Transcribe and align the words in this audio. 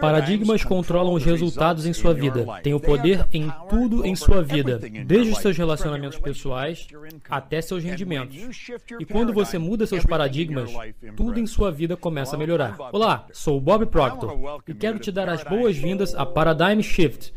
Paradigmas 0.00 0.64
controlam 0.64 1.14
os 1.14 1.24
resultados 1.24 1.86
em 1.86 1.92
sua 1.92 2.14
vida. 2.14 2.46
Tem 2.62 2.74
o 2.74 2.80
poder 2.80 3.26
em 3.32 3.52
tudo 3.68 4.04
em 4.04 4.14
sua 4.14 4.42
vida, 4.42 4.80
desde 5.06 5.32
os 5.32 5.38
seus 5.38 5.56
relacionamentos 5.56 6.18
pessoais 6.18 6.86
até 7.28 7.60
seus 7.60 7.82
rendimentos. 7.82 8.36
E 8.98 9.04
quando 9.04 9.32
você 9.32 9.58
muda 9.58 9.86
seus 9.86 10.04
paradigmas, 10.04 10.70
tudo 11.16 11.38
em 11.38 11.46
sua 11.46 11.70
vida 11.70 11.96
começa 11.96 12.36
a 12.36 12.38
melhorar. 12.38 12.76
Olá, 12.92 13.26
sou 13.32 13.60
Bob 13.60 13.86
Proctor 13.86 14.62
e 14.66 14.74
quero 14.74 14.98
te 14.98 15.10
dar 15.10 15.28
as 15.28 15.42
boas-vindas 15.44 16.14
a 16.14 16.24
Paradigm 16.24 16.80
Shift 16.80 17.32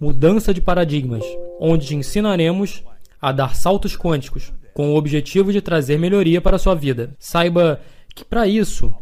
Mudança 0.00 0.54
de 0.54 0.60
Paradigmas 0.60 1.24
onde 1.58 1.88
te 1.88 1.94
ensinaremos 1.96 2.84
a 3.20 3.32
dar 3.32 3.54
saltos 3.56 3.96
quânticos 3.96 4.52
com 4.72 4.92
o 4.92 4.96
objetivo 4.96 5.52
de 5.52 5.60
trazer 5.60 5.98
melhoria 5.98 6.40
para 6.40 6.56
a 6.56 6.58
sua 6.58 6.74
vida. 6.74 7.14
Saiba 7.18 7.80
que 8.14 8.24
para 8.24 8.46
isso 8.46 8.94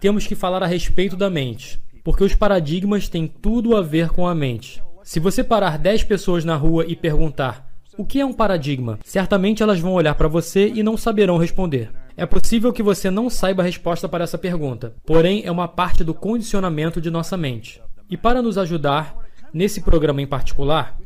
temos 0.00 0.26
que 0.26 0.34
falar 0.34 0.62
a 0.62 0.66
respeito 0.66 1.16
da 1.16 1.30
mente, 1.30 1.80
porque 2.02 2.24
os 2.24 2.34
paradigmas 2.34 3.08
têm 3.08 3.26
tudo 3.26 3.76
a 3.76 3.82
ver 3.82 4.10
com 4.10 4.26
a 4.26 4.34
mente. 4.34 4.82
Se 5.02 5.18
você 5.18 5.42
parar 5.42 5.78
10 5.78 6.04
pessoas 6.04 6.44
na 6.44 6.56
rua 6.56 6.84
e 6.86 6.94
perguntar 6.94 7.68
o 7.96 8.04
que 8.04 8.20
é 8.20 8.24
um 8.24 8.32
paradigma, 8.32 8.98
certamente 9.04 9.62
elas 9.62 9.80
vão 9.80 9.92
olhar 9.92 10.14
para 10.14 10.28
você 10.28 10.68
e 10.68 10.82
não 10.82 10.96
saberão 10.96 11.36
responder. 11.36 11.90
É 12.16 12.24
possível 12.24 12.72
que 12.72 12.82
você 12.82 13.10
não 13.10 13.28
saiba 13.28 13.62
a 13.62 13.66
resposta 13.66 14.08
para 14.08 14.24
essa 14.24 14.38
pergunta, 14.38 14.94
porém 15.04 15.42
é 15.44 15.50
uma 15.50 15.68
parte 15.68 16.04
do 16.04 16.14
condicionamento 16.14 17.00
de 17.00 17.10
nossa 17.10 17.36
mente. 17.36 17.82
E 18.08 18.16
para 18.16 18.42
nos 18.42 18.58
ajudar, 18.58 19.16
nesse 19.52 19.80
programa 19.80 20.22
em 20.22 20.26
particular, 20.26 20.96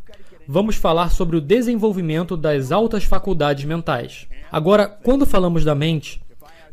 vamos 0.47 0.77
falar 0.77 1.11
sobre 1.11 1.37
o 1.37 1.41
desenvolvimento 1.41 2.37
das 2.37 2.73
altas 2.73 3.05
faculdades 3.05 3.65
mentais. 3.65 4.27
Agora, 4.51 4.87
quando 4.87 5.27
falamos 5.27 5.65
da 5.65 5.75
mente, 5.75 6.21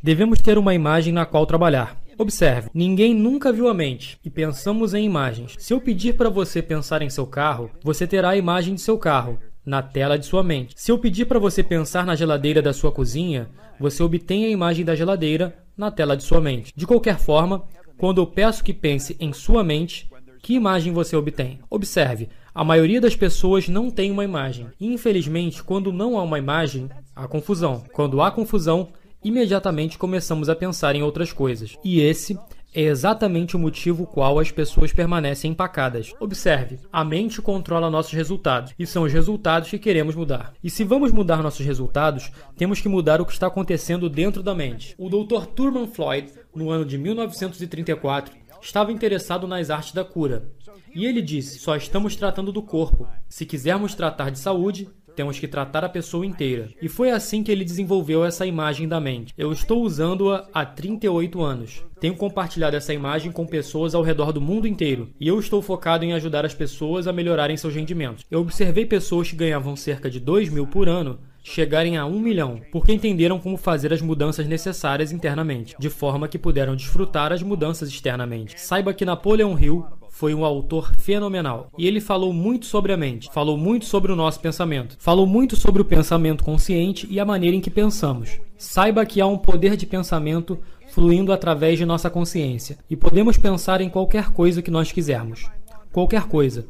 devemos 0.02 0.40
ter 0.42 0.58
uma 0.58 0.74
imagem 0.74 1.14
na 1.14 1.26
qual 1.26 1.46
trabalhar. 1.46 2.01
Observe, 2.18 2.70
ninguém 2.74 3.14
nunca 3.14 3.52
viu 3.52 3.68
a 3.68 3.74
mente 3.74 4.18
e 4.24 4.30
pensamos 4.30 4.94
em 4.94 5.06
imagens. 5.06 5.56
Se 5.58 5.74
eu 5.74 5.82
pedir 5.82 6.16
para 6.16 6.30
você 6.30 6.62
pensar 6.62 7.02
em 7.02 7.10
seu 7.10 7.26
carro, 7.26 7.72
você 7.84 8.06
terá 8.06 8.30
a 8.30 8.38
imagem 8.38 8.76
de 8.76 8.82
seu 8.82 8.98
carro 8.98 9.40
na 9.66 9.82
tela 9.82 10.18
de 10.18 10.26
sua 10.26 10.44
mente. 10.44 10.74
Se 10.76 10.92
eu 10.92 10.98
pedir 10.98 11.26
para 11.26 11.40
você 11.40 11.64
pensar 11.64 12.06
na 12.06 12.16
geladeira 12.16 12.62
da 12.62 12.74
sua 12.74 12.92
cozinha, 12.92 13.50
você 13.80 14.02
obtém 14.04 14.46
a 14.46 14.50
imagem 14.50 14.84
da 14.84 14.96
geladeira 14.96 15.56
na 15.78 15.92
tela 15.92 16.18
de 16.18 16.24
sua 16.24 16.42
mente. 16.42 16.74
De 16.76 16.86
qualquer 16.86 17.18
forma, 17.18 17.64
quando 17.98 18.22
eu 18.22 18.28
peço 18.28 18.64
que 18.64 18.74
pense 18.74 19.16
em 19.20 19.32
sua 19.34 19.64
mente, 19.64 20.10
que 20.42 20.56
imagem 20.56 20.92
você 20.92 21.16
obtém? 21.16 21.60
Observe, 21.70 22.30
a 22.54 22.64
maioria 22.64 23.00
das 23.00 23.16
pessoas 23.16 23.70
não 23.70 23.90
tem 23.90 24.12
uma 24.12 24.24
imagem. 24.24 24.68
infelizmente, 24.80 25.64
quando 25.64 25.94
não 25.94 26.18
há 26.18 26.24
uma 26.24 26.40
imagem, 26.40 26.90
há 27.16 27.28
confusão. 27.28 27.84
Quando 27.94 28.22
há 28.22 28.32
confusão, 28.32 28.90
imediatamente 29.24 29.98
começamos 29.98 30.50
a 30.50 30.56
pensar 30.56 30.96
em 30.96 31.04
outras 31.04 31.32
coisas. 31.34 31.78
E 31.84 32.00
esse 32.00 32.38
é 32.74 32.84
exatamente 32.84 33.56
o 33.56 33.60
motivo 33.60 34.08
qual 34.08 34.40
as 34.40 34.50
pessoas 34.50 34.94
permanecem 34.94 35.52
empacadas. 35.52 36.14
Observe, 36.20 36.80
a 36.92 37.04
mente 37.04 37.42
controla 37.42 37.90
nossos 37.90 38.14
resultados 38.14 38.74
e 38.80 38.88
são 38.88 39.04
os 39.04 39.12
resultados 39.12 39.70
que 39.70 39.78
queremos 39.78 40.16
mudar. 40.16 40.54
E 40.64 40.70
se 40.70 40.84
vamos 40.84 41.12
mudar 41.12 41.44
nossos 41.44 41.66
resultados, 41.66 42.32
temos 42.56 42.80
que 42.80 42.88
mudar 42.88 43.20
o 43.20 43.26
que 43.26 43.34
está 43.34 43.48
acontecendo 43.48 44.10
dentro 44.10 44.42
da 44.42 44.56
mente. 44.56 44.96
O 44.98 45.10
Dr. 45.10 45.48
Thurman 45.48 45.88
Floyd, 45.88 46.32
no 46.56 46.70
ano 46.70 46.86
de 46.86 46.98
1934, 46.98 48.34
estava 48.62 48.92
interessado 48.92 49.48
nas 49.48 49.70
artes 49.70 49.92
da 49.92 50.06
cura. 50.06 50.50
E 50.94 51.06
ele 51.06 51.22
disse: 51.22 51.60
só 51.60 51.76
estamos 51.76 52.16
tratando 52.16 52.52
do 52.52 52.62
corpo. 52.62 53.08
Se 53.28 53.46
quisermos 53.46 53.96
tratar 53.96 54.30
de 54.30 54.40
saúde, 54.40 54.90
temos 55.16 55.40
que 55.40 55.48
tratar 55.48 55.84
a 55.84 55.90
pessoa 55.90 56.26
inteira. 56.26 56.70
E 56.82 56.88
foi 56.88 57.12
assim 57.12 57.44
que 57.44 57.52
ele 57.52 57.66
desenvolveu 57.66 58.24
essa 58.24 58.46
imagem 58.46 58.88
da 58.88 59.00
mente. 59.00 59.34
Eu 59.38 59.52
estou 59.52 59.84
usando-a 59.84 60.48
há 60.54 60.66
38 60.66 61.42
anos. 61.42 61.84
Tenho 62.00 62.16
compartilhado 62.16 62.76
essa 62.76 62.94
imagem 62.94 63.32
com 63.32 63.46
pessoas 63.46 63.94
ao 63.94 64.02
redor 64.02 64.32
do 64.32 64.42
mundo 64.42 64.68
inteiro. 64.68 65.10
E 65.20 65.28
eu 65.28 65.40
estou 65.40 65.62
focado 65.62 66.04
em 66.04 66.14
ajudar 66.14 66.46
as 66.46 66.54
pessoas 66.54 67.08
a 67.08 67.14
melhorarem 67.14 67.58
seus 67.58 67.76
rendimentos. 67.76 68.26
Eu 68.30 68.42
observei 68.42 68.86
pessoas 68.86 69.30
que 69.30 69.36
ganhavam 69.36 69.76
cerca 69.76 70.10
de 70.10 70.20
2 70.20 70.50
mil 70.50 70.66
por 70.66 70.90
ano 70.90 71.20
chegarem 71.44 71.98
a 71.98 72.06
um 72.06 72.20
milhão, 72.20 72.62
porque 72.72 72.94
entenderam 72.94 73.40
como 73.40 73.58
fazer 73.58 73.92
as 73.92 74.02
mudanças 74.02 74.48
necessárias 74.48 75.12
internamente, 75.12 75.76
de 75.80 75.90
forma 75.90 76.28
que 76.28 76.38
puderam 76.38 76.76
desfrutar 76.76 77.32
as 77.32 77.42
mudanças 77.42 77.90
externamente. 77.90 78.60
Saiba 78.60 78.94
que 78.94 79.06
Napoleon 79.06 79.58
Hill 79.58 79.86
foi 80.22 80.36
um 80.36 80.46
autor 80.46 80.94
fenomenal. 81.00 81.72
E 81.76 81.88
ele 81.88 82.00
falou 82.00 82.32
muito 82.32 82.68
sobre 82.68 82.94
a 82.94 82.98
mente, 82.98 83.28
falou 83.34 83.58
muito 83.58 83.86
sobre 83.86 84.12
o 84.12 84.16
nosso 84.16 84.40
pensamento, 84.40 84.96
falou 85.00 85.26
muito 85.26 85.56
sobre 85.56 85.82
o 85.82 85.86
pensamento 85.86 86.44
consciente 86.44 87.08
e 87.10 87.20
a 87.20 87.26
maneira 87.26 87.58
em 87.58 87.60
que 87.60 87.72
pensamos. 87.72 88.40
Saiba 88.56 89.04
que 89.04 89.20
há 89.20 89.26
um 89.26 89.36
poder 89.36 89.76
de 89.76 89.88
pensamento 89.88 90.60
fluindo 90.92 91.34
através 91.34 91.80
de 91.80 91.88
nossa 91.88 92.08
consciência 92.08 92.78
e 92.88 92.96
podemos 92.96 93.36
pensar 93.36 93.82
em 93.82 93.90
qualquer 93.90 94.30
coisa 94.30 94.62
que 94.62 94.70
nós 94.70 94.92
quisermos. 94.92 95.50
Qualquer 95.92 96.28
coisa. 96.28 96.68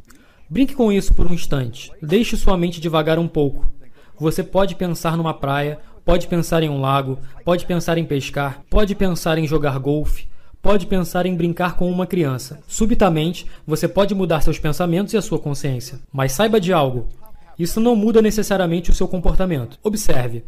Brinque 0.50 0.74
com 0.74 0.90
isso 0.90 1.14
por 1.14 1.28
um 1.28 1.34
instante. 1.34 1.92
Deixe 2.02 2.38
sua 2.38 2.56
mente 2.56 2.80
devagar 2.80 3.20
um 3.20 3.28
pouco. 3.28 3.70
Você 4.18 4.44
pode 4.44 4.76
pensar 4.76 5.18
numa 5.18 5.34
praia, 5.34 5.78
pode 6.06 6.26
pensar 6.26 6.64
em 6.64 6.70
um 6.70 6.80
lago, 6.80 7.20
pode 7.44 7.66
pensar 7.66 7.98
em 7.98 8.06
pescar, 8.06 8.62
pode 8.70 8.96
pensar 8.96 9.38
em 9.38 9.46
jogar 9.46 9.78
golfe, 9.78 10.31
pode 10.62 10.86
pensar 10.86 11.26
em 11.26 11.36
brincar 11.36 11.76
com 11.76 11.90
uma 11.90 12.06
criança. 12.06 12.60
Subitamente, 12.68 13.46
você 13.66 13.88
pode 13.88 14.14
mudar 14.14 14.42
seus 14.42 14.60
pensamentos 14.60 15.14
e 15.14 15.18
a 15.18 15.22
sua 15.22 15.40
consciência. 15.40 16.00
Mas 16.12 16.34
saiba 16.34 16.60
de 16.60 16.72
algo: 16.72 17.08
isso 17.58 17.80
não 17.80 17.96
muda 17.96 18.22
necessariamente 18.22 18.92
o 18.92 18.94
seu 18.94 19.08
comportamento. 19.08 19.78
Observe. 19.84 20.44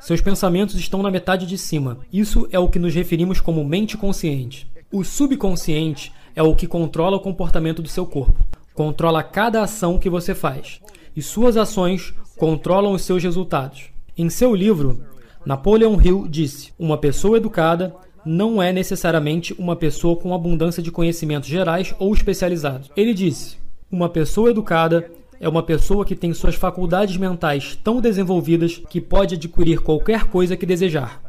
Seus 0.00 0.20
pensamentos 0.20 0.74
estão 0.76 1.02
na 1.02 1.10
metade 1.10 1.46
de 1.46 1.58
cima. 1.58 1.98
Isso 2.10 2.48
é 2.50 2.58
o 2.58 2.68
que 2.68 2.78
nos 2.78 2.94
referimos 2.94 3.40
como 3.40 3.64
mente 3.64 3.98
consciente. 3.98 4.66
O 4.90 5.04
subconsciente 5.04 6.10
é 6.34 6.42
o 6.42 6.54
que 6.54 6.66
controla 6.66 7.18
o 7.18 7.20
comportamento 7.20 7.82
do 7.82 7.88
seu 7.88 8.06
corpo. 8.06 8.42
Controla 8.74 9.22
cada 9.22 9.62
ação 9.62 9.98
que 9.98 10.08
você 10.08 10.34
faz. 10.34 10.80
E 11.14 11.20
suas 11.20 11.56
ações 11.56 12.14
controlam 12.36 12.92
os 12.92 13.02
seus 13.02 13.22
resultados. 13.22 13.90
Em 14.16 14.30
seu 14.30 14.54
livro, 14.54 15.04
Napoleon 15.44 16.00
Hill 16.00 16.26
disse: 16.28 16.72
Uma 16.78 16.96
pessoa 16.96 17.36
educada 17.36 17.94
não 18.24 18.62
é 18.62 18.72
necessariamente 18.72 19.54
uma 19.58 19.76
pessoa 19.76 20.16
com 20.16 20.34
abundância 20.34 20.82
de 20.82 20.90
conhecimentos 20.90 21.48
gerais 21.48 21.94
ou 21.98 22.12
especializados. 22.12 22.90
Ele 22.96 23.14
disse: 23.14 23.56
uma 23.90 24.08
pessoa 24.08 24.50
educada 24.50 25.10
é 25.40 25.48
uma 25.48 25.62
pessoa 25.62 26.04
que 26.04 26.14
tem 26.14 26.34
suas 26.34 26.54
faculdades 26.54 27.16
mentais 27.16 27.74
tão 27.82 28.00
desenvolvidas 28.00 28.80
que 28.90 29.00
pode 29.00 29.34
adquirir 29.34 29.80
qualquer 29.80 30.24
coisa 30.24 30.56
que 30.56 30.66
desejar, 30.66 31.22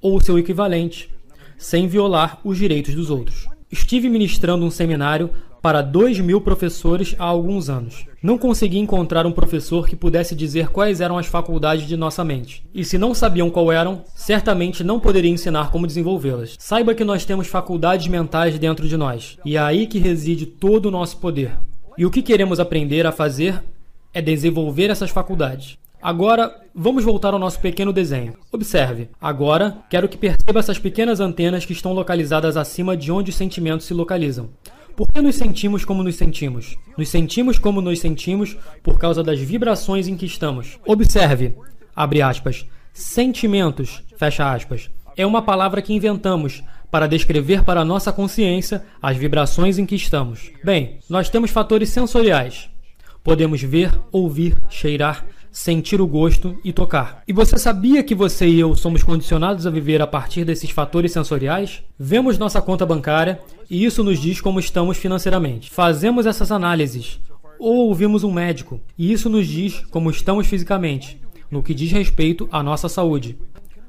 ou 0.00 0.20
seu 0.20 0.38
equivalente, 0.38 1.10
sem 1.58 1.88
violar 1.88 2.38
os 2.44 2.56
direitos 2.56 2.94
dos 2.94 3.10
outros. 3.10 3.53
Estive 3.74 4.08
ministrando 4.08 4.64
um 4.64 4.70
seminário 4.70 5.30
para 5.60 5.82
2 5.82 6.20
mil 6.20 6.40
professores 6.40 7.16
há 7.18 7.24
alguns 7.24 7.68
anos. 7.68 8.06
Não 8.22 8.38
consegui 8.38 8.78
encontrar 8.78 9.26
um 9.26 9.32
professor 9.32 9.88
que 9.88 9.96
pudesse 9.96 10.32
dizer 10.32 10.68
quais 10.68 11.00
eram 11.00 11.18
as 11.18 11.26
faculdades 11.26 11.84
de 11.84 11.96
nossa 11.96 12.22
mente. 12.22 12.64
E 12.72 12.84
se 12.84 12.96
não 12.96 13.12
sabiam 13.12 13.50
qual 13.50 13.72
eram, 13.72 14.04
certamente 14.14 14.84
não 14.84 15.00
poderia 15.00 15.28
ensinar 15.28 15.72
como 15.72 15.88
desenvolvê-las. 15.88 16.54
Saiba 16.56 16.94
que 16.94 17.02
nós 17.02 17.24
temos 17.24 17.48
faculdades 17.48 18.06
mentais 18.06 18.56
dentro 18.60 18.86
de 18.86 18.96
nós, 18.96 19.38
e 19.44 19.56
é 19.56 19.60
aí 19.60 19.88
que 19.88 19.98
reside 19.98 20.46
todo 20.46 20.86
o 20.86 20.92
nosso 20.92 21.16
poder. 21.16 21.58
E 21.98 22.06
o 22.06 22.12
que 22.12 22.22
queremos 22.22 22.60
aprender 22.60 23.04
a 23.08 23.10
fazer 23.10 23.60
é 24.12 24.22
desenvolver 24.22 24.88
essas 24.88 25.10
faculdades. 25.10 25.78
Agora, 26.04 26.54
vamos 26.74 27.02
voltar 27.02 27.32
ao 27.32 27.38
nosso 27.38 27.58
pequeno 27.58 27.90
desenho. 27.90 28.34
Observe. 28.52 29.08
Agora, 29.18 29.78
quero 29.88 30.06
que 30.06 30.18
perceba 30.18 30.60
essas 30.60 30.78
pequenas 30.78 31.18
antenas 31.18 31.64
que 31.64 31.72
estão 31.72 31.94
localizadas 31.94 32.58
acima 32.58 32.94
de 32.94 33.10
onde 33.10 33.30
os 33.30 33.36
sentimentos 33.36 33.86
se 33.86 33.94
localizam. 33.94 34.50
Por 34.94 35.10
que 35.10 35.22
nos 35.22 35.34
sentimos 35.36 35.82
como 35.82 36.02
nos 36.02 36.16
sentimos? 36.16 36.76
Nos 36.98 37.08
sentimos 37.08 37.58
como 37.58 37.80
nos 37.80 38.00
sentimos 38.00 38.54
por 38.82 38.98
causa 38.98 39.22
das 39.22 39.40
vibrações 39.40 40.06
em 40.06 40.14
que 40.14 40.26
estamos. 40.26 40.78
Observe, 40.86 41.54
abre 41.96 42.20
aspas, 42.20 42.66
sentimentos, 42.92 44.02
fecha 44.18 44.52
aspas. 44.52 44.90
É 45.16 45.24
uma 45.24 45.40
palavra 45.40 45.80
que 45.80 45.94
inventamos 45.94 46.62
para 46.90 47.06
descrever 47.06 47.64
para 47.64 47.80
a 47.80 47.84
nossa 47.84 48.12
consciência 48.12 48.84
as 49.00 49.16
vibrações 49.16 49.78
em 49.78 49.86
que 49.86 49.94
estamos. 49.94 50.50
Bem, 50.62 50.98
nós 51.08 51.30
temos 51.30 51.50
fatores 51.50 51.88
sensoriais. 51.88 52.68
Podemos 53.22 53.62
ver, 53.62 53.90
ouvir, 54.12 54.54
cheirar, 54.68 55.24
sentir 55.54 56.00
o 56.00 56.06
gosto 56.06 56.58
e 56.64 56.72
tocar. 56.72 57.22
E 57.28 57.32
você 57.32 57.56
sabia 57.56 58.02
que 58.02 58.12
você 58.12 58.44
e 58.44 58.58
eu 58.58 58.74
somos 58.74 59.04
condicionados 59.04 59.68
a 59.68 59.70
viver 59.70 60.02
a 60.02 60.06
partir 60.06 60.44
desses 60.44 60.70
fatores 60.70 61.12
sensoriais? 61.12 61.80
Vemos 61.96 62.36
nossa 62.36 62.60
conta 62.60 62.84
bancária 62.84 63.40
e 63.70 63.84
isso 63.84 64.02
nos 64.02 64.18
diz 64.18 64.40
como 64.40 64.58
estamos 64.58 64.96
financeiramente. 64.96 65.70
Fazemos 65.70 66.26
essas 66.26 66.50
análises 66.50 67.20
ou 67.56 67.86
ouvimos 67.86 68.24
um 68.24 68.32
médico 68.32 68.80
e 68.98 69.12
isso 69.12 69.30
nos 69.30 69.46
diz 69.46 69.78
como 69.92 70.10
estamos 70.10 70.48
fisicamente, 70.48 71.20
no 71.48 71.62
que 71.62 71.72
diz 71.72 71.92
respeito 71.92 72.48
à 72.50 72.60
nossa 72.60 72.88
saúde. 72.88 73.38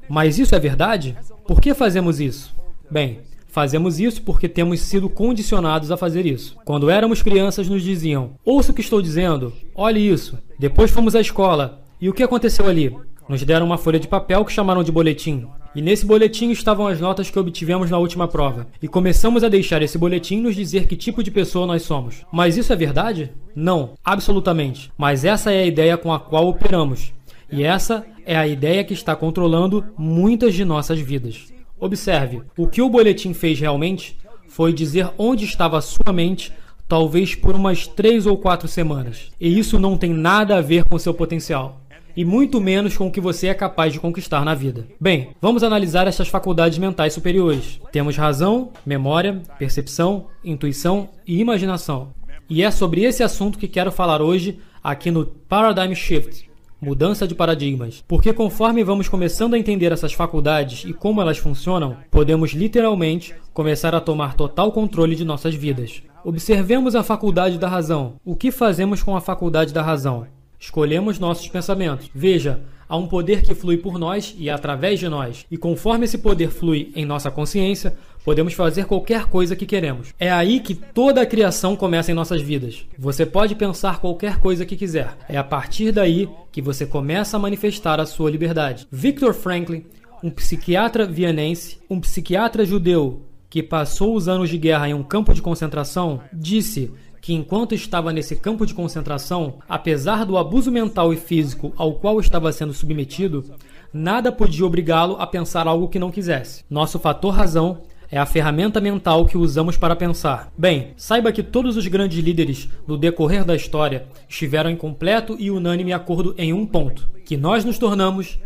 Mas 0.08 0.38
isso 0.38 0.54
é 0.54 0.60
verdade? 0.60 1.18
Por 1.48 1.60
que 1.60 1.74
fazemos 1.74 2.20
isso? 2.20 2.54
Bem, 2.88 3.18
Fazemos 3.56 3.98
isso 3.98 4.20
porque 4.20 4.50
temos 4.50 4.80
sido 4.80 5.08
condicionados 5.08 5.90
a 5.90 5.96
fazer 5.96 6.26
isso. 6.26 6.54
Quando 6.62 6.90
éramos 6.90 7.22
crianças, 7.22 7.70
nos 7.70 7.82
diziam: 7.82 8.32
Ouça 8.44 8.70
o 8.70 8.74
que 8.74 8.82
estou 8.82 9.00
dizendo, 9.00 9.50
olhe 9.74 9.98
isso. 9.98 10.38
Depois 10.58 10.90
fomos 10.90 11.16
à 11.16 11.22
escola. 11.22 11.82
E 11.98 12.06
o 12.06 12.12
que 12.12 12.22
aconteceu 12.22 12.66
ali? 12.66 12.94
Nos 13.26 13.42
deram 13.44 13.64
uma 13.64 13.78
folha 13.78 13.98
de 13.98 14.08
papel 14.08 14.44
que 14.44 14.52
chamaram 14.52 14.84
de 14.84 14.92
boletim. 14.92 15.46
E 15.74 15.80
nesse 15.80 16.04
boletim 16.04 16.50
estavam 16.50 16.86
as 16.86 17.00
notas 17.00 17.30
que 17.30 17.38
obtivemos 17.38 17.90
na 17.90 17.96
última 17.96 18.28
prova. 18.28 18.66
E 18.82 18.86
começamos 18.86 19.42
a 19.42 19.48
deixar 19.48 19.80
esse 19.80 19.96
boletim 19.96 20.42
nos 20.42 20.54
dizer 20.54 20.86
que 20.86 20.94
tipo 20.94 21.22
de 21.22 21.30
pessoa 21.30 21.66
nós 21.66 21.80
somos. 21.80 22.26
Mas 22.30 22.58
isso 22.58 22.74
é 22.74 22.76
verdade? 22.76 23.32
Não, 23.54 23.94
absolutamente. 24.04 24.92
Mas 24.98 25.24
essa 25.24 25.50
é 25.50 25.62
a 25.62 25.66
ideia 25.66 25.96
com 25.96 26.12
a 26.12 26.20
qual 26.20 26.46
operamos. 26.46 27.14
E 27.50 27.62
essa 27.62 28.04
é 28.26 28.36
a 28.36 28.46
ideia 28.46 28.84
que 28.84 28.92
está 28.92 29.16
controlando 29.16 29.82
muitas 29.96 30.52
de 30.52 30.62
nossas 30.62 31.00
vidas. 31.00 31.55
Observe, 31.78 32.42
o 32.56 32.66
que 32.66 32.80
o 32.80 32.88
boletim 32.88 33.34
fez 33.34 33.60
realmente 33.60 34.18
foi 34.48 34.72
dizer 34.72 35.10
onde 35.18 35.44
estava 35.44 35.80
sua 35.80 36.12
mente 36.12 36.52
talvez 36.88 37.34
por 37.34 37.54
umas 37.54 37.86
três 37.86 38.26
ou 38.26 38.38
quatro 38.38 38.68
semanas. 38.68 39.30
E 39.40 39.58
isso 39.58 39.78
não 39.78 39.96
tem 39.96 40.12
nada 40.12 40.56
a 40.56 40.60
ver 40.60 40.84
com 40.84 40.98
seu 40.98 41.12
potencial. 41.12 41.80
E 42.16 42.24
muito 42.24 42.60
menos 42.60 42.96
com 42.96 43.08
o 43.08 43.10
que 43.10 43.20
você 43.20 43.48
é 43.48 43.54
capaz 43.54 43.92
de 43.92 44.00
conquistar 44.00 44.42
na 44.42 44.54
vida. 44.54 44.86
Bem, 44.98 45.32
vamos 45.40 45.62
analisar 45.62 46.06
essas 46.06 46.28
faculdades 46.28 46.78
mentais 46.78 47.12
superiores. 47.12 47.78
Temos 47.92 48.16
razão, 48.16 48.70
memória, 48.86 49.42
percepção, 49.58 50.28
intuição 50.42 51.10
e 51.26 51.38
imaginação. 51.40 52.14
E 52.48 52.62
é 52.62 52.70
sobre 52.70 53.02
esse 53.02 53.22
assunto 53.22 53.58
que 53.58 53.68
quero 53.68 53.92
falar 53.92 54.22
hoje 54.22 54.58
aqui 54.82 55.10
no 55.10 55.26
Paradigm 55.26 55.92
Shift, 55.94 56.48
mudança 56.86 57.26
de 57.26 57.34
paradigmas. 57.34 58.04
Porque 58.06 58.32
conforme 58.32 58.84
vamos 58.84 59.08
começando 59.08 59.54
a 59.54 59.58
entender 59.58 59.90
essas 59.90 60.12
faculdades 60.12 60.84
e 60.88 60.92
como 60.92 61.20
elas 61.20 61.36
funcionam, 61.36 61.96
podemos 62.12 62.52
literalmente 62.52 63.34
começar 63.52 63.92
a 63.92 64.00
tomar 64.00 64.34
total 64.34 64.70
controle 64.70 65.16
de 65.16 65.24
nossas 65.24 65.52
vidas. 65.52 66.04
Observemos 66.24 66.94
a 66.94 67.02
faculdade 67.02 67.58
da 67.58 67.66
razão. 67.66 68.20
O 68.24 68.36
que 68.36 68.52
fazemos 68.52 69.02
com 69.02 69.16
a 69.16 69.20
faculdade 69.20 69.74
da 69.74 69.82
razão? 69.82 70.28
Escolhemos 70.60 71.18
nossos 71.18 71.48
pensamentos. 71.48 72.08
Veja, 72.14 72.60
há 72.88 72.96
um 72.96 73.08
poder 73.08 73.42
que 73.42 73.54
flui 73.54 73.78
por 73.78 73.98
nós 73.98 74.32
e 74.38 74.48
através 74.48 75.00
de 75.00 75.08
nós. 75.08 75.44
E 75.50 75.56
conforme 75.56 76.04
esse 76.04 76.18
poder 76.18 76.50
flui 76.50 76.92
em 76.94 77.04
nossa 77.04 77.32
consciência, 77.32 77.96
podemos 78.26 78.54
fazer 78.54 78.86
qualquer 78.86 79.26
coisa 79.26 79.54
que 79.54 79.64
queremos. 79.64 80.12
É 80.18 80.32
aí 80.32 80.58
que 80.58 80.74
toda 80.74 81.22
a 81.22 81.26
criação 81.26 81.76
começa 81.76 82.10
em 82.10 82.14
nossas 82.14 82.42
vidas. 82.42 82.84
Você 82.98 83.24
pode 83.24 83.54
pensar 83.54 84.00
qualquer 84.00 84.40
coisa 84.40 84.66
que 84.66 84.74
quiser. 84.74 85.16
É 85.28 85.38
a 85.38 85.44
partir 85.44 85.92
daí 85.92 86.28
que 86.50 86.60
você 86.60 86.84
começa 86.84 87.36
a 87.36 87.40
manifestar 87.40 88.00
a 88.00 88.04
sua 88.04 88.28
liberdade. 88.28 88.84
Viktor 88.90 89.32
Franklin, 89.32 89.84
um 90.24 90.30
psiquiatra 90.30 91.06
vienense, 91.06 91.78
um 91.88 92.00
psiquiatra 92.00 92.66
judeu 92.66 93.22
que 93.48 93.62
passou 93.62 94.16
os 94.16 94.26
anos 94.26 94.50
de 94.50 94.58
guerra 94.58 94.88
em 94.88 94.94
um 94.94 95.04
campo 95.04 95.32
de 95.32 95.40
concentração, 95.40 96.20
disse 96.32 96.90
que 97.22 97.32
enquanto 97.32 97.76
estava 97.76 98.12
nesse 98.12 98.34
campo 98.34 98.66
de 98.66 98.74
concentração, 98.74 99.60
apesar 99.68 100.24
do 100.26 100.36
abuso 100.36 100.72
mental 100.72 101.12
e 101.12 101.16
físico 101.16 101.72
ao 101.76 101.94
qual 101.94 102.18
estava 102.18 102.50
sendo 102.50 102.72
submetido, 102.72 103.44
nada 103.92 104.32
podia 104.32 104.66
obrigá-lo 104.66 105.14
a 105.20 105.28
pensar 105.28 105.68
algo 105.68 105.88
que 105.88 105.98
não 106.00 106.10
quisesse. 106.10 106.64
Nosso 106.68 106.98
fator 106.98 107.32
razão 107.32 107.82
é 108.10 108.18
a 108.18 108.26
ferramenta 108.26 108.80
mental 108.80 109.26
que 109.26 109.36
usamos 109.36 109.76
para 109.76 109.96
pensar. 109.96 110.52
Bem, 110.56 110.92
saiba 110.96 111.32
que 111.32 111.42
todos 111.42 111.76
os 111.76 111.86
grandes 111.86 112.18
líderes 112.18 112.68
no 112.86 112.96
decorrer 112.96 113.44
da 113.44 113.54
história 113.54 114.06
estiveram 114.28 114.70
em 114.70 114.76
completo 114.76 115.36
e 115.38 115.50
unânime 115.50 115.92
acordo 115.92 116.34
em 116.38 116.52
um 116.52 116.66
ponto: 116.66 117.08
que 117.24 117.36
nós 117.36 117.64
nos 117.64 117.78
tornamos 117.78 118.38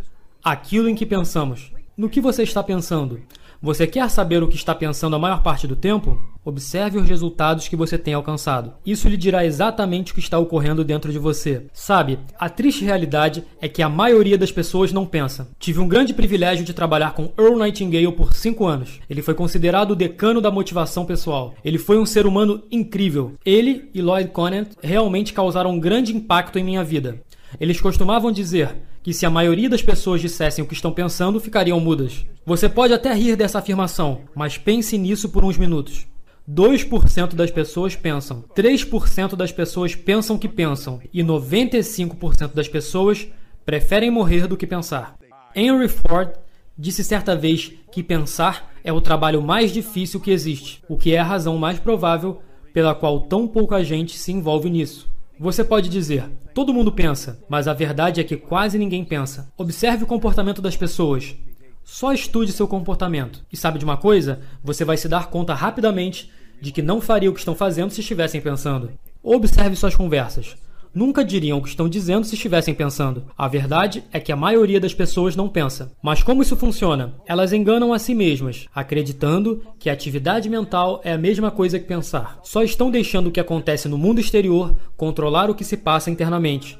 aquilo 0.42 0.88
em 0.88 0.94
que 0.94 1.06
pensamos. 1.06 1.72
No 1.96 2.08
que 2.08 2.20
você 2.20 2.42
está 2.42 2.62
pensando? 2.62 3.20
Você 3.62 3.86
quer 3.86 4.08
saber 4.08 4.42
o 4.42 4.48
que 4.48 4.56
está 4.56 4.74
pensando 4.74 5.14
a 5.14 5.18
maior 5.18 5.42
parte 5.42 5.66
do 5.66 5.76
tempo? 5.76 6.18
Observe 6.42 6.96
os 6.96 7.06
resultados 7.06 7.68
que 7.68 7.76
você 7.76 7.98
tem 7.98 8.14
alcançado. 8.14 8.72
Isso 8.86 9.06
lhe 9.06 9.18
dirá 9.18 9.44
exatamente 9.44 10.12
o 10.12 10.14
que 10.14 10.20
está 10.20 10.38
ocorrendo 10.38 10.82
dentro 10.82 11.12
de 11.12 11.18
você. 11.18 11.66
Sabe, 11.70 12.18
a 12.38 12.48
triste 12.48 12.86
realidade 12.86 13.44
é 13.60 13.68
que 13.68 13.82
a 13.82 13.88
maioria 13.90 14.38
das 14.38 14.50
pessoas 14.50 14.94
não 14.94 15.04
pensa. 15.04 15.46
Tive 15.58 15.78
um 15.78 15.86
grande 15.86 16.14
privilégio 16.14 16.64
de 16.64 16.72
trabalhar 16.72 17.12
com 17.12 17.32
Earl 17.36 17.58
Nightingale 17.58 18.10
por 18.12 18.32
cinco 18.32 18.66
anos. 18.66 18.98
Ele 19.10 19.20
foi 19.20 19.34
considerado 19.34 19.90
o 19.90 19.96
decano 19.96 20.40
da 20.40 20.50
motivação 20.50 21.04
pessoal. 21.04 21.54
Ele 21.62 21.76
foi 21.76 21.98
um 21.98 22.06
ser 22.06 22.24
humano 22.24 22.62
incrível. 22.72 23.34
Ele 23.44 23.90
e 23.92 24.00
Lloyd 24.00 24.30
Conant 24.30 24.68
realmente 24.82 25.34
causaram 25.34 25.72
um 25.72 25.78
grande 25.78 26.16
impacto 26.16 26.58
em 26.58 26.64
minha 26.64 26.82
vida. 26.82 27.20
Eles 27.60 27.78
costumavam 27.78 28.32
dizer: 28.32 28.74
que 29.02 29.14
se 29.14 29.24
a 29.24 29.30
maioria 29.30 29.68
das 29.68 29.82
pessoas 29.82 30.20
dissessem 30.20 30.62
o 30.62 30.66
que 30.66 30.74
estão 30.74 30.92
pensando, 30.92 31.40
ficariam 31.40 31.80
mudas. 31.80 32.26
Você 32.44 32.68
pode 32.68 32.92
até 32.92 33.12
rir 33.14 33.36
dessa 33.36 33.58
afirmação, 33.58 34.22
mas 34.34 34.58
pense 34.58 34.98
nisso 34.98 35.28
por 35.30 35.44
uns 35.44 35.56
minutos. 35.56 36.06
2% 36.48 37.34
das 37.34 37.50
pessoas 37.50 37.94
pensam, 37.94 38.44
3% 38.56 39.36
das 39.36 39.52
pessoas 39.52 39.94
pensam 39.94 40.36
que 40.36 40.48
pensam 40.48 41.00
e 41.12 41.22
95% 41.22 42.54
das 42.54 42.68
pessoas 42.68 43.28
preferem 43.64 44.10
morrer 44.10 44.46
do 44.46 44.56
que 44.56 44.66
pensar. 44.66 45.16
Henry 45.54 45.88
Ford 45.88 46.30
disse 46.76 47.04
certa 47.04 47.36
vez 47.36 47.72
que 47.92 48.02
pensar 48.02 48.72
é 48.82 48.92
o 48.92 49.00
trabalho 49.00 49.42
mais 49.42 49.70
difícil 49.72 50.20
que 50.20 50.30
existe, 50.30 50.82
o 50.88 50.96
que 50.96 51.14
é 51.14 51.18
a 51.18 51.24
razão 51.24 51.56
mais 51.58 51.78
provável 51.78 52.40
pela 52.72 52.94
qual 52.94 53.20
tão 53.20 53.46
pouca 53.46 53.84
gente 53.84 54.16
se 54.16 54.32
envolve 54.32 54.70
nisso. 54.70 55.09
Você 55.42 55.64
pode 55.64 55.88
dizer, 55.88 56.30
todo 56.52 56.74
mundo 56.74 56.92
pensa, 56.92 57.42
mas 57.48 57.66
a 57.66 57.72
verdade 57.72 58.20
é 58.20 58.24
que 58.24 58.36
quase 58.36 58.76
ninguém 58.76 59.02
pensa. 59.02 59.50
Observe 59.56 60.04
o 60.04 60.06
comportamento 60.06 60.60
das 60.60 60.76
pessoas. 60.76 61.34
Só 61.82 62.12
estude 62.12 62.52
seu 62.52 62.68
comportamento. 62.68 63.42
E 63.50 63.56
sabe 63.56 63.78
de 63.78 63.84
uma 63.86 63.96
coisa? 63.96 64.40
Você 64.62 64.84
vai 64.84 64.98
se 64.98 65.08
dar 65.08 65.28
conta 65.28 65.54
rapidamente 65.54 66.30
de 66.60 66.70
que 66.70 66.82
não 66.82 67.00
faria 67.00 67.30
o 67.30 67.32
que 67.32 67.38
estão 67.38 67.54
fazendo 67.54 67.90
se 67.90 68.02
estivessem 68.02 68.38
pensando. 68.38 68.92
Observe 69.22 69.76
suas 69.76 69.96
conversas 69.96 70.58
nunca 70.94 71.24
diriam 71.24 71.58
o 71.58 71.62
que 71.62 71.68
estão 71.68 71.88
dizendo 71.88 72.24
se 72.24 72.34
estivessem 72.34 72.74
pensando. 72.74 73.24
A 73.36 73.48
verdade 73.48 74.04
é 74.12 74.20
que 74.20 74.32
a 74.32 74.36
maioria 74.36 74.80
das 74.80 74.94
pessoas 74.94 75.36
não 75.36 75.48
pensa. 75.48 75.92
Mas 76.02 76.22
como 76.22 76.42
isso 76.42 76.56
funciona? 76.56 77.14
Elas 77.26 77.52
enganam 77.52 77.92
a 77.92 77.98
si 77.98 78.14
mesmas, 78.14 78.66
acreditando 78.74 79.62
que 79.78 79.90
atividade 79.90 80.48
mental 80.48 81.00
é 81.04 81.12
a 81.12 81.18
mesma 81.18 81.50
coisa 81.50 81.78
que 81.78 81.86
pensar. 81.86 82.40
Só 82.42 82.62
estão 82.62 82.90
deixando 82.90 83.28
o 83.28 83.32
que 83.32 83.40
acontece 83.40 83.88
no 83.88 83.98
mundo 83.98 84.20
exterior 84.20 84.74
controlar 84.96 85.50
o 85.50 85.54
que 85.54 85.64
se 85.64 85.76
passa 85.76 86.10
internamente. 86.10 86.78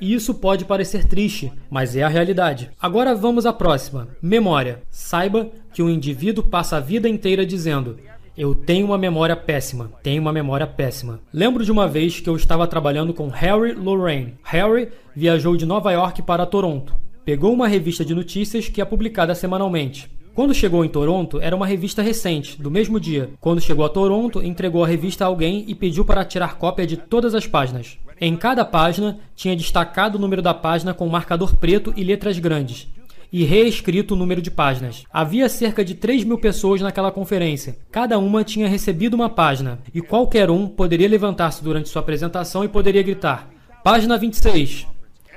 E 0.00 0.12
isso 0.12 0.34
pode 0.34 0.64
parecer 0.64 1.04
triste, 1.04 1.52
mas 1.70 1.94
é 1.94 2.02
a 2.02 2.08
realidade. 2.08 2.70
Agora 2.80 3.14
vamos 3.14 3.46
à 3.46 3.52
próxima. 3.52 4.08
Memória. 4.20 4.82
Saiba 4.90 5.48
que 5.72 5.82
um 5.82 5.88
indivíduo 5.88 6.44
passa 6.44 6.76
a 6.76 6.80
vida 6.80 7.08
inteira 7.08 7.46
dizendo: 7.46 7.96
eu 8.36 8.54
tenho 8.54 8.86
uma 8.86 8.98
memória 8.98 9.36
péssima. 9.36 9.92
Tenho 10.02 10.20
uma 10.20 10.32
memória 10.32 10.66
péssima. 10.66 11.20
Lembro 11.32 11.64
de 11.64 11.70
uma 11.70 11.86
vez 11.86 12.18
que 12.18 12.28
eu 12.28 12.34
estava 12.34 12.66
trabalhando 12.66 13.14
com 13.14 13.28
Harry 13.28 13.74
Lorraine. 13.74 14.34
Harry 14.42 14.88
viajou 15.14 15.56
de 15.56 15.64
Nova 15.64 15.92
York 15.92 16.22
para 16.22 16.44
Toronto. 16.44 16.94
Pegou 17.24 17.52
uma 17.52 17.68
revista 17.68 18.04
de 18.04 18.14
notícias 18.14 18.68
que 18.68 18.80
é 18.80 18.84
publicada 18.84 19.34
semanalmente. 19.34 20.10
Quando 20.34 20.52
chegou 20.52 20.84
em 20.84 20.88
Toronto, 20.88 21.40
era 21.40 21.54
uma 21.54 21.66
revista 21.66 22.02
recente, 22.02 22.60
do 22.60 22.70
mesmo 22.70 22.98
dia. 22.98 23.30
Quando 23.40 23.60
chegou 23.60 23.84
a 23.84 23.88
Toronto, 23.88 24.42
entregou 24.42 24.82
a 24.82 24.88
revista 24.88 25.24
a 25.24 25.28
alguém 25.28 25.64
e 25.68 25.74
pediu 25.76 26.04
para 26.04 26.24
tirar 26.24 26.58
cópia 26.58 26.84
de 26.84 26.96
todas 26.96 27.36
as 27.36 27.46
páginas. 27.46 27.98
Em 28.20 28.36
cada 28.36 28.64
página, 28.64 29.20
tinha 29.36 29.54
destacado 29.54 30.18
o 30.18 30.20
número 30.20 30.42
da 30.42 30.52
página 30.52 30.92
com 30.92 31.06
marcador 31.06 31.54
preto 31.54 31.94
e 31.96 32.02
letras 32.02 32.36
grandes 32.40 32.88
e 33.36 33.42
reescrito 33.42 34.14
o 34.14 34.16
número 34.16 34.40
de 34.40 34.48
páginas. 34.48 35.02
Havia 35.12 35.48
cerca 35.48 35.84
de 35.84 35.96
3 35.96 36.22
mil 36.22 36.38
pessoas 36.38 36.80
naquela 36.80 37.10
conferência. 37.10 37.76
Cada 37.90 38.16
uma 38.16 38.44
tinha 38.44 38.68
recebido 38.68 39.14
uma 39.14 39.28
página, 39.28 39.80
e 39.92 40.00
qualquer 40.00 40.52
um 40.52 40.68
poderia 40.68 41.08
levantar-se 41.08 41.64
durante 41.64 41.88
sua 41.88 41.98
apresentação 42.00 42.62
e 42.62 42.68
poderia 42.68 43.02
gritar: 43.02 43.50
Página 43.82 44.16
26! 44.16 44.86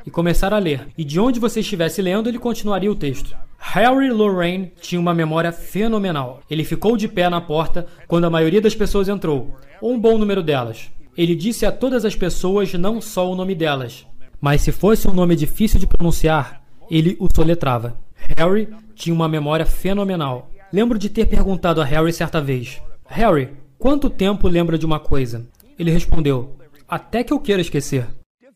E 0.06 0.12
começar 0.12 0.54
a 0.54 0.60
ler. 0.60 0.89
E 0.96 1.04
de 1.04 1.20
onde 1.20 1.39
você 1.39 1.62
estivesse 1.62 2.00
lendo, 2.00 2.30
ele 2.30 2.38
continuaria 2.38 2.92
o 2.92 2.96
texto. 2.96 3.36
Harry 3.58 4.12
Lorraine 4.12 4.72
tinha 4.80 5.01
uma 5.01 5.16
memória 5.16 5.51
fenomenal. 5.51 6.42
Ele 6.48 6.63
ficou 6.63 6.98
de 6.98 7.08
pé 7.08 7.27
na 7.32 7.42
porta 7.42 7.88
quando 8.08 8.25
a 8.25 8.30
maioria 8.30 8.62
das 8.62 8.75
pessoas 8.75 9.10
entrou, 9.10 9.56
ou 9.82 9.92
um 9.94 10.00
bom 10.00 10.20
número 10.20 10.44
delas. 10.44 10.92
Ele 11.18 11.34
disse 11.34 11.66
a 11.66 11.72
todas 11.72 12.06
as 12.06 12.16
pessoas 12.16 12.72
não 12.75 13.01
só 13.01 13.27
o 13.27 13.36
nome 13.36 13.56
delas, 13.56 14.06
mas 14.39 14.62
se 14.62 14.72
fosse 14.72 15.08
um 15.08 15.13
nome 15.13 15.36
difícil 15.36 15.80
de 15.80 15.88
pronunciar, 15.88 16.62
ele 16.89 17.15
o 17.20 17.27
soletrava. 17.34 17.98
Harry 18.38 18.70
tinha 18.96 19.13
uma 19.13 19.27
memória 19.27 19.65
fenomenal. 19.65 20.50
Lembro 20.72 20.98
de 21.00 21.10
ter 21.10 21.25
perguntado 21.25 21.82
a 21.82 21.86
Harry 21.86 22.12
certa 22.12 22.41
vez: 22.41 22.82
Harry, 23.06 23.51
quanto 23.77 24.10
tempo 24.10 24.48
lembra 24.48 24.77
de 24.77 24.86
uma 24.86 25.00
coisa? 25.00 25.48
Ele 25.77 25.91
respondeu: 25.91 26.58
Até 26.88 27.24
que 27.24 27.32
eu 27.32 27.39
queira 27.39 27.62
esquecer. 27.62 28.08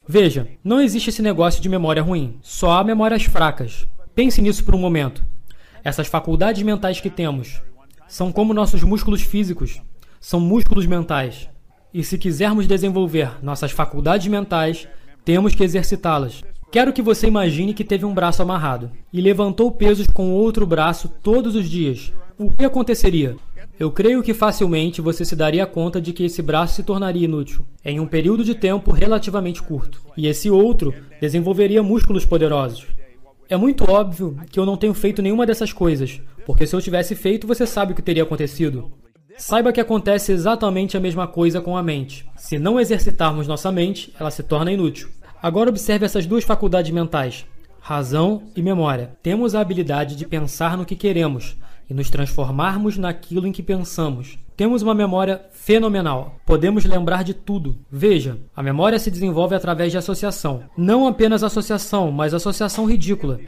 Veja, 0.07 0.47
não 0.63 0.81
existe 0.81 1.09
esse 1.09 1.21
negócio 1.21 1.61
de 1.61 1.69
memória 1.69 2.01
ruim, 2.01 2.37
só 2.41 2.71
há 2.71 2.83
memórias 2.83 3.23
fracas. 3.23 3.87
Pense 4.13 4.41
nisso 4.41 4.63
por 4.63 4.75
um 4.75 4.79
momento. 4.79 5.23
Essas 5.83 6.07
faculdades 6.07 6.61
mentais 6.63 6.99
que 6.99 7.09
temos 7.09 7.61
são 8.07 8.31
como 8.31 8.53
nossos 8.53 8.83
músculos 8.83 9.21
físicos, 9.21 9.81
são 10.19 10.39
músculos 10.39 10.85
mentais. 10.85 11.47
E 11.93 12.03
se 12.03 12.17
quisermos 12.17 12.67
desenvolver 12.67 13.43
nossas 13.43 13.71
faculdades 13.71 14.27
mentais, 14.27 14.87
temos 15.23 15.55
que 15.55 15.63
exercitá-las. 15.63 16.43
Quero 16.71 16.93
que 16.93 17.01
você 17.01 17.27
imagine 17.27 17.73
que 17.73 17.83
teve 17.83 18.05
um 18.05 18.13
braço 18.13 18.41
amarrado 18.41 18.89
e 19.11 19.19
levantou 19.19 19.69
pesos 19.73 20.07
com 20.07 20.31
outro 20.31 20.65
braço 20.65 21.09
todos 21.21 21.53
os 21.53 21.69
dias. 21.69 22.13
O 22.37 22.49
que 22.49 22.63
aconteceria? 22.63 23.35
Eu 23.77 23.91
creio 23.91 24.23
que 24.23 24.33
facilmente 24.33 25.01
você 25.01 25.25
se 25.25 25.35
daria 25.35 25.65
conta 25.65 25.99
de 25.99 26.13
que 26.13 26.23
esse 26.23 26.41
braço 26.41 26.75
se 26.75 26.83
tornaria 26.83 27.25
inútil 27.25 27.65
em 27.83 27.99
um 27.99 28.07
período 28.07 28.45
de 28.45 28.55
tempo 28.55 28.91
relativamente 28.91 29.61
curto, 29.61 30.01
e 30.15 30.27
esse 30.27 30.49
outro 30.49 30.93
desenvolveria 31.19 31.83
músculos 31.83 32.25
poderosos. 32.25 32.87
É 33.49 33.57
muito 33.57 33.83
óbvio 33.91 34.37
que 34.49 34.57
eu 34.57 34.65
não 34.65 34.77
tenho 34.77 34.93
feito 34.93 35.21
nenhuma 35.21 35.45
dessas 35.45 35.73
coisas, 35.73 36.21
porque 36.45 36.65
se 36.65 36.73
eu 36.73 36.81
tivesse 36.81 37.15
feito, 37.15 37.45
você 37.45 37.67
sabe 37.67 37.91
o 37.91 37.95
que 37.95 38.01
teria 38.01 38.23
acontecido. 38.23 38.89
Saiba 39.37 39.73
que 39.73 39.81
acontece 39.81 40.31
exatamente 40.31 40.95
a 40.95 41.01
mesma 41.01 41.27
coisa 41.27 41.59
com 41.59 41.75
a 41.75 41.83
mente. 41.83 42.25
Se 42.37 42.57
não 42.57 42.79
exercitarmos 42.79 43.47
nossa 43.47 43.71
mente, 43.71 44.13
ela 44.17 44.31
se 44.31 44.43
torna 44.43 44.71
inútil. 44.71 45.09
Agora 45.41 45.71
observe 45.71 46.05
essas 46.05 46.27
duas 46.27 46.43
faculdades 46.43 46.91
mentais, 46.91 47.47
razão 47.79 48.43
e 48.55 48.61
memória. 48.61 49.17
Temos 49.23 49.55
a 49.55 49.59
habilidade 49.59 50.15
de 50.15 50.27
pensar 50.27 50.77
no 50.77 50.85
que 50.85 50.95
queremos 50.95 51.57
e 51.89 51.95
nos 51.95 52.11
transformarmos 52.11 52.95
naquilo 52.95 53.47
em 53.47 53.51
que 53.51 53.63
pensamos. 53.63 54.37
Temos 54.55 54.83
uma 54.83 54.93
memória 54.93 55.41
fenomenal. 55.51 56.35
Podemos 56.45 56.85
lembrar 56.85 57.23
de 57.23 57.33
tudo. 57.33 57.79
Veja, 57.91 58.37
a 58.55 58.61
memória 58.61 58.99
se 58.99 59.09
desenvolve 59.09 59.55
através 59.55 59.91
de 59.91 59.97
associação. 59.97 60.61
Não 60.77 61.07
apenas 61.07 61.41
associação, 61.41 62.11
mas 62.11 62.35
associação 62.35 62.85
ridícula. 62.85 63.39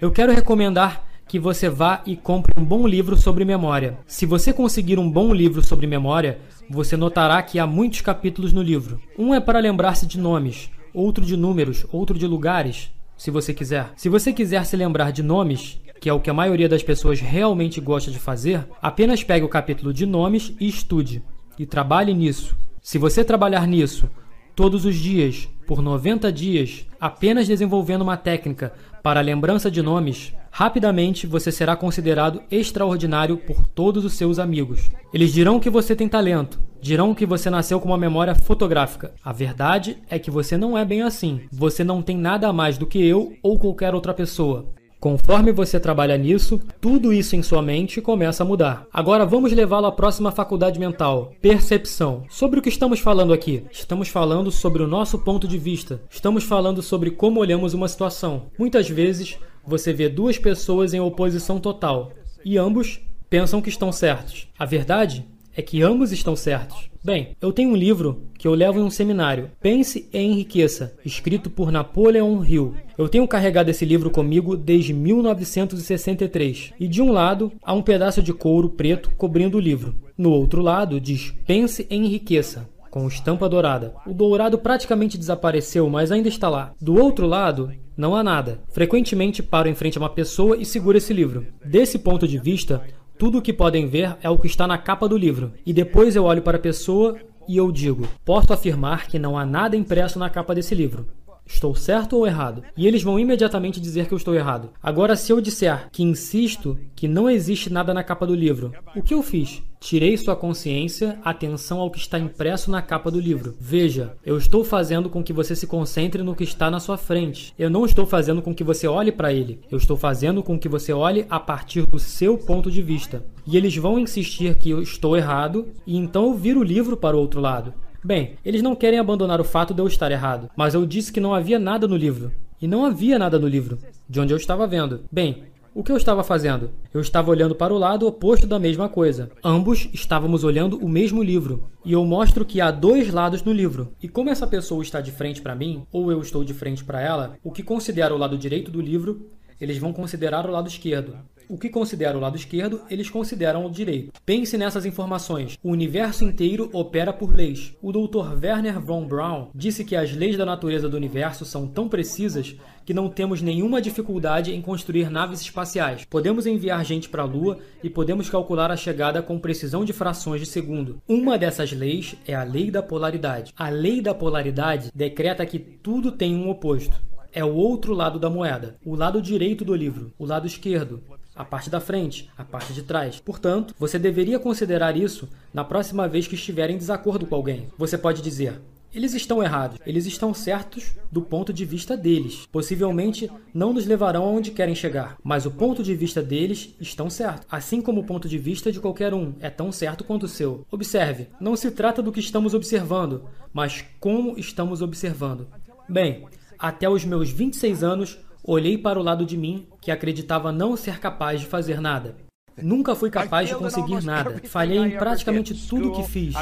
Eu 0.00 0.10
quero 0.10 0.32
recomendar 0.32 1.04
que 1.28 1.38
você 1.38 1.68
vá 1.68 2.02
e 2.04 2.16
compre 2.16 2.52
um 2.60 2.64
bom 2.64 2.84
livro 2.84 3.16
sobre 3.16 3.44
memória. 3.44 3.98
Se 4.08 4.26
você 4.26 4.52
conseguir 4.52 4.98
um 4.98 5.08
bom 5.08 5.32
livro 5.32 5.62
sobre 5.62 5.86
memória, 5.86 6.40
você 6.68 6.96
notará 6.96 7.40
que 7.42 7.60
há 7.60 7.66
muitos 7.66 8.00
capítulos 8.00 8.52
no 8.52 8.62
livro. 8.62 9.00
Um 9.16 9.32
é 9.32 9.38
para 9.38 9.60
lembrar-se 9.60 10.06
de 10.06 10.18
nomes, 10.18 10.70
outro 10.92 11.24
de 11.24 11.36
números, 11.36 11.86
outro 11.92 12.18
de 12.18 12.26
lugares, 12.26 12.90
se 13.16 13.30
você 13.30 13.52
quiser. 13.52 13.92
Se 13.96 14.08
você 14.08 14.32
quiser 14.32 14.64
se 14.64 14.76
lembrar 14.76 15.10
de 15.10 15.22
nomes, 15.22 15.80
que 16.00 16.08
é 16.08 16.12
o 16.12 16.20
que 16.20 16.30
a 16.30 16.34
maioria 16.34 16.68
das 16.68 16.82
pessoas 16.82 17.20
realmente 17.20 17.80
gosta 17.80 18.10
de 18.10 18.18
fazer, 18.18 18.66
apenas 18.80 19.24
pegue 19.24 19.44
o 19.44 19.48
capítulo 19.48 19.92
de 19.92 20.06
nomes 20.06 20.54
e 20.60 20.68
estude. 20.68 21.22
E 21.58 21.66
trabalhe 21.66 22.14
nisso. 22.14 22.56
Se 22.80 22.96
você 22.98 23.24
trabalhar 23.24 23.66
nisso 23.66 24.08
todos 24.54 24.84
os 24.84 24.94
dias, 24.94 25.48
por 25.66 25.82
90 25.82 26.32
dias, 26.32 26.86
apenas 27.00 27.46
desenvolvendo 27.46 28.02
uma 28.02 28.16
técnica 28.16 28.72
para 29.02 29.20
a 29.20 29.22
lembrança 29.22 29.70
de 29.70 29.82
nomes, 29.82 30.32
rapidamente 30.58 31.24
você 31.24 31.52
será 31.52 31.76
considerado 31.76 32.42
extraordinário 32.50 33.36
por 33.36 33.64
todos 33.64 34.04
os 34.04 34.14
seus 34.14 34.40
amigos. 34.40 34.90
Eles 35.14 35.32
dirão 35.32 35.60
que 35.60 35.70
você 35.70 35.94
tem 35.94 36.08
talento, 36.08 36.58
dirão 36.80 37.14
que 37.14 37.24
você 37.24 37.48
nasceu 37.48 37.78
com 37.78 37.86
uma 37.86 37.96
memória 37.96 38.34
fotográfica. 38.34 39.12
A 39.24 39.32
verdade 39.32 39.98
é 40.10 40.18
que 40.18 40.32
você 40.32 40.56
não 40.56 40.76
é 40.76 40.84
bem 40.84 41.02
assim. 41.02 41.42
Você 41.52 41.84
não 41.84 42.02
tem 42.02 42.18
nada 42.18 42.52
mais 42.52 42.76
do 42.76 42.88
que 42.88 42.98
eu 42.98 43.34
ou 43.40 43.56
qualquer 43.56 43.94
outra 43.94 44.12
pessoa. 44.12 44.66
Conforme 44.98 45.52
você 45.52 45.78
trabalha 45.78 46.18
nisso, 46.18 46.60
tudo 46.80 47.12
isso 47.12 47.36
em 47.36 47.42
sua 47.42 47.62
mente 47.62 48.00
começa 48.00 48.42
a 48.42 48.46
mudar. 48.46 48.84
Agora 48.92 49.24
vamos 49.24 49.52
levá-lo 49.52 49.86
à 49.86 49.92
próxima 49.92 50.32
faculdade 50.32 50.80
mental, 50.80 51.34
percepção. 51.40 52.24
Sobre 52.28 52.58
o 52.58 52.62
que 52.62 52.68
estamos 52.68 52.98
falando 52.98 53.32
aqui? 53.32 53.62
Estamos 53.70 54.08
falando 54.08 54.50
sobre 54.50 54.82
o 54.82 54.88
nosso 54.88 55.20
ponto 55.20 55.46
de 55.46 55.56
vista. 55.56 56.02
Estamos 56.10 56.42
falando 56.42 56.82
sobre 56.82 57.12
como 57.12 57.38
olhamos 57.38 57.74
uma 57.74 57.86
situação. 57.86 58.46
Muitas 58.58 58.90
vezes 58.90 59.38
você 59.68 59.92
vê 59.92 60.08
duas 60.08 60.38
pessoas 60.38 60.94
em 60.94 61.00
oposição 61.00 61.60
total 61.60 62.10
e 62.44 62.56
ambos 62.56 63.00
pensam 63.28 63.60
que 63.60 63.68
estão 63.68 63.92
certos. 63.92 64.48
A 64.58 64.64
verdade 64.64 65.26
é 65.54 65.60
que 65.60 65.82
ambos 65.82 66.12
estão 66.12 66.34
certos. 66.34 66.88
Bem, 67.04 67.36
eu 67.40 67.52
tenho 67.52 67.70
um 67.70 67.76
livro 67.76 68.22
que 68.38 68.46
eu 68.46 68.54
levo 68.54 68.78
em 68.78 68.82
um 68.82 68.90
seminário, 68.90 69.50
Pense 69.60 70.08
e 70.12 70.18
Enriqueça, 70.18 70.94
escrito 71.04 71.50
por 71.50 71.70
Napoleon 71.70 72.44
Hill. 72.44 72.74
Eu 72.96 73.08
tenho 73.08 73.26
carregado 73.28 73.70
esse 73.70 73.84
livro 73.84 74.10
comigo 74.10 74.56
desde 74.56 74.92
1963. 74.92 76.72
E 76.78 76.88
de 76.88 77.02
um 77.02 77.12
lado 77.12 77.52
há 77.62 77.72
um 77.72 77.82
pedaço 77.82 78.22
de 78.22 78.32
couro 78.32 78.70
preto 78.70 79.10
cobrindo 79.16 79.58
o 79.58 79.60
livro. 79.60 79.94
No 80.16 80.30
outro 80.30 80.62
lado 80.62 81.00
diz 81.00 81.32
Pense 81.46 81.86
e 81.90 81.96
Enriqueça, 81.96 82.68
com 82.90 83.06
estampa 83.06 83.48
dourada. 83.48 83.94
O 84.06 84.12
dourado 84.12 84.58
praticamente 84.58 85.18
desapareceu, 85.18 85.88
mas 85.88 86.10
ainda 86.12 86.28
está 86.28 86.48
lá. 86.48 86.72
Do 86.80 86.96
outro 86.96 87.26
lado, 87.26 87.72
não 87.96 88.14
há 88.14 88.22
nada. 88.22 88.60
Frequentemente 88.68 89.42
paro 89.42 89.68
em 89.68 89.74
frente 89.74 89.98
a 89.98 90.00
uma 90.00 90.10
pessoa 90.10 90.56
e 90.56 90.64
seguro 90.64 90.98
esse 90.98 91.12
livro. 91.12 91.46
Desse 91.64 91.98
ponto 91.98 92.26
de 92.26 92.38
vista, 92.38 92.82
tudo 93.18 93.38
o 93.38 93.42
que 93.42 93.52
podem 93.52 93.86
ver 93.86 94.16
é 94.22 94.30
o 94.30 94.38
que 94.38 94.46
está 94.46 94.66
na 94.66 94.78
capa 94.78 95.08
do 95.08 95.16
livro. 95.16 95.52
E 95.66 95.72
depois 95.72 96.14
eu 96.14 96.24
olho 96.24 96.42
para 96.42 96.56
a 96.56 96.60
pessoa 96.60 97.16
e 97.48 97.56
eu 97.56 97.72
digo: 97.72 98.06
posso 98.24 98.52
afirmar 98.52 99.08
que 99.08 99.18
não 99.18 99.36
há 99.36 99.44
nada 99.44 99.76
impresso 99.76 100.18
na 100.18 100.30
capa 100.30 100.54
desse 100.54 100.74
livro. 100.74 101.08
Estou 101.48 101.74
certo 101.74 102.14
ou 102.14 102.26
errado? 102.26 102.62
E 102.76 102.86
eles 102.86 103.02
vão 103.02 103.18
imediatamente 103.18 103.80
dizer 103.80 104.06
que 104.06 104.12
eu 104.12 104.18
estou 104.18 104.34
errado. 104.34 104.70
Agora, 104.82 105.16
se 105.16 105.32
eu 105.32 105.40
disser 105.40 105.88
que 105.90 106.02
insisto 106.02 106.78
que 106.94 107.08
não 107.08 107.28
existe 107.28 107.72
nada 107.72 107.94
na 107.94 108.04
capa 108.04 108.26
do 108.26 108.34
livro, 108.34 108.70
o 108.94 109.02
que 109.02 109.14
eu 109.14 109.22
fiz? 109.22 109.62
Tirei 109.80 110.16
sua 110.16 110.36
consciência, 110.36 111.18
atenção 111.24 111.80
ao 111.80 111.90
que 111.90 111.98
está 111.98 112.18
impresso 112.18 112.70
na 112.70 112.82
capa 112.82 113.10
do 113.10 113.20
livro. 113.20 113.56
Veja, 113.58 114.16
eu 114.26 114.36
estou 114.36 114.62
fazendo 114.62 115.08
com 115.08 115.22
que 115.22 115.32
você 115.32 115.56
se 115.56 115.66
concentre 115.66 116.22
no 116.22 116.34
que 116.34 116.44
está 116.44 116.70
na 116.70 116.80
sua 116.80 116.98
frente. 116.98 117.54
Eu 117.58 117.70
não 117.70 117.86
estou 117.86 118.04
fazendo 118.04 118.42
com 118.42 118.54
que 118.54 118.64
você 118.64 118.86
olhe 118.86 119.12
para 119.12 119.32
ele. 119.32 119.60
Eu 119.70 119.78
estou 119.78 119.96
fazendo 119.96 120.42
com 120.42 120.58
que 120.58 120.68
você 120.68 120.92
olhe 120.92 121.26
a 121.30 121.40
partir 121.40 121.86
do 121.86 121.98
seu 121.98 122.36
ponto 122.36 122.70
de 122.70 122.82
vista. 122.82 123.24
E 123.46 123.56
eles 123.56 123.74
vão 123.76 123.98
insistir 123.98 124.56
que 124.56 124.70
eu 124.70 124.82
estou 124.82 125.16
errado, 125.16 125.68
e 125.86 125.96
então 125.96 126.26
eu 126.26 126.34
viro 126.34 126.60
o 126.60 126.64
livro 126.64 126.96
para 126.96 127.16
o 127.16 127.20
outro 127.20 127.40
lado. 127.40 127.72
Bem, 128.08 128.36
eles 128.42 128.62
não 128.62 128.74
querem 128.74 128.98
abandonar 128.98 129.38
o 129.38 129.44
fato 129.44 129.74
de 129.74 129.82
eu 129.82 129.86
estar 129.86 130.10
errado, 130.10 130.48
mas 130.56 130.72
eu 130.72 130.86
disse 130.86 131.12
que 131.12 131.20
não 131.20 131.34
havia 131.34 131.58
nada 131.58 131.86
no 131.86 131.94
livro. 131.94 132.32
E 132.58 132.66
não 132.66 132.86
havia 132.86 133.18
nada 133.18 133.38
no 133.38 133.46
livro, 133.46 133.78
de 134.08 134.18
onde 134.18 134.32
eu 134.32 134.38
estava 134.38 134.66
vendo. 134.66 135.02
Bem, 135.12 135.42
o 135.74 135.84
que 135.84 135.92
eu 135.92 135.96
estava 135.98 136.24
fazendo? 136.24 136.70
Eu 136.94 137.02
estava 137.02 137.30
olhando 137.30 137.54
para 137.54 137.74
o 137.74 137.76
lado 137.76 138.06
oposto 138.06 138.46
da 138.46 138.58
mesma 138.58 138.88
coisa. 138.88 139.30
Ambos 139.44 139.90
estávamos 139.92 140.42
olhando 140.42 140.78
o 140.78 140.88
mesmo 140.88 141.22
livro. 141.22 141.68
E 141.84 141.92
eu 141.92 142.02
mostro 142.02 142.46
que 142.46 142.62
há 142.62 142.70
dois 142.70 143.12
lados 143.12 143.42
no 143.42 143.52
livro. 143.52 143.92
E 144.02 144.08
como 144.08 144.30
essa 144.30 144.46
pessoa 144.46 144.82
está 144.82 145.02
de 145.02 145.12
frente 145.12 145.42
para 145.42 145.54
mim, 145.54 145.82
ou 145.92 146.10
eu 146.10 146.22
estou 146.22 146.42
de 146.42 146.54
frente 146.54 146.82
para 146.82 147.02
ela, 147.02 147.36
o 147.44 147.52
que 147.52 147.62
considero 147.62 148.14
o 148.14 148.18
lado 148.18 148.38
direito 148.38 148.70
do 148.70 148.80
livro, 148.80 149.28
eles 149.60 149.76
vão 149.76 149.92
considerar 149.92 150.48
o 150.48 150.50
lado 150.50 150.66
esquerdo. 150.66 151.14
O 151.48 151.56
que 151.56 151.70
considera 151.70 152.18
o 152.18 152.20
lado 152.20 152.36
esquerdo, 152.36 152.82
eles 152.90 153.08
consideram 153.08 153.64
o 153.64 153.70
direito. 153.70 154.12
Pense 154.26 154.58
nessas 154.58 154.84
informações. 154.84 155.58
O 155.62 155.70
universo 155.70 156.22
inteiro 156.22 156.68
opera 156.74 157.10
por 157.10 157.34
leis. 157.34 157.74
O 157.80 157.90
Dr. 157.90 158.38
Werner 158.42 158.78
von 158.78 159.06
Braun 159.06 159.48
disse 159.54 159.82
que 159.82 159.96
as 159.96 160.12
leis 160.12 160.36
da 160.36 160.44
natureza 160.44 160.90
do 160.90 160.96
universo 160.96 161.46
são 161.46 161.66
tão 161.66 161.88
precisas 161.88 162.54
que 162.84 162.92
não 162.92 163.08
temos 163.08 163.40
nenhuma 163.40 163.80
dificuldade 163.80 164.54
em 164.54 164.60
construir 164.60 165.10
naves 165.10 165.40
espaciais. 165.40 166.04
Podemos 166.04 166.44
enviar 166.46 166.84
gente 166.84 167.08
para 167.08 167.22
a 167.22 167.26
Lua 167.26 167.58
e 167.82 167.88
podemos 167.88 168.28
calcular 168.28 168.70
a 168.70 168.76
chegada 168.76 169.22
com 169.22 169.38
precisão 169.38 169.86
de 169.86 169.94
frações 169.94 170.42
de 170.42 170.46
segundo. 170.46 171.00
Uma 171.08 171.38
dessas 171.38 171.72
leis 171.72 172.14
é 172.26 172.34
a 172.34 172.44
lei 172.44 172.70
da 172.70 172.82
polaridade. 172.82 173.54
A 173.56 173.70
lei 173.70 174.02
da 174.02 174.12
polaridade 174.12 174.90
decreta 174.94 175.46
que 175.46 175.58
tudo 175.58 176.12
tem 176.12 176.36
um 176.36 176.50
oposto 176.50 177.00
é 177.32 177.44
o 177.44 177.54
outro 177.54 177.94
lado 177.94 178.18
da 178.18 178.30
moeda, 178.30 178.76
o 178.84 178.94
lado 178.94 179.20
direito 179.20 179.64
do 179.64 179.74
livro, 179.74 180.12
o 180.18 180.24
lado 180.24 180.46
esquerdo 180.46 181.02
a 181.38 181.44
parte 181.44 181.70
da 181.70 181.78
frente, 181.78 182.28
a 182.36 182.44
parte 182.44 182.72
de 182.72 182.82
trás. 182.82 183.20
Portanto, 183.20 183.72
você 183.78 183.96
deveria 183.96 184.40
considerar 184.40 184.96
isso 184.96 185.28
na 185.54 185.62
próxima 185.62 186.08
vez 186.08 186.26
que 186.26 186.34
estiver 186.34 186.68
em 186.68 186.76
desacordo 186.76 187.24
com 187.24 187.36
alguém. 187.36 187.68
Você 187.78 187.96
pode 187.96 188.20
dizer: 188.20 188.60
eles 188.92 189.14
estão 189.14 189.42
errados, 189.42 189.78
eles 189.86 190.06
estão 190.06 190.34
certos 190.34 190.96
do 191.12 191.22
ponto 191.22 191.52
de 191.52 191.64
vista 191.64 191.96
deles. 191.96 192.48
Possivelmente 192.50 193.30
não 193.54 193.72
nos 193.72 193.86
levarão 193.86 194.24
aonde 194.24 194.50
querem 194.50 194.74
chegar, 194.74 195.16
mas 195.22 195.46
o 195.46 195.50
ponto 195.50 195.82
de 195.82 195.94
vista 195.94 196.20
deles 196.20 196.74
estão 196.80 197.08
certo. 197.08 197.46
Assim 197.50 197.80
como 197.80 198.00
o 198.00 198.04
ponto 198.04 198.28
de 198.28 198.36
vista 198.36 198.72
de 198.72 198.80
qualquer 198.80 199.14
um 199.14 199.34
é 199.40 199.48
tão 199.48 199.70
certo 199.70 200.02
quanto 200.02 200.24
o 200.24 200.28
seu. 200.28 200.66
Observe, 200.70 201.28
não 201.38 201.54
se 201.54 201.70
trata 201.70 202.02
do 202.02 202.10
que 202.10 202.20
estamos 202.20 202.52
observando, 202.52 203.24
mas 203.52 203.84
como 204.00 204.36
estamos 204.38 204.82
observando. 204.82 205.46
Bem, 205.88 206.26
até 206.58 206.88
os 206.88 207.04
meus 207.04 207.30
26 207.30 207.84
anos, 207.84 208.18
Olhei 208.50 208.78
para 208.78 208.98
o 208.98 209.02
lado 209.02 209.26
de 209.26 209.36
mim 209.36 209.66
que 209.78 209.90
acreditava 209.90 210.50
não 210.50 210.74
ser 210.74 210.98
capaz 210.98 211.38
de 211.38 211.44
fazer 211.44 211.82
nada. 211.82 212.16
Nunca 212.56 212.94
fui 212.94 213.10
capaz 213.10 213.46
de 213.46 213.54
conseguir 213.54 214.02
nada. 214.02 214.40
Falhei 214.44 214.78
em 214.78 214.96
praticamente 214.96 215.68
tudo 215.68 215.92
que 215.92 216.02
fiz. 216.04 216.34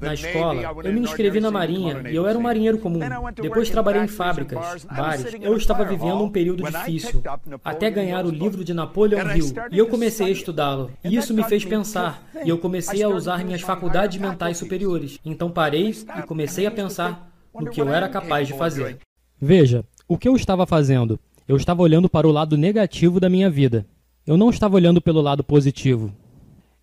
Na 0.00 0.14
escola, 0.14 0.62
eu 0.84 0.92
me 0.92 1.00
inscrevi 1.00 1.40
na 1.40 1.50
Marinha 1.50 2.04
e 2.08 2.14
eu 2.14 2.28
era 2.28 2.38
um 2.38 2.42
marinheiro 2.42 2.78
comum. 2.78 3.00
Depois 3.34 3.68
trabalhei 3.70 4.02
em 4.02 4.06
fábricas, 4.06 4.84
bares. 4.84 5.34
Eu 5.40 5.56
estava 5.56 5.84
vivendo 5.84 6.22
um 6.22 6.30
período 6.30 6.62
difícil, 6.62 7.20
até 7.64 7.90
ganhar 7.90 8.24
o 8.24 8.30
livro 8.30 8.62
de 8.62 8.72
Napoleon 8.72 9.18
Hill. 9.34 9.52
E 9.72 9.78
eu 9.78 9.88
comecei 9.88 10.28
a 10.28 10.30
estudá-lo. 10.30 10.92
E 11.02 11.16
isso 11.16 11.34
me 11.34 11.42
fez 11.42 11.64
pensar. 11.64 12.22
E 12.44 12.48
eu 12.48 12.58
comecei 12.58 13.02
a 13.02 13.08
usar 13.08 13.44
minhas 13.44 13.62
faculdades 13.62 14.16
mentais 14.20 14.58
superiores. 14.58 15.18
Então 15.24 15.50
parei 15.50 15.90
e 15.90 16.22
comecei 16.22 16.66
a 16.66 16.70
pensar 16.70 17.28
no 17.52 17.68
que 17.68 17.80
eu 17.80 17.92
era 17.92 18.08
capaz 18.08 18.46
de 18.46 18.54
fazer. 18.56 18.98
Veja, 19.40 19.84
o 20.06 20.16
que 20.16 20.28
eu 20.28 20.36
estava 20.36 20.64
fazendo? 20.64 21.18
Eu 21.48 21.56
estava 21.56 21.80
olhando 21.80 22.10
para 22.10 22.28
o 22.28 22.30
lado 22.30 22.58
negativo 22.58 23.18
da 23.18 23.30
minha 23.30 23.48
vida. 23.48 23.86
Eu 24.26 24.36
não 24.36 24.50
estava 24.50 24.76
olhando 24.76 25.00
pelo 25.00 25.22
lado 25.22 25.42
positivo. 25.42 26.12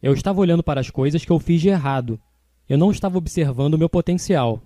Eu 0.02 0.12
estava 0.12 0.42
olhando 0.42 0.64
para 0.64 0.82
as 0.82 0.90
coisas 0.90 1.24
que 1.24 1.32
eu 1.32 1.38
fiz 1.38 1.62
de 1.62 1.70
errado. 1.70 2.20
Eu 2.68 2.76
não 2.76 2.90
estava 2.90 3.16
observando 3.16 3.76
o 3.76 3.78
meu 3.78 3.88
potencial. 3.88 4.60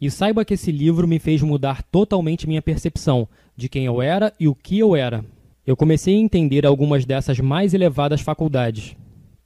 E 0.00 0.10
saiba 0.10 0.42
que 0.42 0.54
esse 0.54 0.72
livro 0.72 1.06
me 1.06 1.18
fez 1.18 1.42
mudar 1.42 1.82
totalmente 1.82 2.48
minha 2.48 2.62
percepção 2.62 3.28
de 3.54 3.68
quem 3.68 3.84
eu 3.84 4.00
era 4.00 4.32
e 4.40 4.48
o 4.48 4.54
que 4.54 4.78
eu 4.78 4.96
era. 4.96 5.22
Eu 5.66 5.76
comecei 5.76 6.16
a 6.16 6.18
entender 6.18 6.64
algumas 6.64 7.04
dessas 7.04 7.38
mais 7.38 7.74
elevadas 7.74 8.22
faculdades. 8.22 8.96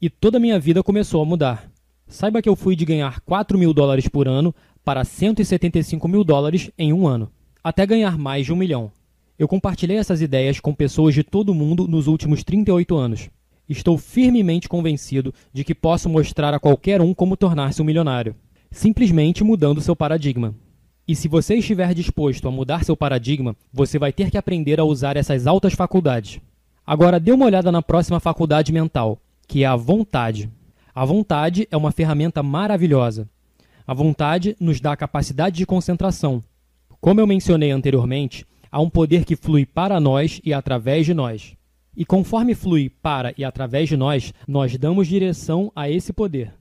E 0.00 0.08
toda 0.08 0.36
a 0.36 0.40
minha 0.40 0.60
vida 0.60 0.84
começou 0.84 1.20
a 1.20 1.26
mudar. 1.26 1.68
Saiba 2.06 2.40
que 2.40 2.48
eu 2.48 2.54
fui 2.54 2.76
de 2.76 2.84
ganhar 2.84 3.18
4 3.22 3.58
mil 3.58 3.74
dólares 3.74 4.06
por 4.06 4.28
ano 4.28 4.54
para 4.84 5.04
175 5.04 6.06
mil 6.06 6.22
dólares 6.22 6.70
em 6.78 6.92
um 6.92 7.08
ano, 7.08 7.28
até 7.62 7.84
ganhar 7.84 8.16
mais 8.16 8.46
de 8.46 8.52
um 8.52 8.56
milhão. 8.56 8.92
Eu 9.40 9.48
compartilhei 9.48 9.96
essas 9.96 10.20
ideias 10.20 10.60
com 10.60 10.74
pessoas 10.74 11.14
de 11.14 11.24
todo 11.24 11.54
mundo 11.54 11.88
nos 11.88 12.06
últimos 12.06 12.44
38 12.44 12.94
anos. 12.94 13.30
Estou 13.66 13.96
firmemente 13.96 14.68
convencido 14.68 15.32
de 15.50 15.64
que 15.64 15.74
posso 15.74 16.10
mostrar 16.10 16.52
a 16.52 16.60
qualquer 16.60 17.00
um 17.00 17.14
como 17.14 17.38
tornar-se 17.38 17.80
um 17.80 17.84
milionário, 17.86 18.36
simplesmente 18.70 19.42
mudando 19.42 19.80
seu 19.80 19.96
paradigma. 19.96 20.54
E 21.08 21.16
se 21.16 21.26
você 21.26 21.54
estiver 21.54 21.94
disposto 21.94 22.46
a 22.48 22.50
mudar 22.50 22.84
seu 22.84 22.94
paradigma, 22.94 23.56
você 23.72 23.98
vai 23.98 24.12
ter 24.12 24.30
que 24.30 24.36
aprender 24.36 24.78
a 24.78 24.84
usar 24.84 25.16
essas 25.16 25.46
altas 25.46 25.72
faculdades. 25.72 26.38
Agora 26.86 27.18
dê 27.18 27.32
uma 27.32 27.46
olhada 27.46 27.72
na 27.72 27.80
próxima 27.80 28.20
faculdade 28.20 28.70
mental, 28.70 29.18
que 29.48 29.64
é 29.64 29.66
a 29.66 29.74
vontade. 29.74 30.50
A 30.94 31.06
vontade 31.06 31.66
é 31.70 31.76
uma 31.78 31.92
ferramenta 31.92 32.42
maravilhosa. 32.42 33.26
A 33.86 33.94
vontade 33.94 34.54
nos 34.60 34.82
dá 34.82 34.92
a 34.92 34.98
capacidade 34.98 35.56
de 35.56 35.64
concentração. 35.64 36.42
Como 37.00 37.18
eu 37.18 37.26
mencionei 37.26 37.70
anteriormente, 37.70 38.44
há 38.70 38.80
um 38.80 38.88
poder 38.90 39.24
que 39.24 39.36
flui 39.36 39.66
para 39.66 39.98
nós 39.98 40.40
e 40.44 40.52
através 40.52 41.06
de 41.06 41.14
nós. 41.14 41.56
E 41.96 42.04
conforme 42.04 42.54
flui 42.54 42.88
para 42.88 43.34
e 43.36 43.44
através 43.44 43.88
de 43.88 43.96
nós, 43.96 44.32
nós 44.46 44.76
damos 44.78 45.08
direção 45.08 45.72
a 45.74 45.90
esse 45.90 46.12
poder. 46.12 46.54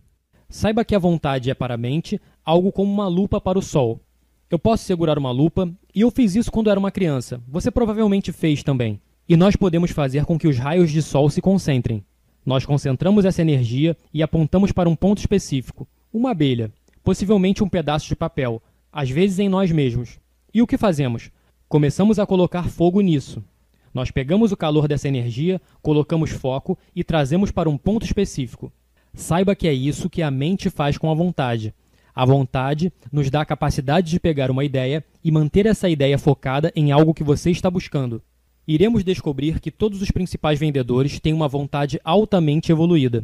Saiba 0.50 0.84
que 0.84 0.96
a 0.96 1.00
vontade 1.00 1.52
é 1.52 1.54
para 1.54 1.76
a 1.76 1.78
mente 1.78 2.20
algo 2.44 2.72
como 2.72 2.92
uma 2.92 3.08
lupa 3.08 3.40
para 3.40 3.60
o 3.60 3.62
sol. 3.62 4.02
Eu 4.50 4.58
posso 4.58 4.84
segurar 4.84 5.20
uma 5.20 5.30
lupa, 5.30 5.72
e 5.94 6.02
eu 6.02 6.10
fiz 6.10 6.36
isso 6.36 6.52
quando 6.52 6.72
era 6.72 6.80
uma 6.80 6.90
criança. 6.90 7.40
Você 7.48 7.70
provavelmente 7.70 8.32
fez 8.32 8.64
também. 8.64 9.00
E 9.28 9.38
nós 9.38 9.56
podemos 9.56 9.92
fazer 9.92 10.26
com 10.26 10.40
que 10.40 10.48
os 10.48 10.58
raios 10.58 10.90
de 10.90 11.04
sol 11.04 11.30
se 11.30 11.40
concentrem. 11.40 12.04
Nós 12.44 12.66
concentramos 12.66 13.26
essa 13.26 13.44
energia 13.44 13.96
e 14.12 14.24
apontamos 14.24 14.72
para 14.72 14.90
um 14.90 14.96
ponto 14.96 15.20
específico, 15.20 15.88
uma 16.12 16.32
abelha, 16.32 16.72
possivelmente 17.04 17.64
um 17.64 17.70
pedaço 17.70 18.08
de 18.08 18.16
papel, 18.16 18.60
às 18.92 19.08
vezes 19.12 19.38
em 19.38 19.48
nós 19.48 19.72
mesmos. 19.72 20.20
E 20.52 20.64
o 20.64 20.66
que 20.66 20.80
fazemos? 20.80 21.30
Começamos 21.70 22.18
a 22.18 22.26
colocar 22.26 22.68
fogo 22.68 23.00
nisso. 23.00 23.44
Nós 23.94 24.10
pegamos 24.10 24.52
o 24.52 24.58
calor 24.58 24.88
dessa 24.88 25.08
energia, 25.08 25.62
colocamos 25.84 26.32
foco 26.32 26.76
e 26.96 27.04
trazemos 27.04 27.52
para 27.52 27.70
um 27.70 27.78
ponto 27.78 28.04
específico. 28.04 28.72
Saiba 29.14 29.56
que 29.56 29.68
é 29.68 29.74
isso 29.74 30.10
que 30.10 30.24
a 30.24 30.32
mente 30.32 30.68
faz 30.72 30.98
com 30.98 31.12
a 31.12 31.14
vontade. 31.14 31.72
A 32.16 32.26
vontade 32.26 32.92
nos 33.12 33.30
dá 33.30 33.42
a 33.42 33.46
capacidade 33.46 34.10
de 34.10 34.20
pegar 34.20 34.50
uma 34.50 34.66
ideia 34.66 35.06
e 35.24 35.30
manter 35.30 35.68
essa 35.68 35.88
ideia 35.88 36.18
focada 36.18 36.74
em 36.76 36.92
algo 36.92 37.14
que 37.14 37.24
você 37.24 37.52
está 37.52 37.70
buscando. 37.70 38.20
Iremos 38.68 39.04
descobrir 39.04 39.60
que 39.60 39.70
todos 39.70 40.02
os 40.02 40.10
principais 40.10 40.58
vendedores 40.58 41.20
têm 41.20 41.34
uma 41.34 41.48
vontade 41.48 42.02
altamente 42.04 42.72
evoluída. 42.72 43.24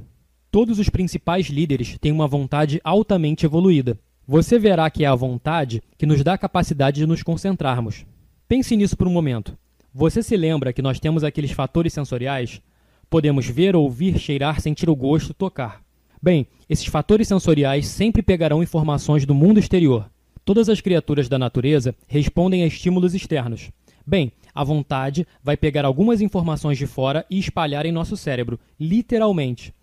Todos 0.51 0.77
os 0.77 0.87
principais 0.87 1.47
líderes 1.47 1.97
têm 1.97 2.11
uma 2.11 2.27
vontade 2.27 2.79
altamente 2.83 3.43
evoluída. 3.43 3.97
Você 4.27 4.59
verá 4.59 4.87
que 4.91 5.03
é 5.03 5.07
a 5.07 5.15
vontade 5.15 5.81
que 5.97 6.05
nos 6.05 6.23
dá 6.23 6.33
a 6.33 6.37
capacidade 6.37 6.97
de 6.97 7.07
nos 7.07 7.23
concentrarmos. 7.23 8.05
Pense 8.47 8.75
nisso 8.75 8.95
por 8.95 9.07
um 9.07 9.11
momento. 9.11 9.57
Você 9.91 10.21
se 10.21 10.37
lembra 10.37 10.71
que 10.71 10.81
nós 10.81 10.99
temos 10.99 11.23
aqueles 11.23 11.51
fatores 11.51 11.93
sensoriais? 11.93 12.61
Podemos 13.09 13.47
ver, 13.47 13.75
ouvir, 13.75 14.19
cheirar, 14.19 14.61
sentir 14.61 14.87
o 14.87 14.95
gosto, 14.95 15.33
tocar. 15.33 15.81
Bem, 16.21 16.47
esses 16.69 16.85
fatores 16.85 17.27
sensoriais 17.27 17.87
sempre 17.87 18.21
pegarão 18.21 18.61
informações 18.61 19.25
do 19.25 19.33
mundo 19.33 19.59
exterior. 19.59 20.07
Todas 20.43 20.69
as 20.69 20.79
criaturas 20.79 21.27
da 21.27 21.39
natureza 21.39 21.95
respondem 22.07 22.61
a 22.61 22.67
estímulos 22.67 23.15
externos. 23.15 23.71
Bem, 24.05 24.31
a 24.53 24.63
vontade 24.63 25.25
vai 25.43 25.57
pegar 25.57 25.83
algumas 25.83 26.21
informações 26.21 26.77
de 26.77 26.85
fora 26.85 27.25
e 27.27 27.39
espalhar 27.39 27.83
em 27.87 27.91
nosso 27.91 28.15
cérebro, 28.15 28.59
literalmente. 28.79 29.73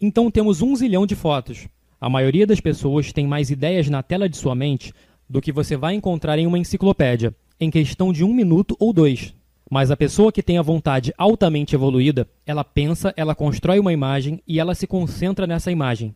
Então 0.00 0.30
temos 0.30 0.62
um 0.62 0.76
zilhão 0.76 1.06
de 1.06 1.16
fotos. 1.16 1.66
A 2.00 2.08
maioria 2.08 2.46
das 2.46 2.60
pessoas 2.60 3.12
tem 3.12 3.26
mais 3.26 3.50
ideias 3.50 3.88
na 3.88 4.00
tela 4.00 4.28
de 4.28 4.36
sua 4.36 4.54
mente 4.54 4.92
do 5.28 5.40
que 5.40 5.50
você 5.50 5.76
vai 5.76 5.94
encontrar 5.94 6.38
em 6.38 6.46
uma 6.46 6.58
enciclopédia, 6.58 7.34
em 7.62 7.70
questão 7.70 8.12
de 8.12 8.24
um 8.24 8.34
minuto 8.34 8.76
ou 8.80 8.92
dois. 8.92 9.32
Mas 9.70 9.92
a 9.92 9.96
pessoa 9.96 10.32
que 10.32 10.42
tem 10.42 10.58
a 10.58 10.62
vontade 10.62 11.14
altamente 11.16 11.76
evoluída, 11.76 12.28
ela 12.44 12.64
pensa, 12.64 13.14
ela 13.16 13.36
constrói 13.36 13.78
uma 13.78 13.92
imagem 13.92 14.42
e 14.48 14.58
ela 14.58 14.74
se 14.74 14.84
concentra 14.84 15.46
nessa 15.46 15.70
imagem. 15.70 16.12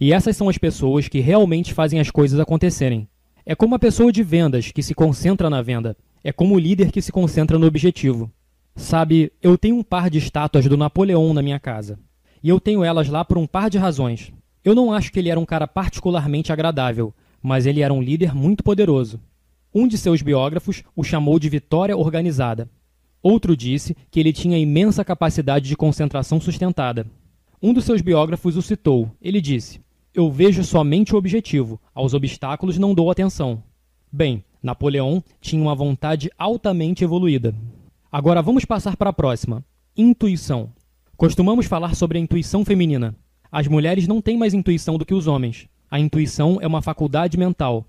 E 0.00 0.12
essas 0.12 0.36
são 0.36 0.48
as 0.48 0.58
pessoas 0.58 1.06
que 1.06 1.20
realmente 1.20 1.72
fazem 1.72 2.00
as 2.00 2.10
coisas 2.10 2.40
acontecerem. 2.40 3.08
É 3.46 3.54
como 3.54 3.76
a 3.76 3.78
pessoa 3.78 4.10
de 4.10 4.24
vendas 4.24 4.72
que 4.72 4.82
se 4.82 4.92
concentra 4.92 5.48
na 5.48 5.62
venda. 5.62 5.96
É 6.24 6.32
como 6.32 6.56
o 6.56 6.58
líder 6.58 6.90
que 6.90 7.00
se 7.00 7.12
concentra 7.12 7.60
no 7.60 7.66
objetivo. 7.66 8.28
Sabe, 8.74 9.30
eu 9.40 9.56
tenho 9.56 9.76
um 9.76 9.84
par 9.84 10.10
de 10.10 10.18
estátuas 10.18 10.66
do 10.66 10.76
Napoleão 10.76 11.32
na 11.32 11.42
minha 11.42 11.60
casa. 11.60 11.96
E 12.42 12.48
eu 12.48 12.58
tenho 12.58 12.82
elas 12.82 13.08
lá 13.08 13.24
por 13.24 13.38
um 13.38 13.46
par 13.46 13.70
de 13.70 13.78
razões. 13.78 14.32
Eu 14.64 14.74
não 14.74 14.92
acho 14.92 15.12
que 15.12 15.20
ele 15.20 15.30
era 15.30 15.38
um 15.38 15.46
cara 15.46 15.68
particularmente 15.68 16.52
agradável, 16.52 17.14
mas 17.40 17.66
ele 17.66 17.82
era 17.82 17.94
um 17.94 18.02
líder 18.02 18.34
muito 18.34 18.64
poderoso. 18.64 19.20
Um 19.74 19.86
de 19.86 19.98
seus 19.98 20.22
biógrafos 20.22 20.82
o 20.96 21.04
chamou 21.04 21.38
de 21.38 21.48
vitória 21.48 21.96
organizada. 21.96 22.68
Outro 23.22 23.56
disse 23.56 23.96
que 24.10 24.18
ele 24.18 24.32
tinha 24.32 24.58
imensa 24.58 25.04
capacidade 25.04 25.68
de 25.68 25.76
concentração 25.76 26.40
sustentada. 26.40 27.06
Um 27.60 27.72
dos 27.72 27.84
seus 27.84 28.00
biógrafos 28.00 28.56
o 28.56 28.62
citou. 28.62 29.10
Ele 29.20 29.40
disse: 29.40 29.80
Eu 30.14 30.30
vejo 30.30 30.64
somente 30.64 31.14
o 31.14 31.18
objetivo, 31.18 31.80
aos 31.94 32.14
obstáculos 32.14 32.78
não 32.78 32.94
dou 32.94 33.10
atenção. 33.10 33.62
Bem, 34.10 34.44
Napoleão 34.62 35.22
tinha 35.40 35.60
uma 35.60 35.74
vontade 35.74 36.30
altamente 36.38 37.04
evoluída. 37.04 37.54
Agora 38.10 38.40
vamos 38.40 38.64
passar 38.64 38.96
para 38.96 39.10
a 39.10 39.12
próxima: 39.12 39.64
intuição. 39.96 40.70
Costumamos 41.16 41.66
falar 41.66 41.94
sobre 41.94 42.16
a 42.16 42.20
intuição 42.20 42.64
feminina. 42.64 43.14
As 43.50 43.66
mulheres 43.66 44.06
não 44.06 44.22
têm 44.22 44.38
mais 44.38 44.54
intuição 44.54 44.96
do 44.96 45.04
que 45.04 45.14
os 45.14 45.26
homens. 45.26 45.68
A 45.90 45.98
intuição 45.98 46.58
é 46.60 46.66
uma 46.66 46.82
faculdade 46.82 47.36
mental. 47.36 47.86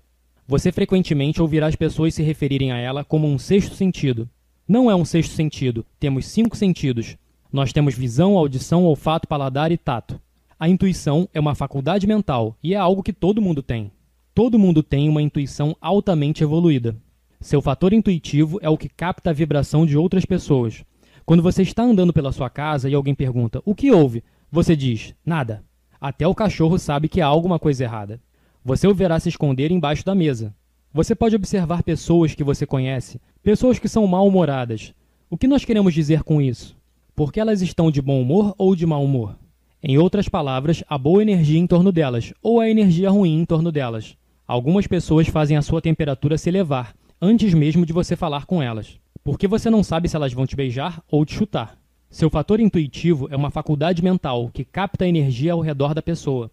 Você 0.50 0.72
frequentemente 0.72 1.40
ouvirá 1.40 1.68
as 1.68 1.76
pessoas 1.76 2.12
se 2.12 2.24
referirem 2.24 2.72
a 2.72 2.76
ela 2.76 3.04
como 3.04 3.28
um 3.28 3.38
sexto 3.38 3.76
sentido. 3.76 4.28
Não 4.66 4.90
é 4.90 4.96
um 4.96 5.04
sexto 5.04 5.30
sentido, 5.30 5.86
temos 6.00 6.26
cinco 6.26 6.56
sentidos. 6.56 7.16
Nós 7.52 7.72
temos 7.72 7.94
visão, 7.94 8.36
audição, 8.36 8.84
olfato, 8.84 9.28
paladar 9.28 9.70
e 9.70 9.76
tato. 9.76 10.20
A 10.58 10.68
intuição 10.68 11.28
é 11.32 11.38
uma 11.38 11.54
faculdade 11.54 12.04
mental 12.04 12.56
e 12.60 12.74
é 12.74 12.76
algo 12.76 13.00
que 13.00 13.12
todo 13.12 13.40
mundo 13.40 13.62
tem. 13.62 13.92
Todo 14.34 14.58
mundo 14.58 14.82
tem 14.82 15.08
uma 15.08 15.22
intuição 15.22 15.76
altamente 15.80 16.42
evoluída. 16.42 16.96
Seu 17.40 17.62
fator 17.62 17.92
intuitivo 17.92 18.58
é 18.60 18.68
o 18.68 18.76
que 18.76 18.88
capta 18.88 19.30
a 19.30 19.32
vibração 19.32 19.86
de 19.86 19.96
outras 19.96 20.24
pessoas. 20.24 20.84
Quando 21.24 21.44
você 21.44 21.62
está 21.62 21.84
andando 21.84 22.12
pela 22.12 22.32
sua 22.32 22.50
casa 22.50 22.90
e 22.90 22.94
alguém 22.94 23.14
pergunta: 23.14 23.62
O 23.64 23.72
que 23.72 23.92
houve? 23.92 24.24
Você 24.50 24.74
diz: 24.74 25.14
Nada. 25.24 25.62
Até 26.00 26.26
o 26.26 26.34
cachorro 26.34 26.76
sabe 26.76 27.08
que 27.08 27.20
há 27.20 27.26
alguma 27.26 27.56
coisa 27.56 27.84
errada. 27.84 28.20
Você 28.62 28.86
o 28.86 28.94
verá 28.94 29.18
se 29.18 29.30
esconder 29.30 29.70
embaixo 29.70 30.04
da 30.04 30.14
mesa. 30.14 30.54
Você 30.92 31.14
pode 31.14 31.34
observar 31.34 31.82
pessoas 31.82 32.34
que 32.34 32.44
você 32.44 32.66
conhece, 32.66 33.18
pessoas 33.42 33.78
que 33.78 33.88
são 33.88 34.06
mal-humoradas. 34.06 34.92
O 35.30 35.36
que 35.36 35.48
nós 35.48 35.64
queremos 35.64 35.94
dizer 35.94 36.22
com 36.22 36.42
isso? 36.42 36.76
Porque 37.14 37.40
elas 37.40 37.62
estão 37.62 37.90
de 37.90 38.02
bom 38.02 38.20
humor 38.20 38.54
ou 38.58 38.76
de 38.76 38.84
mau 38.84 39.02
humor? 39.02 39.38
Em 39.82 39.96
outras 39.96 40.28
palavras, 40.28 40.84
a 40.86 40.98
boa 40.98 41.22
energia 41.22 41.58
em 41.58 41.66
torno 41.66 41.90
delas 41.90 42.34
ou 42.42 42.60
a 42.60 42.68
energia 42.68 43.08
ruim 43.08 43.40
em 43.40 43.44
torno 43.46 43.72
delas. 43.72 44.14
Algumas 44.46 44.86
pessoas 44.86 45.26
fazem 45.26 45.56
a 45.56 45.62
sua 45.62 45.80
temperatura 45.80 46.36
se 46.36 46.50
elevar 46.50 46.94
antes 47.18 47.54
mesmo 47.54 47.86
de 47.86 47.94
você 47.94 48.14
falar 48.14 48.44
com 48.44 48.62
elas, 48.62 48.98
porque 49.24 49.48
você 49.48 49.70
não 49.70 49.82
sabe 49.82 50.06
se 50.06 50.16
elas 50.16 50.34
vão 50.34 50.46
te 50.46 50.56
beijar 50.56 51.02
ou 51.10 51.24
te 51.24 51.34
chutar. 51.34 51.78
Seu 52.10 52.28
fator 52.28 52.60
intuitivo 52.60 53.26
é 53.30 53.36
uma 53.36 53.50
faculdade 53.50 54.02
mental 54.02 54.50
que 54.52 54.64
capta 54.64 55.04
a 55.04 55.08
energia 55.08 55.54
ao 55.54 55.60
redor 55.60 55.94
da 55.94 56.02
pessoa. 56.02 56.50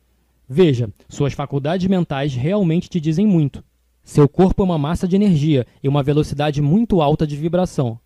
Veja, 0.50 0.90
suas 1.10 1.34
faculdades 1.34 1.88
mentais 1.88 2.34
realmente 2.34 2.90
te 2.90 3.02
dizem 3.02 3.28
muito. 3.28 3.64
Seu 4.02 4.30
corpo 4.30 4.62
é 4.62 4.66
uma 4.66 4.78
massa 4.78 5.06
de 5.06 5.16
energia 5.16 5.68
e 5.84 5.90
uma 5.90 6.02
velocidade 6.02 6.62
muito 6.62 7.02
alta 7.02 7.28
de 7.28 7.36
vibração. 7.36 8.00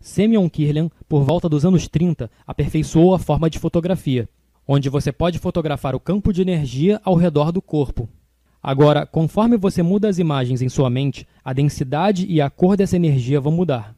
Semyon 0.00 0.50
Kirlian, 0.50 0.90
por 1.08 1.22
volta 1.22 1.48
dos 1.48 1.64
anos 1.64 1.86
30, 1.86 2.28
aperfeiçoou 2.44 3.14
a 3.14 3.18
forma 3.18 3.48
de 3.48 3.60
fotografia, 3.60 4.28
onde 4.66 4.88
você 4.88 5.12
pode 5.12 5.38
fotografar 5.38 5.94
o 5.94 6.00
campo 6.00 6.32
de 6.32 6.42
energia 6.42 7.00
ao 7.04 7.14
redor 7.14 7.52
do 7.52 7.62
corpo. 7.62 8.08
Agora, 8.60 9.06
conforme 9.06 9.56
você 9.56 9.82
muda 9.82 10.08
as 10.08 10.18
imagens 10.18 10.62
em 10.62 10.68
sua 10.68 10.90
mente, 10.90 11.26
a 11.44 11.52
densidade 11.52 12.26
e 12.26 12.40
a 12.40 12.50
cor 12.50 12.76
dessa 12.76 12.96
energia 12.96 13.40
vão 13.40 13.52
mudar. 13.52 13.94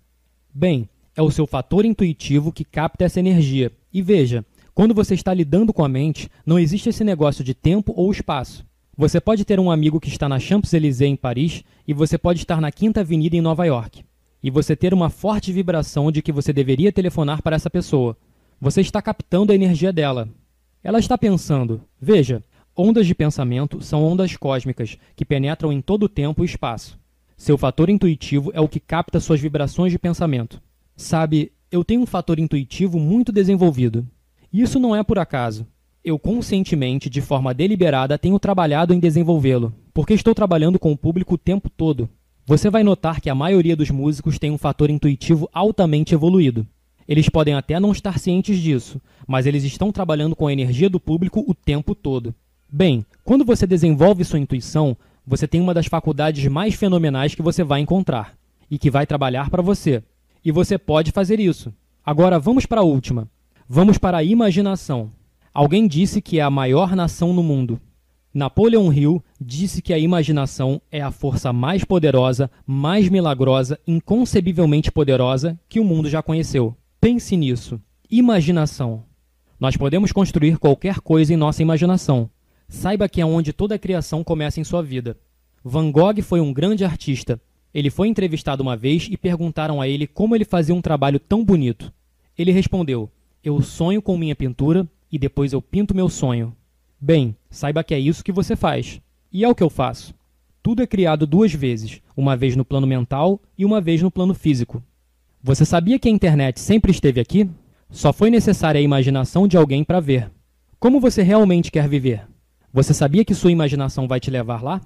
Bem, 0.52 0.88
é 1.16 1.22
o 1.22 1.30
seu 1.30 1.46
fator 1.46 1.84
intuitivo 1.86 2.52
que 2.52 2.64
capta 2.64 3.04
essa 3.04 3.18
energia. 3.18 3.72
E 3.92 4.02
veja, 4.02 4.44
quando 4.76 4.92
você 4.92 5.14
está 5.14 5.32
lidando 5.32 5.72
com 5.72 5.82
a 5.82 5.88
mente, 5.88 6.28
não 6.44 6.58
existe 6.58 6.90
esse 6.90 7.02
negócio 7.02 7.42
de 7.42 7.54
tempo 7.54 7.94
ou 7.96 8.12
espaço. 8.12 8.62
Você 8.94 9.18
pode 9.18 9.42
ter 9.42 9.58
um 9.58 9.70
amigo 9.70 9.98
que 9.98 10.10
está 10.10 10.28
na 10.28 10.38
Champs-Élysées 10.38 11.12
em 11.12 11.16
Paris 11.16 11.64
e 11.88 11.94
você 11.94 12.18
pode 12.18 12.40
estar 12.40 12.60
na 12.60 12.70
Quinta 12.70 13.00
Avenida 13.00 13.34
em 13.34 13.40
Nova 13.40 13.64
York. 13.64 14.04
E 14.42 14.50
você 14.50 14.76
ter 14.76 14.92
uma 14.92 15.08
forte 15.08 15.50
vibração 15.50 16.12
de 16.12 16.20
que 16.20 16.30
você 16.30 16.52
deveria 16.52 16.92
telefonar 16.92 17.40
para 17.40 17.56
essa 17.56 17.70
pessoa. 17.70 18.18
Você 18.60 18.82
está 18.82 19.00
captando 19.00 19.50
a 19.50 19.54
energia 19.54 19.90
dela. 19.94 20.28
Ela 20.84 20.98
está 20.98 21.16
pensando: 21.16 21.80
veja, 21.98 22.44
ondas 22.76 23.06
de 23.06 23.14
pensamento 23.14 23.80
são 23.80 24.04
ondas 24.04 24.36
cósmicas 24.36 24.98
que 25.16 25.24
penetram 25.24 25.72
em 25.72 25.80
todo 25.80 26.02
o 26.02 26.08
tempo 26.08 26.42
e 26.42 26.46
espaço. 26.46 26.98
Seu 27.34 27.56
fator 27.56 27.88
intuitivo 27.88 28.50
é 28.52 28.60
o 28.60 28.68
que 28.68 28.78
capta 28.78 29.20
suas 29.20 29.40
vibrações 29.40 29.90
de 29.90 29.98
pensamento. 29.98 30.60
Sabe, 30.94 31.50
eu 31.72 31.82
tenho 31.82 32.02
um 32.02 32.06
fator 32.06 32.38
intuitivo 32.38 33.00
muito 33.00 33.32
desenvolvido. 33.32 34.06
Isso 34.62 34.78
não 34.78 34.94
é 34.94 35.02
por 35.02 35.18
acaso 35.18 35.66
eu 36.06 36.20
conscientemente, 36.20 37.10
de 37.10 37.20
forma 37.20 37.52
deliberada, 37.52 38.16
tenho 38.16 38.38
trabalhado 38.38 38.94
em 38.94 39.00
desenvolvê-lo, 39.00 39.74
porque 39.92 40.14
estou 40.14 40.32
trabalhando 40.32 40.78
com 40.78 40.92
o 40.92 40.96
público 40.96 41.34
o 41.34 41.38
tempo 41.38 41.68
todo. 41.68 42.08
você 42.46 42.70
vai 42.70 42.84
notar 42.84 43.20
que 43.20 43.28
a 43.28 43.34
maioria 43.34 43.74
dos 43.74 43.90
músicos 43.90 44.38
tem 44.38 44.52
um 44.52 44.56
fator 44.56 44.88
intuitivo 44.88 45.50
altamente 45.52 46.14
evoluído. 46.14 46.64
Eles 47.08 47.28
podem 47.28 47.54
até 47.54 47.80
não 47.80 47.90
estar 47.90 48.20
cientes 48.20 48.60
disso, 48.60 49.00
mas 49.26 49.46
eles 49.46 49.64
estão 49.64 49.90
trabalhando 49.90 50.36
com 50.36 50.46
a 50.46 50.52
energia 50.52 50.88
do 50.88 51.00
público 51.00 51.44
o 51.44 51.52
tempo 51.52 51.92
todo. 51.92 52.32
Bem, 52.72 53.04
quando 53.24 53.44
você 53.44 53.66
desenvolve 53.66 54.24
sua 54.24 54.38
intuição, 54.38 54.96
você 55.26 55.48
tem 55.48 55.60
uma 55.60 55.74
das 55.74 55.86
faculdades 55.86 56.46
mais 56.46 56.74
fenomenais 56.74 57.34
que 57.34 57.42
você 57.42 57.64
vai 57.64 57.80
encontrar 57.80 58.34
e 58.70 58.78
que 58.78 58.92
vai 58.92 59.06
trabalhar 59.08 59.50
para 59.50 59.60
você. 59.60 60.04
E 60.44 60.52
você 60.52 60.78
pode 60.78 61.10
fazer 61.10 61.40
isso. 61.40 61.74
Agora 62.04 62.38
vamos 62.38 62.64
para 62.64 62.80
a 62.80 62.84
última. 62.84 63.28
Vamos 63.68 63.98
para 63.98 64.18
a 64.18 64.22
imaginação. 64.22 65.10
Alguém 65.52 65.88
disse 65.88 66.22
que 66.22 66.38
é 66.38 66.42
a 66.42 66.48
maior 66.48 66.94
nação 66.94 67.32
no 67.32 67.42
mundo. 67.42 67.80
Napoleon 68.32 68.92
Hill 68.92 69.20
disse 69.40 69.82
que 69.82 69.92
a 69.92 69.98
imaginação 69.98 70.80
é 70.88 71.00
a 71.00 71.10
força 71.10 71.52
mais 71.52 71.82
poderosa, 71.82 72.48
mais 72.64 73.08
milagrosa, 73.08 73.76
inconcebivelmente 73.84 74.92
poderosa 74.92 75.58
que 75.68 75.80
o 75.80 75.84
mundo 75.84 76.08
já 76.08 76.22
conheceu. 76.22 76.76
Pense 77.00 77.36
nisso. 77.36 77.80
Imaginação. 78.08 79.02
Nós 79.58 79.76
podemos 79.76 80.12
construir 80.12 80.58
qualquer 80.58 81.00
coisa 81.00 81.34
em 81.34 81.36
nossa 81.36 81.60
imaginação. 81.60 82.30
Saiba 82.68 83.08
que 83.08 83.20
é 83.20 83.26
onde 83.26 83.52
toda 83.52 83.74
a 83.74 83.78
criação 83.80 84.22
começa 84.22 84.60
em 84.60 84.64
sua 84.64 84.80
vida. 84.80 85.18
Van 85.64 85.90
Gogh 85.90 86.22
foi 86.22 86.40
um 86.40 86.52
grande 86.52 86.84
artista. 86.84 87.40
Ele 87.74 87.90
foi 87.90 88.06
entrevistado 88.06 88.62
uma 88.62 88.76
vez 88.76 89.08
e 89.10 89.16
perguntaram 89.16 89.80
a 89.80 89.88
ele 89.88 90.06
como 90.06 90.36
ele 90.36 90.44
fazia 90.44 90.74
um 90.74 90.80
trabalho 90.80 91.18
tão 91.18 91.44
bonito. 91.44 91.92
Ele 92.38 92.52
respondeu: 92.52 93.10
Eu 93.46 93.62
sonho 93.62 94.02
com 94.02 94.18
minha 94.18 94.34
pintura 94.34 94.88
e 95.08 95.16
depois 95.16 95.52
eu 95.52 95.62
pinto 95.62 95.94
meu 95.94 96.08
sonho. 96.08 96.52
Bem, 97.00 97.36
saiba 97.48 97.84
que 97.84 97.94
é 97.94 97.98
isso 98.00 98.24
que 98.24 98.32
você 98.32 98.56
faz. 98.56 99.00
E 99.32 99.44
é 99.44 99.48
o 99.48 99.54
que 99.54 99.62
eu 99.62 99.70
faço. 99.70 100.12
Tudo 100.64 100.82
é 100.82 100.86
criado 100.86 101.28
duas 101.28 101.54
vezes, 101.54 102.02
uma 102.16 102.36
vez 102.36 102.56
no 102.56 102.64
plano 102.64 102.88
mental 102.88 103.40
e 103.56 103.64
uma 103.64 103.80
vez 103.80 104.02
no 104.02 104.10
plano 104.10 104.34
físico. 104.34 104.82
Você 105.40 105.64
sabia 105.64 105.96
que 105.96 106.08
a 106.08 106.10
internet 106.10 106.58
sempre 106.58 106.90
esteve 106.90 107.20
aqui? 107.20 107.48
Só 107.88 108.12
foi 108.12 108.30
necessária 108.30 108.80
a 108.80 108.82
imaginação 108.82 109.46
de 109.46 109.56
alguém 109.56 109.84
para 109.84 110.00
ver. 110.00 110.28
Como 110.80 110.98
você 110.98 111.22
realmente 111.22 111.70
quer 111.70 111.88
viver? 111.88 112.26
Você 112.72 112.92
sabia 112.92 113.24
que 113.24 113.32
sua 113.32 113.52
imaginação 113.52 114.08
vai 114.08 114.18
te 114.18 114.28
levar 114.28 114.60
lá? 114.60 114.80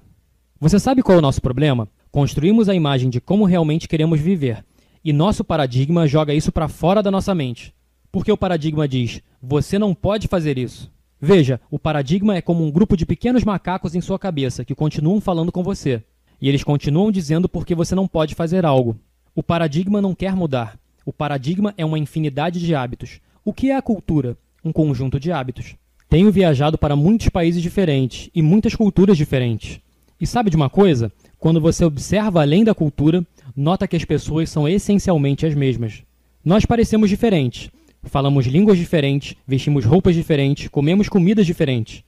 Você 0.59 0.77
sabe 0.77 1.01
qual 1.01 1.15
é 1.15 1.17
o 1.17 1.23
nosso 1.23 1.41
problema? 1.41 1.89
Construímos 2.11 2.69
a 2.69 2.75
imagem 2.75 3.09
de 3.09 3.19
como 3.19 3.43
realmente 3.43 3.87
queremos 3.87 4.19
viver, 4.19 4.63
e 5.03 5.11
nosso 5.11 5.43
paradigma 5.43 6.07
joga 6.07 6.31
isso 6.31 6.51
para 6.51 6.67
fora 6.67 7.01
da 7.01 7.09
nossa 7.09 7.33
mente. 7.33 7.73
Porque 8.11 8.31
o 8.31 8.37
paradigma 8.37 8.87
diz: 8.87 9.21
você 9.41 9.79
não 9.79 9.93
pode 9.93 10.27
fazer 10.27 10.57
isso. 10.57 10.91
Veja, 11.19 11.61
o 11.69 11.77
paradigma 11.77 12.35
é 12.35 12.41
como 12.41 12.65
um 12.65 12.71
grupo 12.71 12.97
de 12.97 13.05
pequenos 13.05 13.43
macacos 13.43 13.93
em 13.93 14.01
sua 14.01 14.17
cabeça 14.17 14.65
que 14.65 14.73
continuam 14.73 15.21
falando 15.21 15.51
com 15.51 15.63
você. 15.63 16.03
E 16.41 16.49
eles 16.49 16.63
continuam 16.63 17.11
dizendo 17.11 17.47
porque 17.47 17.75
você 17.75 17.93
não 17.93 18.07
pode 18.07 18.33
fazer 18.33 18.65
algo. 18.65 18.97
O 19.35 19.43
paradigma 19.43 20.01
não 20.01 20.15
quer 20.15 20.35
mudar. 20.35 20.79
O 21.05 21.13
paradigma 21.13 21.73
é 21.77 21.85
uma 21.85 21.99
infinidade 21.99 22.59
de 22.59 22.73
hábitos. 22.73 23.21
O 23.45 23.53
que 23.53 23.69
é 23.69 23.75
a 23.75 23.81
cultura? 23.81 24.35
Um 24.63 24.71
conjunto 24.71 25.19
de 25.19 25.31
hábitos. 25.31 25.75
Tenho 26.09 26.31
viajado 26.31 26.77
para 26.77 26.95
muitos 26.95 27.29
países 27.29 27.61
diferentes 27.61 28.29
e 28.35 28.41
muitas 28.41 28.75
culturas 28.75 29.15
diferentes. 29.15 29.79
E 30.19 30.27
sabe 30.27 30.49
de 30.49 30.55
uma 30.55 30.69
coisa? 30.69 31.11
Quando 31.39 31.61
você 31.61 31.85
observa 31.85 32.41
além 32.41 32.63
da 32.63 32.75
cultura, 32.75 33.25
nota 33.55 33.87
que 33.87 33.95
as 33.95 34.05
pessoas 34.05 34.49
são 34.49 34.67
essencialmente 34.67 35.45
as 35.45 35.55
mesmas. 35.55 36.03
Nós 36.43 36.65
parecemos 36.65 37.09
diferentes, 37.09 37.69
Falamos 38.03 38.47
línguas 38.47 38.77
diferentes, 38.77 39.35
vestimos 39.47 39.85
roupas 39.85 40.15
diferentes, 40.15 40.67
comemos 40.67 41.07
comidas 41.07 41.45
diferentes. 41.45 42.03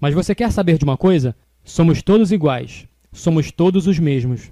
Mas 0.00 0.12
você 0.12 0.34
quer 0.34 0.50
saber 0.50 0.76
de 0.76 0.84
uma 0.84 0.96
coisa? 0.96 1.36
Somos 1.64 2.02
todos 2.02 2.32
iguais. 2.32 2.86
Somos 3.12 3.50
todos 3.50 3.86
os 3.86 3.98
mesmos. 3.98 4.50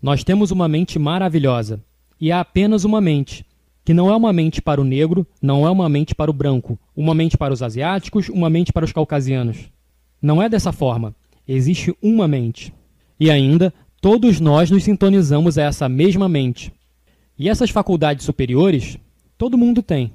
Nós 0.00 0.22
temos 0.22 0.50
uma 0.50 0.68
mente 0.68 0.98
maravilhosa. 0.98 1.82
E 2.20 2.30
há 2.30 2.40
apenas 2.40 2.84
uma 2.84 3.00
mente, 3.00 3.44
que 3.84 3.94
não 3.94 4.10
é 4.10 4.16
uma 4.16 4.32
mente 4.32 4.60
para 4.60 4.80
o 4.80 4.84
negro, 4.84 5.26
não 5.40 5.66
é 5.66 5.70
uma 5.70 5.88
mente 5.88 6.14
para 6.14 6.30
o 6.30 6.34
branco, 6.34 6.78
uma 6.94 7.14
mente 7.14 7.36
para 7.36 7.52
os 7.52 7.62
asiáticos, 7.62 8.28
uma 8.28 8.48
mente 8.50 8.72
para 8.72 8.84
os 8.84 8.92
caucasianos. 8.92 9.70
Não 10.20 10.42
é 10.42 10.48
dessa 10.48 10.70
forma. 10.70 11.14
Existe 11.48 11.96
uma 12.02 12.28
mente. 12.28 12.72
E 13.18 13.30
ainda, 13.30 13.72
todos 14.00 14.38
nós 14.38 14.70
nos 14.70 14.84
sintonizamos 14.84 15.56
a 15.56 15.62
essa 15.62 15.88
mesma 15.88 16.28
mente. 16.28 16.72
E 17.38 17.48
essas 17.48 17.70
faculdades 17.70 18.24
superiores, 18.24 18.98
todo 19.36 19.58
mundo 19.58 19.82
tem 19.82 20.12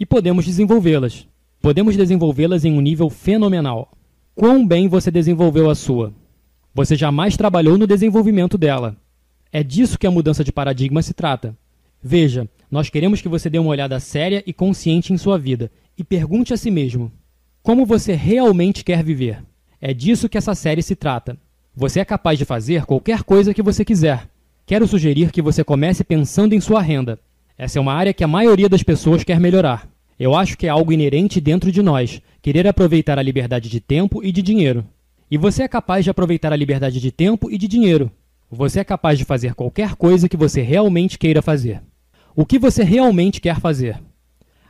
e 0.00 0.06
podemos 0.06 0.46
desenvolvê-las. 0.46 1.28
Podemos 1.60 1.94
desenvolvê-las 1.94 2.64
em 2.64 2.72
um 2.72 2.80
nível 2.80 3.10
fenomenal. 3.10 3.92
Quão 4.34 4.66
bem 4.66 4.88
você 4.88 5.10
desenvolveu 5.10 5.68
a 5.68 5.74
sua? 5.74 6.14
Você 6.74 6.96
jamais 6.96 7.36
trabalhou 7.36 7.76
no 7.76 7.86
desenvolvimento 7.86 8.56
dela. 8.56 8.96
É 9.52 9.62
disso 9.62 9.98
que 9.98 10.06
a 10.06 10.10
mudança 10.10 10.42
de 10.42 10.50
paradigma 10.50 11.02
se 11.02 11.12
trata. 11.12 11.54
Veja, 12.02 12.48
nós 12.70 12.88
queremos 12.88 13.20
que 13.20 13.28
você 13.28 13.50
dê 13.50 13.58
uma 13.58 13.70
olhada 13.70 14.00
séria 14.00 14.42
e 14.46 14.54
consciente 14.54 15.12
em 15.12 15.18
sua 15.18 15.36
vida 15.36 15.70
e 15.98 16.02
pergunte 16.02 16.54
a 16.54 16.56
si 16.56 16.70
mesmo: 16.70 17.12
como 17.62 17.84
você 17.84 18.14
realmente 18.14 18.82
quer 18.82 19.04
viver? 19.04 19.44
É 19.82 19.92
disso 19.92 20.30
que 20.30 20.38
essa 20.38 20.54
série 20.54 20.82
se 20.82 20.96
trata. 20.96 21.36
Você 21.76 22.00
é 22.00 22.04
capaz 22.06 22.38
de 22.38 22.46
fazer 22.46 22.86
qualquer 22.86 23.22
coisa 23.22 23.52
que 23.52 23.62
você 23.62 23.84
quiser. 23.84 24.30
Quero 24.64 24.88
sugerir 24.88 25.30
que 25.30 25.42
você 25.42 25.62
comece 25.62 26.02
pensando 26.02 26.54
em 26.54 26.60
sua 26.60 26.80
renda. 26.80 27.18
Essa 27.60 27.78
é 27.78 27.82
uma 27.82 27.92
área 27.92 28.14
que 28.14 28.24
a 28.24 28.26
maioria 28.26 28.70
das 28.70 28.82
pessoas 28.82 29.22
quer 29.22 29.38
melhorar. 29.38 29.86
Eu 30.18 30.34
acho 30.34 30.56
que 30.56 30.66
é 30.66 30.70
algo 30.70 30.94
inerente 30.94 31.42
dentro 31.42 31.70
de 31.70 31.82
nós, 31.82 32.22
querer 32.40 32.66
aproveitar 32.66 33.18
a 33.18 33.22
liberdade 33.22 33.68
de 33.68 33.80
tempo 33.80 34.24
e 34.24 34.32
de 34.32 34.40
dinheiro. 34.40 34.82
E 35.30 35.36
você 35.36 35.64
é 35.64 35.68
capaz 35.68 36.02
de 36.02 36.10
aproveitar 36.10 36.54
a 36.54 36.56
liberdade 36.56 36.98
de 36.98 37.12
tempo 37.12 37.50
e 37.50 37.58
de 37.58 37.68
dinheiro. 37.68 38.10
Você 38.50 38.80
é 38.80 38.84
capaz 38.84 39.18
de 39.18 39.26
fazer 39.26 39.54
qualquer 39.54 39.94
coisa 39.94 40.26
que 40.26 40.38
você 40.38 40.62
realmente 40.62 41.18
queira 41.18 41.42
fazer. 41.42 41.82
O 42.34 42.46
que 42.46 42.58
você 42.58 42.82
realmente 42.82 43.42
quer 43.42 43.60
fazer? 43.60 44.00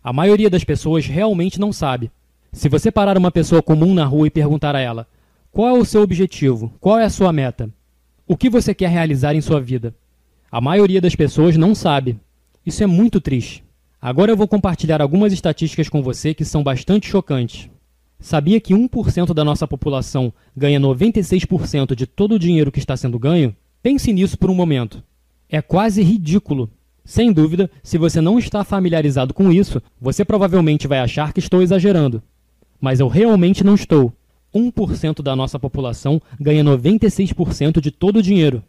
A 0.02 0.12
maioria 0.12 0.50
das 0.50 0.64
pessoas 0.64 1.06
realmente 1.06 1.60
não 1.60 1.72
sabe. 1.72 2.10
Se 2.52 2.68
você 2.68 2.90
parar 2.90 3.16
uma 3.16 3.30
pessoa 3.30 3.62
comum 3.62 3.94
na 3.94 4.04
rua 4.04 4.26
e 4.26 4.30
perguntar 4.30 4.74
a 4.74 4.80
ela: 4.80 5.06
qual 5.52 5.68
é 5.68 5.78
o 5.78 5.84
seu 5.84 6.02
objetivo? 6.02 6.72
Qual 6.80 6.98
é 6.98 7.04
a 7.04 7.10
sua 7.10 7.32
meta? 7.32 7.70
O 8.26 8.36
que 8.36 8.50
você 8.50 8.74
quer 8.74 8.90
realizar 8.90 9.36
em 9.36 9.40
sua 9.40 9.60
vida? 9.60 9.94
A 10.50 10.60
maioria 10.60 11.00
das 11.00 11.14
pessoas 11.14 11.56
não 11.56 11.72
sabe. 11.72 12.18
Isso 12.70 12.84
é 12.84 12.86
muito 12.86 13.20
triste. 13.20 13.64
Agora 14.00 14.30
eu 14.30 14.36
vou 14.36 14.46
compartilhar 14.46 15.02
algumas 15.02 15.32
estatísticas 15.32 15.88
com 15.88 16.00
você 16.00 16.32
que 16.32 16.44
são 16.44 16.62
bastante 16.62 17.08
chocantes. 17.08 17.68
Sabia 18.20 18.60
que 18.60 18.72
1% 18.72 19.34
da 19.34 19.42
nossa 19.42 19.66
população 19.66 20.32
ganha 20.56 20.78
96% 20.78 21.96
de 21.96 22.06
todo 22.06 22.36
o 22.36 22.38
dinheiro 22.38 22.70
que 22.70 22.78
está 22.78 22.96
sendo 22.96 23.18
ganho? 23.18 23.56
Pense 23.82 24.12
nisso 24.12 24.38
por 24.38 24.50
um 24.50 24.54
momento. 24.54 25.02
É 25.48 25.60
quase 25.60 26.00
ridículo. 26.00 26.70
Sem 27.04 27.32
dúvida, 27.32 27.68
se 27.82 27.98
você 27.98 28.20
não 28.20 28.38
está 28.38 28.62
familiarizado 28.62 29.34
com 29.34 29.50
isso, 29.50 29.82
você 30.00 30.24
provavelmente 30.24 30.86
vai 30.86 31.00
achar 31.00 31.32
que 31.32 31.40
estou 31.40 31.62
exagerando. 31.62 32.22
Mas 32.80 33.00
eu 33.00 33.08
realmente 33.08 33.64
não 33.64 33.74
estou. 33.74 34.12
1% 34.54 35.22
da 35.22 35.34
nossa 35.34 35.58
população 35.58 36.22
ganha 36.38 36.62
96% 36.62 37.80
de 37.80 37.90
todo 37.90 38.18
o 38.18 38.22
dinheiro. 38.22 38.62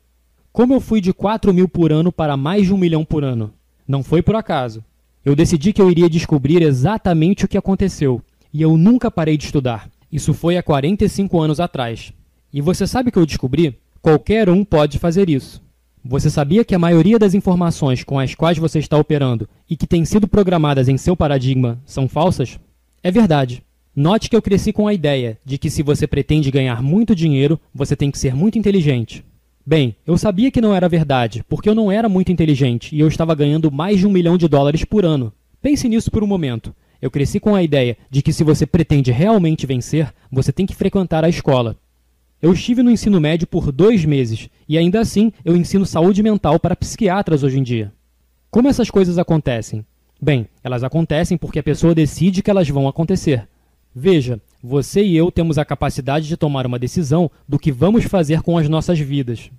Como 0.52 0.74
eu 0.74 0.82
fui 0.82 1.00
de 1.02 1.14
4 1.14 1.54
mil 1.54 1.70
por 1.70 1.92
ano 1.92 2.12
para 2.12 2.36
mais 2.36 2.66
de 2.66 2.74
um 2.74 2.78
milhão 2.78 3.06
por 3.06 3.24
ano? 3.24 3.54
Não 3.92 4.04
foi 4.04 4.22
por 4.22 4.38
acaso. 4.38 4.82
Eu 5.26 5.36
decidi 5.36 5.74
que 5.74 5.82
eu 5.82 5.92
iria 5.92 6.10
descobrir 6.10 6.62
exatamente 6.62 7.44
o 7.44 7.48
que 7.50 7.58
aconteceu, 7.58 8.22
e 8.54 8.62
eu 8.62 8.78
nunca 8.78 9.12
parei 9.12 9.36
de 9.36 9.44
estudar. 9.44 9.90
Isso 10.10 10.34
foi 10.34 10.56
há 10.56 10.64
45 10.64 11.38
anos 11.42 11.60
atrás. 11.60 12.14
E 12.54 12.62
você 12.62 12.88
sabe 12.88 13.10
o 13.10 13.12
que 13.12 13.20
eu 13.20 13.26
descobri? 13.26 13.78
Qualquer 14.02 14.50
um 14.50 14.64
pode 14.64 14.98
fazer 14.98 15.30
isso. 15.30 15.62
Você 16.06 16.30
sabia 16.30 16.64
que 16.64 16.74
a 16.74 16.80
maioria 16.80 17.20
das 17.20 17.34
informações 17.34 18.02
com 18.02 18.18
as 18.18 18.34
quais 18.34 18.58
você 18.58 18.80
está 18.80 18.98
operando 18.98 19.46
e 19.70 19.76
que 19.76 19.86
têm 19.86 20.06
sido 20.06 20.26
programadas 20.26 20.88
em 20.88 20.96
seu 20.96 21.18
paradigma 21.18 21.78
são 21.86 22.08
falsas? 22.08 22.58
É 23.04 23.12
verdade. 23.12 23.62
Note 23.94 24.30
que 24.30 24.38
eu 24.38 24.42
cresci 24.42 24.72
com 24.72 24.88
a 24.88 24.94
ideia 24.94 25.38
de 25.44 25.58
que 25.58 25.70
se 25.70 25.84
você 25.84 26.08
pretende 26.08 26.50
ganhar 26.50 26.82
muito 26.82 27.14
dinheiro, 27.14 27.60
você 27.76 27.94
tem 27.94 28.10
que 28.10 28.20
ser 28.20 28.34
muito 28.34 28.58
inteligente. 28.58 29.26
Bem, 29.66 29.96
eu 30.08 30.18
sabia 30.18 30.50
que 30.50 30.60
não 30.60 30.74
era 30.74 30.90
verdade, 30.90 31.46
porque 31.48 31.70
eu 31.70 31.76
não 31.76 31.92
era 31.92 32.10
muito 32.10 32.32
inteligente 32.32 32.96
e 32.96 33.00
eu 33.00 33.08
estava 33.08 33.36
ganhando 33.36 33.72
mais 33.72 34.00
de 34.00 34.08
um 34.08 34.12
milhão 34.12 34.38
de 34.38 34.48
dólares 34.48 34.84
por 34.84 35.06
ano. 35.06 35.32
Pense 35.62 35.88
nisso 35.88 36.10
por 36.10 36.24
um 36.24 36.28
momento. 36.28 36.74
Eu 37.00 37.12
cresci 37.12 37.40
com 37.40 37.54
a 37.54 37.62
ideia 37.62 37.96
de 38.10 38.22
que 38.22 38.34
se 38.34 38.44
você 38.44 38.66
pretende 38.66 39.12
realmente 39.12 39.68
vencer, 39.68 40.12
você 40.32 40.52
tem 40.52 40.66
que 40.66 40.76
frequentar 40.76 41.24
a 41.24 41.30
escola. 41.30 41.78
Eu 42.42 42.54
estive 42.54 42.82
no 42.82 42.90
ensino 42.90 43.22
médio 43.22 43.46
por 43.46 43.72
dois 43.72 44.04
meses 44.04 44.50
e 44.68 44.78
ainda 44.78 45.00
assim 45.00 45.32
eu 45.46 45.56
ensino 45.56 45.86
saúde 45.86 46.24
mental 46.24 46.60
para 46.60 46.76
psiquiatras 46.76 47.44
hoje 47.44 47.60
em 47.60 47.64
dia. 47.64 47.94
Como 48.50 48.68
essas 48.68 48.90
coisas 48.90 49.20
acontecem? 49.20 49.86
Bem, 50.20 50.48
elas 50.64 50.84
acontecem 50.84 51.38
porque 51.38 51.60
a 51.60 51.64
pessoa 51.64 51.96
decide 51.96 52.42
que 52.42 52.50
elas 52.50 52.68
vão 52.68 52.88
acontecer. 52.88 53.48
Veja, 53.94 54.42
você 54.64 55.04
e 55.04 55.18
eu 55.18 55.32
temos 55.32 55.58
a 55.58 55.66
capacidade 55.66 56.28
de 56.28 56.38
tomar 56.38 56.66
uma 56.66 56.80
decisão 56.80 57.30
do 57.48 57.60
que 57.60 57.72
vamos 57.72 58.06
fazer 58.06 58.42
com 58.42 58.58
as 58.58 58.70
nossas 58.70 59.00
vidas. 59.00 59.52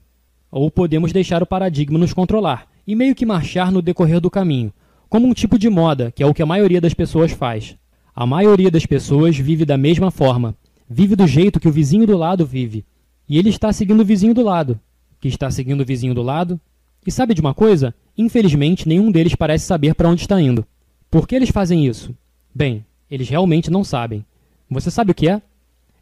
Ou 0.51 0.71
podemos 0.71 1.13
deixar 1.13 1.43
o 1.43 1.47
paradigma 1.47 1.99
nos 1.99 2.13
controlar 2.13 2.67
e 2.87 2.95
meio 2.95 3.15
que 3.15 3.27
marchar 3.27 3.71
no 3.71 3.83
decorrer 3.83 4.21
do 4.21 4.31
caminho, 4.31 4.73
como 5.09 5.27
um 5.27 5.35
tipo 5.35 5.59
de 5.59 5.69
moda, 5.69 6.11
que 6.11 6.23
é 6.23 6.27
o 6.27 6.35
que 6.35 6.43
a 6.43 6.47
maioria 6.47 6.81
das 6.81 6.95
pessoas 6.95 7.33
faz. 7.33 7.77
A 8.15 8.27
maioria 8.27 8.71
das 8.71 8.87
pessoas 8.87 9.37
vive 9.37 9.65
da 9.65 9.77
mesma 9.77 10.11
forma, 10.11 10.57
vive 10.89 11.15
do 11.17 11.27
jeito 11.27 11.61
que 11.61 11.69
o 11.69 11.73
vizinho 11.73 12.07
do 12.07 12.17
lado 12.17 12.45
vive, 12.47 12.85
e 13.29 13.39
ele 13.39 13.49
está 13.49 13.73
seguindo 13.73 14.01
o 14.01 14.05
vizinho 14.05 14.35
do 14.35 14.43
lado. 14.43 14.81
que 15.23 15.29
está 15.29 15.49
seguindo 15.51 15.81
o 15.81 15.87
vizinho 15.87 16.15
do 16.15 16.21
lado. 16.21 16.61
E 17.07 17.11
sabe 17.11 17.33
de 17.33 17.41
uma 17.41 17.55
coisa? 17.55 17.95
Infelizmente, 18.19 18.89
nenhum 18.89 19.11
deles 19.11 19.37
parece 19.37 19.65
saber 19.65 19.95
para 19.95 20.09
onde 20.09 20.23
está 20.23 20.41
indo. 20.41 20.67
Por 21.09 21.29
que 21.29 21.37
eles 21.37 21.51
fazem 21.51 21.87
isso? 21.87 22.15
Bem, 22.53 22.85
eles 23.13 23.29
realmente 23.29 23.71
não 23.71 23.85
sabem. 23.85 24.25
Você 24.71 24.91
sabe 24.91 25.13
o 25.13 25.15
que 25.15 25.29
é? 25.29 25.43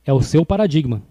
É 0.06 0.12
o 0.12 0.22
seu 0.22 0.46
paradigma. 0.46 1.02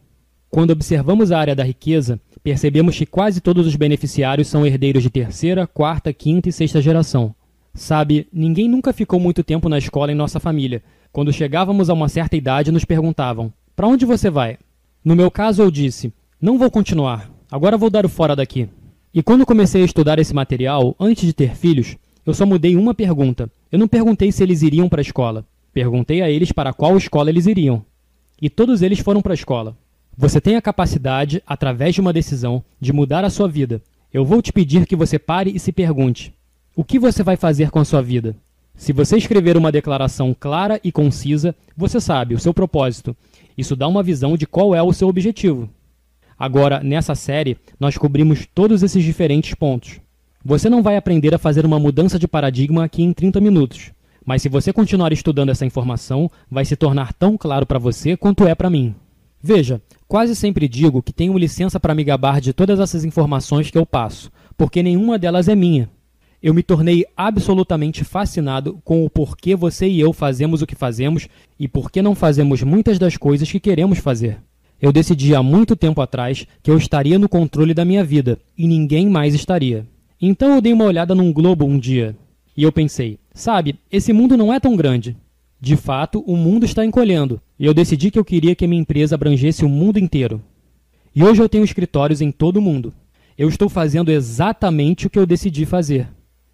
Quando 0.49 0.71
observamos 0.71 1.29
a 1.29 1.37
área 1.37 1.53
da 1.53 1.61
riqueza, 1.61 2.17
percebemos 2.41 2.97
que 2.97 3.05
quase 3.05 3.41
todos 3.41 3.67
os 3.67 3.75
beneficiários 3.75 4.47
são 4.47 4.65
herdeiros 4.65 5.03
de 5.03 5.09
terceira, 5.09 5.67
quarta, 5.67 6.13
quinta 6.13 6.47
e 6.47 6.53
sexta 6.53 6.81
geração. 6.81 7.35
Sabe, 7.73 8.29
ninguém 8.31 8.69
nunca 8.69 8.93
ficou 8.93 9.19
muito 9.19 9.43
tempo 9.43 9.67
na 9.67 9.77
escola 9.77 10.09
em 10.09 10.15
nossa 10.15 10.39
família. 10.39 10.81
Quando 11.11 11.33
chegávamos 11.33 11.89
a 11.89 11.93
uma 11.93 12.07
certa 12.07 12.37
idade, 12.37 12.71
nos 12.71 12.85
perguntavam: 12.85 13.51
Para 13.75 13.87
onde 13.87 14.05
você 14.05 14.29
vai? 14.29 14.57
No 15.03 15.17
meu 15.17 15.29
caso, 15.29 15.61
eu 15.61 15.69
disse: 15.69 16.13
Não 16.41 16.57
vou 16.57 16.71
continuar. 16.71 17.29
Agora 17.51 17.77
vou 17.77 17.89
dar 17.89 18.05
o 18.05 18.09
fora 18.09 18.37
daqui. 18.37 18.69
E 19.13 19.21
quando 19.21 19.45
comecei 19.45 19.81
a 19.81 19.85
estudar 19.85 20.17
esse 20.17 20.33
material, 20.33 20.95
antes 20.97 21.25
de 21.25 21.33
ter 21.33 21.57
filhos, 21.57 21.97
eu 22.25 22.33
só 22.33 22.45
mudei 22.45 22.77
uma 22.77 22.93
pergunta. 22.93 23.51
Eu 23.69 23.77
não 23.77 23.87
perguntei 23.87 24.31
se 24.31 24.41
eles 24.41 24.61
iriam 24.61 24.87
para 24.87 25.01
a 25.01 25.03
escola. 25.03 25.45
Perguntei 25.73 26.21
a 26.21 26.29
eles 26.29 26.51
para 26.51 26.73
qual 26.73 26.97
escola 26.97 27.29
eles 27.29 27.45
iriam. 27.45 27.85
E 28.41 28.49
todos 28.49 28.81
eles 28.81 28.99
foram 28.99 29.21
para 29.21 29.33
a 29.33 29.35
escola. 29.35 29.77
Você 30.17 30.41
tem 30.41 30.55
a 30.55 30.61
capacidade, 30.61 31.41
através 31.45 31.95
de 31.95 32.01
uma 32.01 32.13
decisão, 32.13 32.63
de 32.79 32.91
mudar 32.91 33.23
a 33.23 33.29
sua 33.29 33.47
vida. 33.47 33.81
Eu 34.11 34.25
vou 34.25 34.41
te 34.41 34.51
pedir 34.51 34.85
que 34.85 34.95
você 34.95 35.19
pare 35.19 35.51
e 35.53 35.59
se 35.59 35.71
pergunte: 35.71 36.33
o 36.75 36.83
que 36.83 36.99
você 36.99 37.23
vai 37.23 37.35
fazer 37.35 37.69
com 37.69 37.79
a 37.79 37.85
sua 37.85 38.01
vida? 38.01 38.35
Se 38.75 38.93
você 38.93 39.17
escrever 39.17 39.57
uma 39.57 39.71
declaração 39.71 40.35
clara 40.37 40.79
e 40.83 40.91
concisa, 40.91 41.53
você 41.75 41.99
sabe 41.99 42.33
o 42.33 42.39
seu 42.39 42.53
propósito. 42.53 43.15
Isso 43.57 43.75
dá 43.75 43.87
uma 43.87 44.01
visão 44.01 44.37
de 44.37 44.47
qual 44.47 44.73
é 44.73 44.81
o 44.81 44.93
seu 44.93 45.09
objetivo. 45.09 45.69
Agora, 46.37 46.81
nessa 46.81 47.13
série, 47.13 47.57
nós 47.77 47.97
cobrimos 47.97 48.47
todos 48.55 48.81
esses 48.81 49.03
diferentes 49.03 49.53
pontos. 49.53 49.99
Você 50.43 50.69
não 50.69 50.81
vai 50.81 50.95
aprender 50.95 51.35
a 51.35 51.37
fazer 51.37 51.65
uma 51.65 51.77
mudança 51.77 52.17
de 52.17 52.27
paradigma 52.27 52.85
aqui 52.85 53.03
em 53.03 53.11
30 53.11 53.41
minutos. 53.41 53.91
Mas 54.29 54.43
se 54.43 54.47
você 54.47 54.71
continuar 54.71 55.11
estudando 55.11 55.49
essa 55.49 55.65
informação, 55.65 56.29
vai 56.51 56.63
se 56.63 56.75
tornar 56.75 57.13
tão 57.13 57.35
claro 57.35 57.65
para 57.65 57.79
você 57.79 58.15
quanto 58.15 58.45
é 58.45 58.53
para 58.53 58.69
mim. 58.69 58.93
Veja, 59.41 59.81
quase 60.07 60.35
sempre 60.35 60.67
digo 60.67 61.01
que 61.01 61.11
tenho 61.11 61.35
licença 61.35 61.79
para 61.79 61.95
me 61.95 62.03
gabar 62.03 62.39
de 62.39 62.53
todas 62.53 62.79
essas 62.79 63.03
informações 63.03 63.71
que 63.71 63.77
eu 63.79 63.87
passo, 63.87 64.31
porque 64.55 64.83
nenhuma 64.83 65.17
delas 65.17 65.47
é 65.47 65.55
minha. 65.55 65.89
Eu 66.43 66.53
me 66.53 66.61
tornei 66.61 67.07
absolutamente 67.17 68.03
fascinado 68.03 68.79
com 68.83 69.03
o 69.03 69.09
porquê 69.09 69.55
você 69.55 69.87
e 69.87 69.99
eu 69.99 70.13
fazemos 70.13 70.61
o 70.61 70.67
que 70.67 70.75
fazemos 70.75 71.27
e 71.59 71.67
por 71.67 71.89
que 71.89 71.99
não 71.99 72.13
fazemos 72.13 72.61
muitas 72.61 72.99
das 72.99 73.17
coisas 73.17 73.51
que 73.51 73.59
queremos 73.59 73.97
fazer. 73.97 74.37
Eu 74.79 74.91
decidi 74.93 75.33
há 75.33 75.41
muito 75.41 75.75
tempo 75.75 76.01
atrás 76.01 76.45
que 76.61 76.69
eu 76.69 76.77
estaria 76.77 77.17
no 77.17 77.27
controle 77.27 77.73
da 77.73 77.83
minha 77.83 78.03
vida 78.03 78.37
e 78.55 78.67
ninguém 78.67 79.09
mais 79.09 79.33
estaria. 79.33 79.87
Então 80.21 80.53
eu 80.53 80.61
dei 80.61 80.71
uma 80.71 80.85
olhada 80.85 81.15
num 81.15 81.33
globo 81.33 81.65
um 81.65 81.79
dia 81.79 82.15
e 82.59 82.63
eu 82.63 82.73
pensei: 82.73 83.17
sabe, 83.33 83.79
esse 83.89 84.11
mundo 84.11 84.35
não 84.35 84.53
é 84.53 84.59
tão 84.59 84.75
grande. 84.75 85.15
De 85.61 85.77
fato, 85.77 86.19
o 86.27 86.35
mundo 86.35 86.65
está 86.65 86.83
encolhendo 86.83 87.41
e 87.57 87.65
eu 87.65 87.73
decidi 87.73 88.11
que 88.11 88.19
eu 88.19 88.25
queria 88.25 88.53
que 88.53 88.65
a 88.65 88.67
minha 88.67 88.81
empresa 88.81 89.15
abrangesse 89.15 89.63
o 89.63 89.69
mundo 89.69 89.97
inteiro. 89.97 90.41
E 91.15 91.23
hoje 91.23 91.41
eu 91.41 91.47
tenho 91.47 91.63
escritórios 91.63 92.19
em 92.19 92.33
todo 92.33 92.57
o 92.57 92.61
mundo. 92.61 92.93
Eu 93.37 93.47
estou 93.47 93.69
fazendo 93.69 94.11
exatamente 94.11 95.07
o 95.07 95.09
que 95.09 95.17
eu 95.17 95.25
decidi 95.25 95.65
fazer. 95.65 96.09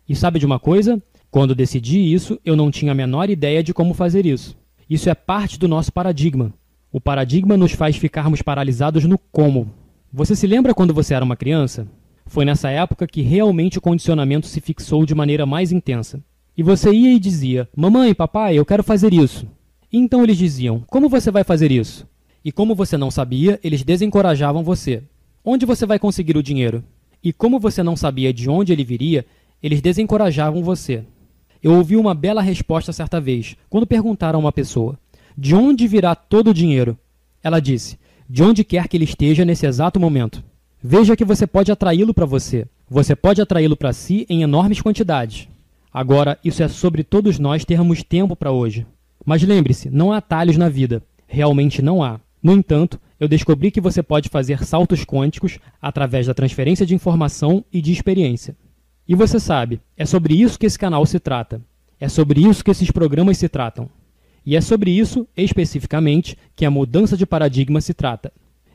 E 0.08 0.16
sabe 0.16 0.38
de 0.38 0.46
uma 0.46 0.60
coisa? 0.60 1.02
Quando 1.32 1.56
decidi 1.56 2.14
isso, 2.14 2.40
eu 2.46 2.56
não 2.56 2.70
tinha 2.70 2.92
a 2.92 2.96
menor 2.96 3.28
ideia 3.28 3.64
de 3.64 3.74
como 3.74 3.96
fazer 3.96 4.28
isso. 4.28 4.56
Isso 4.88 5.10
é 5.10 5.16
parte 5.16 5.58
do 5.58 5.68
nosso 5.68 5.92
paradigma. 5.92 6.54
O 6.92 7.02
paradigma 7.02 7.58
nos 7.58 7.72
faz 7.72 7.98
ficarmos 7.98 8.44
paralisados 8.44 9.06
no 9.06 9.18
como. 9.18 9.72
Você 10.14 10.36
se 10.36 10.46
lembra 10.46 10.76
quando 10.76 10.94
você 10.94 11.16
era 11.16 11.26
uma 11.26 11.36
criança? 11.36 11.88
Foi 12.26 12.44
nessa 12.44 12.70
época 12.70 13.08
que 13.08 13.22
realmente 13.22 13.78
o 13.78 13.82
condicionamento 13.82 14.48
se 14.48 14.60
fixou 14.60 15.06
de 15.06 15.16
maneira 15.16 15.46
mais 15.46 15.72
intensa. 15.72 16.22
E 16.58 16.64
você 16.64 16.92
ia 16.92 17.14
e 17.14 17.20
dizia: 17.20 17.70
Mamãe, 17.76 18.14
papai, 18.14 18.58
eu 18.58 18.66
quero 18.66 18.84
fazer 18.84 19.14
isso. 19.14 19.48
E 19.92 19.98
então 19.98 20.24
eles 20.24 20.38
diziam: 20.38 20.84
Como 20.88 21.08
você 21.08 21.30
vai 21.30 21.44
fazer 21.44 21.72
isso? 21.72 22.08
E 22.44 22.52
como 22.52 22.76
você 22.76 22.98
não 22.98 23.10
sabia, 23.10 23.60
eles 23.64 23.84
desencorajavam 23.84 24.64
você. 24.64 25.04
Onde 25.44 25.66
você 25.66 25.86
vai 25.86 26.00
conseguir 26.00 26.38
o 26.38 26.44
dinheiro? 26.44 26.84
E 27.24 27.34
como 27.34 27.60
você 27.60 27.82
não 27.82 27.96
sabia 27.96 28.34
de 28.34 28.50
onde 28.50 28.72
ele 28.72 28.84
viria, 28.84 29.26
eles 29.62 29.82
desencorajavam 29.82 30.64
você. 30.64 31.04
Eu 31.62 31.74
ouvi 31.74 31.96
uma 31.96 32.14
bela 32.14 32.42
resposta 32.42 32.94
certa 32.94 33.20
vez, 33.20 33.56
quando 33.70 33.88
perguntaram 33.88 34.38
a 34.38 34.42
uma 34.42 34.52
pessoa: 34.52 35.00
De 35.38 35.56
onde 35.56 35.88
virá 35.88 36.16
todo 36.16 36.52
o 36.52 36.54
dinheiro? 36.54 36.98
Ela 37.44 37.60
disse: 37.60 37.98
De 38.30 38.44
onde 38.44 38.64
quer 38.64 38.88
que 38.88 38.98
ele 38.98 39.06
esteja 39.06 39.44
nesse 39.44 39.66
exato 39.66 40.00
momento. 40.00 40.44
Veja 40.88 41.16
que 41.16 41.26
você 41.26 41.48
pode 41.48 41.72
atraí-lo 41.72 42.14
para 42.14 42.28
você. 42.28 42.68
Você 42.88 43.16
pode 43.16 43.42
atraí-lo 43.42 43.76
para 43.76 43.92
si 43.92 44.24
em 44.30 44.44
enormes 44.44 44.80
quantidades. 44.80 45.50
Agora, 45.92 46.38
isso 46.44 46.62
é 46.62 46.68
sobre 46.68 47.04
todos 47.04 47.40
nós 47.40 47.66
termos 47.66 48.04
tempo 48.04 48.36
para 48.36 48.52
hoje. 48.52 48.86
Mas 49.26 49.42
lembre-se, 49.42 49.90
não 49.90 50.12
há 50.12 50.18
atalhos 50.18 50.58
na 50.58 50.70
vida. 50.70 51.02
Realmente 51.26 51.82
não 51.82 52.04
há. 52.04 52.20
No 52.42 52.54
entanto, 52.54 53.02
eu 53.20 53.28
descobri 53.28 53.72
que 53.72 53.82
você 53.82 54.04
pode 54.04 54.30
fazer 54.30 54.64
saltos 54.64 55.04
quânticos 55.04 55.58
através 55.82 56.28
da 56.28 56.36
transferência 56.36 56.86
de 56.86 56.94
informação 56.94 57.66
e 57.74 57.82
de 57.82 57.92
experiência. 57.92 58.56
E 59.08 59.16
você 59.16 59.40
sabe, 59.40 59.82
é 59.98 60.06
sobre 60.06 60.40
isso 60.40 60.60
que 60.60 60.68
esse 60.68 60.78
canal 60.78 61.04
se 61.08 61.20
trata. 61.20 61.60
É 62.00 62.08
sobre 62.08 62.42
isso 62.42 62.64
que 62.64 62.70
esses 62.70 62.92
programas 62.92 63.40
se 63.40 63.50
tratam. 63.50 63.90
E 64.46 64.56
é 64.56 64.62
sobre 64.62 64.92
isso, 64.92 65.28
especificamente, 65.36 66.38
que 66.56 66.64
a 66.64 66.70
mudança 66.70 67.18
de 67.18 67.26
paradigma 67.26 67.82
se 67.82 67.96
trata. 67.96 68.32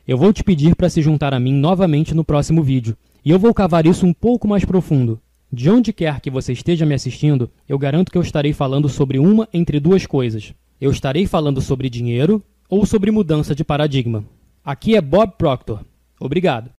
Eu 0.07 0.17
vou 0.17 0.33
te 0.33 0.43
pedir 0.43 0.75
para 0.75 0.89
se 0.89 1.01
juntar 1.01 1.33
a 1.33 1.39
mim 1.39 1.53
novamente 1.53 2.13
no 2.13 2.23
próximo 2.23 2.63
vídeo, 2.63 2.97
e 3.23 3.29
eu 3.29 3.37
vou 3.37 3.53
cavar 3.53 3.85
isso 3.85 4.05
um 4.05 4.13
pouco 4.13 4.47
mais 4.47 4.65
profundo. 4.65 5.21
De 5.53 5.69
onde 5.69 5.91
quer 5.93 6.19
que 6.21 6.31
você 6.31 6.53
esteja 6.53 6.85
me 6.85 6.95
assistindo, 6.95 7.49
eu 7.67 7.77
garanto 7.77 8.11
que 8.11 8.17
eu 8.17 8.21
estarei 8.21 8.53
falando 8.53 8.87
sobre 8.89 9.19
uma 9.19 9.47
entre 9.53 9.79
duas 9.79 10.05
coisas. 10.05 10.53
Eu 10.79 10.91
estarei 10.91 11.27
falando 11.27 11.61
sobre 11.61 11.89
dinheiro 11.89 12.41
ou 12.69 12.85
sobre 12.85 13.11
mudança 13.11 13.53
de 13.53 13.63
paradigma. 13.63 14.23
Aqui 14.63 14.95
é 14.95 15.01
Bob 15.01 15.33
Proctor. 15.37 15.83
Obrigado. 16.19 16.71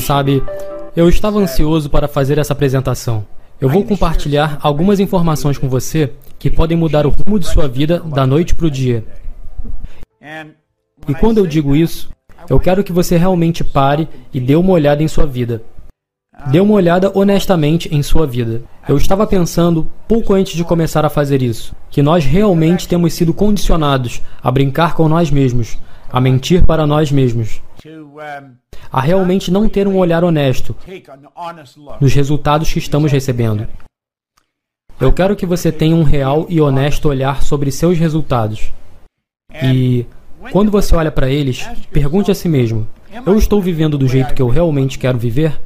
Sabe, 0.00 0.42
eu 0.96 1.10
estava 1.10 1.38
ansioso 1.38 1.90
para 1.90 2.08
fazer 2.08 2.38
essa 2.38 2.54
apresentação. 2.54 3.26
Eu 3.60 3.68
vou 3.68 3.84
compartilhar 3.84 4.58
algumas 4.62 4.98
informações 4.98 5.58
com 5.58 5.68
você 5.68 6.10
que 6.38 6.50
podem 6.50 6.76
mudar 6.76 7.06
o 7.06 7.10
rumo 7.10 7.38
de 7.38 7.46
sua 7.46 7.68
vida 7.68 8.00
da 8.00 8.26
noite 8.26 8.54
para 8.54 8.66
o 8.66 8.70
dia. 8.70 9.04
E 11.06 11.14
quando 11.14 11.36
eu 11.36 11.46
digo 11.46 11.76
isso, 11.76 12.08
eu 12.48 12.58
quero 12.58 12.82
que 12.82 12.92
você 12.92 13.18
realmente 13.18 13.62
pare 13.62 14.08
e 14.32 14.40
dê 14.40 14.56
uma 14.56 14.72
olhada 14.72 15.02
em 15.02 15.08
sua 15.08 15.26
vida. 15.26 15.62
Dê 16.46 16.60
uma 16.60 16.72
olhada 16.72 17.12
honestamente 17.14 17.94
em 17.94 18.02
sua 18.02 18.26
vida. 18.26 18.62
Eu 18.88 18.96
estava 18.96 19.26
pensando, 19.26 19.86
pouco 20.08 20.32
antes 20.32 20.54
de 20.54 20.64
começar 20.64 21.04
a 21.04 21.10
fazer 21.10 21.42
isso, 21.42 21.76
que 21.90 22.02
nós 22.02 22.24
realmente 22.24 22.88
temos 22.88 23.12
sido 23.12 23.34
condicionados 23.34 24.22
a 24.42 24.50
brincar 24.50 24.94
com 24.94 25.08
nós 25.08 25.30
mesmos, 25.30 25.78
a 26.10 26.20
mentir 26.20 26.64
para 26.64 26.86
nós 26.86 27.12
mesmos, 27.12 27.60
a 28.90 29.00
realmente 29.00 29.50
não 29.50 29.68
ter 29.68 29.88
um 29.88 29.96
olhar 29.96 30.22
honesto 30.22 30.76
nos 32.00 32.12
resultados 32.12 32.72
que 32.72 32.78
estamos 32.78 33.10
recebendo. 33.10 33.66
Eu 35.00 35.12
quero 35.12 35.34
que 35.34 35.46
você 35.46 35.72
tenha 35.72 35.96
um 35.96 36.02
real 36.02 36.46
e 36.48 36.60
honesto 36.60 37.08
olhar 37.08 37.42
sobre 37.42 37.72
seus 37.72 37.98
resultados. 37.98 38.72
E, 39.62 40.06
quando 40.50 40.70
você 40.70 40.94
olha 40.94 41.10
para 41.10 41.28
eles, 41.28 41.66
pergunte 41.90 42.30
a 42.30 42.34
si 42.34 42.48
mesmo: 42.48 42.86
eu 43.26 43.36
estou 43.36 43.60
vivendo 43.60 43.98
do 43.98 44.08
jeito 44.08 44.34
que 44.34 44.42
eu 44.42 44.48
realmente 44.48 44.98
quero 44.98 45.18
viver? 45.18 45.60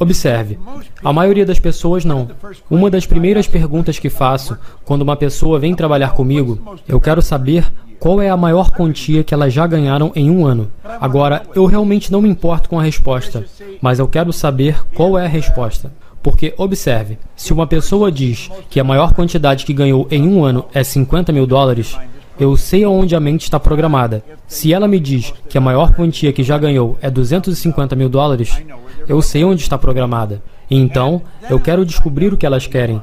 Observe, 0.00 0.58
a 1.04 1.12
maioria 1.12 1.44
das 1.44 1.58
pessoas 1.58 2.06
não. 2.06 2.26
Uma 2.70 2.88
das 2.88 3.04
primeiras 3.04 3.46
perguntas 3.46 3.98
que 3.98 4.08
faço 4.08 4.56
quando 4.82 5.02
uma 5.02 5.14
pessoa 5.14 5.58
vem 5.58 5.74
trabalhar 5.74 6.12
comigo, 6.12 6.58
eu 6.88 6.98
quero 6.98 7.20
saber 7.20 7.70
qual 7.98 8.22
é 8.22 8.30
a 8.30 8.36
maior 8.36 8.70
quantia 8.70 9.22
que 9.22 9.34
elas 9.34 9.52
já 9.52 9.66
ganharam 9.66 10.10
em 10.16 10.30
um 10.30 10.46
ano. 10.46 10.72
Agora, 10.98 11.42
eu 11.54 11.66
realmente 11.66 12.10
não 12.10 12.22
me 12.22 12.30
importo 12.30 12.70
com 12.70 12.80
a 12.80 12.82
resposta, 12.82 13.44
mas 13.82 13.98
eu 13.98 14.08
quero 14.08 14.32
saber 14.32 14.82
qual 14.94 15.18
é 15.18 15.26
a 15.26 15.28
resposta. 15.28 15.92
Porque, 16.22 16.54
observe, 16.56 17.18
se 17.36 17.52
uma 17.52 17.66
pessoa 17.66 18.10
diz 18.10 18.50
que 18.70 18.80
a 18.80 18.84
maior 18.84 19.12
quantidade 19.12 19.66
que 19.66 19.74
ganhou 19.74 20.08
em 20.10 20.26
um 20.26 20.42
ano 20.42 20.64
é 20.72 20.82
50 20.82 21.30
mil 21.30 21.46
dólares, 21.46 21.94
eu 22.40 22.56
sei 22.56 22.82
aonde 22.82 23.14
a 23.14 23.20
mente 23.20 23.42
está 23.42 23.60
programada. 23.60 24.24
Se 24.46 24.72
ela 24.72 24.88
me 24.88 24.98
diz 24.98 25.32
que 25.48 25.58
a 25.58 25.60
maior 25.60 25.94
quantia 25.94 26.32
que 26.32 26.42
já 26.42 26.58
ganhou 26.58 26.98
é 27.00 27.10
250 27.10 27.94
mil 27.94 28.08
dólares, 28.08 28.60
eu 29.06 29.20
sei 29.22 29.44
onde 29.44 29.62
está 29.62 29.78
programada. 29.78 30.42
Então, 30.70 31.22
eu 31.48 31.60
quero 31.60 31.84
descobrir 31.84 32.32
o 32.32 32.36
que 32.36 32.46
elas 32.46 32.66
querem. 32.66 33.02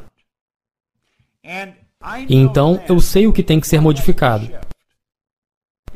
E 2.27 2.35
então, 2.35 2.81
eu 2.89 2.99
sei 2.99 3.27
o 3.27 3.33
que 3.33 3.43
tem 3.43 3.59
que 3.59 3.67
ser 3.67 3.79
modificado 3.79 4.49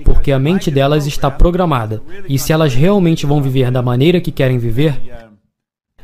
porque 0.03 0.31
a 0.31 0.39
mente 0.39 0.71
delas 0.71 1.05
está 1.05 1.29
programada. 1.29 2.01
E 2.27 2.37
se 2.37 2.51
elas 2.51 2.73
realmente 2.73 3.25
vão 3.25 3.41
viver 3.41 3.71
da 3.71 3.81
maneira 3.81 4.21
que 4.21 4.31
querem 4.31 4.57
viver, 4.57 4.99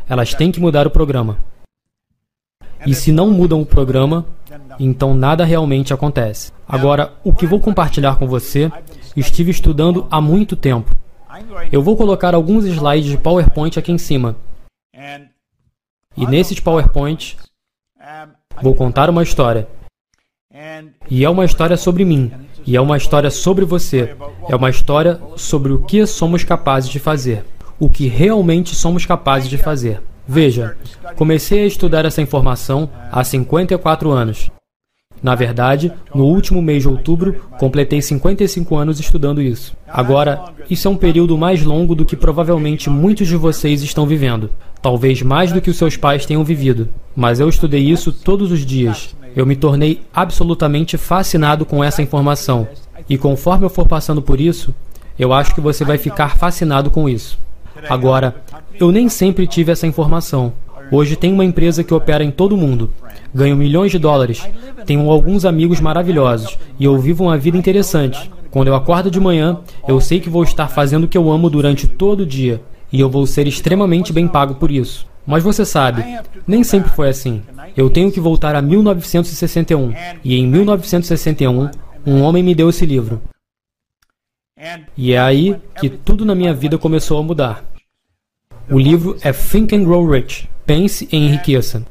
elas 0.07 0.33
têm 0.33 0.51
que 0.51 0.59
mudar 0.59 0.87
o 0.87 0.91
programa. 0.91 1.37
E 2.85 2.93
se 2.93 3.11
não 3.11 3.31
mudam 3.31 3.61
o 3.61 3.65
programa, 3.65 4.25
então 4.79 5.13
nada 5.13 5.43
realmente 5.43 5.93
acontece. 5.93 6.51
Agora, 6.67 7.13
o 7.23 7.33
que 7.33 7.45
vou 7.47 7.59
compartilhar 7.59 8.17
com 8.17 8.27
você, 8.27 8.71
estive 9.15 9.51
estudando 9.51 10.05
há 10.11 10.21
muito 10.21 10.55
tempo. 10.55 10.95
Eu 11.71 11.81
vou 11.81 11.95
colocar 11.95 12.33
alguns 12.33 12.65
slides 12.65 13.09
de 13.09 13.17
PowerPoint 13.17 13.77
aqui 13.77 13.91
em 13.91 13.97
cima. 13.97 14.35
E 16.15 16.25
nesses 16.25 16.59
PowerPoints, 16.59 17.37
vou 18.61 18.73
contar 18.73 19.09
uma 19.09 19.23
história. 19.23 19.67
E 21.09 21.23
é 21.23 21.29
uma 21.29 21.45
história 21.45 21.77
sobre 21.77 22.03
mim. 22.03 22.31
E 22.65 22.75
é 22.75 22.81
uma 22.81 22.97
história 22.97 23.29
sobre 23.29 23.63
você. 23.63 24.15
É 24.49 24.55
uma 24.55 24.69
história 24.69 25.21
sobre 25.35 25.71
o 25.71 25.83
que 25.83 26.05
somos 26.05 26.43
capazes 26.43 26.89
de 26.89 26.99
fazer. 26.99 27.45
O 27.79 27.89
que 27.89 28.07
realmente 28.07 28.73
somos 28.75 29.05
capazes 29.05 29.49
de 29.49 29.57
fazer. 29.57 30.01
Veja, 30.27 30.75
comecei 31.15 31.63
a 31.63 31.67
estudar 31.67 32.05
essa 32.05 32.21
informação 32.21 32.89
há 33.11 33.23
54 33.23 34.11
anos. 34.11 34.51
Na 35.23 35.33
verdade, 35.33 35.91
no 36.13 36.25
último 36.25 36.61
mês 36.61 36.83
de 36.83 36.89
outubro, 36.89 37.41
completei 37.57 38.01
55 38.01 38.75
anos 38.75 38.99
estudando 38.99 39.41
isso. 39.41 39.75
Agora, 39.87 40.43
isso 40.69 40.87
é 40.87 40.91
um 40.91 40.97
período 40.97 41.37
mais 41.37 41.63
longo 41.63 41.95
do 41.95 42.05
que 42.05 42.15
provavelmente 42.15 42.89
muitos 42.89 43.27
de 43.27 43.35
vocês 43.35 43.81
estão 43.81 44.05
vivendo. 44.05 44.49
Talvez 44.81 45.21
mais 45.21 45.51
do 45.51 45.61
que 45.61 45.71
os 45.71 45.77
seus 45.77 45.97
pais 45.97 46.25
tenham 46.25 46.43
vivido. 46.43 46.89
Mas 47.15 47.39
eu 47.39 47.49
estudei 47.49 47.81
isso 47.81 48.11
todos 48.11 48.51
os 48.51 48.63
dias. 48.63 49.15
Eu 49.35 49.45
me 49.45 49.55
tornei 49.55 50.01
absolutamente 50.13 50.97
fascinado 50.97 51.65
com 51.65 51.83
essa 51.83 52.01
informação. 52.01 52.67
E 53.09 53.17
conforme 53.17 53.65
eu 53.65 53.69
for 53.69 53.87
passando 53.87 54.21
por 54.21 54.39
isso, 54.39 54.73
eu 55.17 55.33
acho 55.33 55.55
que 55.55 55.61
você 55.61 55.83
vai 55.83 55.97
ficar 55.97 56.37
fascinado 56.37 56.91
com 56.91 57.09
isso. 57.09 57.39
Agora, 57.89 58.35
eu 58.79 58.91
nem 58.91 59.09
sempre 59.09 59.47
tive 59.47 59.71
essa 59.71 59.87
informação. 59.87 60.53
Hoje 60.91 61.15
tenho 61.15 61.33
uma 61.33 61.45
empresa 61.45 61.83
que 61.83 61.93
opera 61.93 62.23
em 62.23 62.31
todo 62.31 62.53
o 62.53 62.57
mundo. 62.57 62.91
Ganho 63.33 63.57
milhões 63.57 63.91
de 63.91 63.99
dólares. 63.99 64.47
Tenho 64.85 65.09
alguns 65.09 65.43
amigos 65.43 65.81
maravilhosos 65.81 66.57
e 66.79 66.85
eu 66.85 66.97
vivo 66.97 67.25
uma 67.25 67.37
vida 67.37 67.57
interessante. 67.57 68.31
Quando 68.49 68.69
eu 68.69 68.75
acordo 68.75 69.11
de 69.11 69.19
manhã, 69.19 69.59
eu 69.87 69.99
sei 69.99 70.19
que 70.19 70.29
vou 70.29 70.43
estar 70.43 70.67
fazendo 70.69 71.03
o 71.03 71.07
que 71.07 71.17
eu 71.17 71.29
amo 71.29 71.49
durante 71.49 71.87
todo 71.87 72.21
o 72.21 72.25
dia 72.25 72.61
e 72.91 72.99
eu 72.99 73.09
vou 73.09 73.25
ser 73.27 73.47
extremamente 73.47 74.13
bem 74.13 74.27
pago 74.27 74.55
por 74.55 74.71
isso. 74.71 75.05
Mas 75.25 75.43
você 75.43 75.65
sabe, 75.65 76.05
nem 76.47 76.63
sempre 76.63 76.89
foi 76.91 77.09
assim. 77.09 77.41
Eu 77.75 77.89
tenho 77.89 78.11
que 78.11 78.19
voltar 78.19 78.55
a 78.55 78.61
1961 78.61 79.93
e 80.23 80.37
em 80.37 80.47
1961 80.47 81.69
um 82.05 82.21
homem 82.21 82.41
me 82.41 82.55
deu 82.55 82.69
esse 82.69 82.85
livro. 82.85 83.21
E 84.97 85.13
é 85.13 85.19
aí 85.19 85.59
que 85.79 85.89
tudo 85.89 86.25
na 86.25 86.33
minha 86.33 86.53
vida 86.53 86.77
começou 86.77 87.19
a 87.19 87.23
mudar. 87.23 87.63
O 88.69 88.79
livro 88.79 89.15
é 89.21 89.31
Think 89.31 89.75
and 89.75 89.83
Grow 89.83 90.09
Rich. 90.09 90.49
Pense 90.65 91.07
e 91.11 91.15
enriqueça. 91.15 91.85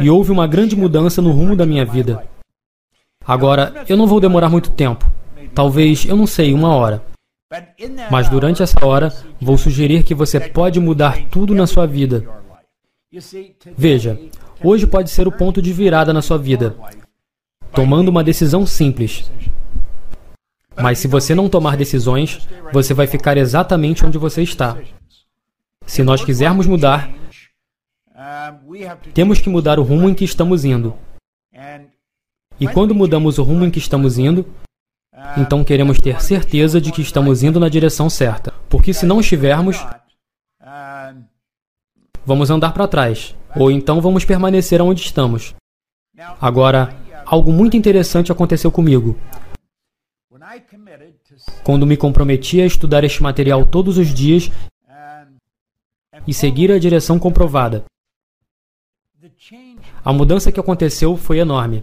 E 0.00 0.10
houve 0.10 0.30
uma 0.30 0.46
grande 0.46 0.76
mudança 0.76 1.22
no 1.22 1.30
rumo 1.30 1.56
da 1.56 1.64
minha 1.64 1.84
vida. 1.84 2.26
Agora, 3.26 3.84
eu 3.88 3.96
não 3.96 4.06
vou 4.06 4.20
demorar 4.20 4.48
muito 4.48 4.70
tempo. 4.70 5.10
Talvez, 5.54 6.04
eu 6.04 6.16
não 6.16 6.26
sei, 6.26 6.52
uma 6.52 6.74
hora. 6.74 7.02
Mas 8.10 8.28
durante 8.28 8.62
essa 8.62 8.84
hora, 8.84 9.14
vou 9.40 9.56
sugerir 9.56 10.02
que 10.02 10.14
você 10.14 10.40
pode 10.40 10.80
mudar 10.80 11.18
tudo 11.30 11.54
na 11.54 11.66
sua 11.66 11.86
vida. 11.86 12.28
Veja, 13.76 14.18
hoje 14.62 14.86
pode 14.86 15.10
ser 15.10 15.28
o 15.28 15.32
ponto 15.32 15.62
de 15.62 15.72
virada 15.72 16.12
na 16.12 16.20
sua 16.20 16.36
vida, 16.36 16.76
tomando 17.72 18.08
uma 18.08 18.24
decisão 18.24 18.66
simples. 18.66 19.30
Mas 20.80 20.98
se 20.98 21.08
você 21.08 21.34
não 21.34 21.48
tomar 21.48 21.76
decisões, 21.76 22.46
você 22.72 22.92
vai 22.92 23.06
ficar 23.06 23.36
exatamente 23.36 24.04
onde 24.04 24.18
você 24.18 24.42
está. 24.42 24.76
Se 25.86 26.02
nós 26.02 26.24
quisermos 26.24 26.66
mudar, 26.66 27.10
temos 29.12 29.40
que 29.40 29.48
mudar 29.48 29.78
o 29.78 29.82
rumo 29.82 30.08
em 30.08 30.14
que 30.14 30.24
estamos 30.24 30.64
indo. 30.64 30.96
E 32.58 32.66
quando 32.68 32.94
mudamos 32.94 33.38
o 33.38 33.42
rumo 33.42 33.64
em 33.64 33.70
que 33.70 33.78
estamos 33.78 34.18
indo, 34.18 34.46
então 35.36 35.64
queremos 35.64 35.98
ter 35.98 36.20
certeza 36.22 36.80
de 36.80 36.90
que 36.92 37.02
estamos 37.02 37.42
indo 37.42 37.60
na 37.60 37.68
direção 37.68 38.08
certa. 38.08 38.52
Porque 38.68 38.92
se 38.92 39.06
não 39.06 39.20
estivermos, 39.20 39.84
vamos 42.24 42.50
andar 42.50 42.72
para 42.72 42.88
trás. 42.88 43.34
Ou 43.56 43.70
então 43.70 44.00
vamos 44.00 44.24
permanecer 44.24 44.80
onde 44.82 45.02
estamos. 45.02 45.54
Agora, 46.40 46.94
algo 47.24 47.52
muito 47.52 47.76
interessante 47.76 48.32
aconteceu 48.32 48.70
comigo. 48.70 49.16
Quando 51.64 51.86
me 51.86 51.96
comprometi 51.96 52.60
a 52.60 52.66
estudar 52.66 53.02
este 53.04 53.22
material 53.22 53.64
todos 53.64 53.96
os 53.96 54.12
dias 54.12 54.50
e 56.26 56.34
seguir 56.34 56.70
a 56.70 56.78
direção 56.78 57.18
comprovada. 57.18 57.84
A 60.04 60.12
mudança 60.12 60.52
que 60.52 60.60
aconteceu 60.60 61.16
foi 61.16 61.38
enorme. 61.38 61.82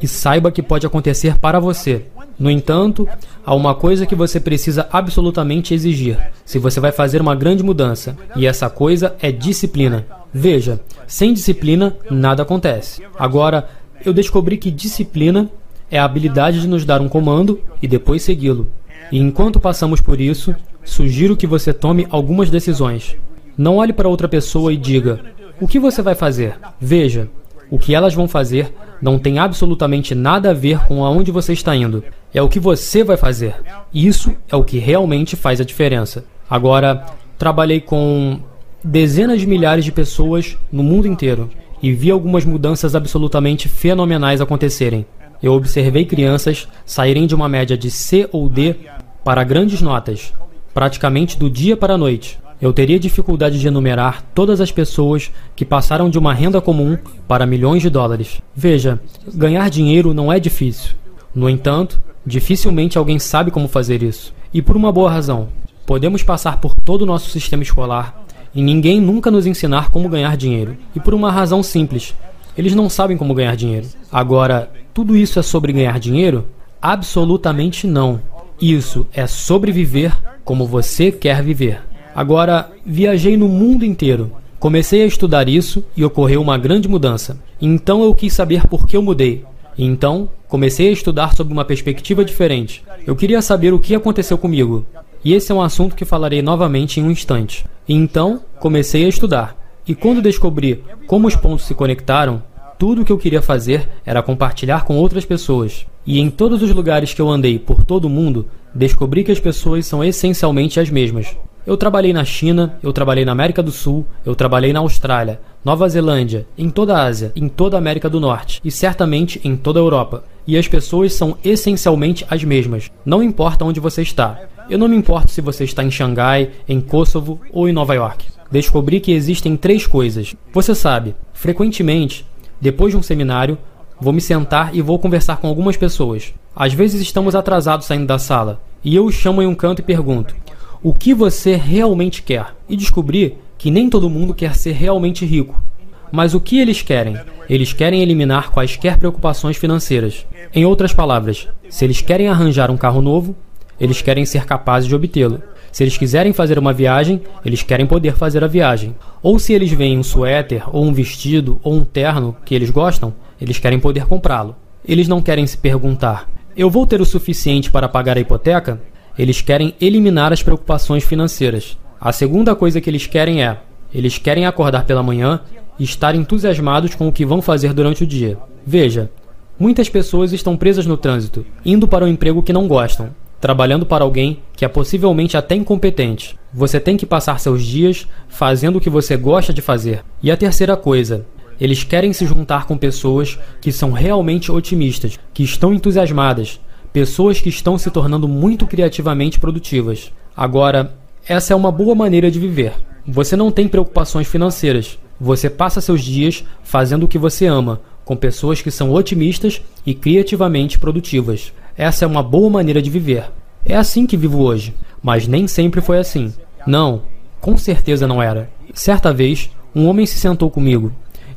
E 0.00 0.06
saiba 0.06 0.52
que 0.52 0.62
pode 0.62 0.86
acontecer 0.86 1.36
para 1.38 1.58
você. 1.58 2.06
No 2.38 2.50
entanto, 2.50 3.06
há 3.44 3.54
uma 3.54 3.74
coisa 3.74 4.06
que 4.06 4.14
você 4.14 4.40
precisa 4.40 4.88
absolutamente 4.90 5.74
exigir, 5.74 6.32
se 6.44 6.58
você 6.58 6.80
vai 6.80 6.90
fazer 6.90 7.20
uma 7.20 7.34
grande 7.34 7.62
mudança, 7.62 8.16
e 8.34 8.46
essa 8.46 8.70
coisa 8.70 9.14
é 9.20 9.30
disciplina. 9.30 10.06
Veja, 10.32 10.80
sem 11.06 11.34
disciplina, 11.34 11.96
nada 12.10 12.44
acontece. 12.44 13.02
Agora, 13.18 13.68
eu 14.06 14.14
descobri 14.14 14.56
que 14.56 14.70
disciplina 14.70 15.50
é 15.90 15.98
a 15.98 16.04
habilidade 16.04 16.60
de 16.62 16.68
nos 16.68 16.84
dar 16.84 17.02
um 17.02 17.08
comando 17.08 17.60
e 17.82 17.88
depois 17.88 18.22
segui-lo. 18.22 18.70
E 19.10 19.18
enquanto 19.18 19.60
passamos 19.60 20.00
por 20.00 20.20
isso, 20.20 20.54
sugiro 20.84 21.36
que 21.36 21.46
você 21.46 21.72
tome 21.72 22.06
algumas 22.10 22.50
decisões. 22.50 23.16
Não 23.56 23.76
olhe 23.76 23.92
para 23.92 24.08
outra 24.08 24.28
pessoa 24.28 24.72
e 24.72 24.76
diga: 24.76 25.20
O 25.60 25.66
que 25.66 25.78
você 25.78 26.00
vai 26.02 26.14
fazer? 26.14 26.58
Veja, 26.80 27.28
o 27.70 27.78
que 27.78 27.94
elas 27.94 28.14
vão 28.14 28.26
fazer 28.26 28.72
não 29.00 29.18
tem 29.18 29.38
absolutamente 29.38 30.14
nada 30.14 30.50
a 30.50 30.54
ver 30.54 30.78
com 30.86 31.04
aonde 31.04 31.30
você 31.30 31.52
está 31.52 31.74
indo. 31.74 32.04
É 32.32 32.42
o 32.42 32.48
que 32.48 32.60
você 32.60 33.02
vai 33.02 33.16
fazer. 33.16 33.54
Isso 33.92 34.34
é 34.48 34.56
o 34.56 34.64
que 34.64 34.78
realmente 34.78 35.36
faz 35.36 35.60
a 35.60 35.64
diferença. 35.64 36.24
Agora, 36.48 37.06
trabalhei 37.38 37.80
com 37.80 38.40
dezenas 38.82 39.40
de 39.40 39.46
milhares 39.46 39.84
de 39.84 39.92
pessoas 39.92 40.56
no 40.70 40.82
mundo 40.82 41.06
inteiro 41.06 41.50
e 41.82 41.92
vi 41.92 42.10
algumas 42.10 42.44
mudanças 42.44 42.94
absolutamente 42.94 43.68
fenomenais 43.68 44.40
acontecerem. 44.40 45.06
Eu 45.42 45.52
observei 45.52 46.04
crianças 46.04 46.68
saírem 46.84 47.26
de 47.26 47.34
uma 47.34 47.48
média 47.48 47.76
de 47.76 47.90
C 47.90 48.28
ou 48.30 48.48
D 48.48 48.76
para 49.24 49.44
grandes 49.44 49.82
notas, 49.82 50.32
praticamente 50.72 51.38
do 51.38 51.50
dia 51.50 51.76
para 51.76 51.94
a 51.94 51.98
noite. 51.98 52.38
Eu 52.60 52.72
teria 52.72 53.00
dificuldade 53.00 53.58
de 53.58 53.66
enumerar 53.66 54.22
todas 54.34 54.60
as 54.60 54.70
pessoas 54.70 55.30
que 55.56 55.64
passaram 55.64 56.10
de 56.10 56.18
uma 56.18 56.34
renda 56.34 56.60
comum 56.60 56.98
para 57.26 57.46
milhões 57.46 57.80
de 57.80 57.88
dólares. 57.88 58.42
Veja, 58.54 59.00
ganhar 59.34 59.70
dinheiro 59.70 60.12
não 60.12 60.30
é 60.30 60.38
difícil. 60.38 60.94
No 61.34 61.48
entanto, 61.48 62.00
dificilmente 62.24 62.98
alguém 62.98 63.18
sabe 63.18 63.50
como 63.50 63.66
fazer 63.66 64.02
isso. 64.02 64.34
E 64.52 64.60
por 64.60 64.76
uma 64.76 64.92
boa 64.92 65.10
razão. 65.10 65.48
Podemos 65.86 66.22
passar 66.22 66.60
por 66.60 66.74
todo 66.74 67.02
o 67.02 67.06
nosso 67.06 67.30
sistema 67.30 67.62
escolar 67.62 68.24
e 68.54 68.62
ninguém 68.62 69.00
nunca 69.00 69.30
nos 69.30 69.46
ensinar 69.46 69.90
como 69.90 70.08
ganhar 70.08 70.36
dinheiro. 70.36 70.76
E 70.94 71.00
por 71.00 71.14
uma 71.14 71.32
razão 71.32 71.62
simples: 71.62 72.14
eles 72.56 72.74
não 72.74 72.90
sabem 72.90 73.16
como 73.16 73.34
ganhar 73.34 73.56
dinheiro. 73.56 73.86
Agora, 74.12 74.70
tudo 74.92 75.16
isso 75.16 75.38
é 75.38 75.42
sobre 75.42 75.72
ganhar 75.72 75.98
dinheiro? 75.98 76.46
Absolutamente 76.80 77.86
não. 77.86 78.20
Isso 78.60 79.06
é 79.12 79.26
sobreviver 79.26 80.16
como 80.44 80.66
você 80.66 81.10
quer 81.10 81.42
viver. 81.42 81.80
Agora, 82.14 82.70
viajei 82.84 83.36
no 83.36 83.48
mundo 83.48 83.84
inteiro. 83.84 84.32
Comecei 84.58 85.02
a 85.02 85.06
estudar 85.06 85.48
isso 85.48 85.82
e 85.96 86.04
ocorreu 86.04 86.42
uma 86.42 86.58
grande 86.58 86.86
mudança. 86.86 87.40
Então 87.60 88.02
eu 88.02 88.14
quis 88.14 88.34
saber 88.34 88.66
por 88.66 88.86
que 88.86 88.96
eu 88.96 89.02
mudei. 89.02 89.44
Então, 89.78 90.28
comecei 90.46 90.88
a 90.88 90.92
estudar 90.92 91.34
sob 91.34 91.50
uma 91.50 91.64
perspectiva 91.64 92.22
diferente. 92.22 92.84
Eu 93.06 93.16
queria 93.16 93.40
saber 93.40 93.72
o 93.72 93.78
que 93.78 93.94
aconteceu 93.94 94.36
comigo. 94.36 94.84
E 95.24 95.32
esse 95.32 95.50
é 95.50 95.54
um 95.54 95.62
assunto 95.62 95.94
que 95.94 96.04
falarei 96.04 96.42
novamente 96.42 97.00
em 97.00 97.04
um 97.04 97.10
instante. 97.10 97.64
Então, 97.88 98.42
comecei 98.58 99.06
a 99.06 99.08
estudar. 99.08 99.56
E 99.86 99.94
quando 99.94 100.20
descobri 100.20 100.84
como 101.06 101.26
os 101.26 101.36
pontos 101.36 101.64
se 101.64 101.74
conectaram, 101.74 102.42
tudo 102.80 103.02
o 103.02 103.04
que 103.04 103.12
eu 103.12 103.18
queria 103.18 103.42
fazer 103.42 103.86
era 104.06 104.22
compartilhar 104.22 104.86
com 104.86 104.96
outras 104.96 105.26
pessoas. 105.26 105.84
E 106.06 106.18
em 106.18 106.30
todos 106.30 106.62
os 106.62 106.70
lugares 106.70 107.12
que 107.12 107.20
eu 107.20 107.28
andei 107.28 107.58
por 107.58 107.84
todo 107.84 108.06
o 108.06 108.08
mundo, 108.08 108.46
descobri 108.74 109.22
que 109.22 109.30
as 109.30 109.38
pessoas 109.38 109.84
são 109.84 110.02
essencialmente 110.02 110.80
as 110.80 110.88
mesmas. 110.88 111.36
Eu 111.66 111.76
trabalhei 111.76 112.14
na 112.14 112.24
China, 112.24 112.78
eu 112.82 112.90
trabalhei 112.90 113.22
na 113.22 113.32
América 113.32 113.62
do 113.62 113.70
Sul, 113.70 114.06
eu 114.24 114.34
trabalhei 114.34 114.72
na 114.72 114.80
Austrália, 114.80 115.42
Nova 115.62 115.86
Zelândia, 115.90 116.46
em 116.56 116.70
toda 116.70 116.96
a 116.96 117.04
Ásia, 117.04 117.32
em 117.36 117.50
toda 117.50 117.76
a 117.76 117.78
América 117.78 118.08
do 118.08 118.18
Norte 118.18 118.62
e 118.64 118.70
certamente 118.70 119.38
em 119.44 119.56
toda 119.56 119.78
a 119.78 119.82
Europa. 119.82 120.24
E 120.46 120.56
as 120.56 120.66
pessoas 120.66 121.12
são 121.12 121.36
essencialmente 121.44 122.24
as 122.30 122.42
mesmas, 122.42 122.90
não 123.04 123.22
importa 123.22 123.62
onde 123.62 123.78
você 123.78 124.00
está. 124.00 124.40
Eu 124.70 124.78
não 124.78 124.88
me 124.88 124.96
importo 124.96 125.32
se 125.32 125.42
você 125.42 125.64
está 125.64 125.84
em 125.84 125.90
Xangai, 125.90 126.48
em 126.66 126.80
Kosovo 126.80 127.38
ou 127.52 127.68
em 127.68 127.74
Nova 127.74 127.94
York. 127.94 128.24
Descobri 128.50 129.00
que 129.00 129.12
existem 129.12 129.54
três 129.54 129.86
coisas. 129.86 130.34
Você 130.52 130.74
sabe, 130.74 131.14
frequentemente, 131.34 132.24
depois 132.60 132.92
de 132.92 132.98
um 132.98 133.02
seminário, 133.02 133.58
vou 134.00 134.12
me 134.12 134.20
sentar 134.20 134.74
e 134.74 134.82
vou 134.82 134.98
conversar 134.98 135.38
com 135.38 135.48
algumas 135.48 135.76
pessoas. 135.76 136.34
Às 136.54 136.72
vezes 136.72 137.00
estamos 137.00 137.34
atrasados 137.34 137.86
saindo 137.86 138.06
da 138.06 138.18
sala, 138.18 138.60
e 138.84 138.94
eu 138.94 139.04
os 139.06 139.14
chamo 139.14 139.42
em 139.42 139.46
um 139.46 139.54
canto 139.54 139.80
e 139.80 139.84
pergunto: 139.84 140.34
o 140.82 140.94
que 140.94 141.12
você 141.12 141.56
realmente 141.56 142.22
quer 142.22 142.54
e 142.68 142.76
descobri 142.76 143.36
que 143.58 143.70
nem 143.70 143.90
todo 143.90 144.08
mundo 144.08 144.32
quer 144.32 144.54
ser 144.54 144.72
realmente 144.72 145.26
rico. 145.26 145.62
Mas 146.10 146.32
o 146.32 146.40
que 146.40 146.58
eles 146.58 146.80
querem? 146.80 147.16
Eles 147.48 147.72
querem 147.74 148.02
eliminar 148.02 148.50
quaisquer 148.50 148.96
preocupações 148.96 149.58
financeiras. 149.58 150.26
Em 150.54 150.64
outras 150.64 150.94
palavras, 150.94 151.46
se 151.68 151.84
eles 151.84 152.00
querem 152.00 152.26
arranjar 152.26 152.70
um 152.70 152.76
carro 152.76 153.02
novo, 153.02 153.36
eles 153.78 154.00
querem 154.00 154.24
ser 154.24 154.46
capazes 154.46 154.88
de 154.88 154.94
obtê-lo. 154.94 155.42
Se 155.72 155.84
eles 155.84 155.96
quiserem 155.96 156.32
fazer 156.32 156.58
uma 156.58 156.72
viagem, 156.72 157.22
eles 157.44 157.62
querem 157.62 157.86
poder 157.86 158.14
fazer 158.14 158.42
a 158.42 158.48
viagem. 158.48 158.94
Ou 159.22 159.38
se 159.38 159.52
eles 159.52 159.70
veem 159.70 159.98
um 159.98 160.02
suéter, 160.02 160.64
ou 160.74 160.84
um 160.84 160.92
vestido, 160.92 161.60
ou 161.62 161.74
um 161.74 161.84
terno 161.84 162.36
que 162.44 162.54
eles 162.54 162.70
gostam, 162.70 163.14
eles 163.40 163.58
querem 163.58 163.78
poder 163.78 164.06
comprá-lo. 164.06 164.56
Eles 164.86 165.08
não 165.08 165.22
querem 165.22 165.46
se 165.46 165.56
perguntar: 165.56 166.28
eu 166.56 166.68
vou 166.68 166.86
ter 166.86 167.00
o 167.00 167.06
suficiente 167.06 167.70
para 167.70 167.88
pagar 167.88 168.16
a 168.16 168.20
hipoteca? 168.20 168.80
Eles 169.18 169.40
querem 169.40 169.74
eliminar 169.80 170.32
as 170.32 170.42
preocupações 170.42 171.04
financeiras. 171.04 171.78
A 172.00 172.12
segunda 172.12 172.54
coisa 172.54 172.80
que 172.80 172.90
eles 172.90 173.06
querem 173.06 173.44
é: 173.44 173.58
eles 173.94 174.18
querem 174.18 174.46
acordar 174.46 174.84
pela 174.84 175.02
manhã 175.02 175.40
e 175.78 175.84
estar 175.84 176.14
entusiasmados 176.14 176.94
com 176.94 177.08
o 177.08 177.12
que 177.12 177.24
vão 177.24 177.40
fazer 177.40 177.72
durante 177.72 178.04
o 178.04 178.06
dia. 178.06 178.36
Veja, 178.66 179.10
muitas 179.58 179.88
pessoas 179.88 180.32
estão 180.32 180.56
presas 180.56 180.86
no 180.86 180.96
trânsito, 180.96 181.46
indo 181.64 181.86
para 181.86 182.04
um 182.04 182.08
emprego 182.08 182.42
que 182.42 182.52
não 182.52 182.66
gostam, 182.66 183.10
trabalhando 183.40 183.86
para 183.86 184.04
alguém 184.04 184.40
que 184.54 184.64
é 184.64 184.68
possivelmente 184.68 185.36
até 185.36 185.54
incompetente. 185.54 186.38
Você 186.52 186.78
tem 186.78 186.96
que 186.96 187.06
passar 187.06 187.40
seus 187.40 187.64
dias 187.64 188.06
fazendo 188.28 188.76
o 188.76 188.80
que 188.80 188.90
você 188.90 189.16
gosta 189.16 189.52
de 189.52 189.62
fazer. 189.62 190.04
E 190.22 190.30
a 190.30 190.36
terceira 190.36 190.76
coisa, 190.76 191.24
eles 191.60 191.82
querem 191.82 192.12
se 192.12 192.26
juntar 192.26 192.66
com 192.66 192.76
pessoas 192.76 193.38
que 193.60 193.72
são 193.72 193.92
realmente 193.92 194.52
otimistas, 194.52 195.18
que 195.32 195.42
estão 195.42 195.72
entusiasmadas, 195.72 196.60
pessoas 196.92 197.40
que 197.40 197.48
estão 197.48 197.78
se 197.78 197.90
tornando 197.90 198.28
muito 198.28 198.66
criativamente 198.66 199.38
produtivas. 199.38 200.12
Agora, 200.36 200.94
essa 201.26 201.52
é 201.52 201.56
uma 201.56 201.72
boa 201.72 201.94
maneira 201.94 202.30
de 202.30 202.38
viver. 202.38 202.74
Você 203.06 203.36
não 203.36 203.50
tem 203.50 203.68
preocupações 203.68 204.26
financeiras. 204.26 204.98
Você 205.20 205.50
passa 205.50 205.80
seus 205.80 206.02
dias 206.02 206.44
fazendo 206.62 207.04
o 207.04 207.08
que 207.08 207.18
você 207.18 207.46
ama, 207.46 207.80
com 208.10 208.16
pessoas 208.16 208.60
que 208.60 208.72
são 208.72 208.90
otimistas 208.90 209.62
e 209.86 209.94
criativamente 209.94 210.80
produtivas. 210.80 211.52
Essa 211.76 212.04
é 212.04 212.08
uma 212.08 212.24
boa 212.24 212.50
maneira 212.50 212.82
de 212.82 212.90
viver. 212.90 213.30
É 213.64 213.76
assim 213.76 214.04
que 214.04 214.16
vivo 214.16 214.40
hoje, 214.40 214.74
mas 215.00 215.28
nem 215.28 215.46
sempre 215.46 215.80
foi 215.80 215.96
assim. 216.00 216.34
Não, 216.66 217.02
com 217.40 217.56
certeza 217.56 218.08
não 218.08 218.20
era. 218.20 218.50
Certa 218.74 219.12
vez, 219.14 219.48
um 219.72 219.86
homem 219.86 220.06
se 220.06 220.18
sentou 220.18 220.50
comigo 220.50 220.90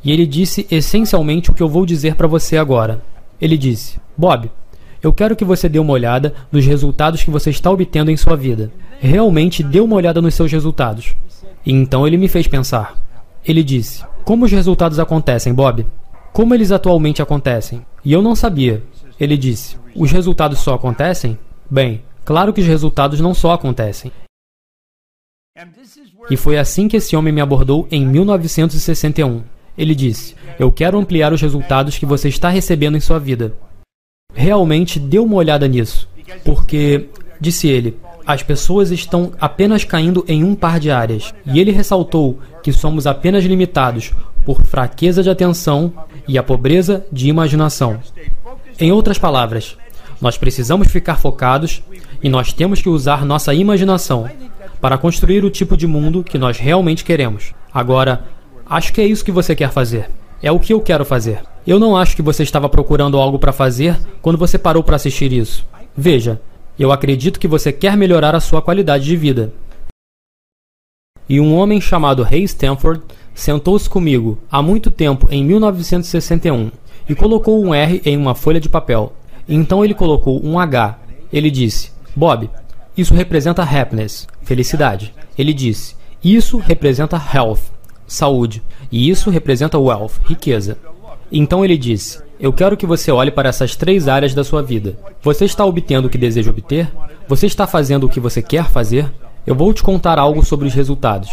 e 0.03 0.11
ele 0.11 0.25
disse 0.25 0.65
essencialmente 0.71 1.51
o 1.51 1.53
que 1.53 1.61
eu 1.61 1.69
vou 1.69 1.85
dizer 1.85 2.15
para 2.15 2.25
você 2.25 2.57
agora. 2.57 3.03
Ele 3.39 3.55
disse: 3.55 3.99
Bob, 4.17 4.49
eu 4.99 5.13
quero 5.13 5.35
que 5.35 5.45
você 5.45 5.69
dê 5.69 5.77
uma 5.77 5.93
olhada 5.93 6.33
nos 6.51 6.65
resultados 6.65 7.21
que 7.21 7.29
você 7.29 7.51
está 7.51 7.69
obtendo 7.69 8.09
em 8.09 8.17
sua 8.17 8.35
vida. 8.35 8.71
Realmente 8.99 9.61
dê 9.61 9.79
uma 9.79 9.95
olhada 9.95 10.23
nos 10.23 10.33
seus 10.33 10.51
resultados. 10.51 11.13
E 11.63 11.71
então 11.71 12.07
ele 12.07 12.17
me 12.17 12.27
fez 12.27 12.47
pensar. 12.47 12.97
Ele 13.47 13.63
disse: 13.63 14.03
Como 14.25 14.45
os 14.45 14.51
resultados 14.51 14.97
acontecem, 14.97 15.53
Bob? 15.53 15.85
Como 16.33 16.55
eles 16.55 16.71
atualmente 16.71 17.21
acontecem? 17.21 17.85
E 18.03 18.11
eu 18.11 18.19
não 18.19 18.35
sabia. 18.35 18.81
Ele 19.19 19.37
disse: 19.37 19.77
Os 19.95 20.11
resultados 20.11 20.59
só 20.59 20.73
acontecem? 20.73 21.37
Bem, 21.69 22.01
claro 22.25 22.51
que 22.51 22.59
os 22.59 22.65
resultados 22.65 23.19
não 23.19 23.35
só 23.35 23.51
acontecem. 23.51 24.11
E 26.31 26.35
foi 26.35 26.57
assim 26.57 26.87
que 26.87 26.97
esse 26.97 27.15
homem 27.15 27.31
me 27.31 27.39
abordou 27.39 27.87
em 27.91 28.05
1961. 28.07 29.43
Ele 29.77 29.93
disse: 29.93 30.35
Eu 30.57 30.71
quero 30.71 30.97
ampliar 30.97 31.31
os 31.31 31.41
resultados 31.41 31.99
que 31.99 32.05
você 32.05 32.29
está 32.29 32.49
recebendo 32.49 32.97
em 32.97 33.01
sua 33.01 33.19
vida. 33.19 33.53
Realmente 34.33 34.99
dê 34.99 35.19
uma 35.19 35.35
olhada 35.35 35.67
nisso, 35.67 36.09
porque, 36.43 37.09
disse 37.39 37.67
ele, 37.67 37.99
as 38.25 38.41
pessoas 38.41 38.89
estão 38.89 39.33
apenas 39.39 39.83
caindo 39.83 40.25
em 40.27 40.43
um 40.43 40.55
par 40.55 40.79
de 40.79 40.89
áreas. 40.89 41.31
E 41.45 41.59
ele 41.59 41.71
ressaltou 41.71 42.39
que 42.63 42.73
somos 42.73 43.05
apenas 43.05 43.43
limitados 43.43 44.11
por 44.45 44.63
fraqueza 44.63 45.23
de 45.23 45.29
atenção 45.29 45.93
e 46.27 46.37
a 46.37 46.43
pobreza 46.43 47.05
de 47.11 47.27
imaginação. 47.27 47.99
Em 48.79 48.91
outras 48.91 49.17
palavras, 49.17 49.77
nós 50.21 50.37
precisamos 50.37 50.91
ficar 50.91 51.15
focados 51.15 51.83
e 52.21 52.29
nós 52.29 52.53
temos 52.53 52.81
que 52.81 52.89
usar 52.89 53.25
nossa 53.25 53.53
imaginação 53.53 54.29
para 54.79 54.97
construir 54.97 55.43
o 55.45 55.49
tipo 55.49 55.77
de 55.77 55.87
mundo 55.87 56.23
que 56.23 56.37
nós 56.37 56.57
realmente 56.57 57.03
queremos. 57.03 57.53
Agora, 57.73 58.25
acho 58.65 58.91
que 58.93 59.01
é 59.01 59.05
isso 59.05 59.25
que 59.25 59.31
você 59.31 59.55
quer 59.55 59.71
fazer. 59.71 60.09
É 60.41 60.51
o 60.51 60.59
que 60.59 60.73
eu 60.73 60.81
quero 60.81 61.05
fazer. 61.05 61.41
Eu 61.65 61.79
não 61.79 61.95
acho 61.95 62.15
que 62.15 62.21
você 62.21 62.43
estava 62.43 62.67
procurando 62.67 63.17
algo 63.17 63.39
para 63.39 63.53
fazer 63.53 63.97
quando 64.21 64.37
você 64.37 64.57
parou 64.57 64.83
para 64.83 64.97
assistir 64.97 65.31
isso. 65.31 65.65
Veja, 65.95 66.41
eu 66.77 66.91
acredito 66.91 67.39
que 67.39 67.47
você 67.47 67.71
quer 67.71 67.95
melhorar 67.95 68.35
a 68.35 68.39
sua 68.39 68.61
qualidade 68.61 69.05
de 69.05 69.15
vida. 69.15 69.53
E 71.29 71.39
um 71.39 71.55
homem 71.55 71.79
chamado 71.79 72.23
Ray 72.23 72.43
Stanford 72.43 73.01
sentou-se 73.33 73.89
comigo 73.89 74.37
há 74.51 74.61
muito 74.61 74.91
tempo 74.91 75.27
em 75.29 75.43
1961 75.43 76.71
e 77.07 77.15
colocou 77.15 77.63
um 77.63 77.73
R 77.73 78.01
em 78.05 78.17
uma 78.17 78.35
folha 78.35 78.59
de 78.59 78.69
papel. 78.69 79.13
Então 79.47 79.83
ele 79.83 79.93
colocou 79.93 80.43
um 80.45 80.57
H. 80.59 80.99
Ele 81.31 81.51
disse: 81.51 81.91
Bob, 82.15 82.49
isso 82.95 83.13
representa 83.13 83.63
happiness, 83.63 84.27
felicidade. 84.43 85.13
Ele 85.37 85.53
disse: 85.53 85.95
Isso 86.23 86.57
representa 86.57 87.21
health, 87.33 87.59
saúde. 88.07 88.61
E 88.91 89.09
isso 89.09 89.29
representa 89.29 89.79
wealth, 89.79 90.13
riqueza. 90.25 90.77
Então 91.31 91.65
ele 91.65 91.77
disse: 91.77 92.21
Eu 92.39 92.53
quero 92.53 92.77
que 92.77 92.85
você 92.85 93.11
olhe 93.11 93.31
para 93.31 93.49
essas 93.49 93.75
três 93.75 94.07
áreas 94.07 94.33
da 94.33 94.43
sua 94.43 94.61
vida. 94.61 94.97
Você 95.21 95.45
está 95.45 95.65
obtendo 95.65 96.07
o 96.07 96.09
que 96.09 96.17
deseja 96.17 96.51
obter? 96.51 96.91
Você 97.27 97.47
está 97.47 97.65
fazendo 97.65 98.05
o 98.05 98.09
que 98.09 98.19
você 98.19 98.41
quer 98.41 98.69
fazer? 98.69 99.11
Eu 99.45 99.55
vou 99.55 99.73
te 99.73 99.83
contar 99.83 100.19
algo 100.19 100.45
sobre 100.45 100.67
os 100.67 100.73
resultados. 100.73 101.29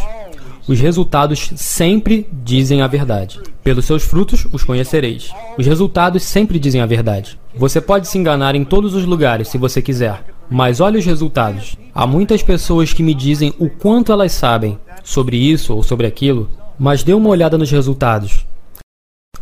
Os 0.71 0.79
resultados 0.79 1.51
sempre 1.53 2.29
dizem 2.31 2.81
a 2.81 2.87
verdade. 2.87 3.41
Pelos 3.61 3.83
seus 3.83 4.03
frutos 4.03 4.47
os 4.53 4.63
conhecereis. 4.63 5.29
Os 5.57 5.65
resultados 5.67 6.23
sempre 6.23 6.57
dizem 6.57 6.79
a 6.79 6.85
verdade. 6.85 7.37
Você 7.53 7.81
pode 7.81 8.07
se 8.07 8.17
enganar 8.17 8.55
em 8.55 8.63
todos 8.63 8.95
os 8.95 9.03
lugares 9.03 9.49
se 9.49 9.57
você 9.57 9.81
quiser, 9.81 10.23
mas 10.49 10.79
olhe 10.79 10.97
os 10.97 11.05
resultados. 11.05 11.75
Há 11.93 12.07
muitas 12.07 12.41
pessoas 12.41 12.93
que 12.93 13.03
me 13.03 13.13
dizem 13.13 13.53
o 13.59 13.69
quanto 13.69 14.13
elas 14.13 14.31
sabem 14.31 14.79
sobre 15.03 15.35
isso 15.35 15.75
ou 15.75 15.83
sobre 15.83 16.07
aquilo, 16.07 16.49
mas 16.79 17.03
dê 17.03 17.13
uma 17.13 17.27
olhada 17.27 17.57
nos 17.57 17.69
resultados. 17.69 18.45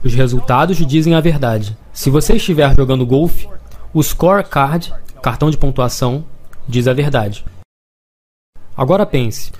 Os 0.03 0.15
resultados 0.15 0.77
dizem 0.77 1.13
a 1.13 1.21
verdade. 1.21 1.77
Se 1.93 2.09
você 2.09 2.37
estiver 2.37 2.73
jogando 2.75 3.05
golfe, 3.05 3.47
o 3.93 4.01
scorecard, 4.01 4.91
cartão 5.21 5.51
de 5.51 5.59
pontuação, 5.59 6.25
diz 6.67 6.87
a 6.87 6.93
verdade. 6.93 7.45
Agora 8.75 9.05
pense: 9.05 9.51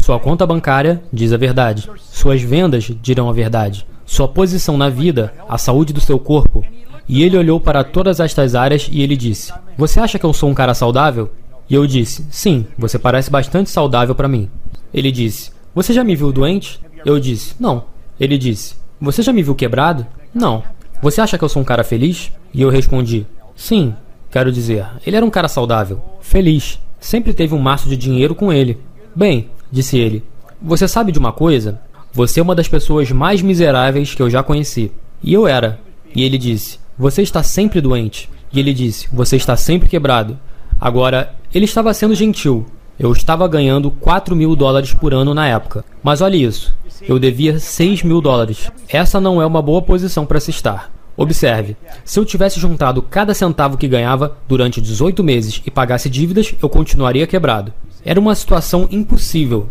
sua 0.00 0.18
conta 0.18 0.46
bancária 0.46 1.02
diz 1.12 1.32
a 1.32 1.36
verdade. 1.36 1.90
Suas 1.98 2.42
vendas 2.42 2.90
dirão 3.00 3.28
a 3.28 3.32
verdade. 3.32 3.86
Sua 4.04 4.28
posição 4.28 4.76
na 4.76 4.88
vida, 4.88 5.32
a 5.48 5.56
saúde 5.56 5.92
do 5.92 6.00
seu 6.00 6.18
corpo. 6.18 6.64
E 7.08 7.22
ele 7.22 7.36
olhou 7.36 7.60
para 7.60 7.84
todas 7.84 8.20
estas 8.20 8.54
áreas 8.54 8.88
e 8.90 9.02
ele 9.02 9.16
disse: 9.16 9.52
Você 9.76 10.00
acha 10.00 10.18
que 10.18 10.24
eu 10.24 10.32
sou 10.32 10.50
um 10.50 10.54
cara 10.54 10.74
saudável? 10.74 11.30
E 11.68 11.74
eu 11.74 11.86
disse: 11.86 12.26
Sim, 12.30 12.66
você 12.76 12.98
parece 12.98 13.30
bastante 13.30 13.70
saudável 13.70 14.14
para 14.14 14.28
mim. 14.28 14.48
Ele 14.92 15.10
disse: 15.10 15.50
Você 15.74 15.92
já 15.92 16.04
me 16.04 16.14
viu 16.14 16.32
doente? 16.32 16.80
Eu 17.04 17.18
disse: 17.18 17.54
Não. 17.58 17.84
Ele 18.18 18.36
disse: 18.36 18.74
Você 19.00 19.22
já 19.22 19.32
me 19.32 19.42
viu 19.42 19.54
quebrado? 19.54 20.06
Não. 20.34 20.62
Você 21.02 21.20
acha 21.20 21.36
que 21.36 21.44
eu 21.44 21.48
sou 21.48 21.62
um 21.62 21.64
cara 21.64 21.84
feliz? 21.84 22.30
E 22.52 22.62
eu 22.62 22.68
respondi: 22.68 23.26
Sim. 23.56 23.94
Quero 24.34 24.50
dizer, 24.50 24.84
ele 25.06 25.14
era 25.14 25.24
um 25.24 25.30
cara 25.30 25.46
saudável, 25.46 26.02
feliz. 26.20 26.80
Sempre 26.98 27.32
teve 27.32 27.54
um 27.54 27.60
maço 27.60 27.88
de 27.88 27.96
dinheiro 27.96 28.34
com 28.34 28.52
ele. 28.52 28.80
Bem, 29.14 29.48
disse 29.74 29.98
ele. 29.98 30.24
Você 30.62 30.86
sabe 30.86 31.10
de 31.10 31.18
uma 31.18 31.32
coisa? 31.32 31.80
Você 32.12 32.38
é 32.38 32.42
uma 32.42 32.54
das 32.54 32.68
pessoas 32.68 33.10
mais 33.10 33.42
miseráveis 33.42 34.14
que 34.14 34.22
eu 34.22 34.30
já 34.30 34.42
conheci. 34.42 34.92
E 35.22 35.34
eu 35.34 35.48
era. 35.48 35.80
E 36.14 36.22
ele 36.22 36.38
disse: 36.38 36.78
Você 36.96 37.22
está 37.22 37.42
sempre 37.42 37.80
doente. 37.80 38.30
E 38.52 38.60
ele 38.60 38.72
disse: 38.72 39.08
Você 39.12 39.36
está 39.36 39.56
sempre 39.56 39.88
quebrado. 39.88 40.38
Agora, 40.80 41.34
ele 41.52 41.64
estava 41.64 41.92
sendo 41.92 42.14
gentil. 42.14 42.64
Eu 42.96 43.10
estava 43.10 43.48
ganhando 43.48 43.90
4 43.90 44.36
mil 44.36 44.54
dólares 44.54 44.94
por 44.94 45.12
ano 45.12 45.34
na 45.34 45.48
época. 45.48 45.84
Mas 46.02 46.20
olhe 46.20 46.42
isso. 46.42 46.72
Eu 47.02 47.18
devia 47.18 47.58
6 47.58 48.04
mil 48.04 48.20
dólares. 48.20 48.70
Essa 48.88 49.20
não 49.20 49.42
é 49.42 49.46
uma 49.46 49.60
boa 49.60 49.82
posição 49.82 50.24
para 50.24 50.38
se 50.38 50.50
estar. 50.50 50.92
Observe, 51.16 51.76
se 52.04 52.18
eu 52.18 52.24
tivesse 52.24 52.60
juntado 52.60 53.02
cada 53.02 53.34
centavo 53.34 53.76
que 53.76 53.88
ganhava 53.88 54.36
durante 54.48 54.80
18 54.80 55.22
meses 55.22 55.60
e 55.64 55.70
pagasse 55.70 56.08
dívidas, 56.08 56.54
eu 56.62 56.68
continuaria 56.68 57.26
quebrado. 57.26 57.72
Era 58.04 58.20
uma 58.20 58.34
situação 58.34 58.86
impossível. 58.90 59.68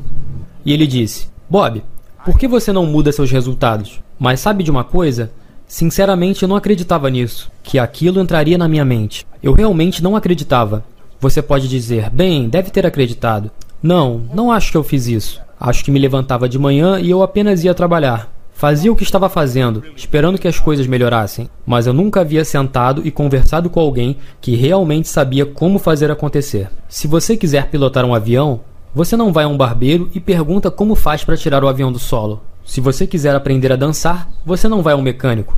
E 0.65 0.73
ele 0.73 0.87
disse: 0.87 1.27
Bob, 1.49 1.83
por 2.25 2.37
que 2.37 2.47
você 2.47 2.71
não 2.71 2.85
muda 2.85 3.11
seus 3.11 3.29
resultados? 3.29 4.01
Mas 4.17 4.39
sabe 4.39 4.63
de 4.63 4.71
uma 4.71 4.83
coisa? 4.83 5.31
Sinceramente, 5.67 6.43
eu 6.43 6.49
não 6.49 6.55
acreditava 6.55 7.09
nisso, 7.09 7.51
que 7.61 7.77
aquilo 7.77 8.21
entraria 8.21 8.57
na 8.57 8.67
minha 8.67 8.85
mente. 8.85 9.25
Eu 9.41 9.53
realmente 9.53 10.03
não 10.03 10.15
acreditava. 10.15 10.83
Você 11.19 11.41
pode 11.41 11.67
dizer, 11.67 12.09
bem, 12.09 12.49
deve 12.49 12.69
ter 12.69 12.85
acreditado. 12.85 13.49
Não, 13.81 14.23
não 14.33 14.51
acho 14.51 14.71
que 14.71 14.77
eu 14.77 14.83
fiz 14.83 15.07
isso. 15.07 15.41
Acho 15.59 15.83
que 15.83 15.91
me 15.91 15.99
levantava 15.99 16.49
de 16.49 16.59
manhã 16.59 16.99
e 16.99 17.09
eu 17.09 17.23
apenas 17.23 17.63
ia 17.63 17.73
trabalhar. 17.73 18.29
Fazia 18.63 18.89
o 18.89 18.95
que 18.95 19.03
estava 19.03 19.27
fazendo, 19.27 19.83
esperando 19.93 20.37
que 20.37 20.47
as 20.47 20.57
coisas 20.57 20.87
melhorassem, 20.87 21.49
mas 21.65 21.85
eu 21.85 21.91
nunca 21.91 22.21
havia 22.21 22.45
sentado 22.45 23.05
e 23.05 23.11
conversado 23.11 23.69
com 23.69 23.77
alguém 23.77 24.15
que 24.39 24.55
realmente 24.55 25.09
sabia 25.09 25.45
como 25.45 25.77
fazer 25.77 26.09
acontecer. 26.09 26.69
Se 26.87 27.05
você 27.05 27.35
quiser 27.35 27.69
pilotar 27.69 28.05
um 28.05 28.15
avião, 28.15 28.61
Você 28.95 29.17
não 29.17 29.33
vai 29.33 29.43
a 29.43 29.49
um 29.49 29.57
barbeiro 29.57 30.09
e 30.15 30.19
pergunta 30.19 30.71
como 30.71 30.95
faz 30.95 31.25
para 31.25 31.35
tirar 31.35 31.61
o 31.61 31.67
avião 31.67 31.91
do 31.91 31.99
solo. 31.99 32.41
Se 32.63 32.79
você 32.79 33.05
quiser 33.05 33.35
aprender 33.35 33.73
a 33.73 33.75
dançar, 33.75 34.29
você 34.45 34.69
não 34.69 34.81
vai 34.81 34.93
a 34.93 34.95
um 34.95 35.01
mecânico. 35.01 35.57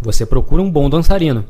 Você 0.00 0.24
procura 0.24 0.62
um 0.62 0.70
bom 0.70 0.88
dançarino. 0.88 1.44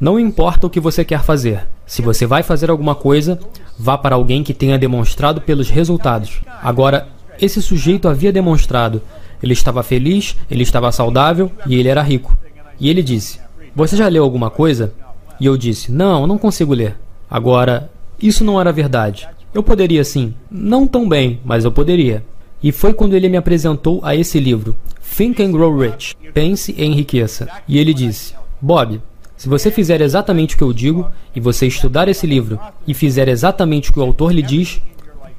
Não 0.00 0.18
importa 0.18 0.66
o 0.66 0.70
que 0.70 0.80
você 0.80 1.04
quer 1.04 1.22
fazer. 1.22 1.68
Se 1.84 2.00
você 2.00 2.24
vai 2.24 2.42
fazer 2.42 2.70
alguma 2.70 2.94
coisa, 2.94 3.38
vá 3.78 3.98
para 3.98 4.14
alguém 4.14 4.42
que 4.42 4.54
tenha 4.54 4.78
demonstrado 4.78 5.42
pelos 5.42 5.68
resultados. 5.68 6.40
Agora, 6.62 7.08
esse 7.38 7.60
sujeito 7.60 8.08
havia 8.08 8.32
demonstrado. 8.32 9.02
Ele 9.42 9.52
estava 9.52 9.82
feliz, 9.82 10.36
ele 10.50 10.62
estava 10.62 10.92
saudável 10.92 11.50
e 11.66 11.74
ele 11.74 11.88
era 11.88 12.02
rico. 12.02 12.36
E 12.78 12.88
ele 12.88 13.02
disse: 13.02 13.40
Você 13.74 13.96
já 13.96 14.08
leu 14.08 14.22
alguma 14.22 14.50
coisa? 14.50 14.92
E 15.40 15.46
eu 15.46 15.56
disse: 15.56 15.90
Não, 15.90 16.26
não 16.26 16.38
consigo 16.38 16.74
ler. 16.74 16.96
Agora, 17.30 17.90
isso 18.20 18.44
não 18.44 18.60
era 18.60 18.72
verdade. 18.72 19.28
Eu 19.52 19.62
poderia 19.62 20.04
sim. 20.04 20.34
Não 20.50 20.86
tão 20.86 21.08
bem, 21.08 21.40
mas 21.44 21.64
eu 21.64 21.72
poderia. 21.72 22.24
E 22.62 22.70
foi 22.70 22.94
quando 22.94 23.14
ele 23.14 23.28
me 23.28 23.36
apresentou 23.36 24.00
a 24.04 24.14
esse 24.14 24.38
livro, 24.38 24.76
Think 25.16 25.42
and 25.42 25.50
Grow 25.50 25.76
Rich 25.76 26.14
Pense 26.32 26.74
e 26.76 26.84
Enriqueça. 26.84 27.48
E 27.68 27.78
ele 27.78 27.92
disse: 27.92 28.34
Bob, 28.60 29.00
se 29.36 29.48
você 29.48 29.70
fizer 29.70 30.00
exatamente 30.00 30.54
o 30.54 30.58
que 30.58 30.64
eu 30.64 30.72
digo, 30.72 31.10
e 31.34 31.40
você 31.40 31.66
estudar 31.66 32.08
esse 32.08 32.26
livro, 32.26 32.58
e 32.86 32.94
fizer 32.94 33.28
exatamente 33.28 33.90
o 33.90 33.92
que 33.92 33.98
o 33.98 34.02
autor 34.02 34.32
lhe 34.32 34.42
diz, 34.42 34.80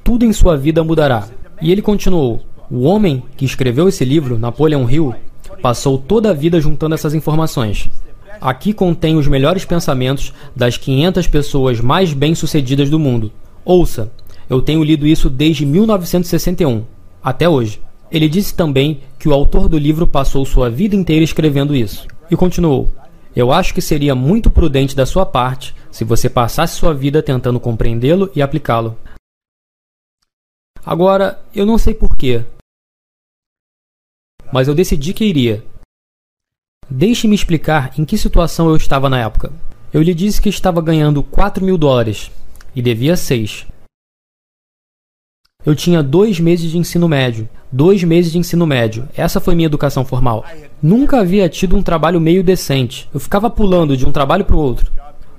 tudo 0.04 0.26
em 0.26 0.34
sua 0.34 0.58
vida 0.58 0.84
mudará. 0.84 1.28
E 1.62 1.72
ele 1.72 1.82
continuou: 1.82 2.41
O 2.76 2.86
homem 2.86 3.21
que 3.38 3.45
escreveu 3.45 3.88
esse 3.88 4.03
livro, 4.03 4.39
Napoleon 4.39 4.89
Hill, 4.89 5.13
passou 5.61 5.95
toda 5.95 6.32
a 6.32 6.34
vida 6.34 6.59
juntando 6.59 6.95
essas 6.95 7.13
informações. 7.13 7.88
Aqui 8.41 8.74
contém 8.74 9.15
os 9.15 9.28
melhores 9.28 9.63
pensamentos 9.63 10.34
das 10.55 10.76
500 10.76 11.28
pessoas 11.28 11.80
mais 11.80 12.13
bem-sucedidas 12.13 12.89
do 12.89 12.97
mundo. 12.97 13.32
Ouça, 13.63 14.11
eu 14.49 14.59
tenho 14.59 14.84
lido 14.84 15.05
isso 15.05 15.30
desde 15.30 15.67
1961, 15.67 16.84
até 17.24 17.47
hoje. 17.47 17.80
Ele 18.11 18.28
disse 18.28 18.55
também 18.55 19.01
que 19.19 19.30
o 19.30 19.34
autor 19.36 19.69
do 19.69 19.78
livro 19.78 20.07
passou 20.07 20.43
sua 20.43 20.67
vida 20.67 20.95
inteira 20.95 21.24
escrevendo 21.24 21.76
isso. 21.76 22.07
E 22.32 22.36
continuou: 22.36 22.91
eu 23.36 23.51
acho 23.51 23.71
que 23.71 23.82
seria 23.82 24.15
muito 24.15 24.49
prudente 24.49 24.95
da 24.95 25.05
sua 25.05 25.28
parte 25.28 25.76
se 25.91 26.03
você 26.03 26.28
passasse 26.28 26.78
sua 26.78 26.91
vida 26.91 27.21
tentando 27.21 27.59
compreendê-lo 27.59 28.32
e 28.36 28.41
aplicá-lo. 28.41 28.97
Agora, 30.84 31.39
eu 31.55 31.65
não 31.65 31.78
sei 31.78 31.93
porquê, 31.93 32.43
mas 34.54 34.68
eu 34.68 34.76
decidi 34.76 35.14
que 35.14 35.26
iria. 35.26 35.66
Deixe-me 36.88 37.34
explicar 37.34 37.91
em 37.97 38.06
que 38.06 38.20
situação 38.20 38.70
eu 38.70 38.76
estava 38.76 39.10
na 39.10 39.20
época. 39.20 39.51
Eu 39.91 40.04
lhe 40.04 40.14
disse 40.14 40.39
que 40.39 40.47
estava 40.47 40.80
ganhando 40.80 41.24
4 41.24 41.66
mil 41.66 41.76
dólares 41.76 42.30
e 42.76 42.82
devia 42.82 43.18
6. 43.18 43.66
Eu 45.66 45.76
tinha 45.76 46.04
dois 46.04 46.39
meses 46.39 46.70
de 46.70 46.78
ensino 46.78 47.08
médio. 47.08 47.49
Dois 47.72 48.04
meses 48.04 48.32
de 48.32 48.38
ensino 48.38 48.68
médio. 48.68 49.10
Essa 49.18 49.39
foi 49.39 49.56
minha 49.56 49.66
educação 49.66 50.06
formal. 50.06 50.45
Nunca 50.80 51.22
havia 51.22 51.49
tido 51.49 51.76
um 51.76 51.82
trabalho 51.82 52.22
meio 52.22 52.43
decente. 52.43 53.10
Eu 53.12 53.20
ficava 53.20 53.49
pulando 53.49 53.97
de 53.97 54.06
um 54.06 54.12
trabalho 54.12 54.45
para 54.45 54.56
o 54.56 54.60
outro. 54.60 54.91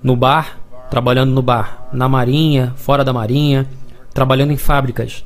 No 0.02 0.16
bar, 0.16 0.58
trabalhando 0.90 1.30
no 1.30 1.42
bar. 1.42 1.88
Na 1.92 2.08
marinha, 2.08 2.72
fora 2.74 3.04
da 3.04 3.12
marinha, 3.12 3.68
trabalhando 4.12 4.52
em 4.52 4.56
fábricas. 4.56 5.24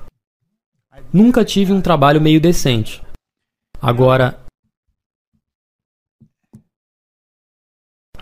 Nunca 1.10 1.42
tive 1.42 1.72
um 1.72 1.80
trabalho 1.80 2.20
meio 2.20 2.38
decente. 2.38 3.00
Agora, 3.80 4.38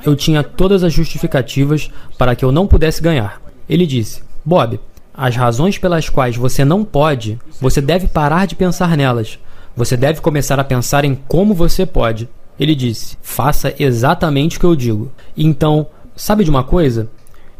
eu 0.04 0.14
tinha 0.14 0.42
todas 0.42 0.84
as 0.84 0.92
justificativas 0.92 1.90
para 2.18 2.36
que 2.36 2.44
eu 2.44 2.52
não 2.52 2.66
pudesse 2.66 3.02
ganhar. 3.02 3.40
Ele 3.68 3.86
disse: 3.86 4.22
Bob, 4.44 4.78
as 5.14 5.34
razões 5.34 5.78
pelas 5.78 6.08
quais 6.08 6.36
você 6.36 6.64
não 6.64 6.84
pode, 6.84 7.38
você 7.60 7.80
deve 7.80 8.06
parar 8.06 8.46
de 8.46 8.54
pensar 8.54 8.96
nelas. 8.96 9.38
Você 9.74 9.96
deve 9.96 10.20
começar 10.20 10.58
a 10.60 10.64
pensar 10.64 11.04
em 11.04 11.14
como 11.14 11.54
você 11.54 11.86
pode. 11.86 12.28
Ele 12.60 12.74
disse: 12.74 13.16
faça 13.22 13.74
exatamente 13.78 14.56
o 14.56 14.60
que 14.60 14.66
eu 14.66 14.76
digo. 14.76 15.10
Então, 15.36 15.86
sabe 16.14 16.44
de 16.44 16.50
uma 16.50 16.64
coisa? 16.64 17.10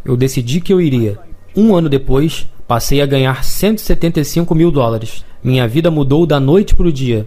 Eu 0.04 0.16
decidi 0.16 0.60
que 0.60 0.72
eu 0.72 0.80
iria. 0.80 1.18
Um 1.56 1.74
ano 1.74 1.88
depois, 1.88 2.46
passei 2.68 3.00
a 3.00 3.06
ganhar 3.06 3.42
175 3.42 4.54
mil 4.54 4.70
dólares. 4.70 5.24
Minha 5.42 5.66
vida 5.66 5.90
mudou 5.90 6.26
da 6.26 6.38
noite 6.38 6.74
para 6.74 6.86
o 6.86 6.92
dia. 6.92 7.26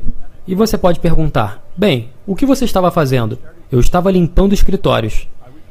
E 0.49 0.55
você 0.55 0.79
pode 0.79 0.99
perguntar: 0.99 1.63
bem, 1.77 2.09
o 2.25 2.35
que 2.35 2.43
você 2.43 2.65
estava 2.65 2.89
fazendo? 2.89 3.37
Eu 3.71 3.79
estava 3.79 4.09
limpando 4.09 4.51
escritórios. 4.51 5.27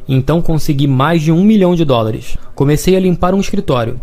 Então 0.09 0.41
consegui 0.41 0.87
mais 0.87 1.21
de 1.21 1.33
um 1.33 1.43
milhão 1.43 1.75
de 1.75 1.85
dólares. 1.85 2.39
Comecei 2.55 2.95
a 2.95 3.01
limpar 3.01 3.35
um 3.35 3.41
escritório. 3.41 4.01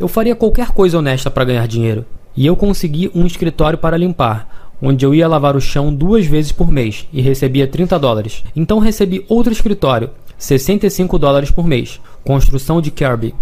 Eu 0.00 0.08
faria 0.08 0.34
qualquer 0.34 0.68
coisa 0.68 0.98
honesta 0.98 1.30
para 1.30 1.44
ganhar 1.44 1.68
dinheiro. 1.68 2.06
E 2.34 2.46
eu 2.46 2.56
consegui 2.56 3.10
um 3.14 3.26
escritório 3.26 3.76
para 3.76 3.98
limpar, 3.98 4.72
onde 4.80 5.04
eu 5.04 5.14
ia 5.14 5.28
lavar 5.28 5.56
o 5.56 5.60
chão 5.60 5.94
duas 5.94 6.24
vezes 6.24 6.52
por 6.52 6.72
mês 6.72 7.06
e 7.12 7.20
recebia 7.20 7.66
30 7.66 7.98
dólares. 7.98 8.42
Então 8.56 8.78
recebi 8.78 9.26
outro 9.28 9.52
escritório, 9.52 10.08
65 10.38 11.18
dólares 11.18 11.50
por 11.50 11.66
mês, 11.66 12.00
construção 12.24 12.80
de 12.80 12.90
Kirby. 12.90 13.34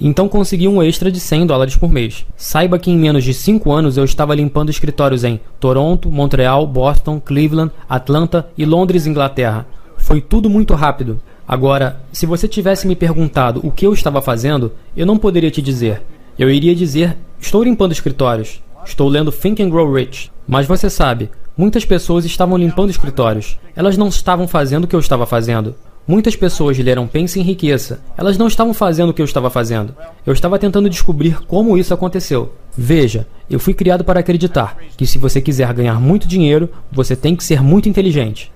Então 0.00 0.28
consegui 0.28 0.66
um 0.66 0.82
extra 0.82 1.12
de 1.12 1.20
100 1.20 1.46
dólares 1.46 1.76
por 1.76 1.92
mês. 1.92 2.24
Saiba 2.34 2.78
que 2.78 2.90
em 2.90 2.96
menos 2.96 3.22
de 3.22 3.34
5 3.34 3.70
anos 3.70 3.98
eu 3.98 4.04
estava 4.04 4.34
limpando 4.34 4.70
escritórios 4.70 5.24
em 5.24 5.38
Toronto, 5.58 6.10
Montreal, 6.10 6.66
Boston, 6.66 7.20
Cleveland, 7.20 7.70
Atlanta 7.86 8.48
e 8.56 8.64
Londres, 8.64 9.06
Inglaterra. 9.06 9.66
Foi 9.98 10.22
tudo 10.22 10.48
muito 10.48 10.74
rápido. 10.74 11.20
Agora, 11.46 12.00
se 12.12 12.24
você 12.24 12.48
tivesse 12.48 12.86
me 12.86 12.96
perguntado 12.96 13.60
o 13.62 13.70
que 13.70 13.86
eu 13.86 13.92
estava 13.92 14.22
fazendo, 14.22 14.72
eu 14.96 15.04
não 15.04 15.18
poderia 15.18 15.50
te 15.50 15.60
dizer. 15.60 16.00
Eu 16.38 16.48
iria 16.48 16.74
dizer: 16.74 17.16
estou 17.38 17.62
limpando 17.62 17.92
escritórios, 17.92 18.62
estou 18.84 19.08
lendo 19.08 19.30
Think 19.30 19.62
and 19.62 19.68
Grow 19.68 19.92
Rich. 19.92 20.30
Mas 20.48 20.66
você 20.66 20.88
sabe, 20.88 21.28
muitas 21.56 21.84
pessoas 21.84 22.24
estavam 22.24 22.56
limpando 22.56 22.90
escritórios. 22.90 23.58
Elas 23.76 23.98
não 23.98 24.08
estavam 24.08 24.48
fazendo 24.48 24.84
o 24.84 24.86
que 24.86 24.96
eu 24.96 25.00
estava 25.00 25.26
fazendo. 25.26 25.74
Muitas 26.10 26.34
pessoas 26.34 26.76
leram 26.76 27.06
Pense 27.06 27.38
em 27.38 27.42
Riqueza. 27.44 28.00
Elas 28.18 28.36
não 28.36 28.48
estavam 28.48 28.74
fazendo 28.74 29.10
o 29.10 29.14
que 29.14 29.22
eu 29.22 29.24
estava 29.24 29.48
fazendo. 29.48 29.94
Eu 30.26 30.32
estava 30.32 30.58
tentando 30.58 30.90
descobrir 30.90 31.40
como 31.42 31.78
isso 31.78 31.94
aconteceu. 31.94 32.52
Veja, 32.76 33.28
eu 33.48 33.60
fui 33.60 33.72
criado 33.74 34.02
para 34.02 34.18
acreditar 34.18 34.76
que 34.96 35.06
se 35.06 35.18
você 35.18 35.40
quiser 35.40 35.72
ganhar 35.72 36.00
muito 36.00 36.26
dinheiro, 36.26 36.68
você 36.90 37.14
tem 37.14 37.36
que 37.36 37.44
ser 37.44 37.62
muito 37.62 37.88
inteligente. 37.88 38.50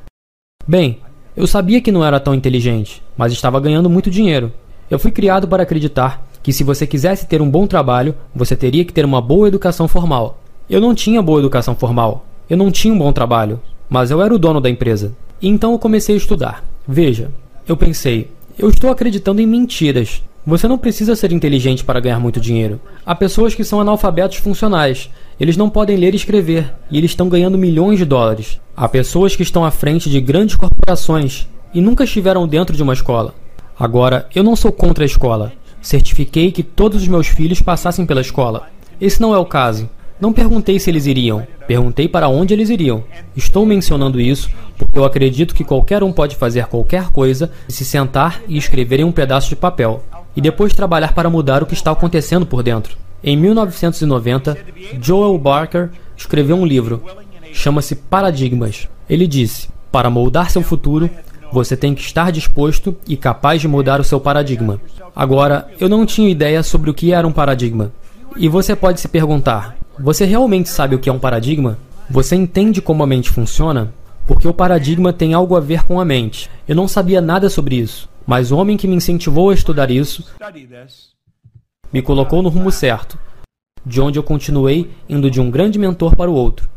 Bem, 0.67 0.99
eu 1.37 1.47
sabia 1.47 1.81
que 1.81 1.93
não 1.93 2.05
era 2.05 2.19
tão 2.19 2.35
inteligente, 2.35 3.01
mas 3.17 3.33
estava 3.33 3.61
ganhando 3.61 3.89
muito 3.89 4.11
dinheiro. 4.11 4.53
Eu 4.91 4.99
fui 4.99 5.13
criado 5.13 5.47
para 5.47 5.63
acreditar 5.63 6.27
que 6.43 6.53
se 6.53 6.65
você 6.65 6.89
quisesse 6.89 7.29
ter 7.29 7.41
um 7.41 7.49
bom 7.49 7.69
trabalho, 7.69 8.17
você 8.35 8.57
teria 8.57 8.85
que 8.85 8.93
ter 8.93 9.05
uma 9.05 9.21
boa 9.21 9.47
educação 9.47 9.87
formal. 9.87 10.41
Eu 10.69 10.81
não 10.81 10.93
tinha 10.93 11.23
boa 11.23 11.39
educação 11.39 11.77
formal. 11.77 12.27
Eu 12.51 12.57
não 12.57 12.73
tinha 12.73 12.93
um 12.93 12.99
bom 12.99 13.13
trabalho, 13.13 13.61
mas 13.89 14.11
eu 14.11 14.21
era 14.21 14.35
o 14.35 14.41
dono 14.41 14.61
da 14.61 14.69
empresa. 14.69 15.13
Então 15.41 15.71
eu 15.71 15.79
comecei 15.79 16.17
a 16.17 16.19
estudar. 16.19 16.65
Veja, 16.87 17.31
eu 17.67 17.77
pensei, 17.77 18.31
eu 18.59 18.69
estou 18.69 18.91
acreditando 18.91 19.41
em 19.41 19.47
mentiras. 19.47 20.23
Você 20.47 20.69
não 20.69 20.77
precisa 20.77 21.17
ser 21.17 21.33
inteligente 21.33 21.83
para 21.83 22.01
ganhar 22.01 22.21
muito 22.21 22.39
dinheiro. 22.39 22.79
Há 23.07 23.15
pessoas 23.15 23.55
que 23.55 23.65
são 23.65 23.81
analfabetos 23.81 24.37
funcionais. 24.37 25.09
Eles 25.41 25.57
não 25.57 25.71
podem 25.71 25.97
ler 25.97 26.13
e 26.13 26.17
escrever, 26.17 26.75
e 26.91 26.99
eles 26.99 27.13
estão 27.13 27.29
ganhando 27.29 27.57
milhões 27.57 27.99
de 27.99 28.05
dólares. 28.05 28.61
Há 28.77 28.87
pessoas 28.87 29.35
que 29.35 29.43
estão 29.43 29.65
à 29.65 29.71
frente 29.71 30.11
de 30.11 30.21
grandes 30.21 30.57
corporações 30.57 31.49
e 31.73 31.81
nunca 31.81 32.05
estiveram 32.05 32.47
dentro 32.47 32.77
de 32.77 32.83
uma 32.83 32.93
escola. 32.93 33.35
Agora, 33.79 34.29
eu 34.35 34.45
não 34.45 34.55
sou 34.55 34.71
contra 34.71 35.03
a 35.03 35.07
escola. 35.07 35.53
Certifiquei 35.81 36.53
que 36.53 36.63
todos 36.63 37.01
os 37.01 37.09
meus 37.09 37.27
filhos 37.27 37.63
passassem 37.63 38.05
pela 38.05 38.21
escola. 38.21 38.69
Esse 39.01 39.23
não 39.23 39.35
é 39.35 39.39
o 39.39 39.47
caso. 39.47 39.89
Não 40.25 40.33
perguntei 40.33 40.79
se 40.79 40.89
eles 40.89 41.05
iriam, 41.05 41.47
perguntei 41.69 42.09
para 42.09 42.31
onde 42.31 42.55
eles 42.55 42.71
iriam. 42.71 43.05
Estou 43.37 43.67
mencionando 43.67 44.19
isso 44.19 44.49
porque 44.79 44.99
eu 44.99 45.05
acredito 45.05 45.55
que 45.55 45.63
qualquer 45.63 46.03
um 46.03 46.15
pode 46.15 46.35
fazer 46.35 46.65
qualquer 46.65 47.11
coisa 47.11 47.51
se 47.69 47.85
sentar 47.85 48.41
e 48.49 48.57
escrever 48.57 49.01
em 49.01 49.05
um 49.05 49.13
pedaço 49.13 49.51
de 49.51 49.57
papel, 49.57 50.03
e 50.35 50.41
depois 50.41 50.73
trabalhar 50.73 51.13
para 51.13 51.29
mudar 51.29 51.63
o 51.63 51.67
que 51.67 51.75
está 51.75 51.91
acontecendo 51.91 52.47
por 52.47 52.63
dentro. 52.63 52.97
Em 53.23 53.37
1990, 53.37 54.57
Joel 54.99 55.37
Barker 55.37 55.91
escreveu 56.17 56.57
um 56.57 56.65
livro, 56.65 57.03
chama-se 57.53 57.95
Paradigmas. 57.95 58.89
Ele 59.11 59.27
disse: 59.27 59.69
Para 59.93 60.09
moldar 60.09 60.51
seu 60.51 60.63
futuro, 60.63 61.11
você 61.53 61.77
tem 61.77 61.95
que 61.95 62.01
estar 62.01 62.33
disposto 62.33 62.97
e 63.07 63.15
capaz 63.15 63.61
de 63.61 63.69
mudar 63.69 64.01
o 64.01 64.05
seu 64.05 64.19
paradigma. 64.19 64.81
Agora, 65.15 65.69
eu 65.79 65.87
não 65.87 66.07
tinha 66.07 66.31
ideia 66.31 66.63
sobre 66.63 66.89
o 66.89 66.95
que 66.95 67.13
era 67.13 67.29
um 67.29 67.33
paradigma. 67.33 67.93
E 68.39 68.49
você 68.49 68.75
pode 68.75 69.01
se 69.01 69.07
perguntar: 69.07 69.77
você 69.99 70.25
realmente 70.25 70.69
sabe 70.69 70.95
o 70.95 70.99
que 70.99 71.09
é 71.09 71.13
um 71.13 71.19
paradigma? 71.19 71.79
Você 72.11 72.35
entende 72.35 72.83
como 72.83 73.03
a 73.03 73.07
mente 73.07 73.31
funciona? 73.31 73.93
Porque 74.27 74.49
o 74.49 74.55
paradigma 74.55 75.13
tem 75.13 75.35
algo 75.35 75.57
a 75.57 75.61
ver 75.61 75.85
com 75.85 76.01
a 76.01 76.05
mente. 76.05 76.51
Eu 76.67 76.75
não 76.75 76.89
sabia 76.89 77.21
nada 77.21 77.49
sobre 77.49 77.77
isso, 77.77 78.09
mas 78.27 78.51
o 78.51 78.57
homem 78.57 78.77
que 78.77 78.89
me 78.89 78.97
incentivou 78.97 79.51
a 79.51 79.55
estudar 79.55 79.91
isso 79.91 80.25
me 81.93 82.03
colocou 82.03 82.43
no 82.43 82.49
rumo 82.49 82.73
certo, 82.73 83.17
de 83.87 84.01
onde 84.01 84.19
eu 84.19 84.23
continuei 84.23 84.91
indo 85.09 85.31
de 85.31 85.41
um 85.41 85.51
grande 85.51 85.79
mentor 85.79 86.17
para 86.17 86.31
o 86.31 86.35
outro. 86.35 86.69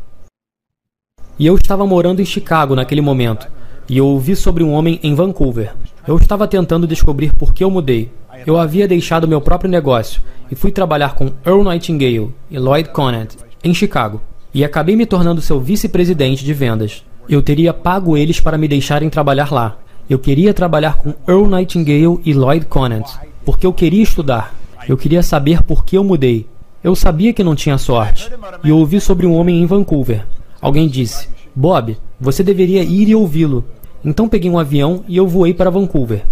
E 1.38 1.46
eu 1.46 1.56
estava 1.56 1.86
morando 1.86 2.22
em 2.22 2.24
Chicago 2.24 2.76
naquele 2.76 3.00
momento, 3.00 3.48
e 3.88 3.98
eu 3.98 4.06
ouvi 4.06 4.36
sobre 4.36 4.62
um 4.62 4.72
homem 4.72 5.00
em 5.02 5.14
Vancouver. 5.14 5.74
Eu 6.08 6.16
estava 6.16 6.48
tentando 6.48 6.86
descobrir 6.86 7.34
por 7.34 7.52
que 7.52 7.62
eu 7.62 7.70
mudei. 7.70 8.10
Eu 8.46 8.58
havia 8.58 8.88
deixado 8.88 9.28
meu 9.28 9.42
próprio 9.42 9.70
negócio 9.70 10.22
e 10.50 10.54
fui 10.54 10.72
trabalhar 10.72 11.14
com 11.14 11.32
Earl 11.44 11.62
Nightingale 11.62 12.34
e 12.50 12.58
Lloyd 12.58 12.88
Conant 12.88 13.34
em 13.62 13.74
Chicago. 13.74 14.18
E 14.54 14.64
acabei 14.64 14.96
me 14.96 15.04
tornando 15.04 15.42
seu 15.42 15.60
vice-presidente 15.60 16.46
de 16.46 16.54
vendas. 16.54 17.04
Eu 17.28 17.42
teria 17.42 17.74
pago 17.74 18.16
eles 18.16 18.40
para 18.40 18.56
me 18.56 18.66
deixarem 18.66 19.10
trabalhar 19.10 19.52
lá. 19.52 19.76
Eu 20.08 20.18
queria 20.18 20.54
trabalhar 20.54 20.96
com 20.96 21.12
Earl 21.28 21.46
Nightingale 21.46 22.18
e 22.24 22.32
Lloyd 22.32 22.64
Conant, 22.64 23.06
porque 23.44 23.66
eu 23.66 23.72
queria 23.74 24.02
estudar. 24.02 24.54
Eu 24.88 24.96
queria 24.96 25.22
saber 25.22 25.62
por 25.62 25.84
que 25.84 25.98
eu 25.98 26.02
mudei. 26.02 26.46
Eu 26.82 26.96
sabia 26.96 27.34
que 27.34 27.44
não 27.44 27.54
tinha 27.54 27.76
sorte. 27.76 28.30
E 28.64 28.72
ouvi 28.72 28.98
sobre 28.98 29.26
um 29.26 29.34
homem 29.34 29.60
em 29.60 29.66
Vancouver. 29.66 30.24
Alguém 30.58 30.88
disse: 30.88 31.28
Bob, 31.54 31.98
você 32.18 32.42
deveria 32.42 32.82
ir 32.82 33.10
e 33.10 33.14
ouvi-lo. 33.14 33.62
Então 34.04 34.28
peguei 34.28 34.50
um 34.50 34.58
avião 34.58 35.04
e 35.08 35.16
eu 35.16 35.26
voei 35.26 35.52
para 35.52 35.70
Vancouver. 35.70 36.24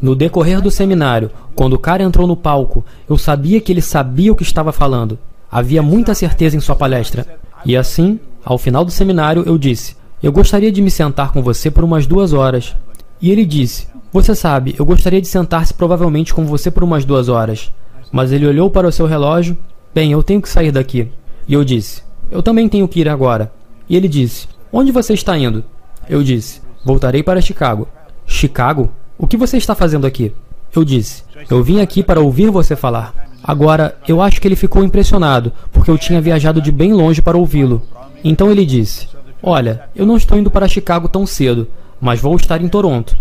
No 0.00 0.16
decorrer 0.16 0.60
do 0.60 0.70
seminário, 0.70 1.30
quando 1.54 1.74
o 1.74 1.78
cara 1.78 2.02
entrou 2.02 2.26
no 2.26 2.36
palco, 2.36 2.84
eu 3.08 3.16
sabia 3.16 3.60
que 3.60 3.70
ele 3.70 3.80
sabia 3.80 4.32
o 4.32 4.34
que 4.34 4.42
estava 4.42 4.72
falando. 4.72 5.18
Havia 5.50 5.82
muita 5.82 6.14
certeza 6.14 6.56
em 6.56 6.60
sua 6.60 6.74
palestra. 6.74 7.26
E 7.64 7.76
assim, 7.76 8.18
ao 8.44 8.58
final 8.58 8.84
do 8.84 8.90
seminário, 8.90 9.44
eu 9.46 9.56
disse: 9.56 9.94
Eu 10.20 10.32
gostaria 10.32 10.72
de 10.72 10.82
me 10.82 10.90
sentar 10.90 11.30
com 11.30 11.42
você 11.42 11.70
por 11.70 11.84
umas 11.84 12.06
duas 12.06 12.32
horas. 12.32 12.74
E 13.20 13.30
ele 13.30 13.44
disse: 13.44 13.86
Você 14.12 14.34
sabe, 14.34 14.74
eu 14.76 14.84
gostaria 14.84 15.20
de 15.20 15.28
sentar-se 15.28 15.72
provavelmente 15.72 16.34
com 16.34 16.44
você 16.44 16.70
por 16.70 16.82
umas 16.82 17.04
duas 17.04 17.28
horas. 17.28 17.70
Mas 18.10 18.32
ele 18.32 18.46
olhou 18.46 18.70
para 18.70 18.88
o 18.88 18.92
seu 18.92 19.06
relógio: 19.06 19.56
Bem, 19.94 20.10
eu 20.10 20.22
tenho 20.22 20.42
que 20.42 20.48
sair 20.48 20.72
daqui. 20.72 21.08
E 21.46 21.54
eu 21.54 21.62
disse: 21.62 22.02
Eu 22.30 22.42
também 22.42 22.68
tenho 22.68 22.88
que 22.88 22.98
ir 22.98 23.08
agora. 23.08 23.52
E 23.88 23.94
ele 23.94 24.08
disse: 24.08 24.48
Onde 24.72 24.90
você 24.90 25.12
está 25.12 25.36
indo? 25.36 25.62
Eu 26.08 26.22
disse: 26.22 26.61
Voltarei 26.84 27.22
para 27.22 27.40
Chicago. 27.40 27.88
Chicago? 28.26 28.90
O 29.16 29.26
que 29.26 29.36
você 29.36 29.56
está 29.56 29.74
fazendo 29.74 30.06
aqui? 30.06 30.32
Eu 30.74 30.84
disse: 30.84 31.22
Eu 31.50 31.62
vim 31.62 31.80
aqui 31.80 32.02
para 32.02 32.20
ouvir 32.20 32.50
você 32.50 32.74
falar. 32.74 33.14
Agora, 33.42 33.96
eu 34.06 34.22
acho 34.22 34.40
que 34.40 34.48
ele 34.48 34.56
ficou 34.56 34.84
impressionado, 34.84 35.52
porque 35.72 35.90
eu 35.90 35.98
tinha 35.98 36.20
viajado 36.20 36.60
de 36.60 36.72
bem 36.72 36.92
longe 36.92 37.20
para 37.20 37.36
ouvi-lo. 37.36 37.82
Então 38.24 38.50
ele 38.50 38.64
disse: 38.64 39.08
Olha, 39.42 39.84
eu 39.94 40.06
não 40.06 40.16
estou 40.16 40.38
indo 40.38 40.50
para 40.50 40.68
Chicago 40.68 41.08
tão 41.08 41.26
cedo, 41.26 41.68
mas 42.00 42.20
vou 42.20 42.34
estar 42.36 42.60
em 42.60 42.68
Toronto. 42.68 43.16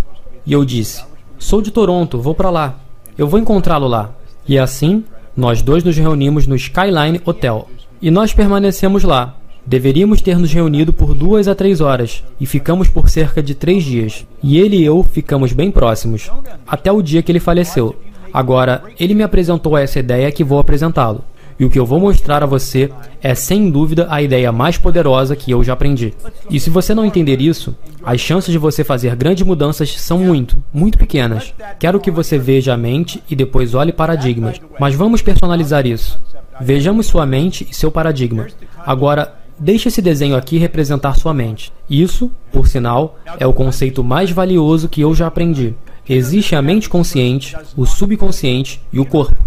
E 0.46 0.54
eu 0.54 0.64
disse: 0.64 1.04
Sou 1.38 1.62
de 1.62 1.72
Toronto, 1.72 2.22
vou 2.22 2.34
para 2.34 2.50
lá. 2.50 2.76
Eu 3.18 3.28
vou 3.28 3.40
encontrá-lo 3.40 3.88
lá. 3.88 4.12
E 4.48 4.58
assim, 4.58 5.04
nós 5.36 5.62
dois 5.62 5.84
nos 5.84 5.98
reunimos 5.98 6.48
no 6.48 6.56
Skyline 6.56 7.22
Hotel. 7.26 7.68
E 8.02 8.10
nós 8.10 8.34
permanecemos 8.34 9.04
lá, 9.04 9.36
Deveríamos 9.66 10.22
ter 10.22 10.38
nos 10.38 10.52
reunido 10.52 10.92
por 10.92 11.14
duas 11.14 11.48
a 11.48 11.56
três 11.56 11.82
horas 11.82 12.24
e 12.40 12.46
ficamos 12.46 12.88
por 12.88 13.10
cerca 13.10 13.44
de 13.44 13.54
três 13.54 13.84
dias. 13.84 14.26
E 14.42 14.58
ele 14.60 14.78
e 14.78 14.86
eu 14.86 15.04
ficamos 15.04 15.54
bem 15.54 15.70
próximos, 15.70 16.32
até 16.68 16.92
o 16.92 17.02
dia 17.02 17.22
que 17.22 17.32
ele 17.32 17.40
faleceu. 17.40 17.96
Agora, 18.34 18.84
ele 19.00 19.14
me 19.14 19.24
apresentou 19.24 19.78
essa 19.78 20.00
ideia 20.00 20.32
que 20.32 20.44
vou 20.44 20.60
apresentá-lo. 20.60 21.24
E 21.60 21.66
o 21.66 21.70
que 21.70 21.78
eu 21.78 21.86
vou 21.86 22.00
mostrar 22.00 22.42
a 22.42 22.48
você 22.48 22.90
é 23.22 23.36
sem 23.36 23.70
dúvida 23.70 24.08
a 24.10 24.20
ideia 24.20 24.52
mais 24.52 24.80
poderosa 24.80 25.36
que 25.36 25.52
eu 25.52 25.64
já 25.64 25.74
aprendi. 25.74 26.12
E 26.50 26.60
se 26.60 26.72
você 26.72 26.96
não 26.96 27.06
entender 27.06 27.40
isso, 27.40 27.76
as 28.04 28.20
chances 28.20 28.52
de 28.52 28.58
você 28.58 28.84
fazer 28.84 29.16
grandes 29.16 29.46
mudanças 29.46 30.02
são 30.02 30.18
muito, 30.18 30.58
muito 30.74 30.98
pequenas. 30.98 31.54
Quero 31.78 32.00
que 32.00 32.10
você 32.10 32.36
veja 32.36 32.74
a 32.74 32.78
mente 32.78 33.22
e 33.30 33.36
depois 33.36 33.76
olhe 33.76 33.92
paradigmas. 33.92 34.60
Mas 34.80 34.96
vamos 34.96 35.22
personalizar 35.22 35.86
isso. 35.86 36.20
Vejamos 36.60 37.06
sua 37.06 37.28
mente 37.28 37.68
e 37.70 37.76
seu 37.76 37.92
paradigma. 37.92 38.48
Agora, 38.84 39.41
Deixe 39.64 39.90
esse 39.90 40.02
desenho 40.02 40.36
aqui 40.36 40.58
representar 40.58 41.16
sua 41.16 41.36
mente. 41.36 41.72
Isso, 41.88 42.32
por 42.52 42.68
sinal, 42.68 43.20
é 43.40 43.46
o 43.46 43.54
conceito 43.54 44.04
mais 44.04 44.32
valioso 44.32 44.90
que 44.90 45.02
eu 45.02 45.14
já 45.14 45.28
aprendi. 45.28 45.76
Existe 46.10 46.56
a 46.56 46.64
mente 46.64 46.90
consciente, 46.90 47.56
o 47.78 47.86
subconsciente 47.86 48.82
e 48.92 49.00
o 49.00 49.06
corpo. 49.06 49.38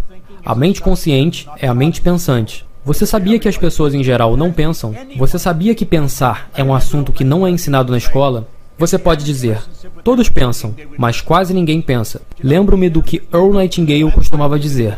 A 0.46 0.54
mente 0.54 0.80
consciente 0.80 1.48
é 1.58 1.66
a 1.66 1.74
mente 1.74 2.00
pensante. 2.00 2.64
Você 2.84 3.04
sabia 3.04 3.40
que 3.40 3.48
as 3.48 3.58
pessoas 3.58 3.92
em 3.92 4.04
geral 4.04 4.36
não 4.36 4.52
pensam? 4.52 4.94
Você 5.16 5.36
sabia 5.36 5.74
que 5.74 5.84
pensar 5.84 6.48
é 6.54 6.62
um 6.62 6.72
assunto 6.72 7.10
que 7.10 7.24
não 7.24 7.44
é 7.44 7.50
ensinado 7.50 7.90
na 7.90 7.98
escola? 7.98 8.46
Você 8.78 8.96
pode 8.96 9.24
dizer, 9.24 9.60
todos 10.04 10.28
pensam, 10.28 10.76
mas 10.96 11.20
quase 11.20 11.52
ninguém 11.52 11.82
pensa. 11.82 12.22
Lembro-me 12.40 12.88
do 12.88 13.02
que 13.02 13.20
Earl 13.32 13.52
Nightingale 13.52 14.12
costumava 14.12 14.60
dizer: 14.60 14.96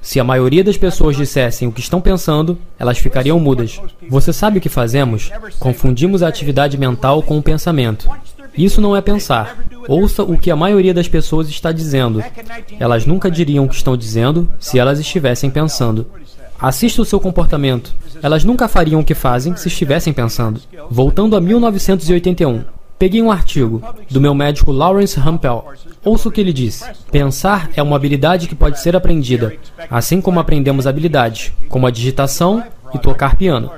se 0.00 0.20
a 0.20 0.24
maioria 0.24 0.64
das 0.64 0.76
pessoas 0.76 1.16
dissessem 1.16 1.68
o 1.68 1.72
que 1.72 1.80
estão 1.80 2.00
pensando, 2.00 2.58
elas 2.78 2.98
ficariam 2.98 3.38
mudas. 3.38 3.80
Você 4.08 4.32
sabe 4.32 4.58
o 4.58 4.60
que 4.60 4.68
fazemos? 4.68 5.30
Confundimos 5.58 6.22
a 6.22 6.28
atividade 6.28 6.78
mental 6.78 7.22
com 7.22 7.36
o 7.36 7.42
pensamento. 7.42 8.08
Isso 8.56 8.80
não 8.80 8.96
é 8.96 9.00
pensar. 9.00 9.58
Ouça 9.86 10.22
o 10.22 10.38
que 10.38 10.50
a 10.50 10.56
maioria 10.56 10.94
das 10.94 11.08
pessoas 11.08 11.48
está 11.48 11.70
dizendo. 11.72 12.22
Elas 12.78 13.06
nunca 13.06 13.30
diriam 13.30 13.64
o 13.64 13.68
que 13.68 13.74
estão 13.74 13.96
dizendo 13.96 14.48
se 14.58 14.78
elas 14.78 14.98
estivessem 14.98 15.50
pensando. 15.50 16.06
Assista 16.58 17.02
o 17.02 17.04
seu 17.04 17.20
comportamento. 17.20 17.94
Elas 18.20 18.42
nunca 18.42 18.66
fariam 18.66 19.00
o 19.00 19.04
que 19.04 19.14
fazem 19.14 19.54
se 19.54 19.68
estivessem 19.68 20.12
pensando. 20.12 20.60
Voltando 20.90 21.36
a 21.36 21.40
1981. 21.40 22.77
Peguei 22.98 23.22
um 23.22 23.30
artigo 23.30 23.80
do 24.10 24.20
meu 24.20 24.34
médico 24.34 24.72
Lawrence 24.72 25.20
Hampel. 25.20 25.64
Ouça 26.04 26.28
o 26.28 26.32
que 26.32 26.40
ele 26.40 26.52
disse. 26.52 26.84
Pensar 27.12 27.70
é 27.76 27.82
uma 27.82 27.94
habilidade 27.94 28.48
que 28.48 28.56
pode 28.56 28.80
ser 28.80 28.96
aprendida, 28.96 29.54
assim 29.88 30.20
como 30.20 30.40
aprendemos 30.40 30.84
habilidades, 30.84 31.52
como 31.68 31.86
a 31.86 31.92
digitação 31.92 32.64
e 32.92 32.98
tocar 32.98 33.36
piano. 33.36 33.70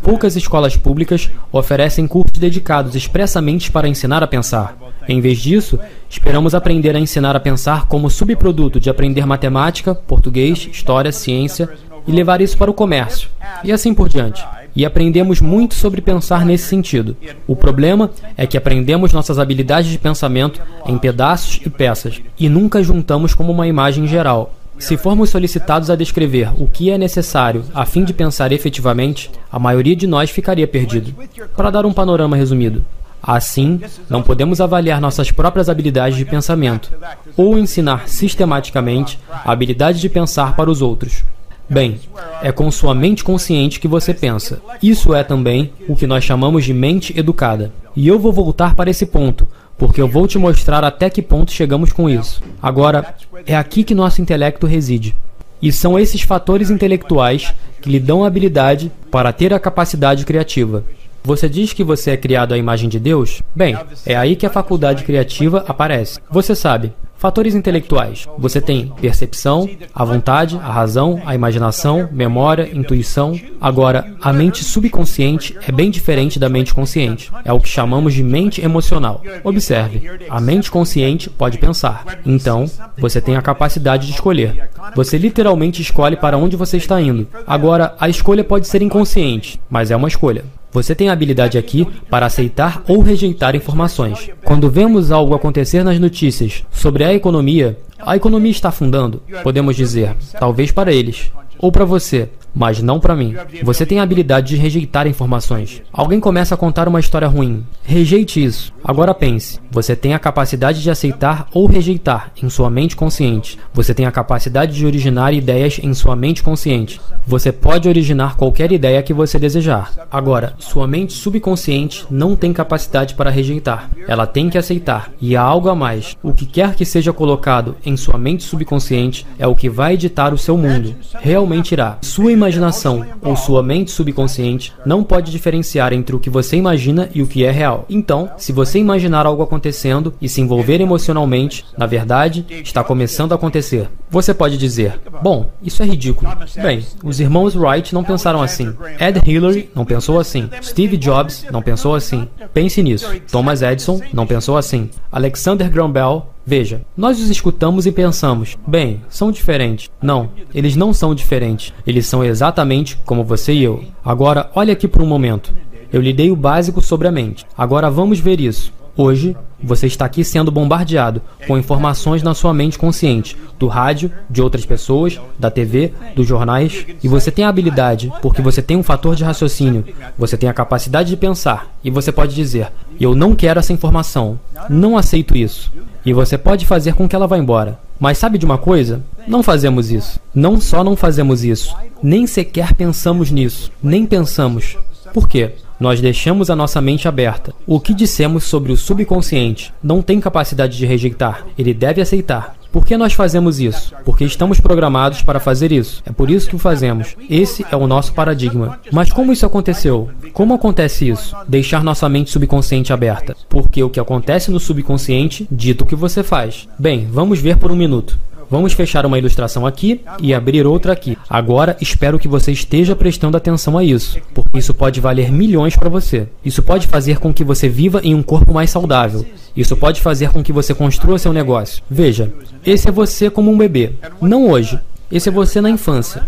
Poucas 0.00 0.36
escolas 0.36 0.76
públicas 0.76 1.28
oferecem 1.50 2.06
cursos 2.06 2.38
dedicados 2.38 2.94
expressamente 2.94 3.72
para 3.72 3.88
ensinar 3.88 4.22
a 4.22 4.28
pensar. 4.28 4.76
Em 5.08 5.20
vez 5.20 5.38
disso, 5.38 5.76
esperamos 6.08 6.54
aprender 6.54 6.94
a 6.94 7.00
ensinar 7.00 7.34
a 7.34 7.40
pensar 7.40 7.86
como 7.86 8.08
subproduto 8.08 8.78
de 8.78 8.90
aprender 8.90 9.26
matemática, 9.26 9.92
português, 9.92 10.68
história, 10.70 11.10
ciência 11.10 11.68
e 12.06 12.12
levar 12.12 12.40
isso 12.40 12.56
para 12.56 12.70
o 12.70 12.74
comércio, 12.74 13.28
e 13.64 13.72
assim 13.72 13.92
por 13.92 14.08
diante 14.08 14.44
e 14.74 14.84
aprendemos 14.84 15.40
muito 15.40 15.74
sobre 15.74 16.00
pensar 16.00 16.44
nesse 16.44 16.64
sentido. 16.64 17.16
O 17.46 17.56
problema 17.56 18.10
é 18.36 18.46
que 18.46 18.56
aprendemos 18.56 19.12
nossas 19.12 19.38
habilidades 19.38 19.90
de 19.90 19.98
pensamento 19.98 20.60
em 20.86 20.96
pedaços 20.98 21.60
e 21.64 21.70
peças 21.70 22.20
e 22.38 22.48
nunca 22.48 22.82
juntamos 22.82 23.34
como 23.34 23.52
uma 23.52 23.66
imagem 23.66 24.06
geral. 24.06 24.54
Se 24.78 24.96
formos 24.96 25.30
solicitados 25.30 25.90
a 25.90 25.96
descrever 25.96 26.50
o 26.56 26.68
que 26.68 26.90
é 26.90 26.96
necessário 26.96 27.64
a 27.74 27.84
fim 27.84 28.04
de 28.04 28.14
pensar 28.14 28.52
efetivamente, 28.52 29.30
a 29.50 29.58
maioria 29.58 29.96
de 29.96 30.06
nós 30.06 30.30
ficaria 30.30 30.68
perdido. 30.68 31.12
Para 31.56 31.70
dar 31.70 31.84
um 31.84 31.92
panorama 31.92 32.36
resumido, 32.36 32.84
Assim, 33.22 33.80
não 34.08 34.22
podemos 34.22 34.60
avaliar 34.60 35.00
nossas 35.00 35.30
próprias 35.30 35.68
habilidades 35.68 36.16
de 36.16 36.24
pensamento 36.24 36.92
ou 37.36 37.58
ensinar 37.58 38.08
sistematicamente 38.08 39.18
a 39.28 39.50
habilidade 39.52 40.00
de 40.00 40.08
pensar 40.08 40.54
para 40.54 40.70
os 40.70 40.80
outros. 40.80 41.24
Bem, 41.70 42.00
é 42.42 42.50
com 42.50 42.70
sua 42.70 42.94
mente 42.94 43.22
consciente 43.22 43.78
que 43.78 43.86
você 43.86 44.14
pensa. 44.14 44.60
Isso 44.82 45.14
é 45.14 45.22
também 45.22 45.70
o 45.86 45.94
que 45.94 46.06
nós 46.06 46.24
chamamos 46.24 46.64
de 46.64 46.72
mente 46.72 47.18
educada. 47.18 47.70
E 47.94 48.08
eu 48.08 48.18
vou 48.18 48.32
voltar 48.32 48.74
para 48.74 48.90
esse 48.90 49.04
ponto, 49.04 49.46
porque 49.76 50.00
eu 50.00 50.08
vou 50.08 50.26
te 50.26 50.38
mostrar 50.38 50.82
até 50.82 51.10
que 51.10 51.20
ponto 51.20 51.52
chegamos 51.52 51.92
com 51.92 52.08
isso. 52.08 52.42
Agora, 52.62 53.14
é 53.46 53.54
aqui 53.54 53.84
que 53.84 53.94
nosso 53.94 54.22
intelecto 54.22 54.66
reside. 54.66 55.14
E 55.60 55.70
são 55.70 55.98
esses 55.98 56.22
fatores 56.22 56.70
intelectuais 56.70 57.52
que 57.82 57.90
lhe 57.90 58.00
dão 58.00 58.24
a 58.24 58.28
habilidade 58.28 58.90
para 59.10 59.32
ter 59.32 59.52
a 59.52 59.60
capacidade 59.60 60.24
criativa. 60.24 60.84
Você 61.22 61.48
diz 61.48 61.72
que 61.72 61.84
você 61.84 62.12
é 62.12 62.16
criado 62.16 62.54
à 62.54 62.58
imagem 62.58 62.88
de 62.88 62.98
Deus? 62.98 63.42
Bem, 63.54 63.76
é 64.06 64.16
aí 64.16 64.36
que 64.36 64.46
a 64.46 64.50
faculdade 64.50 65.04
criativa 65.04 65.64
aparece. 65.66 66.20
Você 66.30 66.54
sabe, 66.54 66.92
Fatores 67.18 67.56
intelectuais. 67.56 68.28
Você 68.38 68.60
tem 68.60 68.92
percepção, 69.00 69.68
a 69.92 70.04
vontade, 70.04 70.56
a 70.56 70.70
razão, 70.70 71.20
a 71.26 71.34
imaginação, 71.34 72.08
memória, 72.12 72.70
intuição. 72.72 73.38
Agora, 73.60 74.14
a 74.22 74.32
mente 74.32 74.62
subconsciente 74.62 75.56
é 75.66 75.72
bem 75.72 75.90
diferente 75.90 76.38
da 76.38 76.48
mente 76.48 76.72
consciente. 76.72 77.32
É 77.44 77.52
o 77.52 77.58
que 77.58 77.68
chamamos 77.68 78.14
de 78.14 78.22
mente 78.22 78.64
emocional. 78.64 79.20
Observe, 79.42 80.00
a 80.30 80.40
mente 80.40 80.70
consciente 80.70 81.28
pode 81.28 81.58
pensar. 81.58 82.20
Então, 82.24 82.70
você 82.96 83.20
tem 83.20 83.34
a 83.34 83.42
capacidade 83.42 84.06
de 84.06 84.12
escolher. 84.12 84.70
Você 84.94 85.18
literalmente 85.18 85.82
escolhe 85.82 86.14
para 86.14 86.38
onde 86.38 86.56
você 86.56 86.76
está 86.76 87.00
indo. 87.00 87.26
Agora, 87.44 87.96
a 87.98 88.08
escolha 88.08 88.44
pode 88.44 88.68
ser 88.68 88.80
inconsciente, 88.80 89.60
mas 89.68 89.90
é 89.90 89.96
uma 89.96 90.06
escolha. 90.06 90.44
Você 90.72 90.94
tem 90.94 91.08
a 91.08 91.12
habilidade 91.12 91.56
aqui 91.56 91.86
para 92.10 92.26
aceitar 92.26 92.82
ou 92.86 93.00
rejeitar 93.00 93.56
informações. 93.56 94.30
Quando 94.44 94.70
vemos 94.70 95.10
algo 95.10 95.34
acontecer 95.34 95.82
nas 95.82 95.98
notícias 95.98 96.64
sobre 96.70 97.04
a 97.04 97.14
economia, 97.14 97.78
a 97.98 98.16
economia 98.16 98.50
está 98.50 98.68
afundando, 98.68 99.22
podemos 99.42 99.74
dizer, 99.74 100.14
talvez 100.38 100.70
para 100.70 100.92
eles. 100.92 101.30
Ou 101.58 101.72
para 101.72 101.84
você, 101.84 102.28
mas 102.54 102.82
não 102.82 103.00
para 103.00 103.16
mim. 103.16 103.34
Você 103.62 103.86
tem 103.86 104.00
a 104.00 104.02
habilidade 104.02 104.48
de 104.48 104.56
rejeitar 104.56 105.06
informações. 105.06 105.82
Alguém 105.92 106.20
começa 106.20 106.54
a 106.54 106.58
contar 106.58 106.88
uma 106.88 107.00
história 107.00 107.28
ruim. 107.28 107.64
Rejeite 107.82 108.42
isso. 108.42 108.72
Agora 108.82 109.14
pense. 109.14 109.60
Você 109.70 109.94
tem 109.94 110.14
a 110.14 110.18
capacidade 110.18 110.82
de 110.82 110.90
aceitar 110.90 111.46
ou 111.52 111.66
rejeitar 111.66 112.32
em 112.42 112.48
sua 112.48 112.70
mente 112.70 112.96
consciente. 112.96 113.58
Você 113.72 113.94
tem 113.94 114.06
a 114.06 114.12
capacidade 114.12 114.74
de 114.74 114.86
originar 114.86 115.32
ideias 115.32 115.78
em 115.82 115.92
sua 115.94 116.16
mente 116.16 116.42
consciente. 116.42 117.00
Você 117.26 117.52
pode 117.52 117.88
originar 117.88 118.36
qualquer 118.36 118.72
ideia 118.72 119.02
que 119.02 119.12
você 119.12 119.38
desejar. 119.38 119.92
Agora, 120.10 120.54
sua 120.58 120.86
mente 120.86 121.12
subconsciente 121.12 122.06
não 122.10 122.34
tem 122.34 122.52
capacidade 122.52 123.14
para 123.14 123.30
rejeitar. 123.30 123.90
Ela 124.06 124.26
tem 124.26 124.48
que 124.48 124.58
aceitar. 124.58 125.12
E 125.20 125.36
há 125.36 125.42
algo 125.42 125.68
a 125.68 125.74
mais. 125.74 126.16
O 126.22 126.32
que 126.32 126.46
quer 126.46 126.74
que 126.74 126.84
seja 126.84 127.12
colocado 127.12 127.76
em 127.84 127.96
sua 127.96 128.18
mente 128.18 128.44
subconsciente 128.44 129.26
é 129.38 129.46
o 129.46 129.54
que 129.54 129.68
vai 129.68 129.94
editar 129.94 130.32
o 130.32 130.38
seu 130.38 130.56
mundo. 130.56 130.94
Realmente 131.20 131.72
irá. 131.72 131.98
Sua 132.00 132.32
imaginação 132.38 133.04
ou 133.20 133.36
sua 133.36 133.62
mente 133.62 133.90
subconsciente 133.90 134.72
não 134.86 135.04
pode 135.04 135.30
diferenciar 135.30 135.92
entre 135.92 136.14
o 136.14 136.20
que 136.20 136.30
você 136.30 136.56
imagina 136.56 137.10
e 137.14 137.20
o 137.20 137.26
que 137.26 137.44
é 137.44 137.50
real. 137.50 137.84
Então, 137.90 138.30
se 138.38 138.52
você 138.52 138.78
imaginar 138.78 139.26
algo 139.26 139.42
acontecendo 139.42 140.14
e 140.20 140.28
se 140.28 140.40
envolver 140.40 140.80
emocionalmente, 140.80 141.64
na 141.76 141.86
verdade, 141.86 142.46
está 142.48 142.82
começando 142.82 143.32
a 143.32 143.34
acontecer. 143.34 143.88
Você 144.08 144.32
pode 144.32 144.56
dizer: 144.56 144.98
Bom, 145.22 145.50
isso 145.62 145.82
é 145.82 145.86
ridículo. 145.86 146.30
Bem, 146.56 146.86
os 147.02 147.20
irmãos 147.20 147.54
Wright 147.54 147.92
não 147.92 148.04
pensaram 148.04 148.40
assim. 148.40 148.74
Ed 148.98 149.20
Hillary 149.26 149.68
não 149.74 149.84
pensou 149.84 150.18
assim. 150.18 150.48
Steve 150.62 150.96
Jobs 150.96 151.44
não 151.50 151.60
pensou 151.60 151.94
assim. 151.94 152.28
Pense 152.54 152.82
nisso. 152.82 153.10
Thomas 153.30 153.62
Edison 153.62 154.00
não 154.12 154.26
pensou 154.26 154.56
assim. 154.56 154.88
Alexander 155.10 155.68
Graham 155.70 155.90
Bell 155.90 156.26
Veja, 156.48 156.80
nós 156.96 157.20
os 157.20 157.28
escutamos 157.28 157.84
e 157.84 157.92
pensamos, 157.92 158.56
bem, 158.66 159.02
são 159.10 159.30
diferentes. 159.30 159.90
Não, 160.00 160.30
eles 160.54 160.76
não 160.76 160.94
são 160.94 161.14
diferentes. 161.14 161.74
Eles 161.86 162.06
são 162.06 162.24
exatamente 162.24 162.96
como 163.04 163.22
você 163.22 163.52
e 163.52 163.62
eu. 163.62 163.84
Agora, 164.02 164.50
olhe 164.54 164.72
aqui 164.72 164.88
por 164.88 165.02
um 165.02 165.06
momento. 165.06 165.52
Eu 165.92 166.00
lhe 166.00 166.10
dei 166.10 166.30
o 166.30 166.36
básico 166.36 166.80
sobre 166.80 167.06
a 167.06 167.12
mente. 167.12 167.44
Agora 167.54 167.90
vamos 167.90 168.18
ver 168.18 168.40
isso. 168.40 168.72
Hoje, 169.00 169.36
você 169.62 169.86
está 169.86 170.04
aqui 170.04 170.24
sendo 170.24 170.50
bombardeado 170.50 171.22
com 171.46 171.56
informações 171.56 172.20
na 172.20 172.34
sua 172.34 172.52
mente 172.52 172.76
consciente, 172.76 173.36
do 173.56 173.68
rádio, 173.68 174.10
de 174.28 174.42
outras 174.42 174.66
pessoas, 174.66 175.20
da 175.38 175.52
TV, 175.52 175.92
dos 176.16 176.26
jornais, 176.26 176.84
e 177.00 177.06
você 177.06 177.30
tem 177.30 177.44
a 177.44 177.48
habilidade, 177.48 178.12
porque 178.20 178.42
você 178.42 178.60
tem 178.60 178.76
um 178.76 178.82
fator 178.82 179.14
de 179.14 179.22
raciocínio, 179.22 179.84
você 180.18 180.36
tem 180.36 180.48
a 180.48 180.52
capacidade 180.52 181.10
de 181.10 181.16
pensar, 181.16 181.72
e 181.84 181.92
você 181.92 182.10
pode 182.10 182.34
dizer: 182.34 182.72
Eu 182.98 183.14
não 183.14 183.36
quero 183.36 183.60
essa 183.60 183.72
informação, 183.72 184.36
não 184.68 184.98
aceito 184.98 185.36
isso. 185.36 185.72
E 186.04 186.12
você 186.12 186.36
pode 186.36 186.66
fazer 186.66 186.94
com 186.94 187.08
que 187.08 187.14
ela 187.14 187.28
vá 187.28 187.38
embora. 187.38 187.78
Mas 188.00 188.18
sabe 188.18 188.36
de 188.36 188.44
uma 188.44 188.58
coisa? 188.58 189.00
Não 189.28 189.44
fazemos 189.44 189.92
isso. 189.92 190.18
Não 190.34 190.60
só 190.60 190.82
não 190.82 190.96
fazemos 190.96 191.44
isso, 191.44 191.72
nem 192.02 192.26
sequer 192.26 192.74
pensamos 192.74 193.30
nisso, 193.30 193.70
nem 193.80 194.04
pensamos. 194.04 194.76
Por 195.14 195.28
quê? 195.28 195.54
Nós 195.80 196.00
deixamos 196.00 196.50
a 196.50 196.56
nossa 196.56 196.80
mente 196.80 197.06
aberta. 197.06 197.54
O 197.66 197.78
que 197.78 197.94
dissemos 197.94 198.44
sobre 198.44 198.72
o 198.72 198.76
subconsciente 198.76 199.72
não 199.82 200.02
tem 200.02 200.20
capacidade 200.20 200.76
de 200.76 200.84
rejeitar, 200.84 201.46
ele 201.56 201.72
deve 201.72 202.00
aceitar. 202.00 202.58
Por 202.70 202.84
que 202.84 202.96
nós 202.96 203.14
fazemos 203.14 203.60
isso? 203.60 203.94
Porque 204.04 204.24
estamos 204.24 204.60
programados 204.60 205.22
para 205.22 205.40
fazer 205.40 205.72
isso. 205.72 206.02
É 206.04 206.12
por 206.12 206.30
isso 206.30 206.48
que 206.48 206.56
o 206.56 206.58
fazemos. 206.58 207.16
Esse 207.28 207.64
é 207.70 207.76
o 207.76 207.86
nosso 207.86 208.12
paradigma. 208.12 208.78
Mas 208.92 209.10
como 209.10 209.32
isso 209.32 209.46
aconteceu? 209.46 210.10
Como 210.34 210.52
acontece 210.52 211.08
isso? 211.08 211.34
Deixar 211.48 211.82
nossa 211.82 212.08
mente 212.08 212.30
subconsciente 212.30 212.92
aberta. 212.92 213.34
Porque 213.48 213.82
o 213.82 213.88
que 213.88 213.98
acontece 213.98 214.50
no 214.50 214.60
subconsciente 214.60 215.48
dita 215.50 215.84
o 215.84 215.86
que 215.86 215.96
você 215.96 216.22
faz. 216.22 216.68
Bem, 216.78 217.08
vamos 217.10 217.38
ver 217.38 217.56
por 217.56 217.72
um 217.72 217.76
minuto. 217.76 218.18
Vamos 218.50 218.72
fechar 218.72 219.04
uma 219.04 219.18
ilustração 219.18 219.66
aqui 219.66 220.00
e 220.20 220.32
abrir 220.32 220.66
outra 220.66 220.92
aqui. 220.92 221.16
Agora, 221.28 221.76
espero 221.80 222.18
que 222.18 222.28
você 222.28 222.52
esteja 222.52 222.96
prestando 222.96 223.36
atenção 223.36 223.76
a 223.76 223.84
isso, 223.84 224.18
porque 224.32 224.58
isso 224.58 224.72
pode 224.72 225.00
valer 225.00 225.30
milhões 225.30 225.76
para 225.76 225.88
você. 225.88 226.26
Isso 226.44 226.62
pode 226.62 226.86
fazer 226.86 227.18
com 227.18 227.32
que 227.32 227.44
você 227.44 227.68
viva 227.68 228.00
em 228.02 228.14
um 228.14 228.22
corpo 228.22 228.54
mais 228.54 228.70
saudável. 228.70 229.24
Isso 229.56 229.76
pode 229.76 230.00
fazer 230.00 230.30
com 230.30 230.42
que 230.42 230.52
você 230.52 230.74
construa 230.74 231.18
seu 231.18 231.32
negócio. 231.32 231.82
Veja, 231.90 232.32
esse 232.64 232.88
é 232.88 232.92
você 232.92 233.28
como 233.28 233.50
um 233.50 233.58
bebê. 233.58 233.92
Não 234.20 234.48
hoje. 234.48 234.78
Esse 235.10 235.30
é 235.30 235.32
você 235.32 235.60
na 235.60 235.70
infância. 235.70 236.22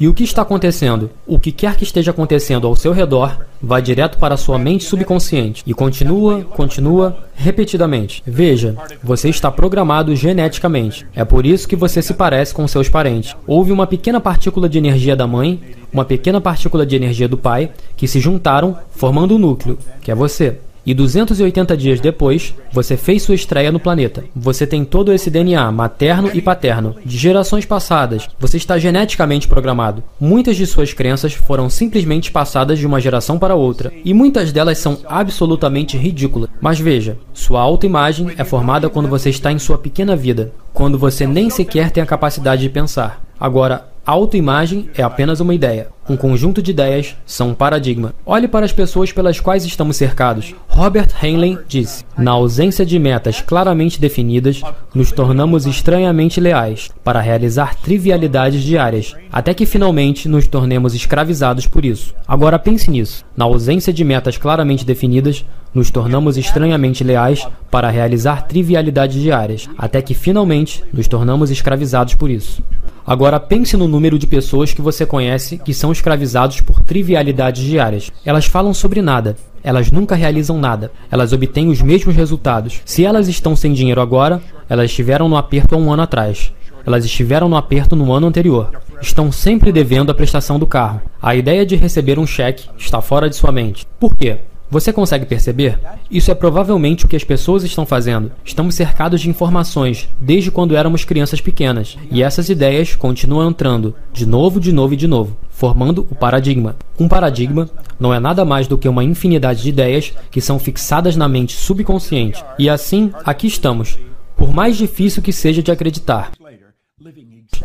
E 0.00 0.08
o 0.08 0.14
que 0.14 0.24
está 0.24 0.42
acontecendo? 0.42 1.10
O 1.26 1.38
que 1.38 1.52
quer 1.52 1.76
que 1.76 1.84
esteja 1.84 2.10
acontecendo 2.10 2.66
ao 2.66 2.74
seu 2.74 2.92
redor 2.92 3.38
vai 3.62 3.80
direto 3.80 4.18
para 4.18 4.34
a 4.34 4.38
sua 4.38 4.58
mente 4.58 4.84
subconsciente 4.84 5.62
e 5.64 5.72
continua, 5.72 6.42
continua 6.42 7.18
repetidamente. 7.34 8.22
Veja, 8.26 8.76
você 9.02 9.28
está 9.28 9.50
programado 9.50 10.16
geneticamente. 10.16 11.06
É 11.14 11.24
por 11.24 11.46
isso 11.46 11.68
que 11.68 11.76
você 11.76 12.02
se 12.02 12.14
parece 12.14 12.52
com 12.52 12.66
seus 12.66 12.88
parentes. 12.88 13.36
Houve 13.46 13.70
uma 13.70 13.86
pequena 13.86 14.20
partícula 14.20 14.68
de 14.68 14.78
energia 14.78 15.14
da 15.14 15.26
mãe, 15.26 15.60
uma 15.92 16.04
pequena 16.04 16.40
partícula 16.40 16.84
de 16.84 16.96
energia 16.96 17.28
do 17.28 17.36
pai, 17.36 17.70
que 17.96 18.08
se 18.08 18.18
juntaram, 18.18 18.76
formando 18.90 19.36
um 19.36 19.38
núcleo, 19.38 19.78
que 20.00 20.10
é 20.10 20.14
você. 20.14 20.58
E 20.84 20.94
280 20.94 21.76
dias 21.76 22.00
depois, 22.00 22.54
você 22.72 22.96
fez 22.96 23.22
sua 23.22 23.34
estreia 23.34 23.70
no 23.70 23.80
planeta. 23.80 24.24
Você 24.34 24.66
tem 24.66 24.84
todo 24.84 25.12
esse 25.12 25.30
DNA 25.30 25.70
materno 25.70 26.30
e 26.32 26.40
paterno, 26.40 26.96
de 27.04 27.18
gerações 27.18 27.66
passadas. 27.66 28.28
Você 28.38 28.56
está 28.56 28.78
geneticamente 28.78 29.46
programado. 29.46 30.02
Muitas 30.18 30.56
de 30.56 30.66
suas 30.66 30.92
crenças 30.92 31.34
foram 31.34 31.68
simplesmente 31.68 32.30
passadas 32.30 32.78
de 32.78 32.86
uma 32.86 33.00
geração 33.00 33.38
para 33.38 33.54
outra, 33.54 33.92
e 34.04 34.14
muitas 34.14 34.52
delas 34.52 34.78
são 34.78 34.98
absolutamente 35.06 35.96
ridículas. 35.96 36.50
Mas 36.60 36.78
veja, 36.78 37.18
sua 37.32 37.60
autoimagem 37.60 38.32
é 38.36 38.44
formada 38.44 38.88
quando 38.88 39.08
você 39.08 39.30
está 39.30 39.52
em 39.52 39.58
sua 39.58 39.78
pequena 39.78 40.16
vida, 40.16 40.52
quando 40.72 40.98
você 40.98 41.26
nem 41.26 41.50
sequer 41.50 41.90
tem 41.90 42.02
a 42.02 42.06
capacidade 42.06 42.62
de 42.62 42.68
pensar. 42.68 43.22
Agora, 43.38 43.88
autoimagem 44.04 44.90
é 44.94 45.02
apenas 45.02 45.40
uma 45.40 45.54
ideia. 45.54 45.88
Um 46.10 46.16
conjunto 46.16 46.60
de 46.60 46.72
ideias 46.72 47.14
são 47.24 47.50
um 47.50 47.54
paradigma. 47.54 48.12
Olhe 48.26 48.48
para 48.48 48.66
as 48.66 48.72
pessoas 48.72 49.12
pelas 49.12 49.38
quais 49.38 49.64
estamos 49.64 49.96
cercados. 49.96 50.56
Robert 50.66 51.06
Heinlein 51.22 51.60
disse: 51.68 52.04
Na 52.18 52.32
ausência 52.32 52.84
de 52.84 52.98
metas 52.98 53.40
claramente 53.40 54.00
definidas, 54.00 54.60
nos 54.92 55.12
tornamos 55.12 55.66
estranhamente 55.66 56.40
leais 56.40 56.90
para 57.04 57.20
realizar 57.20 57.76
trivialidades 57.76 58.64
diárias, 58.64 59.14
até 59.30 59.54
que 59.54 59.64
finalmente 59.64 60.28
nos 60.28 60.48
tornemos 60.48 60.96
escravizados 60.96 61.68
por 61.68 61.84
isso. 61.84 62.12
Agora 62.26 62.58
pense 62.58 62.90
nisso. 62.90 63.24
Na 63.36 63.44
ausência 63.44 63.92
de 63.92 64.02
metas 64.02 64.36
claramente 64.36 64.84
definidas, 64.84 65.44
nos 65.72 65.92
tornamos 65.92 66.36
estranhamente 66.36 67.04
leais 67.04 67.46
para 67.70 67.88
realizar 67.88 68.48
trivialidades 68.48 69.22
diárias, 69.22 69.70
até 69.78 70.02
que 70.02 70.14
finalmente 70.14 70.82
nos 70.92 71.06
tornamos 71.06 71.52
escravizados 71.52 72.16
por 72.16 72.28
isso. 72.28 72.64
Agora 73.06 73.40
pense 73.40 73.76
no 73.76 73.88
número 73.88 74.18
de 74.18 74.26
pessoas 74.26 74.72
que 74.72 74.82
você 74.82 75.06
conhece 75.06 75.58
que 75.58 75.74
são 75.74 75.90
escravizados 76.00 76.60
por 76.62 76.80
trivialidades 76.80 77.62
diárias. 77.62 78.10
Elas 78.24 78.46
falam 78.46 78.72
sobre 78.72 79.02
nada. 79.02 79.36
Elas 79.62 79.90
nunca 79.90 80.14
realizam 80.14 80.58
nada. 80.58 80.90
Elas 81.10 81.32
obtêm 81.32 81.68
os 81.68 81.82
mesmos 81.82 82.16
resultados. 82.16 82.80
Se 82.84 83.04
elas 83.04 83.28
estão 83.28 83.54
sem 83.54 83.72
dinheiro 83.72 84.00
agora, 84.00 84.40
elas 84.68 84.86
estiveram 84.86 85.28
no 85.28 85.36
aperto 85.36 85.74
há 85.74 85.78
um 85.78 85.92
ano 85.92 86.02
atrás. 86.02 86.52
Elas 86.86 87.04
estiveram 87.04 87.48
no 87.48 87.56
aperto 87.56 87.94
no 87.94 88.12
ano 88.12 88.26
anterior. 88.26 88.70
Estão 89.02 89.30
sempre 89.30 89.70
devendo 89.70 90.10
a 90.10 90.14
prestação 90.14 90.58
do 90.58 90.66
carro. 90.66 91.02
A 91.20 91.36
ideia 91.36 91.66
de 91.66 91.76
receber 91.76 92.18
um 92.18 92.26
cheque 92.26 92.68
está 92.78 93.02
fora 93.02 93.28
de 93.28 93.36
sua 93.36 93.52
mente. 93.52 93.86
Por 93.98 94.16
quê? 94.16 94.38
Você 94.70 94.92
consegue 94.92 95.26
perceber? 95.26 95.80
Isso 96.08 96.30
é 96.30 96.34
provavelmente 96.34 97.04
o 97.04 97.08
que 97.08 97.16
as 97.16 97.24
pessoas 97.24 97.64
estão 97.64 97.84
fazendo. 97.84 98.30
Estamos 98.44 98.76
cercados 98.76 99.20
de 99.20 99.28
informações 99.28 100.08
desde 100.20 100.52
quando 100.52 100.76
éramos 100.76 101.04
crianças 101.04 101.40
pequenas, 101.40 101.98
e 102.08 102.22
essas 102.22 102.48
ideias 102.48 102.94
continuam 102.94 103.50
entrando 103.50 103.96
de 104.12 104.24
novo, 104.24 104.60
de 104.60 104.72
novo 104.72 104.94
e 104.94 104.96
de 104.96 105.08
novo, 105.08 105.36
formando 105.50 106.06
o 106.08 106.14
paradigma. 106.14 106.76
Um 107.00 107.08
paradigma 107.08 107.68
não 107.98 108.14
é 108.14 108.20
nada 108.20 108.44
mais 108.44 108.68
do 108.68 108.78
que 108.78 108.88
uma 108.88 109.02
infinidade 109.02 109.60
de 109.62 109.70
ideias 109.70 110.12
que 110.30 110.40
são 110.40 110.56
fixadas 110.56 111.16
na 111.16 111.26
mente 111.26 111.56
subconsciente. 111.56 112.44
E 112.56 112.70
assim, 112.70 113.10
aqui 113.24 113.48
estamos, 113.48 113.98
por 114.36 114.54
mais 114.54 114.76
difícil 114.76 115.20
que 115.20 115.32
seja 115.32 115.60
de 115.60 115.72
acreditar. 115.72 116.30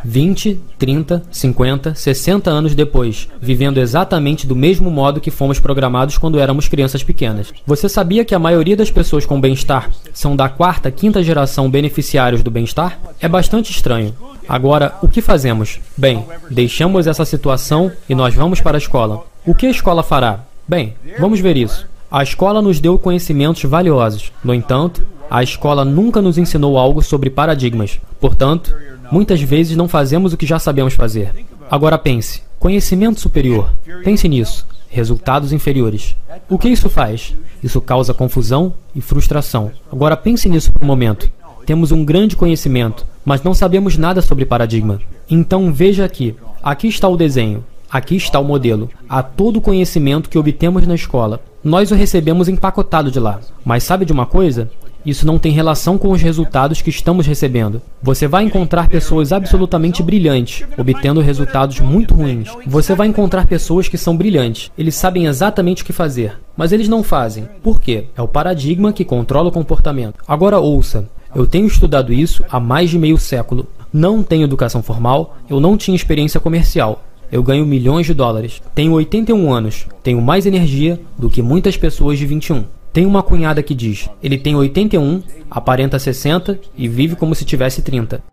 20, 0.03 0.59
30, 0.77 1.23
50, 1.31 1.95
60 1.95 2.49
anos 2.49 2.75
depois, 2.75 3.27
vivendo 3.41 3.79
exatamente 3.79 4.45
do 4.45 4.55
mesmo 4.55 4.91
modo 4.91 5.19
que 5.19 5.31
fomos 5.31 5.59
programados 5.59 6.17
quando 6.17 6.39
éramos 6.39 6.67
crianças 6.67 7.03
pequenas. 7.03 7.53
Você 7.65 7.87
sabia 7.89 8.25
que 8.25 8.35
a 8.35 8.39
maioria 8.39 8.75
das 8.75 8.91
pessoas 8.91 9.25
com 9.25 9.39
bem-estar 9.39 9.89
são 10.13 10.35
da 10.35 10.49
quarta, 10.49 10.91
quinta 10.91 11.23
geração 11.23 11.69
beneficiários 11.69 12.43
do 12.43 12.51
bem-estar? 12.51 12.99
É 13.19 13.27
bastante 13.27 13.71
estranho. 13.71 14.13
Agora, 14.47 14.95
o 15.01 15.07
que 15.07 15.21
fazemos? 15.21 15.79
Bem, 15.97 16.23
deixamos 16.49 17.07
essa 17.07 17.25
situação 17.25 17.91
e 18.07 18.13
nós 18.13 18.35
vamos 18.35 18.61
para 18.61 18.77
a 18.77 18.79
escola. 18.79 19.25
O 19.45 19.55
que 19.55 19.65
a 19.65 19.71
escola 19.71 20.03
fará? 20.03 20.41
Bem, 20.67 20.93
vamos 21.19 21.39
ver 21.39 21.57
isso. 21.57 21.87
A 22.11 22.21
escola 22.23 22.61
nos 22.61 22.79
deu 22.79 22.97
conhecimentos 22.97 23.63
valiosos. 23.63 24.31
No 24.43 24.53
entanto, 24.53 25.05
a 25.29 25.41
escola 25.41 25.83
nunca 25.83 26.21
nos 26.21 26.37
ensinou 26.37 26.77
algo 26.77 27.01
sobre 27.01 27.29
paradigmas. 27.29 27.99
Portanto, 28.19 28.75
Muitas 29.11 29.41
vezes 29.41 29.77
não 29.77 29.87
fazemos 29.87 30.33
o 30.33 30.37
que 30.37 30.45
já 30.45 30.59
sabemos 30.59 30.93
fazer. 30.93 31.45
Agora 31.69 31.97
pense: 31.97 32.41
conhecimento 32.59 33.19
superior. 33.19 33.71
Pense 34.03 34.27
nisso. 34.27 34.65
Resultados 34.89 35.51
inferiores. 35.51 36.15
O 36.49 36.57
que 36.57 36.69
isso 36.69 36.89
faz? 36.89 37.33
Isso 37.63 37.81
causa 37.81 38.13
confusão 38.13 38.73
e 38.95 39.01
frustração. 39.01 39.71
Agora 39.91 40.15
pense 40.15 40.47
nisso 40.47 40.71
por 40.71 40.83
um 40.83 40.85
momento. 40.85 41.29
Temos 41.65 41.91
um 41.91 42.05
grande 42.05 42.35
conhecimento, 42.35 43.05
mas 43.25 43.41
não 43.41 43.53
sabemos 43.53 43.97
nada 43.97 44.21
sobre 44.21 44.45
paradigma. 44.45 45.01
Então 45.29 45.73
veja 45.73 46.05
aqui. 46.05 46.35
Aqui 46.61 46.87
está 46.87 47.07
o 47.07 47.17
desenho. 47.17 47.63
Aqui 47.89 48.15
está 48.15 48.39
o 48.39 48.43
modelo. 48.43 48.89
Há 49.09 49.23
todo 49.23 49.57
o 49.57 49.61
conhecimento 49.61 50.29
que 50.29 50.37
obtemos 50.37 50.85
na 50.85 50.95
escola. 50.95 51.41
Nós 51.63 51.91
o 51.91 51.95
recebemos 51.95 52.47
empacotado 52.47 53.09
de 53.09 53.19
lá. 53.19 53.39
Mas 53.63 53.83
sabe 53.83 54.05
de 54.05 54.13
uma 54.13 54.25
coisa? 54.25 54.69
Isso 55.05 55.27
não 55.27 55.37
tem 55.37 55.51
relação 55.51 55.97
com 55.97 56.09
os 56.09 56.21
resultados 56.21 56.81
que 56.81 56.89
estamos 56.89 57.27
recebendo. 57.27 57.81
Você 58.01 58.27
vai 58.27 58.43
encontrar 58.43 58.89
pessoas 58.89 59.31
absolutamente 59.31 60.01
brilhantes, 60.01 60.65
obtendo 60.77 61.21
resultados 61.21 61.79
muito 61.79 62.15
ruins. 62.15 62.49
Você 62.65 62.95
vai 62.95 63.07
encontrar 63.07 63.45
pessoas 63.45 63.87
que 63.87 63.97
são 63.97 64.17
brilhantes. 64.17 64.71
Eles 64.75 64.95
sabem 64.95 65.27
exatamente 65.27 65.83
o 65.83 65.85
que 65.85 65.93
fazer, 65.93 66.39
mas 66.57 66.71
eles 66.71 66.87
não 66.87 67.03
fazem. 67.03 67.47
Por 67.61 67.79
quê? 67.79 68.05
É 68.17 68.21
o 68.21 68.27
paradigma 68.27 68.91
que 68.91 69.05
controla 69.05 69.49
o 69.49 69.51
comportamento. 69.51 70.23
Agora 70.27 70.59
ouça. 70.59 71.07
Eu 71.35 71.45
tenho 71.45 71.67
estudado 71.67 72.11
isso 72.11 72.43
há 72.49 72.59
mais 72.59 72.89
de 72.89 72.97
meio 72.97 73.17
século. 73.17 73.67
Não 73.93 74.23
tenho 74.23 74.45
educação 74.45 74.81
formal, 74.81 75.37
eu 75.49 75.59
não 75.59 75.77
tinha 75.77 75.95
experiência 75.95 76.39
comercial. 76.39 77.03
Eu 77.31 77.43
ganho 77.43 77.65
milhões 77.65 78.05
de 78.05 78.13
dólares. 78.13 78.61
Tenho 78.73 78.93
81 78.93 79.53
anos. 79.53 79.87
Tenho 80.01 80.21
mais 80.21 80.45
energia 80.45 80.99
do 81.17 81.29
que 81.29 81.41
muitas 81.41 81.75
pessoas 81.75 82.17
de 82.17 82.25
21. 82.25 82.63
Tem 82.95 83.05
uma 83.05 83.21
cunhada 83.21 83.61
que 83.61 83.75
diz: 83.75 84.09
ele 84.23 84.37
tem 84.37 84.55
81, 84.55 85.21
aparenta 85.51 85.99
60 85.99 86.57
e 86.77 86.87
vive 86.87 87.17
como 87.17 87.35
se 87.35 87.43
tivesse 87.43 87.81
30. 87.81 88.23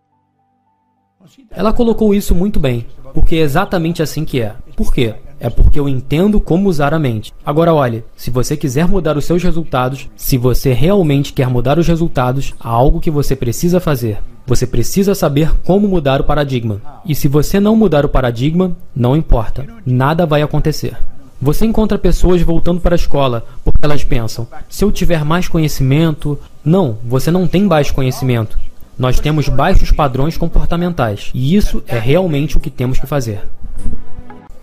Ela 1.51 1.73
colocou 1.73 2.15
isso 2.15 2.33
muito 2.33 2.61
bem, 2.61 2.87
porque 3.13 3.35
é 3.35 3.41
exatamente 3.41 4.05
assim 4.05 4.25
que 4.25 4.41
é. 4.41 4.55
Por 4.77 4.95
quê? 4.95 5.17
É 5.41 5.51
porque 5.51 5.81
eu 5.81 5.89
entendo 5.89 6.41
como 6.41 6.69
usar 6.69 6.95
a 6.95 6.99
mente. 7.01 7.35
Agora 7.45 7.75
olhe, 7.75 8.05
se 8.15 8.31
você 8.31 8.57
quiser 8.57 8.87
mudar 8.87 9.17
os 9.17 9.25
seus 9.25 9.43
resultados, 9.43 10.09
se 10.15 10.39
você 10.39 10.73
realmente 10.73 11.33
quer 11.33 11.49
mudar 11.49 11.77
os 11.77 11.89
resultados, 11.89 12.55
há 12.61 12.69
algo 12.69 13.01
que 13.01 13.11
você 13.11 13.35
precisa 13.35 13.81
fazer. 13.81 14.21
Você 14.47 14.65
precisa 14.65 15.13
saber 15.13 15.53
como 15.65 15.89
mudar 15.89 16.21
o 16.21 16.25
paradigma. 16.25 16.81
E 17.05 17.17
se 17.17 17.27
você 17.27 17.59
não 17.59 17.75
mudar 17.75 18.05
o 18.05 18.09
paradigma, 18.09 18.77
não 18.95 19.17
importa, 19.17 19.67
nada 19.85 20.25
vai 20.25 20.41
acontecer. 20.41 20.97
Você 21.43 21.67
encontra 21.67 21.99
pessoas 21.99 22.41
voltando 22.41 22.81
para 22.81 22.95
a 22.95 22.97
escola 22.97 23.45
porque 23.65 23.81
elas 23.85 24.05
pensam: 24.05 24.47
se 24.69 24.85
eu 24.85 24.93
tiver 24.93 25.25
mais 25.25 25.49
conhecimento. 25.49 26.39
Não, 26.65 26.99
você 27.05 27.33
não 27.33 27.49
tem 27.49 27.67
baixo 27.67 27.93
conhecimento. 27.93 28.57
Nós 28.97 29.19
temos 29.19 29.49
baixos 29.49 29.91
padrões 29.91 30.37
comportamentais. 30.37 31.33
E 31.35 31.57
isso 31.57 31.83
é 31.89 31.99
realmente 31.99 32.57
o 32.57 32.61
que 32.61 32.71
temos 32.71 33.01
que 33.01 33.09
fazer. 33.09 33.41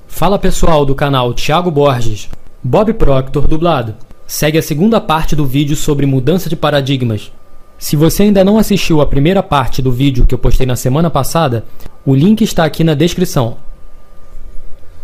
Fala 0.07 0.39
pessoal 0.39 0.85
do 0.85 0.95
canal 0.95 1.33
Thiago 1.33 1.69
Borges, 1.69 2.29
Bob 2.63 2.93
Proctor 2.93 3.45
dublado. 3.45 3.93
Segue 4.25 4.57
a 4.57 4.63
segunda 4.63 5.01
parte 5.01 5.35
do 5.35 5.45
vídeo 5.45 5.75
sobre 5.75 6.05
mudança 6.05 6.47
de 6.47 6.55
paradigmas. 6.55 7.29
Se 7.77 7.97
você 7.97 8.23
ainda 8.23 8.41
não 8.41 8.57
assistiu 8.57 9.01
a 9.01 9.05
primeira 9.05 9.43
parte 9.43 9.81
do 9.81 9.91
vídeo 9.91 10.25
que 10.25 10.33
eu 10.33 10.39
postei 10.39 10.65
na 10.65 10.77
semana 10.77 11.09
passada, 11.09 11.65
o 12.05 12.15
link 12.15 12.41
está 12.41 12.63
aqui 12.63 12.85
na 12.85 12.93
descrição. 12.93 13.57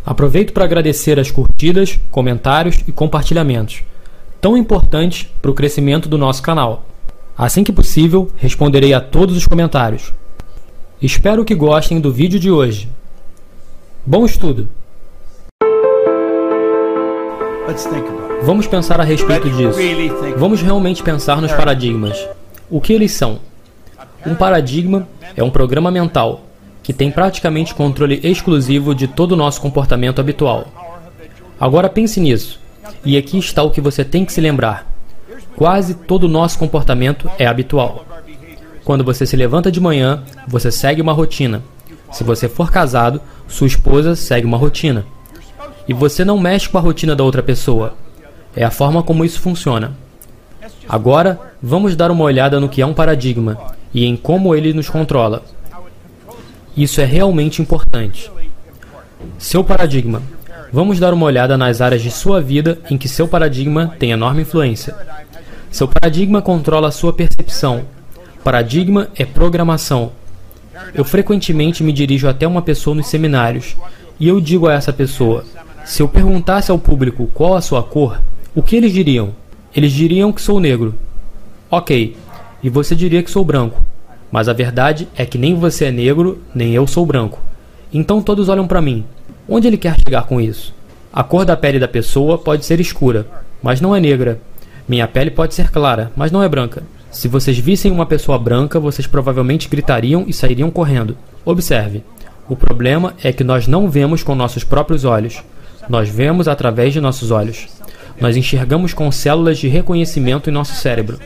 Aproveito 0.05 0.53
para 0.53 0.65
agradecer 0.65 1.19
as 1.19 1.31
curtidas, 1.31 1.99
comentários 2.11 2.83
e 2.87 2.91
compartilhamentos, 2.91 3.81
tão 4.39 4.55
importantes 4.55 5.27
para 5.41 5.49
o 5.49 5.53
crescimento 5.53 6.07
do 6.07 6.17
nosso 6.17 6.43
canal. 6.43 6.85
Assim 7.35 7.63
que 7.63 7.71
possível, 7.71 8.31
responderei 8.37 8.93
a 8.93 9.01
todos 9.01 9.35
os 9.35 9.47
comentários. 9.47 10.13
Espero 11.01 11.43
que 11.43 11.55
gostem 11.55 11.99
do 11.99 12.11
vídeo 12.11 12.39
de 12.39 12.51
hoje. 12.51 12.87
Bom 14.05 14.25
estudo! 14.25 14.69
Vamos 18.43 18.67
pensar 18.67 19.01
a 19.01 19.03
respeito 19.03 19.49
disso. 19.49 19.79
Vamos 20.37 20.61
realmente 20.61 21.01
pensar 21.01 21.41
nos 21.41 21.51
paradigmas. 21.51 22.15
O 22.69 22.79
que 22.79 22.93
eles 22.93 23.11
são? 23.11 23.39
Um 24.23 24.35
paradigma 24.35 25.07
é 25.35 25.43
um 25.43 25.49
programa 25.49 25.89
mental 25.89 26.43
que 26.85 26.93
tem 26.93 27.09
praticamente 27.09 27.73
controle 27.73 28.19
exclusivo 28.21 28.93
de 28.93 29.07
todo 29.07 29.31
o 29.31 29.35
nosso 29.35 29.59
comportamento 29.59 30.21
habitual. 30.21 30.67
Agora 31.59 31.89
pense 31.89 32.19
nisso, 32.19 32.59
e 33.03 33.17
aqui 33.17 33.39
está 33.39 33.63
o 33.63 33.71
que 33.71 33.81
você 33.81 34.05
tem 34.05 34.23
que 34.23 34.31
se 34.31 34.39
lembrar. 34.39 34.85
Quase 35.55 35.95
todo 35.95 36.25
o 36.25 36.29
nosso 36.29 36.59
comportamento 36.59 37.27
é 37.39 37.47
habitual. 37.47 38.05
Quando 38.83 39.03
você 39.03 39.25
se 39.25 39.35
levanta 39.35 39.71
de 39.71 39.81
manhã, 39.81 40.21
você 40.47 40.71
segue 40.71 41.01
uma 41.01 41.11
rotina. 41.11 41.63
Se 42.11 42.23
você 42.23 42.47
for 42.47 42.71
casado, 42.71 43.19
sua 43.47 43.65
esposa 43.65 44.15
segue 44.15 44.45
uma 44.45 44.57
rotina. 44.57 45.07
E 45.87 45.93
você 45.93 46.23
não 46.23 46.37
mexe 46.37 46.69
com 46.69 46.77
a 46.77 46.81
rotina 46.81 47.15
da 47.15 47.23
outra 47.23 47.41
pessoa. 47.41 47.95
É 48.55 48.63
a 48.63 48.69
forma 48.69 49.01
como 49.01 49.25
isso 49.25 49.39
funciona. 49.39 49.97
Agora, 50.87 51.39
vamos 51.59 51.95
dar 51.95 52.11
uma 52.11 52.25
olhada 52.25 52.59
no 52.59 52.69
que 52.69 52.83
é 52.83 52.85
um 52.85 52.93
paradigma 52.93 53.57
e 53.91 54.05
em 54.05 54.15
como 54.15 54.53
ele 54.53 54.71
nos 54.71 54.87
controla. 54.87 55.41
Isso 56.75 56.99
é 56.99 57.05
realmente 57.05 57.61
importante. 57.61 58.31
Seu 59.37 59.63
paradigma. 59.63 60.21
Vamos 60.73 60.99
dar 60.99 61.13
uma 61.13 61.25
olhada 61.25 61.57
nas 61.57 61.79
áreas 61.79 62.01
de 62.01 62.11
sua 62.11 62.41
vida 62.41 62.79
em 62.89 62.97
que 62.97 63.07
seu 63.07 63.27
paradigma 63.27 63.95
tem 63.97 64.11
enorme 64.11 64.41
influência. 64.41 64.93
Seu 65.71 65.87
paradigma 65.87 66.41
controla 66.41 66.89
a 66.89 66.91
sua 66.91 67.13
percepção. 67.13 67.85
Paradigma 68.43 69.07
é 69.15 69.23
programação. 69.25 70.11
Eu 70.93 71.05
frequentemente 71.05 71.81
me 71.81 71.93
dirijo 71.93 72.27
até 72.27 72.45
uma 72.45 72.61
pessoa 72.61 72.95
nos 72.95 73.07
seminários 73.07 73.77
e 74.19 74.27
eu 74.27 74.41
digo 74.41 74.67
a 74.67 74.73
essa 74.73 74.91
pessoa: 74.91 75.45
se 75.85 76.01
eu 76.01 76.07
perguntasse 76.07 76.71
ao 76.71 76.79
público 76.79 77.29
qual 77.33 77.55
a 77.55 77.61
sua 77.61 77.81
cor, 77.83 78.21
o 78.53 78.61
que 78.61 78.75
eles 78.75 78.91
diriam? 78.91 79.29
Eles 79.73 79.93
diriam 79.93 80.33
que 80.33 80.41
sou 80.41 80.59
negro. 80.59 80.95
Ok, 81.71 82.17
e 82.61 82.69
você 82.69 82.95
diria 82.95 83.23
que 83.23 83.31
sou 83.31 83.45
branco. 83.45 83.81
Mas 84.31 84.49
a 84.49 84.53
verdade 84.53 85.07
é 85.15 85.25
que 85.25 85.37
nem 85.37 85.55
você 85.55 85.85
é 85.85 85.91
negro, 85.91 86.41
nem 86.53 86.73
eu 86.73 86.85
sou 86.87 87.05
branco. 87.05 87.39
Então 87.93 88.21
todos 88.21 88.49
olham 88.49 88.67
para 88.67 88.81
mim. 88.81 89.05
Onde 89.47 89.67
ele 89.67 89.77
quer 89.77 89.95
chegar 89.97 90.23
com 90.23 90.41
isso? 90.41 90.73
A 91.13 91.23
cor 91.23 91.45
da 91.45 91.55
pele 91.55 91.79
da 91.79 91.87
pessoa 91.87 92.37
pode 92.37 92.65
ser 92.65 92.79
escura, 92.79 93.25
mas 93.61 93.79
não 93.79 93.95
é 93.95 93.99
negra. 93.99 94.39
Minha 94.87 95.07
pele 95.07 95.31
pode 95.31 95.53
ser 95.53 95.71
clara, 95.71 96.11
mas 96.15 96.31
não 96.31 96.43
é 96.43 96.49
branca. 96.49 96.83
Se 97.09 97.27
vocês 97.27 97.57
vissem 97.57 97.91
uma 97.91 98.05
pessoa 98.05 98.37
branca, 98.37 98.79
vocês 98.79 99.07
provavelmente 99.07 99.69
gritariam 99.69 100.25
e 100.27 100.33
sairiam 100.33 100.69
correndo. 100.69 101.17
Observe. 101.45 102.03
O 102.49 102.55
problema 102.55 103.13
é 103.23 103.31
que 103.31 103.43
nós 103.43 103.67
não 103.67 103.89
vemos 103.89 104.21
com 104.21 104.35
nossos 104.35 104.63
próprios 104.63 105.05
olhos. 105.05 105.41
Nós 105.87 106.09
vemos 106.09 106.47
através 106.47 106.91
de 106.91 106.99
nossos 106.99 107.31
olhos. 107.31 107.67
Nós 108.19 108.35
enxergamos 108.35 108.93
com 108.93 109.11
células 109.11 109.57
de 109.57 109.67
reconhecimento 109.67 110.49
em 110.49 110.53
nosso 110.53 110.75
cérebro. 110.75 111.19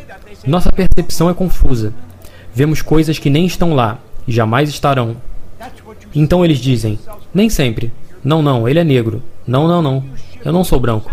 Nossa 0.45 0.71
percepção 0.71 1.29
é 1.29 1.33
confusa. 1.33 1.93
Vemos 2.53 2.81
coisas 2.81 3.19
que 3.19 3.29
nem 3.29 3.45
estão 3.45 3.73
lá 3.73 3.99
e 4.27 4.31
jamais 4.31 4.69
estarão. 4.69 5.17
Então 6.13 6.43
eles 6.43 6.59
dizem: 6.59 6.99
nem 7.33 7.49
sempre. 7.49 7.91
Não, 8.23 8.41
não, 8.41 8.67
ele 8.67 8.79
é 8.79 8.83
negro. 8.83 9.23
Não, 9.47 9.67
não, 9.67 9.81
não. 9.81 10.03
Eu 10.43 10.51
não 10.51 10.63
sou 10.63 10.79
branco. 10.79 11.11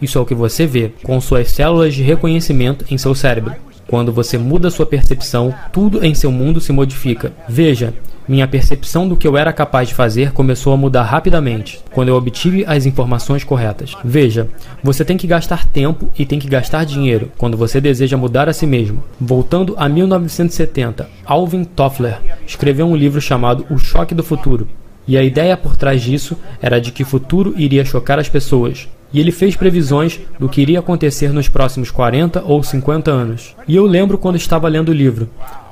Isso 0.00 0.18
é 0.18 0.20
o 0.20 0.26
que 0.26 0.34
você 0.34 0.66
vê 0.66 0.92
com 1.02 1.20
suas 1.20 1.50
células 1.50 1.94
de 1.94 2.02
reconhecimento 2.02 2.84
em 2.90 2.98
seu 2.98 3.14
cérebro. 3.14 3.54
Quando 3.88 4.12
você 4.12 4.36
muda 4.36 4.70
sua 4.70 4.84
percepção, 4.84 5.54
tudo 5.72 6.04
em 6.04 6.14
seu 6.14 6.30
mundo 6.30 6.60
se 6.60 6.72
modifica. 6.72 7.32
Veja, 7.48 7.94
minha 8.28 8.48
percepção 8.48 9.08
do 9.08 9.16
que 9.16 9.26
eu 9.26 9.36
era 9.36 9.52
capaz 9.52 9.88
de 9.88 9.94
fazer 9.94 10.32
começou 10.32 10.72
a 10.72 10.76
mudar 10.76 11.04
rapidamente 11.04 11.80
quando 11.92 12.08
eu 12.08 12.16
obtive 12.16 12.64
as 12.66 12.84
informações 12.84 13.44
corretas. 13.44 13.94
Veja, 14.04 14.48
você 14.82 15.04
tem 15.04 15.16
que 15.16 15.26
gastar 15.26 15.66
tempo 15.66 16.10
e 16.18 16.26
tem 16.26 16.38
que 16.38 16.48
gastar 16.48 16.84
dinheiro 16.84 17.30
quando 17.38 17.56
você 17.56 17.80
deseja 17.80 18.16
mudar 18.16 18.48
a 18.48 18.52
si 18.52 18.66
mesmo. 18.66 19.02
Voltando 19.20 19.74
a 19.78 19.88
1970, 19.88 21.08
Alvin 21.24 21.64
Toffler 21.64 22.18
escreveu 22.46 22.86
um 22.86 22.96
livro 22.96 23.20
chamado 23.20 23.64
O 23.70 23.78
Choque 23.78 24.14
do 24.14 24.24
Futuro. 24.24 24.66
E 25.06 25.16
a 25.16 25.22
ideia 25.22 25.56
por 25.56 25.76
trás 25.76 26.02
disso 26.02 26.36
era 26.60 26.80
de 26.80 26.90
que 26.90 27.04
o 27.04 27.06
futuro 27.06 27.54
iria 27.56 27.84
chocar 27.84 28.18
as 28.18 28.28
pessoas, 28.28 28.88
e 29.12 29.20
ele 29.20 29.30
fez 29.30 29.54
previsões 29.54 30.18
do 30.38 30.48
que 30.48 30.60
iria 30.60 30.80
acontecer 30.80 31.32
nos 31.32 31.48
próximos 31.48 31.92
40 31.92 32.42
ou 32.44 32.60
50 32.60 33.08
anos. 33.08 33.54
E 33.68 33.76
eu 33.76 33.86
lembro 33.86 34.18
quando 34.18 34.34
estava 34.34 34.66
lendo 34.66 34.88
o 34.88 34.94
livro. 34.94 35.28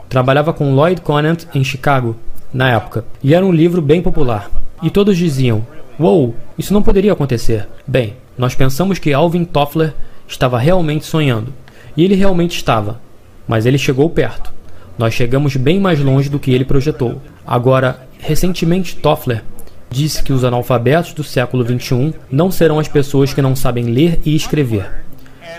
Trabalhava 0.09 0.53
com 0.53 0.75
Lloyd 0.75 1.01
Conant 1.01 1.45
em 1.53 1.65
Chicago 1.65 2.15
na 2.55 2.71
época, 2.71 3.05
e 3.21 3.35
era 3.35 3.45
um 3.45 3.51
livro 3.51 3.83
bem 3.83 4.01
popular. 4.01 4.49
E 4.81 4.89
todos 4.89 5.19
diziam: 5.19 5.67
Uou, 5.99 6.37
isso 6.57 6.73
não 6.73 6.83
poderia 6.83 7.13
acontecer. 7.13 7.67
Bem, 7.85 8.15
nós 8.39 8.55
pensamos 8.55 9.01
que 9.01 9.13
Alvin 9.13 9.45
Toffler 9.45 9.93
estava 10.29 10.57
realmente 10.57 11.05
sonhando. 11.05 11.53
E 11.97 12.05
ele 12.05 12.15
realmente 12.15 12.57
estava. 12.57 13.01
Mas 13.47 13.67
ele 13.67 13.77
chegou 13.77 14.09
perto. 14.09 14.53
Nós 14.97 15.13
chegamos 15.15 15.57
bem 15.57 15.81
mais 15.81 15.99
longe 15.99 16.29
do 16.29 16.39
que 16.39 16.53
ele 16.53 16.65
projetou. 16.65 17.21
Agora, 17.45 18.07
recentemente 18.21 18.97
Toffler 18.97 19.43
disse 19.91 20.23
que 20.23 20.33
os 20.33 20.45
analfabetos 20.45 21.13
do 21.13 21.25
século 21.25 21.65
XXI 21.65 22.15
não 22.31 22.51
serão 22.51 22.79
as 22.79 22.89
pessoas 22.89 23.35
que 23.35 23.43
não 23.43 23.57
sabem 23.57 23.87
ler 23.87 24.21
e 24.25 24.35
escrever. 24.35 24.89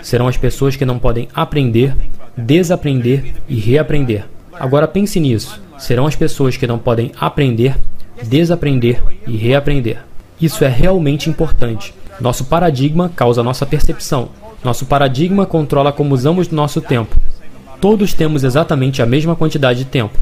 Serão 0.02 0.28
as 0.28 0.36
pessoas 0.36 0.76
que 0.76 0.84
não 0.84 0.98
podem 0.98 1.28
aprender, 1.34 1.94
desaprender 2.36 3.34
e 3.48 3.56
reaprender. 3.56 4.24
Agora 4.58 4.88
pense 4.88 5.20
nisso 5.20 5.65
serão 5.78 6.06
as 6.06 6.16
pessoas 6.16 6.56
que 6.56 6.66
não 6.66 6.78
podem 6.78 7.12
aprender, 7.18 7.76
desaprender 8.22 9.02
e 9.26 9.36
reaprender. 9.36 9.98
Isso 10.40 10.64
é 10.64 10.68
realmente 10.68 11.30
importante. 11.30 11.94
Nosso 12.20 12.44
paradigma 12.44 13.10
causa 13.14 13.42
nossa 13.42 13.66
percepção. 13.66 14.30
Nosso 14.64 14.86
paradigma 14.86 15.46
controla 15.46 15.92
como 15.92 16.14
usamos 16.14 16.48
nosso 16.48 16.80
tempo. 16.80 17.16
Todos 17.80 18.14
temos 18.14 18.42
exatamente 18.42 19.02
a 19.02 19.06
mesma 19.06 19.36
quantidade 19.36 19.80
de 19.80 19.84
tempo. 19.84 20.18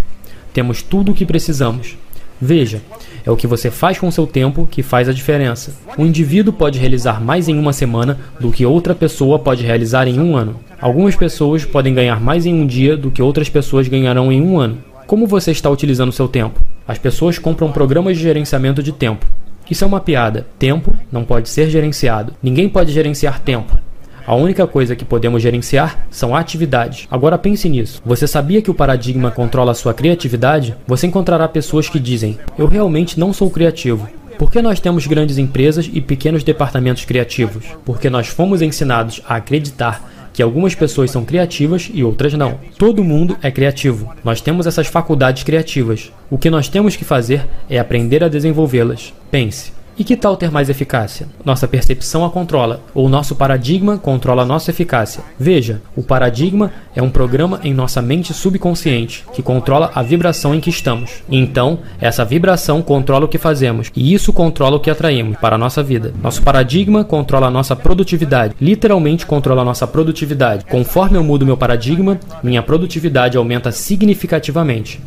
Temos 0.53 0.83
tudo 0.83 1.13
o 1.13 1.15
que 1.15 1.25
precisamos. 1.25 1.97
Veja, 2.41 2.83
é 3.25 3.31
o 3.31 3.37
que 3.37 3.47
você 3.47 3.71
faz 3.71 3.99
com 3.99 4.11
seu 4.11 4.27
tempo 4.27 4.69
que 4.71 4.83
faz 4.83 5.09
a 5.09 5.13
diferença. 5.13 5.73
Um 5.97 6.05
indivíduo 6.05 6.53
pode 6.53 6.79
realizar 6.79 7.21
mais 7.21 7.49
em 7.49 7.59
uma 7.59 7.73
semana 7.73 8.19
do 8.39 8.51
que 8.51 8.67
outra 8.67 8.95
pessoa 8.95 9.39
pode 9.39 9.65
realizar 9.65 10.07
em 10.09 10.19
um 10.21 10.37
ano. 10.37 10.57
Algumas 10.81 11.17
pessoas 11.17 11.65
podem 11.65 11.95
ganhar 11.95 12.21
mais 12.21 12.45
em 12.45 12.53
um 12.53 12.67
dia 12.67 12.97
do 12.97 13.11
que 13.11 13.23
outras 13.23 13.49
pessoas 13.49 13.89
ganharão 13.89 14.31
em 14.31 14.43
um 14.43 14.59
ano. 14.59 14.79
Como 15.07 15.27
você 15.27 15.51
está 15.51 15.69
utilizando 15.69 16.13
seu 16.13 16.27
tempo? 16.27 16.61
As 16.89 16.97
pessoas 16.97 17.39
compram 17.39 17.71
programas 17.71 18.17
de 18.17 18.23
gerenciamento 18.23 18.83
de 18.83 18.91
tempo. 18.91 19.27
Isso 19.71 19.85
é 19.85 19.87
uma 19.87 20.01
piada. 20.01 20.47
Tempo 20.59 20.97
não 21.13 21.25
pode 21.25 21.51
ser 21.51 21.69
gerenciado. 21.69 22.33
Ninguém 22.43 22.71
pode 22.71 22.91
gerenciar 22.91 23.41
tempo. 23.41 23.79
A 24.27 24.35
única 24.35 24.67
coisa 24.67 24.97
que 24.97 25.05
podemos 25.05 25.43
gerenciar 25.43 26.07
são 26.11 26.35
atividades. 26.35 27.07
Agora 27.11 27.37
pense 27.37 27.69
nisso. 27.69 28.01
Você 28.07 28.27
sabia 28.27 28.63
que 28.63 28.71
o 28.71 28.75
paradigma 28.75 29.31
controla 29.31 29.73
a 29.73 29.75
sua 29.75 29.93
criatividade? 29.93 30.75
Você 30.87 31.07
encontrará 31.07 31.47
pessoas 31.47 31.87
que 31.87 32.01
dizem: 32.01 32.39
Eu 32.57 32.67
realmente 32.67 33.21
não 33.21 33.35
sou 33.35 33.51
criativo. 33.51 34.09
Por 34.39 34.51
que 34.51 34.63
nós 34.63 34.81
temos 34.81 35.07
grandes 35.07 35.37
empresas 35.37 35.89
e 35.93 36.01
pequenos 36.01 36.43
departamentos 36.43 37.05
criativos? 37.05 37.67
Porque 37.85 38.09
nós 38.09 38.27
fomos 38.27 38.63
ensinados 38.63 39.21
a 39.29 39.37
acreditar 39.37 40.14
que 40.35 40.43
algumas 40.43 40.75
pessoas 40.75 41.13
são 41.13 41.25
criativas 41.25 41.89
e 41.95 42.03
outras 42.03 42.35
não. 42.35 42.59
Todo 42.77 43.05
mundo 43.05 43.39
é 43.41 43.51
criativo. 43.53 44.13
Nós 44.25 44.41
temos 44.41 44.67
essas 44.67 44.89
faculdades 44.89 45.45
criativas. 45.45 46.13
O 46.29 46.37
que 46.37 46.51
nós 46.51 46.69
temos 46.69 46.97
que 46.97 47.05
fazer 47.05 47.47
é 47.71 47.79
aprender 47.79 48.23
a 48.25 48.29
desenvolvê-las. 48.29 49.15
Pense. 49.31 49.73
E 49.97 50.03
que 50.03 50.17
tal 50.17 50.37
ter 50.37 50.51
mais 50.51 50.69
eficácia? 50.69 51.29
Nossa 51.45 51.69
percepção 51.69 52.25
a 52.25 52.31
controla, 52.31 52.81
ou 52.93 53.09
nosso 53.09 53.37
paradigma 53.37 53.97
controla 53.97 54.43
a 54.43 54.45
nossa 54.45 54.73
eficácia. 54.73 55.23
Veja, 55.39 55.81
o 55.95 56.03
paradigma 56.03 56.73
é 56.97 57.01
um 57.03 57.09
programa 57.09 57.61
em 57.63 57.73
nossa 57.73 58.03
mente 58.03 58.35
subconsciente 58.35 59.25
que 59.33 59.41
controla 59.41 59.93
a 59.95 60.03
vibração 60.03 60.53
em 60.53 60.59
que 60.59 60.69
estamos. 60.69 61.23
Então, 61.31 61.79
essa 62.01 62.25
vibração 62.25 62.83
controla 62.83 63.27
o 63.27 63.29
que 63.29 63.39
fazemos, 63.39 63.93
e 63.95 64.13
isso 64.13 64.33
controla 64.33 64.79
o 64.79 64.81
que 64.81 64.91
atraímos 64.91 65.39
para 65.39 65.55
a 65.55 65.59
nossa 65.59 65.81
vida. 65.81 66.13
Nosso 66.21 66.43
paradigma 66.43 67.05
controla 67.05 67.47
a 67.47 67.51
nossa 67.51 67.77
produtividade, 67.77 68.57
literalmente 68.61 69.25
controla 69.25 69.63
a 69.63 69.65
nossa 69.65 69.87
produtividade. 69.87 70.65
Conforme 70.65 71.19
eu 71.19 71.23
mudo 71.23 71.47
meu 71.47 71.57
paradigma, 71.57 72.19
minha 72.43 72.65
produtividade 72.65 73.37
aumenta 73.37 73.71
significativamente. 73.71 75.01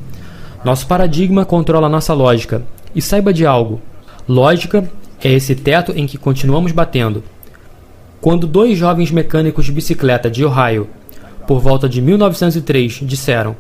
Nosso 0.64 0.88
paradigma 0.88 1.44
controla 1.44 1.88
a 1.88 1.90
nossa 1.90 2.14
lógica. 2.14 2.64
E 2.96 3.02
saiba 3.02 3.34
de 3.34 3.46
algo: 3.46 3.82
Lógica 4.28 4.84
é 5.24 5.32
esse 5.32 5.56
teto 5.56 5.94
em 5.96 6.06
que 6.06 6.18
continuamos 6.18 6.74
batendo. 6.74 7.24
Quando 8.20 8.46
dois 8.46 8.78
jovens 8.78 9.10
mecânicos 9.10 9.64
de 9.64 9.72
bicicleta 9.72 10.30
de 10.30 10.44
Ohio, 10.44 10.90
por 11.48 11.62
volta 11.62 11.88
de 11.88 12.02
1903, 12.02 13.00
disseram: 13.04 13.56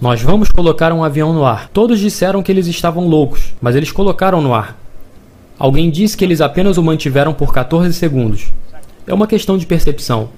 Nós 0.00 0.20
vamos 0.20 0.50
colocar 0.50 0.92
um 0.92 1.04
avião 1.04 1.32
no 1.32 1.44
ar. 1.44 1.68
Todos 1.68 2.00
disseram 2.00 2.42
que 2.42 2.50
eles 2.50 2.66
estavam 2.66 3.06
loucos, 3.06 3.54
mas 3.62 3.76
eles 3.76 3.92
colocaram 3.92 4.42
no 4.42 4.52
ar. 4.52 4.76
Alguém 5.56 5.88
disse 5.88 6.16
que 6.16 6.24
eles 6.24 6.40
apenas 6.40 6.76
o 6.76 6.82
mantiveram 6.82 7.32
por 7.32 7.54
14 7.54 7.94
segundos. 7.94 8.52
É 9.06 9.14
uma 9.14 9.28
questão 9.28 9.56
de 9.56 9.64
percepção. 9.64 10.30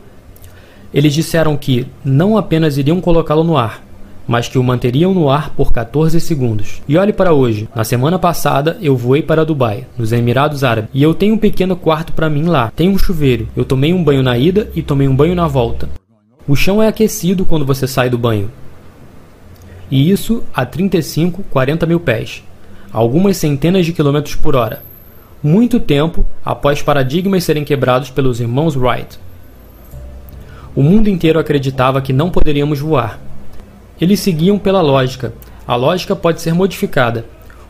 Eles 0.92 1.14
disseram 1.14 1.56
que 1.56 1.86
não 2.04 2.36
apenas 2.36 2.76
iriam 2.76 3.00
colocá-lo 3.00 3.42
no 3.42 3.56
ar, 3.56 3.82
mas 4.26 4.48
que 4.48 4.58
o 4.58 4.62
manteriam 4.62 5.12
no 5.12 5.28
ar 5.28 5.50
por 5.50 5.72
14 5.72 6.20
segundos. 6.20 6.82
E 6.88 6.96
olhe 6.96 7.12
para 7.12 7.32
hoje. 7.32 7.68
Na 7.74 7.84
semana 7.84 8.18
passada 8.18 8.76
eu 8.80 8.96
voei 8.96 9.22
para 9.22 9.44
Dubai, 9.44 9.86
nos 9.96 10.12
Emirados 10.12 10.64
Árabes, 10.64 10.90
e 10.94 11.02
eu 11.02 11.14
tenho 11.14 11.34
um 11.34 11.38
pequeno 11.38 11.76
quarto 11.76 12.12
para 12.12 12.30
mim 12.30 12.44
lá. 12.44 12.72
Tem 12.74 12.88
um 12.88 12.98
chuveiro. 12.98 13.48
Eu 13.56 13.64
tomei 13.64 13.92
um 13.92 14.02
banho 14.02 14.22
na 14.22 14.36
ida 14.38 14.70
e 14.74 14.82
tomei 14.82 15.08
um 15.08 15.16
banho 15.16 15.34
na 15.34 15.46
volta. 15.46 15.88
O 16.46 16.56
chão 16.56 16.82
é 16.82 16.88
aquecido 16.88 17.44
quando 17.44 17.64
você 17.64 17.86
sai 17.86 18.10
do 18.10 18.18
banho. 18.18 18.50
E 19.90 20.10
isso 20.10 20.42
a 20.54 20.64
35, 20.64 21.44
40 21.50 21.84
mil 21.86 22.00
pés, 22.00 22.42
algumas 22.90 23.36
centenas 23.36 23.84
de 23.84 23.92
quilômetros 23.92 24.34
por 24.34 24.56
hora. 24.56 24.82
Muito 25.42 25.78
tempo 25.78 26.24
após 26.44 26.80
paradigmas 26.80 27.44
serem 27.44 27.64
quebrados 27.64 28.10
pelos 28.10 28.40
irmãos 28.40 28.74
Wright. 28.74 29.18
O 30.74 30.82
mundo 30.82 31.08
inteiro 31.08 31.38
acreditava 31.38 32.00
que 32.00 32.12
não 32.12 32.30
poderíamos 32.30 32.80
voar, 32.80 33.20
eles 34.02 34.18
seguiam 34.18 34.58
pela 34.58 34.82
lógica. 34.82 35.32
A 35.64 35.76
lógica 35.76 36.16
pode 36.16 36.40
ser 36.40 36.52
modificada. 36.52 37.24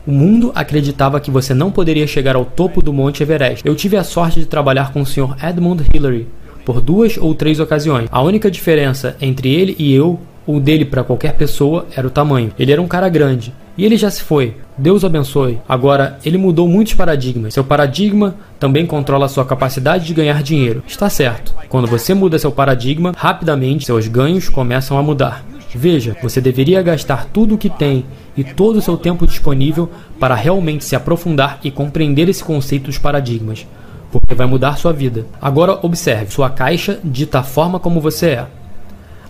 O 0.05 0.11
mundo 0.11 0.51
acreditava 0.55 1.19
que 1.19 1.29
você 1.29 1.53
não 1.53 1.69
poderia 1.69 2.07
chegar 2.07 2.35
ao 2.35 2.43
topo 2.43 2.81
do 2.81 2.91
Monte 2.91 3.21
Everest. 3.21 3.63
Eu 3.63 3.75
tive 3.75 3.97
a 3.97 4.03
sorte 4.03 4.39
de 4.39 4.47
trabalhar 4.47 4.91
com 4.91 5.01
o 5.01 5.05
Sr. 5.05 5.35
Edmund 5.47 5.83
Hillary 5.93 6.27
por 6.65 6.81
duas 6.81 7.17
ou 7.17 7.35
três 7.35 7.59
ocasiões. 7.59 8.09
A 8.11 8.19
única 8.19 8.49
diferença 8.49 9.15
entre 9.21 9.53
ele 9.53 9.75
e 9.77 9.93
eu, 9.93 10.19
ou 10.47 10.59
dele 10.59 10.85
para 10.85 11.03
qualquer 11.03 11.35
pessoa, 11.35 11.85
era 11.95 12.07
o 12.07 12.09
tamanho. 12.09 12.51
Ele 12.57 12.71
era 12.71 12.81
um 12.81 12.87
cara 12.87 13.07
grande. 13.09 13.53
E 13.77 13.85
ele 13.85 13.95
já 13.95 14.09
se 14.09 14.23
foi. 14.23 14.55
Deus 14.75 15.03
o 15.03 15.05
abençoe. 15.05 15.59
Agora, 15.69 16.17
ele 16.25 16.39
mudou 16.39 16.67
muitos 16.67 16.95
paradigmas. 16.95 17.53
Seu 17.53 17.63
paradigma 17.63 18.35
também 18.59 18.87
controla 18.87 19.27
sua 19.27 19.45
capacidade 19.45 20.05
de 20.05 20.15
ganhar 20.15 20.41
dinheiro. 20.41 20.83
Está 20.87 21.11
certo. 21.11 21.53
Quando 21.69 21.87
você 21.87 22.15
muda 22.15 22.39
seu 22.39 22.51
paradigma, 22.51 23.13
rapidamente 23.15 23.85
seus 23.85 24.07
ganhos 24.07 24.49
começam 24.49 24.97
a 24.97 25.03
mudar. 25.03 25.43
Veja, 25.75 26.15
você 26.21 26.39
deveria 26.39 26.81
gastar 26.81 27.25
tudo 27.25 27.55
o 27.55 27.57
que 27.57 27.69
tem 27.69 28.05
e 28.37 28.43
todo 28.43 28.77
o 28.77 28.81
seu 28.81 28.95
tempo 28.95 29.25
disponível 29.25 29.89
para 30.19 30.35
realmente 30.35 30.85
se 30.85 30.95
aprofundar 30.95 31.59
e 31.63 31.71
compreender 31.71 32.29
esse 32.29 32.43
conceito 32.43 32.85
dos 32.85 32.97
paradigmas, 32.97 33.65
porque 34.11 34.35
vai 34.35 34.45
mudar 34.45 34.77
sua 34.77 34.93
vida. 34.93 35.25
Agora 35.41 35.79
observe, 35.81 36.31
sua 36.31 36.49
caixa 36.49 36.99
dita 37.03 37.39
a 37.39 37.43
forma 37.43 37.79
como 37.79 37.99
você 37.99 38.27
é. 38.27 38.47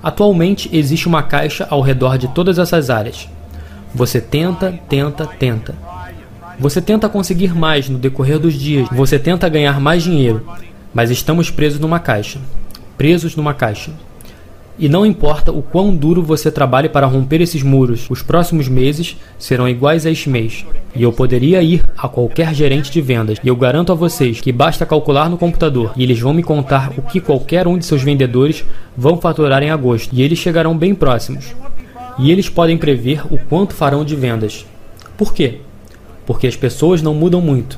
Atualmente 0.01 0.69
existe 0.73 1.07
uma 1.07 1.23
caixa 1.23 1.65
ao 1.69 1.79
redor 1.79 2.17
de 2.17 2.27
todas 2.27 2.59
essas 2.59 2.89
áreas. 2.89 3.29
Você 3.95 4.19
tenta, 4.19 4.77
tenta, 4.89 5.25
tenta. 5.25 5.75
Você 6.59 6.81
tenta 6.81 7.07
conseguir 7.07 7.55
mais 7.55 7.87
no 7.87 7.97
decorrer 7.97 8.37
dos 8.37 8.53
dias, 8.53 8.87
você 8.91 9.17
tenta 9.17 9.47
ganhar 9.47 9.79
mais 9.79 10.03
dinheiro, 10.03 10.45
mas 10.93 11.09
estamos 11.09 11.49
presos 11.49 11.79
numa 11.79 11.99
caixa. 11.99 12.39
Presos 12.97 13.35
numa 13.35 13.53
caixa. 13.53 13.91
E 14.77 14.89
não 14.89 15.05
importa 15.05 15.51
o 15.51 15.61
quão 15.61 15.95
duro 15.95 16.23
você 16.23 16.49
trabalhe 16.49 16.89
para 16.89 17.05
romper 17.05 17.41
esses 17.41 17.61
muros, 17.61 18.09
os 18.09 18.23
próximos 18.23 18.67
meses 18.67 19.15
serão 19.37 19.69
iguais 19.69 20.03
a 20.03 20.09
este 20.09 20.29
mês. 20.29 20.65
E 20.95 21.03
eu 21.03 21.13
poderia 21.13 21.61
ir 21.61 21.83
a 21.95 22.07
qualquer 22.09 22.55
gerente 22.55 22.91
de 22.91 22.99
vendas, 22.99 23.37
e 23.43 23.47
eu 23.47 23.55
garanto 23.55 23.91
a 23.91 23.95
vocês 23.95 24.41
que 24.41 24.51
basta 24.51 24.85
calcular 24.85 25.29
no 25.29 25.37
computador 25.37 25.93
e 25.95 26.01
eles 26.01 26.19
vão 26.19 26.33
me 26.33 26.41
contar 26.41 26.91
o 26.97 27.03
que 27.03 27.21
qualquer 27.21 27.67
um 27.67 27.77
de 27.77 27.85
seus 27.85 28.01
vendedores 28.01 28.65
vão 28.97 29.17
faturar 29.17 29.61
em 29.61 29.69
agosto, 29.69 30.09
e 30.11 30.23
eles 30.23 30.39
chegarão 30.39 30.75
bem 30.75 30.95
próximos. 30.95 31.53
E 32.17 32.31
eles 32.31 32.49
podem 32.49 32.77
prever 32.77 33.21
o 33.31 33.37
quanto 33.37 33.75
farão 33.75 34.03
de 34.03 34.15
vendas. 34.15 34.65
Por 35.15 35.33
quê? 35.33 35.59
Porque 36.25 36.47
as 36.47 36.55
pessoas 36.55 37.01
não 37.01 37.13
mudam 37.13 37.41
muito. 37.41 37.77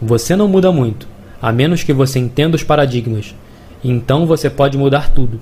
Você 0.00 0.36
não 0.36 0.46
muda 0.46 0.70
muito, 0.70 1.08
a 1.42 1.50
menos 1.50 1.82
que 1.82 1.92
você 1.92 2.20
entenda 2.20 2.54
os 2.54 2.62
paradigmas. 2.62 3.34
Então 3.82 4.24
você 4.24 4.48
pode 4.48 4.78
mudar 4.78 5.10
tudo. 5.10 5.40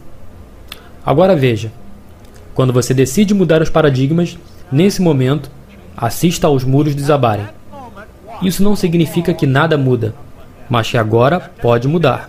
Agora 1.06 1.36
veja: 1.36 1.70
quando 2.52 2.72
você 2.72 2.92
decide 2.92 3.32
mudar 3.32 3.62
os 3.62 3.70
paradigmas, 3.70 4.36
nesse 4.72 5.00
momento, 5.00 5.48
assista 5.96 6.48
aos 6.48 6.64
muros 6.64 6.96
desabarem. 6.96 7.46
Isso 8.42 8.62
não 8.62 8.74
significa 8.74 9.32
que 9.32 9.46
nada 9.46 9.78
muda, 9.78 10.14
mas 10.68 10.90
que 10.90 10.98
agora 10.98 11.38
pode 11.62 11.86
mudar. 11.86 12.28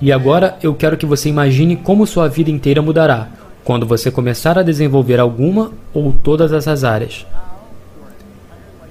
E 0.00 0.10
agora 0.10 0.56
eu 0.62 0.74
quero 0.74 0.96
que 0.96 1.04
você 1.04 1.28
imagine 1.28 1.76
como 1.76 2.06
sua 2.06 2.26
vida 2.26 2.50
inteira 2.50 2.80
mudará 2.80 3.28
quando 3.62 3.86
você 3.86 4.10
começar 4.10 4.58
a 4.58 4.62
desenvolver 4.62 5.20
alguma 5.20 5.72
ou 5.92 6.12
todas 6.12 6.52
essas 6.52 6.82
áreas. 6.82 7.26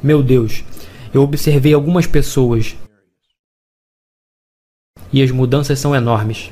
Meu 0.01 0.21
Deus, 0.21 0.63
eu 1.11 1.23
observei 1.23 1.73
algumas 1.73 2.05
pessoas 2.05 2.77
e 5.11 5.23
as 5.23 5.31
mudanças 5.31 5.79
são 5.79 5.95
enormes. 5.95 6.51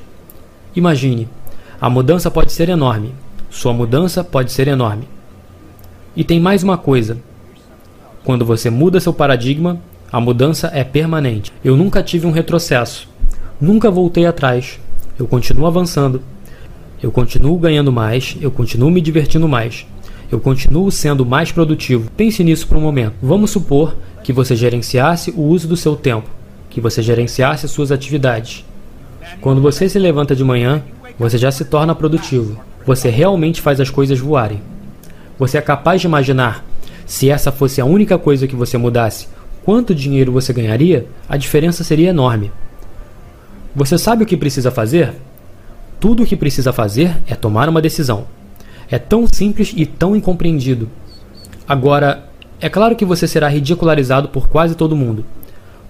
Imagine, 0.76 1.30
a 1.80 1.90
mudança 1.90 2.32
pode 2.32 2.52
ser 2.52 2.70
enorme. 2.70 3.14
Sua 3.50 3.72
mudança 3.72 4.24
pode 4.24 4.52
ser 4.52 4.68
enorme. 4.68 5.08
E 6.16 6.24
tem 6.24 6.40
mais 6.40 6.64
uma 6.64 6.78
coisa. 6.78 7.18
Quando 8.24 8.44
você 8.44 8.70
muda 8.70 9.00
seu 9.00 9.14
paradigma, 9.14 9.80
a 10.12 10.20
mudança 10.20 10.72
é 10.74 10.84
permanente. 10.84 11.54
Eu 11.64 11.78
nunca 11.78 12.02
tive 12.02 12.26
um 12.26 12.32
retrocesso. 12.32 13.08
Nunca 13.62 13.92
voltei 13.92 14.26
atrás. 14.26 14.80
Eu 15.20 15.28
continuo 15.28 15.68
avançando. 15.68 16.22
Eu 17.02 17.12
continuo 17.12 17.58
ganhando 17.60 17.92
mais. 17.92 18.36
Eu 18.42 18.50
continuo 18.50 18.90
me 18.90 19.00
divertindo 19.00 19.48
mais. 19.48 19.86
Eu 20.32 20.40
continuo 20.40 20.92
sendo 20.92 21.26
mais 21.26 21.52
produtivo. 21.52 22.10
Pense 22.18 22.44
nisso 22.44 22.68
por 22.68 22.78
um 22.78 22.82
momento. 22.82 23.14
Vamos 23.22 23.52
supor 23.52 23.96
que 24.24 24.34
você 24.34 24.56
gerenciasse 24.56 25.32
o 25.32 25.42
uso 25.42 25.68
do 25.68 25.78
seu 25.78 25.96
tempo, 25.96 26.28
que 26.70 26.82
você 26.82 27.02
gerenciasse 27.02 27.68
suas 27.68 27.92
atividades. 27.92 28.66
Quando 29.40 29.62
você 29.62 29.88
se 29.88 30.00
levanta 30.00 30.36
de 30.36 30.44
manhã, 30.44 30.84
você 31.18 31.38
já 31.38 31.52
se 31.52 31.66
torna 31.66 31.96
produtivo. 31.96 32.60
Você 32.86 33.10
realmente 33.10 33.62
faz 33.62 33.80
as 33.80 33.90
coisas 33.90 34.20
voarem. 34.20 34.62
Você 35.38 35.58
é 35.58 35.62
capaz 35.62 36.02
de 36.02 36.08
imaginar, 36.08 36.64
se 37.06 37.30
essa 37.30 37.52
fosse 37.52 37.82
a 37.82 37.86
única 37.86 38.18
coisa 38.18 38.48
que 38.48 38.56
você 38.56 38.78
mudasse, 38.78 39.28
quanto 39.64 39.94
dinheiro 39.96 40.32
você 40.32 40.54
ganharia? 40.54 41.08
A 41.28 41.38
diferença 41.38 41.84
seria 41.84 42.10
enorme. 42.10 42.52
Você 43.76 43.98
sabe 43.98 44.24
o 44.24 44.26
que 44.26 44.38
precisa 44.38 44.72
fazer? 44.72 45.14
Tudo 46.00 46.24
o 46.24 46.26
que 46.26 46.36
precisa 46.36 46.72
fazer 46.72 47.18
é 47.28 47.36
tomar 47.36 47.68
uma 47.70 47.82
decisão. 47.82 48.26
É 48.90 48.98
tão 48.98 49.26
simples 49.28 49.74
e 49.76 49.86
tão 49.86 50.16
incompreendido. 50.16 50.90
Agora, 51.68 52.28
É 52.60 52.70
claro 52.70 52.96
que 52.96 53.06
você 53.06 53.28
será 53.28 53.48
ridicularizado 53.48 54.30
por 54.30 54.50
quase 54.50 54.74
todo 54.74 54.96
mundo 54.96 55.24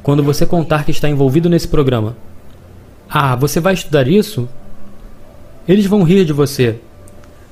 quando 0.03 0.23
você 0.23 0.45
contar 0.45 0.83
que 0.85 0.91
está 0.91 1.09
envolvido 1.09 1.49
nesse 1.49 1.67
programa. 1.67 2.15
Ah, 3.09 3.35
você 3.35 3.59
vai 3.59 3.73
estudar 3.73 4.07
isso? 4.07 4.47
Eles 5.67 5.85
vão 5.85 6.03
rir 6.03 6.23
de 6.25 6.33
você. 6.33 6.79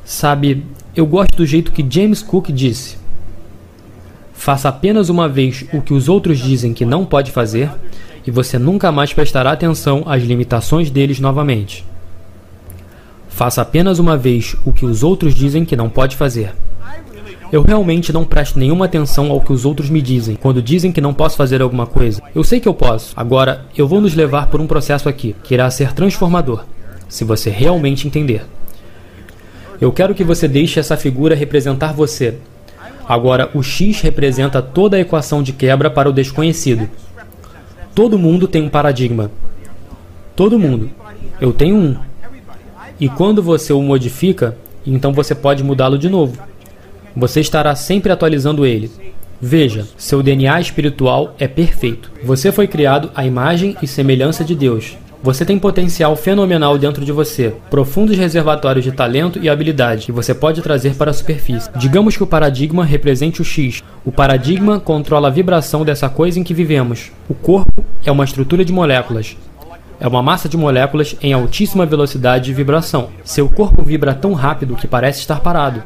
Sabe, 0.04 0.64
eu 0.96 1.06
gosto 1.06 1.36
do 1.36 1.46
jeito 1.46 1.72
que 1.72 1.86
James 1.88 2.22
Cook 2.22 2.50
disse. 2.50 2.98
Faça 4.34 4.70
apenas 4.70 5.10
uma 5.10 5.28
vez 5.28 5.66
o 5.74 5.82
que 5.82 5.94
os 5.94 6.08
outros 6.08 6.38
dizem 6.38 6.74
que 6.74 6.86
não 6.86 7.06
pode 7.06 7.32
fazer 7.32 7.70
e 8.26 8.32
você 8.32 8.58
nunca 8.58 8.92
mais 8.92 9.14
prestará 9.14 9.52
atenção 9.52 10.04
às 10.06 10.24
limitações 10.24 10.90
deles 10.90 11.20
novamente. 11.20 11.86
Faça 13.28 13.62
apenas 13.62 14.00
uma 14.00 14.16
vez 14.16 14.56
o 14.66 14.72
que 14.72 14.86
os 14.86 15.04
outros 15.04 15.36
dizem 15.36 15.66
que 15.66 15.76
não 15.76 15.90
pode 15.90 16.16
fazer. 16.16 16.54
Eu 17.52 17.62
realmente 17.62 18.14
não 18.14 18.24
presto 18.24 18.58
nenhuma 18.58 18.86
atenção 18.86 19.30
ao 19.32 19.42
que 19.42 19.52
os 19.52 19.66
outros 19.66 19.90
me 19.90 20.02
dizem 20.02 20.36
quando 20.36 20.62
dizem 20.62 20.92
que 20.92 21.02
não 21.02 21.14
posso 21.14 21.36
fazer 21.36 21.62
alguma 21.62 21.86
coisa. 21.86 22.22
Eu 22.34 22.44
sei 22.44 22.60
que 22.60 22.68
eu 22.68 22.74
posso. 22.74 23.14
Agora, 23.16 23.66
eu 23.78 23.88
vou 23.88 24.00
nos 24.00 24.16
levar 24.16 24.48
por 24.48 24.62
um 24.62 24.68
processo 24.68 25.10
aqui 25.10 25.36
que 25.44 25.54
irá 25.54 25.70
ser 25.70 25.94
transformador, 25.94 26.64
se 27.08 27.24
você 27.24 27.50
realmente 27.50 28.08
entender. 28.08 28.46
Eu 29.80 29.92
quero 29.92 30.16
que 30.16 30.24
você 30.24 30.48
deixe 30.48 30.80
essa 30.80 30.96
figura 30.96 31.36
representar 31.36 31.94
você. 31.94 32.36
Agora, 33.08 33.50
o 33.54 33.62
X 33.62 34.02
representa 34.02 34.62
toda 34.62 34.98
a 34.98 35.00
equação 35.00 35.44
de 35.44 35.54
quebra 35.54 35.90
para 35.90 36.10
o 36.10 36.14
desconhecido. 36.14 36.90
Todo 37.94 38.20
mundo 38.20 38.48
tem 38.48 38.64
um 38.64 38.70
paradigma. 38.70 39.30
Todo 40.36 40.60
mundo. 40.60 40.90
Eu 41.40 41.54
tenho 41.54 41.76
um. 41.76 41.96
E 43.00 43.08
quando 43.08 43.44
você 43.44 43.74
o 43.74 43.82
modifica, 43.82 44.58
então 44.86 45.14
você 45.14 45.36
pode 45.36 45.64
mudá-lo 45.64 45.98
de 45.98 46.10
novo. 46.10 46.38
Você 47.16 47.40
estará 47.40 47.76
sempre 47.76 48.12
atualizando 48.12 48.66
ele. 48.66 48.92
Veja, 49.40 49.86
seu 49.98 50.24
DNA 50.24 50.60
espiritual 50.60 51.36
é 51.38 51.48
perfeito. 51.48 52.12
Você 52.24 52.52
foi 52.52 52.68
criado 52.68 53.12
à 53.14 53.26
imagem 53.26 53.76
e 53.82 53.88
semelhança 53.88 54.44
de 54.44 54.56
Deus. 54.56 54.98
Você 55.26 55.44
tem 55.44 55.58
potencial 55.58 56.16
fenomenal 56.16 56.78
dentro 56.78 57.04
de 57.04 57.12
você, 57.12 57.56
profundos 57.68 58.16
reservatórios 58.16 58.86
de 58.86 58.92
talento 58.92 59.40
e 59.42 59.50
habilidade 59.50 60.06
que 60.06 60.12
você 60.12 60.36
pode 60.36 60.62
trazer 60.62 60.94
para 60.94 61.10
a 61.10 61.14
superfície. 61.16 61.68
Digamos 61.78 62.16
que 62.16 62.22
o 62.22 62.28
paradigma 62.28 62.86
represente 62.86 63.42
o 63.42 63.44
X. 63.44 63.82
O 64.06 64.12
paradigma 64.12 64.80
controla 64.80 65.28
a 65.28 65.32
vibração 65.32 65.84
dessa 65.84 66.08
coisa 66.10 66.40
em 66.40 66.44
que 66.44 66.54
vivemos. 66.54 67.12
O 67.28 67.34
corpo 67.34 67.84
é 68.06 68.12
uma 68.12 68.24
estrutura 68.24 68.64
de 68.64 68.72
moléculas. 68.72 69.36
É 70.00 70.08
uma 70.08 70.22
massa 70.22 70.48
de 70.48 70.58
moléculas 70.58 71.16
em 71.20 71.34
altíssima 71.34 71.88
velocidade 71.88 72.46
de 72.46 72.54
vibração. 72.54 73.10
Seu 73.24 73.50
corpo 73.50 73.82
vibra 73.82 74.14
tão 74.14 74.34
rápido 74.34 74.76
que 74.76 74.88
parece 74.88 75.22
estar 75.22 75.40
parado. 75.40 75.82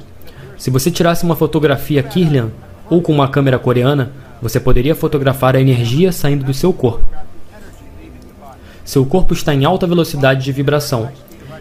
Se 0.57 0.69
você 0.69 0.91
tirasse 0.91 1.23
uma 1.23 1.37
fotografia 1.37 2.03
Kirlian 2.03 2.49
ou 2.89 3.01
com 3.01 3.13
uma 3.13 3.29
câmera 3.29 3.57
coreana, 3.57 4.11
você 4.41 4.59
poderia 4.59 4.95
fotografar 4.95 5.55
a 5.55 5.61
energia 5.61 6.11
saindo 6.11 6.43
do 6.43 6.53
seu 6.53 6.73
corpo. 6.73 7.28
Seu 8.89 9.05
corpo 9.05 9.35
está 9.35 9.53
em 9.53 9.65
alta 9.65 9.85
velocidade 9.85 10.43
de 10.43 10.51
vibração, 10.51 11.11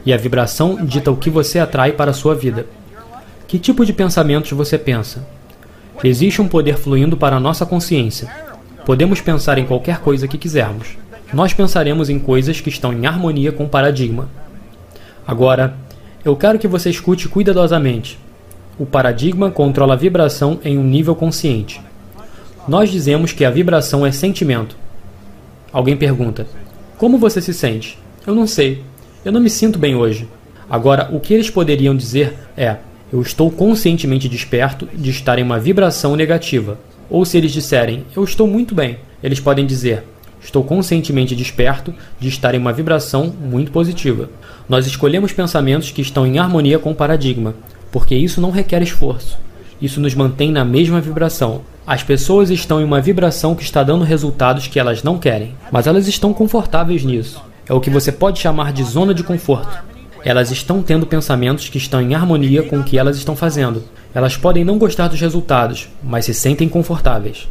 e 0.07 0.14
a 0.14 0.16
vibração 0.16 0.83
dita 0.83 1.11
o 1.11 1.16
que 1.18 1.29
você 1.29 1.59
atrai 1.59 1.93
para 1.93 2.11
a 2.11 2.14
sua 2.14 2.35
vida. 2.35 2.64
Que 3.47 3.59
tipo 3.59 3.85
de 3.85 3.93
pensamentos 3.93 4.51
você 4.53 4.79
pensa? 4.79 5.29
Existe 6.03 6.41
um 6.41 6.49
poder 6.49 6.79
fluindo 6.79 7.18
para 7.18 7.37
a 7.37 7.41
nossa 7.41 7.66
consciência. 7.66 8.33
Podemos 8.87 9.20
pensar 9.20 9.59
em 9.59 9.66
qualquer 9.66 9.99
coisa 9.99 10.26
que 10.26 10.39
quisermos. 10.39 10.97
Nós 11.31 11.53
pensaremos 11.53 12.09
em 12.09 12.18
coisas 12.18 12.62
que 12.62 12.70
estão 12.70 12.95
em 12.95 13.05
harmonia 13.05 13.53
com 13.53 13.64
o 13.64 13.68
paradigma. 13.68 14.31
Agora, 15.26 15.76
eu 16.24 16.35
quero 16.35 16.59
que 16.59 16.66
você 16.66 16.89
escute 16.89 17.29
cuidadosamente 17.29 18.18
o 18.79 18.87
paradigma 18.87 19.51
controla 19.51 19.95
a 19.95 19.97
vibração 19.97 20.61
em 20.64 20.79
um 20.79 20.85
nível 20.85 21.16
consciente. 21.16 21.81
Nós 22.68 22.91
dizemos 22.91 23.33
que 23.33 23.45
a 23.45 23.51
vibração 23.51 24.07
é 24.07 24.12
sentimento. 24.12 24.76
Alguém 25.72 25.97
pergunta: 25.97 26.47
Como 26.99 27.17
você 27.17 27.41
se 27.41 27.55
sente? 27.55 27.97
Eu 28.27 28.35
não 28.35 28.45
sei. 28.45 28.83
Eu 29.25 29.31
não 29.31 29.41
me 29.41 29.49
sinto 29.49 29.79
bem 29.79 29.95
hoje. 29.95 30.29
Agora, 30.69 31.09
o 31.13 31.21
que 31.21 31.33
eles 31.33 31.49
poderiam 31.49 31.97
dizer 31.97 32.37
é: 32.57 32.79
Eu 33.13 33.23
estou 33.23 33.53
conscientemente 33.53 34.29
desperto 34.29 34.89
de 34.93 35.09
estar 35.09 35.39
em 35.39 35.45
uma 35.45 35.61
vibração 35.61 36.17
negativa. 36.17 36.77
Ou 37.09 37.25
se 37.25 37.39
eles 37.39 37.53
disserem: 37.53 38.05
Eu 38.17 38.25
estou 38.25 38.49
muito 38.49 38.75
bem, 38.75 38.99
eles 39.23 39.39
podem 39.39 39.65
dizer: 39.65 40.03
Estou 40.41 40.65
conscientemente 40.65 41.37
desperto 41.37 41.95
de 42.19 42.29
estar 42.29 42.53
em 42.57 42.59
uma 42.59 42.73
vibração 42.73 43.33
muito 43.41 43.71
positiva. 43.71 44.29
Nós 44.69 44.85
escolhemos 44.85 45.33
pensamentos 45.33 45.93
que 45.93 46.03
estão 46.03 46.27
em 46.27 46.41
harmonia 46.41 46.81
com 46.81 46.91
o 46.91 46.97
paradigma, 46.97 47.55
porque 47.93 48.17
isso 48.17 48.41
não 48.41 48.51
requer 48.51 48.83
esforço. 48.83 49.39
Isso 49.81 50.01
nos 50.01 50.17
mantém 50.17 50.51
na 50.51 50.65
mesma 50.65 51.01
vibração. 51.01 51.63
As 51.89 52.03
pessoas 52.03 52.51
estão 52.51 52.82
em 52.82 52.84
uma 52.84 53.01
vibração 53.01 53.55
que 53.55 53.62
está 53.62 53.82
dando 53.82 54.05
resultados 54.05 54.66
que 54.66 54.78
elas 54.78 55.03
não 55.03 55.18
querem, 55.18 55.55
mas 55.72 55.86
elas 55.86 56.07
estão 56.07 56.34
confortáveis 56.34 57.03
nisso. 57.03 57.43
É 57.66 57.72
o 57.72 57.80
que 57.80 57.89
você 57.89 58.12
pode 58.12 58.39
chamar 58.39 58.74
de 58.74 58.84
zona 58.84 59.14
de 59.14 59.24
conforto. 59.24 59.82
Elas 60.22 60.51
estão 60.51 60.82
tendo 60.82 61.07
pensamentos 61.07 61.70
que 61.70 61.78
estão 61.78 62.03
em 62.03 62.14
harmonia 62.14 62.62
com 62.62 62.80
o 62.80 62.84
que 62.84 62.99
elas 62.99 63.16
estão 63.16 63.34
fazendo. 63.34 63.84
Elas 64.14 64.36
podem 64.36 64.66
não 64.66 64.76
gostar 64.76 65.09
dos 65.09 65.18
resultados, 65.18 65.89
mas 66.03 66.26
se 66.26 66.34
sentem 66.34 66.68
confortáveis. 66.68 67.49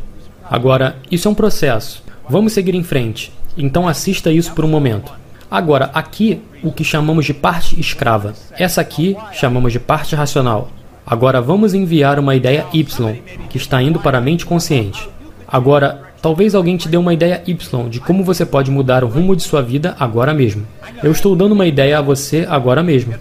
Agora, 0.47 0.97
isso 1.09 1.27
é 1.27 1.31
um 1.31 1.33
processo. 1.33 2.03
Vamos 2.29 2.53
seguir 2.53 2.75
em 2.75 2.83
frente. 2.83 3.31
Então 3.57 3.87
assista 3.87 4.31
isso 4.31 4.53
por 4.53 4.63
um 4.63 4.69
momento. 4.69 5.11
Agora, 5.49 5.89
aqui, 5.95 6.43
o 6.61 6.71
que 6.71 6.83
chamamos 6.83 7.25
de 7.25 7.33
parte 7.33 7.79
escrava. 7.79 8.35
Essa 8.51 8.81
aqui 8.81 9.17
chamamos 9.33 9.73
de 9.73 9.79
parte 9.79 10.15
racional. 10.15 10.69
Agora 11.09 11.39
vamos 11.39 11.73
enviar 11.73 12.19
uma 12.19 12.35
ideia 12.35 12.65
Y, 12.73 13.15
que 13.49 13.55
está 13.55 13.81
indo 13.81 13.97
para 13.97 14.17
a 14.17 14.21
mente 14.21 14.45
consciente. 14.45 15.07
Agora, 15.47 16.01
talvez 16.21 16.53
alguém 16.53 16.75
te 16.75 16.89
dê 16.89 16.97
uma 16.97 17.13
ideia 17.13 17.41
Y 17.47 17.89
de 17.89 18.01
como 18.01 18.25
você 18.25 18.45
pode 18.45 18.69
mudar 18.69 19.05
o 19.05 19.07
rumo 19.07 19.33
de 19.33 19.41
sua 19.41 19.61
vida 19.61 19.95
agora 19.97 20.33
mesmo. 20.33 20.67
Eu 21.01 21.13
estou 21.13 21.33
dando 21.33 21.53
uma 21.53 21.65
ideia 21.65 21.97
a 21.97 22.01
você 22.01 22.45
agora 22.49 22.83
mesmo. 22.83 23.13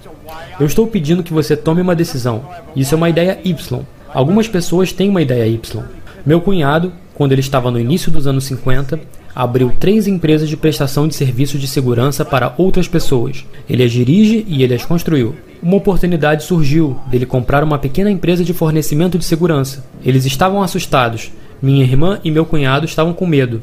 Eu 0.59 0.67
estou 0.67 0.89
pedindo 0.89 1.23
que 1.23 1.33
você 1.33 1.57
tome 1.57 1.81
uma 1.81 1.95
decisão. 1.95 2.45
Isso 2.75 2.93
é 2.93 2.97
uma 2.97 3.09
ideia 3.09 3.39
Y. 3.45 3.81
Algumas 4.13 4.49
pessoas 4.49 4.93
têm 4.93 5.09
uma 5.09 5.23
ideia 5.23 5.47
Y. 5.47 5.85
Meu 6.25 6.41
cunhado, 6.41 6.93
quando 7.15 7.31
ele 7.31 7.41
estava 7.41 7.71
no 7.71 7.79
início 7.79 8.11
dos 8.11 8.27
anos 8.27 8.43
50, 8.47 8.99
abriu 9.37 9.71
três 9.79 10.07
empresas 10.07 10.49
de 10.49 10.57
prestação 10.57 11.07
de 11.07 11.15
serviços 11.15 11.61
de 11.61 11.69
segurança 11.69 12.25
para 12.25 12.55
outras 12.57 12.89
pessoas. 12.89 13.45
Ele 13.69 13.85
as 13.85 13.93
dirige 13.93 14.47
e 14.49 14.63
ele 14.63 14.73
as 14.73 14.87
construiu. 14.87 15.35
Uma 15.63 15.77
oportunidade 15.77 16.43
surgiu 16.43 16.99
dele 17.07 17.27
comprar 17.27 17.63
uma 17.63 17.79
pequena 17.79 18.11
empresa 18.11 18.43
de 18.43 18.55
fornecimento 18.55 19.19
de 19.19 19.27
segurança. 19.27 19.85
Eles 20.03 20.25
estavam 20.25 20.63
assustados. 20.63 21.31
Minha 21.61 21.85
irmã 21.85 22.19
e 22.25 22.31
meu 22.31 22.47
cunhado 22.47 22.87
estavam 22.87 23.13
com 23.13 23.27
medo. 23.27 23.63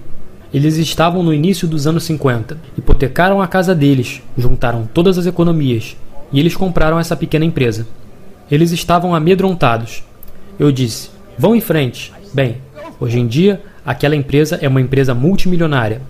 Eles 0.54 0.78
estavam 0.78 1.24
no 1.24 1.34
início 1.34 1.68
dos 1.68 1.88
anos 1.88 2.04
50. 2.04 2.56
Hipotecaram 2.78 3.42
a 3.42 3.48
casa 3.48 3.74
deles, 3.74 4.22
juntaram 4.38 4.88
todas 4.94 5.18
as 5.18 5.26
economias 5.26 5.98
e 6.32 6.40
eles 6.40 6.56
compraram 6.56 7.00
essa 7.00 7.16
pequena 7.16 7.46
empresa. 7.46 7.88
Eles 8.52 8.72
estavam 8.72 9.16
amedrontados. 9.16 10.04
Eu 10.60 10.72
disse: 10.72 11.10
vão 11.36 11.56
em 11.56 11.62
frente. 11.62 12.14
Bem, 12.32 12.58
hoje 13.00 13.20
em 13.20 13.26
dia 13.26 13.60
aquela 13.86 14.16
empresa 14.16 14.58
é 14.62 14.68
uma 14.68 14.82
empresa 14.82 15.14
multimilionária. 15.14 16.02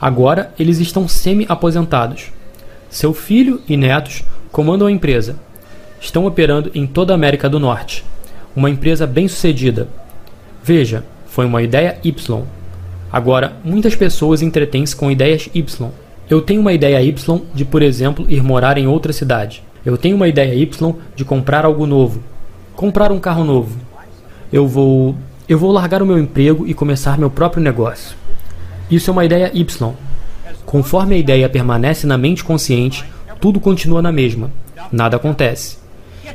Agora 0.00 0.52
eles 0.58 0.78
estão 0.78 1.08
semi-aposentados. 1.08 2.30
Seu 2.88 3.12
filho 3.12 3.60
e 3.68 3.76
netos 3.76 4.22
comandam 4.52 4.86
a 4.86 4.92
empresa. 4.92 5.36
Estão 6.00 6.26
operando 6.26 6.70
em 6.74 6.86
toda 6.86 7.12
a 7.12 7.16
América 7.16 7.48
do 7.48 7.58
Norte. 7.58 8.04
Uma 8.54 8.70
empresa 8.70 9.06
bem-sucedida. 9.06 9.88
Veja, 10.62 11.04
foi 11.26 11.46
uma 11.46 11.62
ideia 11.62 11.98
Y. 12.04 12.42
Agora, 13.12 13.54
muitas 13.64 13.96
pessoas 13.96 14.42
entretêm-se 14.42 14.94
com 14.94 15.10
ideias 15.10 15.48
Y. 15.54 15.90
Eu 16.30 16.42
tenho 16.42 16.60
uma 16.60 16.72
ideia 16.72 17.02
Y 17.02 17.40
de, 17.54 17.64
por 17.64 17.82
exemplo, 17.82 18.26
ir 18.28 18.42
morar 18.42 18.78
em 18.78 18.86
outra 18.86 19.12
cidade. 19.12 19.62
Eu 19.84 19.96
tenho 19.96 20.14
uma 20.14 20.28
ideia 20.28 20.54
Y 20.54 20.94
de 21.16 21.24
comprar 21.24 21.64
algo 21.64 21.86
novo. 21.86 22.22
Comprar 22.76 23.10
um 23.10 23.18
carro 23.18 23.44
novo. 23.44 23.78
Eu 24.52 24.66
vou 24.66 25.16
eu 25.48 25.58
vou 25.58 25.72
largar 25.72 26.02
o 26.02 26.06
meu 26.06 26.18
emprego 26.18 26.66
e 26.66 26.74
começar 26.74 27.16
meu 27.16 27.30
próprio 27.30 27.62
negócio. 27.62 28.14
Isso 28.90 29.08
é 29.08 29.12
uma 29.12 29.24
ideia 29.24 29.50
Y. 29.54 29.94
Conforme 30.66 31.14
a 31.14 31.18
ideia 31.18 31.48
permanece 31.48 32.06
na 32.06 32.18
mente 32.18 32.44
consciente, 32.44 33.04
tudo 33.40 33.58
continua 33.58 34.02
na 34.02 34.12
mesma. 34.12 34.50
Nada 34.92 35.16
acontece. 35.16 35.78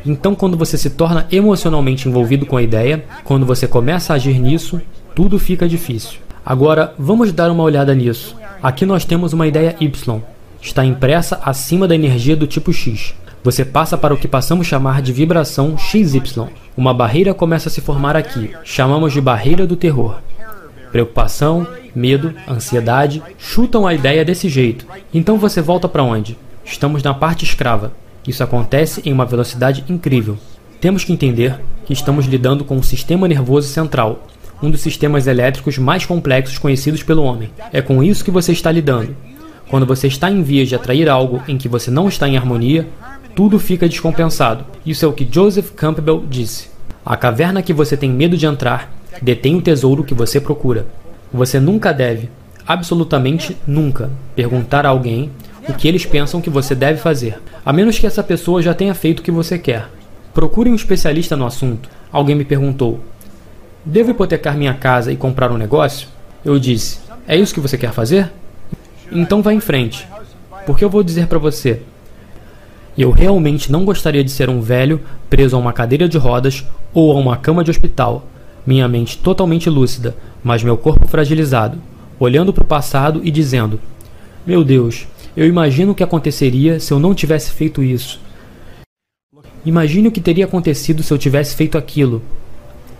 Então, 0.03 0.33
quando 0.33 0.57
você 0.57 0.77
se 0.77 0.89
torna 0.89 1.27
emocionalmente 1.31 2.09
envolvido 2.09 2.45
com 2.47 2.57
a 2.57 2.63
ideia, 2.63 3.05
quando 3.23 3.45
você 3.45 3.67
começa 3.67 4.11
a 4.11 4.15
agir 4.15 4.39
nisso, 4.39 4.81
tudo 5.13 5.37
fica 5.37 5.67
difícil. 5.67 6.19
Agora, 6.43 6.95
vamos 6.97 7.31
dar 7.31 7.51
uma 7.51 7.63
olhada 7.63 7.93
nisso. 7.93 8.35
Aqui 8.61 8.83
nós 8.85 9.05
temos 9.05 9.31
uma 9.31 9.45
ideia 9.45 9.75
Y. 9.79 10.21
Está 10.59 10.83
impressa 10.83 11.39
acima 11.43 11.87
da 11.87 11.93
energia 11.93 12.35
do 12.35 12.47
tipo 12.47 12.73
X. 12.73 13.13
Você 13.43 13.63
passa 13.63 13.95
para 13.95 14.13
o 14.13 14.17
que 14.17 14.27
passamos 14.27 14.65
chamar 14.65 15.03
de 15.03 15.13
vibração 15.13 15.77
XY. 15.77 16.47
Uma 16.75 16.91
barreira 16.91 17.35
começa 17.35 17.69
a 17.69 17.71
se 17.71 17.81
formar 17.81 18.15
aqui. 18.15 18.51
Chamamos 18.63 19.13
de 19.13 19.21
barreira 19.21 19.67
do 19.67 19.75
terror. 19.75 20.17
Preocupação, 20.91 21.67
medo, 21.95 22.33
ansiedade 22.47 23.21
chutam 23.37 23.85
a 23.85 23.93
ideia 23.93 24.25
desse 24.25 24.49
jeito. 24.49 24.87
Então 25.13 25.37
você 25.37 25.61
volta 25.61 25.87
para 25.87 26.01
onde? 26.01 26.35
Estamos 26.65 27.03
na 27.03 27.13
parte 27.13 27.45
escrava. 27.45 27.91
Isso 28.27 28.43
acontece 28.43 29.01
em 29.05 29.13
uma 29.13 29.25
velocidade 29.25 29.83
incrível. 29.87 30.35
Temos 30.81 31.03
que 31.03 31.13
entender 31.13 31.59
que 31.85 31.93
estamos 31.93 32.25
lidando 32.25 32.65
com 32.65 32.77
o 32.77 32.83
sistema 32.83 33.27
nervoso 33.27 33.67
central, 33.67 34.25
um 34.61 34.71
dos 34.71 34.81
sistemas 34.81 35.27
elétricos 35.27 35.77
mais 35.77 36.05
complexos 36.05 36.57
conhecidos 36.57 37.03
pelo 37.03 37.23
homem. 37.23 37.51
É 37.71 37.81
com 37.81 38.01
isso 38.01 38.25
que 38.25 38.31
você 38.31 38.51
está 38.51 38.71
lidando. 38.71 39.15
Quando 39.69 39.85
você 39.85 40.07
está 40.07 40.29
em 40.29 40.41
vias 40.41 40.69
de 40.69 40.75
atrair 40.75 41.07
algo 41.07 41.41
em 41.47 41.57
que 41.57 41.67
você 41.67 41.91
não 41.91 42.07
está 42.07 42.27
em 42.27 42.37
harmonia, 42.37 42.87
tudo 43.35 43.59
fica 43.59 43.89
descompensado. 43.89 44.65
Isso 44.85 45.05
é 45.05 45.07
o 45.07 45.13
que 45.13 45.27
Joseph 45.29 45.71
Campbell 45.71 46.23
disse. 46.29 46.69
A 47.05 47.17
caverna 47.17 47.61
que 47.61 47.73
você 47.73 47.97
tem 47.97 48.09
medo 48.09 48.37
de 48.37 48.45
entrar 48.45 48.91
detém 49.21 49.55
o 49.55 49.61
tesouro 49.61 50.03
que 50.03 50.13
você 50.13 50.39
procura. 50.39 50.87
Você 51.33 51.59
nunca 51.59 51.91
deve, 51.91 52.29
absolutamente 52.65 53.57
nunca, 53.65 54.09
perguntar 54.35 54.85
a 54.85 54.89
alguém 54.89 55.31
o 55.67 55.73
que 55.73 55.87
eles 55.87 56.05
pensam 56.05 56.41
que 56.41 56.49
você 56.49 56.75
deve 56.75 56.99
fazer, 56.99 57.39
a 57.65 57.73
menos 57.73 57.97
que 57.97 58.05
essa 58.05 58.23
pessoa 58.23 58.61
já 58.61 58.73
tenha 58.73 58.93
feito 58.93 59.19
o 59.19 59.23
que 59.23 59.31
você 59.31 59.57
quer. 59.57 59.89
Procure 60.33 60.69
um 60.69 60.75
especialista 60.75 61.35
no 61.35 61.45
assunto. 61.45 61.89
Alguém 62.11 62.35
me 62.35 62.45
perguntou: 62.45 62.99
Devo 63.85 64.11
hipotecar 64.11 64.57
minha 64.57 64.73
casa 64.73 65.11
e 65.11 65.17
comprar 65.17 65.51
um 65.51 65.57
negócio? 65.57 66.07
Eu 66.43 66.59
disse: 66.59 66.99
É 67.27 67.35
isso 67.35 67.53
que 67.53 67.59
você 67.59 67.77
quer 67.77 67.91
fazer? 67.91 68.31
Então 69.11 69.41
vá 69.41 69.53
em 69.53 69.59
frente. 69.59 70.07
Porque 70.65 70.83
eu 70.83 70.89
vou 70.89 71.03
dizer 71.03 71.27
para 71.27 71.39
você: 71.39 71.81
eu 72.97 73.11
realmente 73.11 73.71
não 73.71 73.85
gostaria 73.85 74.23
de 74.23 74.31
ser 74.31 74.49
um 74.49 74.61
velho 74.61 75.01
preso 75.29 75.55
a 75.55 75.59
uma 75.59 75.73
cadeira 75.73 76.07
de 76.07 76.17
rodas 76.17 76.63
ou 76.93 77.11
a 77.11 77.15
uma 77.15 77.37
cama 77.37 77.63
de 77.63 77.71
hospital, 77.71 78.27
minha 78.65 78.87
mente 78.87 79.17
totalmente 79.17 79.69
lúcida, 79.69 80.15
mas 80.43 80.63
meu 80.63 80.77
corpo 80.77 81.07
fragilizado, 81.07 81.79
olhando 82.19 82.53
para 82.53 82.63
o 82.63 82.67
passado 82.67 83.21
e 83.23 83.31
dizendo: 83.31 83.79
Meu 84.45 84.63
Deus, 84.63 85.07
eu 85.35 85.47
imagino 85.47 85.91
o 85.91 85.95
que 85.95 86.03
aconteceria 86.03 86.79
se 86.79 86.93
eu 86.93 86.99
não 86.99 87.15
tivesse 87.15 87.51
feito 87.51 87.81
isso. 87.81 88.21
Imagine 89.65 90.09
o 90.09 90.11
que 90.11 90.21
teria 90.21 90.45
acontecido 90.45 91.01
se 91.01 91.11
eu 91.11 91.17
tivesse 91.17 91.55
feito 91.55 91.77
aquilo. 91.77 92.21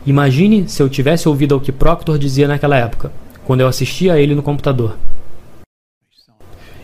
Imagine 0.06 0.68
se 0.68 0.82
eu 0.82 0.90
tivesse 0.90 1.30
ouvido 1.30 1.56
o 1.56 1.62
que 1.62 1.72
Proctor 1.72 2.18
dizia 2.18 2.48
naquela 2.48 2.78
época, 2.78 3.12
quando 3.46 3.62
eu 3.62 3.68
assistia 3.68 4.14
a 4.14 4.20
ele 4.20 4.34
no 4.34 4.42
computador. 4.42 4.98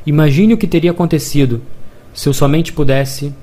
Imagine 0.05 0.53
o 0.53 0.57
que 0.57 0.67
teria 0.67 0.91
acontecido 0.91 1.61
se 2.13 2.27
eu 2.27 2.33
somente 2.33 2.73
pudesse. 2.73 3.33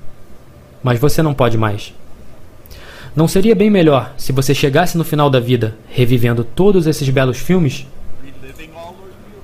Mas 0.82 0.98
você 1.00 1.22
não 1.22 1.34
pode 1.34 1.56
mais. 1.56 1.92
Não 3.14 3.26
seria 3.26 3.54
bem 3.54 3.70
melhor 3.70 4.12
se 4.18 4.30
você 4.30 4.54
chegasse 4.54 4.98
no 4.98 5.04
final 5.04 5.30
da 5.30 5.40
vida 5.40 5.74
revivendo 5.88 6.44
todos 6.44 6.86
esses 6.86 7.08
belos 7.08 7.38
filmes? 7.38 7.86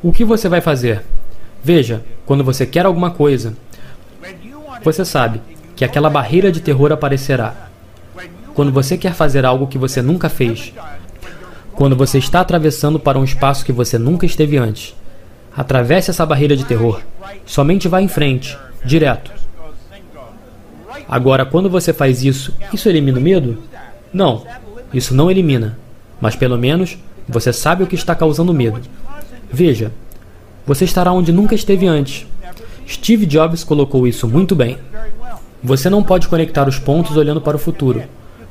O 0.02 0.12
que 0.12 0.24
você 0.24 0.48
vai 0.48 0.60
fazer? 0.60 1.02
Veja, 1.64 2.04
quando 2.26 2.44
você 2.44 2.66
quer 2.66 2.84
alguma 2.84 3.10
coisa, 3.10 3.56
você 4.82 5.04
sabe 5.04 5.40
que 5.74 5.84
aquela 5.84 6.10
barreira 6.10 6.52
de 6.52 6.60
terror 6.60 6.92
aparecerá. 6.92 7.70
Quando 8.54 8.70
você 8.70 8.98
quer 8.98 9.14
fazer 9.14 9.46
algo 9.46 9.66
que 9.66 9.78
você 9.78 10.02
nunca 10.02 10.28
fez, 10.28 10.74
quando 11.72 11.96
você 11.96 12.18
está 12.18 12.40
atravessando 12.40 13.00
para 13.00 13.18
um 13.18 13.24
espaço 13.24 13.64
que 13.64 13.72
você 13.72 13.96
nunca 13.96 14.26
esteve 14.26 14.58
antes, 14.58 14.94
atravesse 15.56 16.10
essa 16.10 16.26
barreira 16.26 16.56
de 16.56 16.64
terror. 16.64 17.00
Somente 17.46 17.88
vá 17.88 18.02
em 18.02 18.08
frente 18.08 18.58
direto. 18.84 19.30
Agora, 21.08 21.44
quando 21.44 21.68
você 21.68 21.92
faz 21.92 22.22
isso, 22.24 22.54
isso 22.72 22.88
elimina 22.88 23.18
o 23.18 23.22
medo? 23.22 23.58
Não, 24.12 24.44
isso 24.92 25.14
não 25.14 25.30
elimina. 25.30 25.78
Mas 26.20 26.36
pelo 26.36 26.58
menos 26.58 26.98
você 27.28 27.52
sabe 27.52 27.82
o 27.82 27.86
que 27.86 27.94
está 27.94 28.14
causando 28.14 28.54
medo. 28.54 28.80
Veja, 29.50 29.92
você 30.66 30.84
estará 30.84 31.12
onde 31.12 31.32
nunca 31.32 31.54
esteve 31.54 31.86
antes. 31.86 32.26
Steve 32.88 33.26
Jobs 33.26 33.64
colocou 33.64 34.06
isso 34.06 34.28
muito 34.28 34.54
bem. 34.54 34.78
Você 35.62 35.88
não 35.88 36.02
pode 36.02 36.28
conectar 36.28 36.68
os 36.68 36.78
pontos 36.78 37.16
olhando 37.16 37.40
para 37.40 37.56
o 37.56 37.60
futuro. 37.60 38.02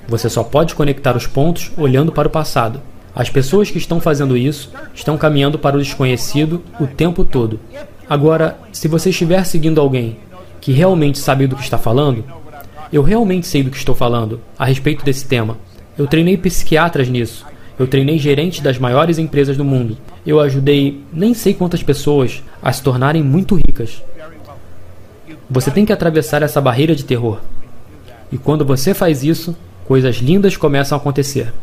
Você 0.08 0.30
só 0.30 0.44
pode 0.44 0.76
conectar 0.76 1.16
os 1.16 1.28
pontos 1.28 1.72
olhando 1.78 2.12
para 2.12 2.28
o 2.28 2.32
passado. 2.32 2.82
As 3.14 3.30
pessoas 3.30 3.70
que 3.70 3.78
estão 3.78 3.99
fazendo 3.99 4.38
isso 4.38 4.72
estão 4.95 5.18
caminhando 5.18 5.60
para 5.60 5.76
o 5.76 5.80
desconhecido 5.80 6.62
o 6.80 6.88
tempo 6.88 7.26
todo. 7.26 7.60
Agora, 8.12 8.60
se 8.74 8.90
você 8.90 9.10
estiver 9.10 9.42
seguindo 9.46 9.80
alguém 9.80 10.18
que 10.60 10.74
realmente 10.74 11.18
sabe 11.18 11.48
do 11.48 11.56
que 11.56 11.64
está 11.64 11.78
falando, 11.78 12.26
eu 12.92 13.02
realmente 13.02 13.48
sei 13.48 13.64
do 13.64 13.72
que 13.72 13.78
estou 13.78 13.96
falando 13.96 14.42
a 14.60 14.66
respeito 14.66 15.06
desse 15.06 15.26
tema. 15.26 15.58
Eu 15.98 16.06
treinei 16.06 16.36
psiquiatras 16.36 17.08
nisso. 17.08 17.46
Eu 17.80 17.88
treinei 17.88 18.20
gerentes 18.20 18.60
das 18.60 18.78
maiores 18.78 19.18
empresas 19.18 19.56
do 19.56 19.64
mundo. 19.64 19.98
Eu 20.28 20.42
ajudei 20.42 21.02
nem 21.14 21.34
sei 21.34 21.54
quantas 21.54 21.82
pessoas 21.82 22.44
a 22.62 22.74
se 22.74 22.84
tornarem 22.84 23.24
muito 23.24 23.56
ricas. 23.56 24.04
Você 25.50 25.72
tem 25.72 25.86
que 25.86 25.94
atravessar 25.94 26.44
essa 26.44 26.60
barreira 26.60 26.94
de 26.94 27.06
terror. 27.06 27.40
E 28.30 28.38
quando 28.38 28.66
você 28.66 28.94
faz 28.94 29.24
isso, 29.24 29.56
coisas 29.88 30.18
lindas 30.18 30.58
começam 30.58 30.98
a 30.98 31.00
acontecer. 31.00 31.54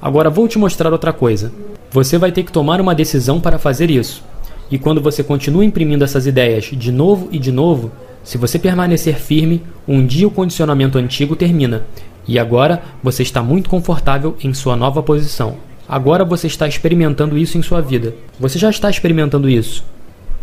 Agora 0.00 0.30
vou 0.30 0.46
te 0.46 0.56
mostrar 0.56 0.92
outra 0.92 1.12
coisa. 1.12 1.50
Você 1.90 2.16
vai 2.16 2.30
ter 2.30 2.44
que 2.44 2.52
tomar 2.52 2.80
uma 2.80 2.94
decisão 2.94 3.40
para 3.40 3.58
fazer 3.58 3.90
isso. 3.90 4.22
E 4.70 4.78
quando 4.78 5.00
você 5.00 5.22
continua 5.22 5.64
imprimindo 5.64 6.04
essas 6.04 6.26
ideias 6.26 6.64
de 6.64 6.92
novo 6.92 7.28
e 7.32 7.38
de 7.38 7.50
novo, 7.50 7.90
se 8.22 8.36
você 8.36 8.58
permanecer 8.58 9.16
firme, 9.16 9.62
um 9.86 10.04
dia 10.04 10.28
o 10.28 10.30
condicionamento 10.30 10.98
antigo 10.98 11.34
termina, 11.34 11.84
e 12.26 12.38
agora 12.38 12.82
você 13.02 13.22
está 13.22 13.42
muito 13.42 13.70
confortável 13.70 14.36
em 14.42 14.52
sua 14.52 14.76
nova 14.76 15.02
posição. 15.02 15.56
Agora 15.88 16.24
você 16.26 16.46
está 16.46 16.68
experimentando 16.68 17.38
isso 17.38 17.56
em 17.56 17.62
sua 17.62 17.80
vida. 17.80 18.14
Você 18.38 18.58
já 18.58 18.68
está 18.68 18.90
experimentando 18.90 19.48
isso. 19.48 19.82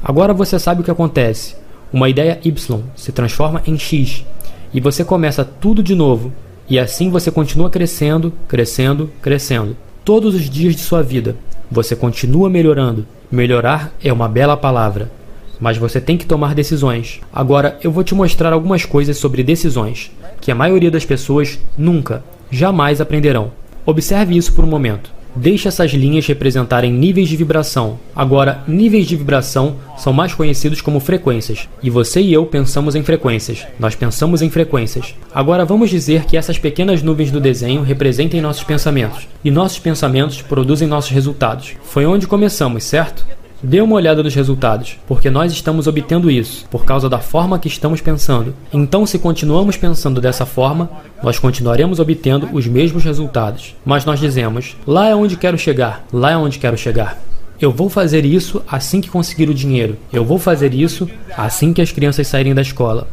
Agora 0.03 0.33
você 0.33 0.57
sabe 0.57 0.81
o 0.81 0.83
que 0.83 0.89
acontece. 0.89 1.55
Uma 1.93 2.09
ideia 2.09 2.39
Y 2.43 2.81
se 2.95 3.11
transforma 3.11 3.61
em 3.67 3.77
X, 3.77 4.25
e 4.73 4.81
você 4.81 5.05
começa 5.05 5.45
tudo 5.45 5.83
de 5.83 5.93
novo, 5.93 6.33
e 6.67 6.79
assim 6.79 7.11
você 7.11 7.29
continua 7.29 7.69
crescendo, 7.69 8.33
crescendo, 8.47 9.11
crescendo. 9.21 9.77
Todos 10.03 10.33
os 10.33 10.49
dias 10.49 10.75
de 10.75 10.81
sua 10.81 11.03
vida, 11.03 11.35
você 11.71 11.95
continua 11.95 12.49
melhorando, 12.49 13.05
Melhorar 13.31 13.91
é 14.03 14.13
uma 14.13 14.29
bela 14.29 14.55
palavra, 14.55 15.11
mas 15.59 15.77
você 15.77 15.99
tem 15.99 16.15
que 16.15 16.27
tomar 16.27 16.53
decisões. 16.53 17.19
Agora 17.33 17.77
eu 17.83 17.91
vou 17.91 18.03
te 18.03 18.13
mostrar 18.13 18.53
algumas 18.53 18.85
coisas 18.85 19.17
sobre 19.17 19.43
decisões 19.43 20.11
que 20.39 20.51
a 20.51 20.55
maioria 20.55 20.91
das 20.91 21.05
pessoas 21.05 21.59
nunca, 21.77 22.23
jamais 22.51 23.01
aprenderão. 23.01 23.51
Observe 23.85 24.37
isso 24.37 24.53
por 24.53 24.63
um 24.63 24.69
momento. 24.69 25.11
Deixe 25.35 25.67
essas 25.67 25.91
linhas 25.91 26.25
representarem 26.25 26.91
níveis 26.91 27.27
de 27.27 27.35
vibração. 27.35 27.99
Agora, 28.15 28.63
níveis 28.67 29.05
de 29.05 29.15
vibração 29.15 29.75
são 29.97 30.13
mais 30.13 30.33
conhecidos 30.33 30.81
como 30.81 30.99
frequências, 30.99 31.67
e 31.83 31.89
você 31.89 32.21
e 32.21 32.31
eu 32.31 32.45
pensamos 32.45 32.95
em 32.95 33.03
frequências. 33.03 33.65
Nós 33.77 33.95
pensamos 33.95 34.41
em 34.41 34.49
frequências. 34.49 35.13
Agora 35.33 35.65
vamos 35.65 35.89
dizer 35.89 36.25
que 36.25 36.37
essas 36.37 36.57
pequenas 36.57 37.03
nuvens 37.03 37.31
do 37.31 37.41
desenho 37.41 37.81
representem 37.81 38.41
nossos 38.41 38.63
pensamentos, 38.63 39.27
e 39.43 39.51
nossos 39.51 39.79
pensamentos 39.79 40.41
produzem 40.41 40.87
nossos 40.87 41.11
resultados. 41.11 41.73
Foi 41.83 42.05
onde 42.05 42.27
começamos, 42.27 42.83
certo? 42.85 43.25
Dê 43.65 43.81
uma 43.81 43.95
olhada 43.95 44.21
nos 44.21 44.35
resultados, 44.35 44.99
porque 45.07 45.27
nós 45.27 45.51
estamos 45.51 45.87
obtendo 45.87 46.29
isso 46.29 46.67
por 46.69 46.85
causa 46.85 47.09
da 47.09 47.17
forma 47.17 47.57
que 47.57 47.67
estamos 47.67 47.99
pensando. 47.99 48.53
Então, 48.71 49.07
se 49.07 49.17
continuamos 49.17 49.75
pensando 49.75 50.21
dessa 50.21 50.45
forma, 50.45 50.87
nós 51.23 51.39
continuaremos 51.39 51.99
obtendo 51.99 52.47
os 52.53 52.67
mesmos 52.67 53.03
resultados. 53.03 53.75
Mas 53.83 54.05
nós 54.05 54.19
dizemos: 54.19 54.77
lá 54.85 55.09
é 55.09 55.15
onde 55.15 55.35
quero 55.35 55.57
chegar, 55.57 56.05
lá 56.13 56.29
é 56.29 56.37
onde 56.37 56.59
quero 56.59 56.77
chegar. 56.77 57.19
Eu 57.59 57.71
vou 57.71 57.89
fazer 57.89 58.23
isso 58.23 58.61
assim 58.67 59.01
que 59.01 59.09
conseguir 59.09 59.49
o 59.49 59.53
dinheiro. 59.53 59.97
Eu 60.13 60.23
vou 60.23 60.37
fazer 60.37 60.71
isso 60.71 61.09
assim 61.35 61.73
que 61.73 61.81
as 61.81 61.91
crianças 61.91 62.27
saírem 62.27 62.53
da 62.53 62.61
escola. 62.61 63.07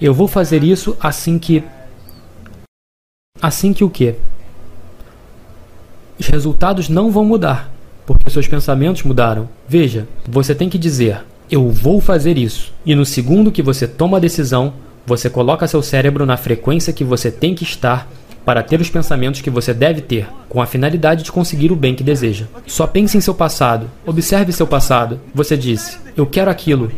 Eu 0.00 0.12
vou 0.12 0.26
fazer 0.26 0.64
isso 0.64 0.96
assim 1.00 1.38
que. 1.38 1.62
Assim 3.40 3.72
que 3.72 3.84
o 3.84 3.90
quê? 3.90 4.16
Os 6.18 6.26
resultados 6.26 6.88
não 6.88 7.12
vão 7.12 7.24
mudar 7.24 7.77
porque 8.08 8.30
seus 8.30 8.48
pensamentos 8.48 9.02
mudaram. 9.02 9.50
Veja, 9.68 10.08
você 10.26 10.54
tem 10.54 10.70
que 10.70 10.78
dizer: 10.78 11.20
Eu 11.50 11.68
vou 11.68 12.00
fazer 12.00 12.38
isso. 12.38 12.72
E 12.86 12.94
no 12.94 13.04
segundo 13.04 13.52
que 13.52 13.62
você 13.62 13.86
toma 13.86 14.16
a 14.16 14.20
decisão, 14.20 14.72
você 15.06 15.28
coloca 15.28 15.68
seu 15.68 15.82
cérebro 15.82 16.24
na 16.24 16.38
frequência 16.38 16.90
que 16.90 17.04
você 17.04 17.30
tem 17.30 17.54
que 17.54 17.64
estar 17.64 18.08
para 18.46 18.62
ter 18.62 18.80
os 18.80 18.88
pensamentos 18.88 19.42
que 19.42 19.50
você 19.50 19.74
deve 19.74 20.00
ter, 20.00 20.26
com 20.48 20.62
a 20.62 20.64
finalidade 20.64 21.22
de 21.22 21.30
conseguir 21.30 21.70
o 21.70 21.76
bem 21.76 21.94
que 21.94 22.02
deseja. 22.02 22.46
Só 22.66 22.86
pense 22.86 23.18
em 23.18 23.20
seu 23.20 23.34
passado, 23.34 23.90
observe 24.06 24.52
seu 24.54 24.66
passado. 24.66 25.20
Você 25.34 25.54
disse: 25.54 25.98
Eu 26.16 26.24
quero 26.24 26.50
aquilo. 26.50 26.90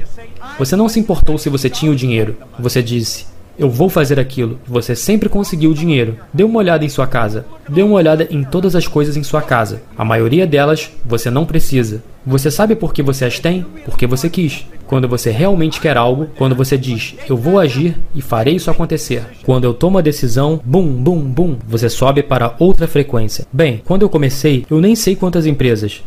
Você 0.60 0.76
não 0.76 0.88
se 0.88 1.00
importou 1.00 1.38
se 1.38 1.48
você 1.48 1.68
tinha 1.68 1.90
o 1.90 1.96
dinheiro. 1.96 2.36
Você 2.56 2.80
disse: 2.80 3.26
eu 3.58 3.68
vou 3.68 3.88
fazer 3.88 4.18
aquilo. 4.18 4.58
Você 4.66 4.96
sempre 4.96 5.28
conseguiu 5.28 5.74
dinheiro. 5.74 6.16
Dê 6.32 6.42
uma 6.44 6.58
olhada 6.58 6.84
em 6.84 6.88
sua 6.88 7.06
casa. 7.06 7.44
Dê 7.68 7.82
uma 7.82 7.96
olhada 7.96 8.26
em 8.30 8.42
todas 8.42 8.74
as 8.74 8.86
coisas 8.86 9.16
em 9.16 9.22
sua 9.22 9.42
casa. 9.42 9.82
A 9.96 10.04
maioria 10.04 10.46
delas 10.46 10.90
você 11.04 11.30
não 11.30 11.44
precisa. 11.44 12.02
Você 12.26 12.50
sabe 12.50 12.74
por 12.74 12.92
que 12.92 13.02
você 13.02 13.24
as 13.24 13.38
tem? 13.38 13.64
Porque 13.84 14.06
você 14.06 14.28
quis. 14.28 14.66
Quando 14.86 15.08
você 15.08 15.30
realmente 15.30 15.80
quer 15.80 15.96
algo, 15.96 16.28
quando 16.36 16.54
você 16.54 16.76
diz, 16.76 17.14
eu 17.28 17.36
vou 17.36 17.58
agir 17.58 17.96
e 18.14 18.20
farei 18.20 18.56
isso 18.56 18.70
acontecer. 18.70 19.24
Quando 19.44 19.64
eu 19.64 19.72
tomo 19.72 19.98
a 19.98 20.02
decisão, 20.02 20.60
bum, 20.64 20.86
bum, 20.86 21.20
bum, 21.20 21.56
você 21.66 21.88
sobe 21.88 22.22
para 22.22 22.54
outra 22.58 22.88
frequência. 22.88 23.46
Bem, 23.52 23.82
quando 23.86 24.02
eu 24.02 24.08
comecei, 24.08 24.66
eu 24.70 24.80
nem 24.80 24.94
sei 24.94 25.16
quantas 25.16 25.46
empresas. 25.46 26.02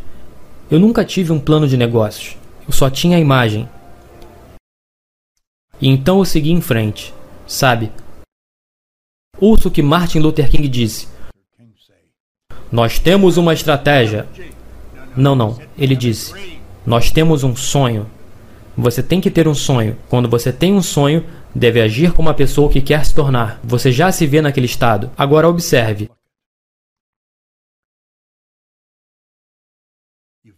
Eu 0.70 0.80
nunca 0.80 1.06
tive 1.06 1.32
um 1.32 1.40
plano 1.40 1.68
de 1.68 1.78
negócios. 1.78 2.36
Eu 2.68 2.74
só 2.74 2.90
tinha 2.90 3.18
a 3.18 3.22
imagem. 3.22 3.68
E 5.82 5.90
então 5.90 6.20
eu 6.20 6.26
segui 6.26 6.52
em 6.52 6.62
frente. 6.62 7.14
Sabe, 7.46 7.92
ouça 9.40 9.68
o 9.68 9.72
que 9.72 9.82
Martin 9.82 10.20
Luther 10.20 10.50
King 10.50 10.68
disse. 10.68 11.08
Nós 12.72 12.98
temos 12.98 13.38
uma 13.38 13.54
estratégia. 13.54 14.28
Não, 15.16 15.36
não. 15.36 15.62
Ele 15.78 15.96
disse: 15.96 16.60
Nós 16.86 17.12
temos 17.12 17.44
um 17.44 17.56
sonho. 17.56 18.10
Você 18.76 19.04
tem 19.04 19.22
que 19.22 19.30
ter 19.30 19.48
um 19.48 19.54
sonho. 19.54 19.96
Quando 20.10 20.28
você 20.28 20.52
tem 20.52 20.74
um 20.74 20.82
sonho, 20.82 21.24
deve 21.54 21.80
agir 21.80 22.14
como 22.14 22.30
a 22.30 22.34
pessoa 22.34 22.72
que 22.72 22.82
quer 22.82 23.06
se 23.06 23.14
tornar. 23.14 23.60
Você 23.64 23.92
já 23.92 24.12
se 24.12 24.26
vê 24.26 24.42
naquele 24.42 24.66
estado. 24.66 25.12
Agora 25.16 25.48
observe. 25.48 26.10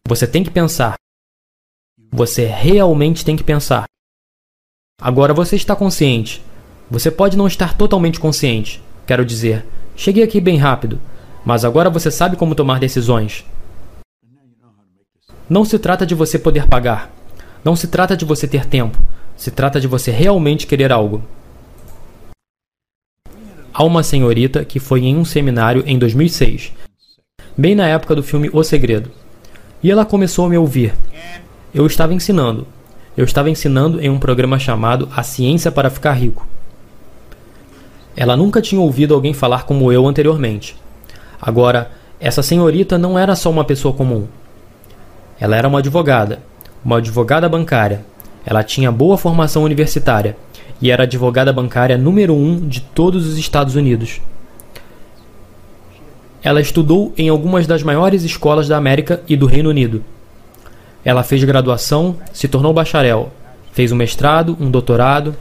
Você 0.07 0.25
tem 0.25 0.43
que 0.43 0.51
pensar. 0.51 0.95
Você 2.11 2.45
realmente 2.45 3.25
tem 3.25 3.35
que 3.35 3.43
pensar. 3.43 3.85
Agora 5.01 5.33
você 5.33 5.57
está 5.57 5.75
consciente. 5.75 6.41
Você 6.89 7.09
pode 7.09 7.35
não 7.35 7.47
estar 7.47 7.75
totalmente 7.75 8.19
consciente. 8.19 8.81
Quero 9.07 9.25
dizer, 9.25 9.65
cheguei 9.95 10.23
aqui 10.23 10.39
bem 10.39 10.57
rápido, 10.57 10.99
mas 11.43 11.65
agora 11.65 11.89
você 11.89 12.11
sabe 12.11 12.35
como 12.35 12.55
tomar 12.55 12.79
decisões. 12.79 13.45
Não 15.49 15.63
se 15.65 15.77
trata 15.77 16.05
de 16.05 16.15
você 16.15 16.39
poder 16.39 16.67
pagar. 16.67 17.11
Não 17.63 17.75
se 17.75 17.87
trata 17.87 18.15
de 18.15 18.25
você 18.25 18.47
ter 18.47 18.65
tempo. 18.65 18.97
Se 19.35 19.51
trata 19.51 19.79
de 19.79 19.87
você 19.87 20.11
realmente 20.11 20.65
querer 20.65 20.91
algo. 20.91 21.23
Há 23.73 23.83
uma 23.83 24.03
senhorita 24.03 24.63
que 24.63 24.79
foi 24.79 25.03
em 25.03 25.17
um 25.17 25.25
seminário 25.25 25.83
em 25.85 25.99
2006, 25.99 26.71
bem 27.57 27.75
na 27.75 27.85
época 27.87 28.15
do 28.15 28.23
filme 28.23 28.49
O 28.53 28.63
Segredo. 28.63 29.11
E 29.83 29.91
ela 29.91 30.05
começou 30.05 30.45
a 30.45 30.49
me 30.49 30.57
ouvir. 30.57 30.93
Eu 31.73 31.85
estava 31.85 32.13
ensinando. 32.13 32.65
Eu 33.17 33.25
estava 33.25 33.49
ensinando 33.49 33.99
em 33.99 34.09
um 34.09 34.17
programa 34.17 34.57
chamado 34.57 35.09
A 35.15 35.23
Ciência 35.23 35.71
para 35.71 35.89
Ficar 35.89 36.13
Rico. 36.13 36.47
Ela 38.15 38.37
nunca 38.37 38.61
tinha 38.61 38.79
ouvido 38.79 39.13
alguém 39.13 39.33
falar 39.33 39.63
como 39.65 39.91
eu 39.91 40.07
anteriormente. 40.07 40.75
Agora, 41.41 41.91
essa 42.19 42.41
senhorita 42.41 42.97
não 42.97 43.19
era 43.19 43.35
só 43.35 43.49
uma 43.49 43.65
pessoa 43.65 43.93
comum. 43.93 44.25
Ela 45.39 45.57
era 45.57 45.67
uma 45.67 45.79
advogada, 45.79 46.39
uma 46.83 46.97
advogada 46.97 47.49
bancária. 47.49 48.05
Ela 48.45 48.63
tinha 48.63 48.91
boa 48.91 49.17
formação 49.17 49.63
universitária 49.63 50.37
e 50.81 50.91
era 50.91 51.03
advogada 51.03 51.51
bancária 51.51 51.97
número 51.97 52.33
um 52.33 52.67
de 52.67 52.81
todos 52.81 53.27
os 53.27 53.37
Estados 53.37 53.75
Unidos. 53.75 54.21
Ela 56.41 56.61
estudou 56.61 57.11
em 57.17 57.27
algumas 57.27 57.65
das 57.65 57.81
maiores 57.81 58.23
escolas 58.23 58.67
da 58.67 58.77
América 58.77 59.21
e 59.27 59.35
do 59.35 59.47
Reino 59.47 59.69
Unido. 59.69 60.03
Ela 61.03 61.23
fez 61.23 61.43
graduação, 61.43 62.17
se 62.31 62.47
tornou 62.47 62.71
bacharel, 62.71 63.31
fez 63.71 63.91
um 63.91 63.95
mestrado, 63.95 64.55
um 64.59 64.69
doutorado. 64.69 65.35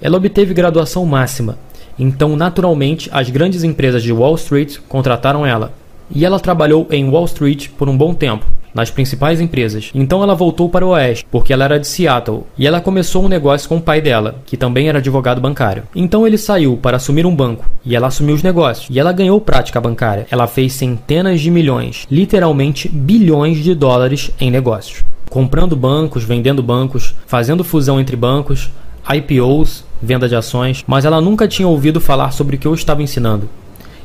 Ela 0.00 0.18
obteve 0.18 0.54
graduação 0.54 1.04
máxima, 1.06 1.58
então 2.00 2.34
naturalmente 2.34 3.10
as 3.12 3.28
grandes 3.28 3.62
empresas 3.62 4.02
de 4.02 4.12
Wall 4.12 4.34
Street 4.34 4.78
contrataram 4.88 5.44
ela. 5.44 5.72
E 6.12 6.24
ela 6.24 6.40
trabalhou 6.40 6.88
em 6.90 7.08
Wall 7.08 7.26
Street 7.26 7.68
por 7.78 7.88
um 7.88 7.96
bom 7.96 8.12
tempo, 8.12 8.44
nas 8.74 8.90
principais 8.90 9.40
empresas. 9.40 9.90
Então 9.94 10.22
ela 10.22 10.34
voltou 10.34 10.68
para 10.68 10.84
o 10.84 10.90
Oeste, 10.90 11.26
porque 11.30 11.52
ela 11.52 11.64
era 11.64 11.78
de 11.78 11.86
Seattle, 11.86 12.44
e 12.56 12.66
ela 12.66 12.80
começou 12.80 13.24
um 13.24 13.28
negócio 13.28 13.68
com 13.68 13.76
o 13.76 13.80
pai 13.80 14.00
dela, 14.00 14.36
que 14.46 14.56
também 14.56 14.88
era 14.88 14.98
advogado 14.98 15.40
bancário. 15.40 15.84
Então 15.94 16.26
ele 16.26 16.38
saiu 16.38 16.76
para 16.76 16.96
assumir 16.96 17.26
um 17.26 17.34
banco, 17.34 17.68
e 17.84 17.94
ela 17.94 18.08
assumiu 18.08 18.34
os 18.34 18.42
negócios, 18.42 18.88
e 18.90 18.98
ela 18.98 19.12
ganhou 19.12 19.40
prática 19.40 19.80
bancária. 19.80 20.26
Ela 20.30 20.46
fez 20.46 20.72
centenas 20.72 21.40
de 21.40 21.50
milhões, 21.50 22.06
literalmente 22.10 22.88
bilhões 22.88 23.58
de 23.58 23.74
dólares 23.74 24.30
em 24.40 24.50
negócios. 24.50 25.04
Comprando 25.28 25.76
bancos, 25.76 26.24
vendendo 26.24 26.62
bancos, 26.62 27.14
fazendo 27.26 27.62
fusão 27.62 28.00
entre 28.00 28.16
bancos, 28.16 28.68
IPOs, 29.08 29.84
venda 30.02 30.28
de 30.28 30.36
ações, 30.36 30.84
mas 30.86 31.04
ela 31.04 31.20
nunca 31.20 31.48
tinha 31.48 31.68
ouvido 31.68 32.00
falar 32.00 32.30
sobre 32.32 32.56
o 32.56 32.58
que 32.58 32.66
eu 32.66 32.74
estava 32.74 33.02
ensinando 33.02 33.48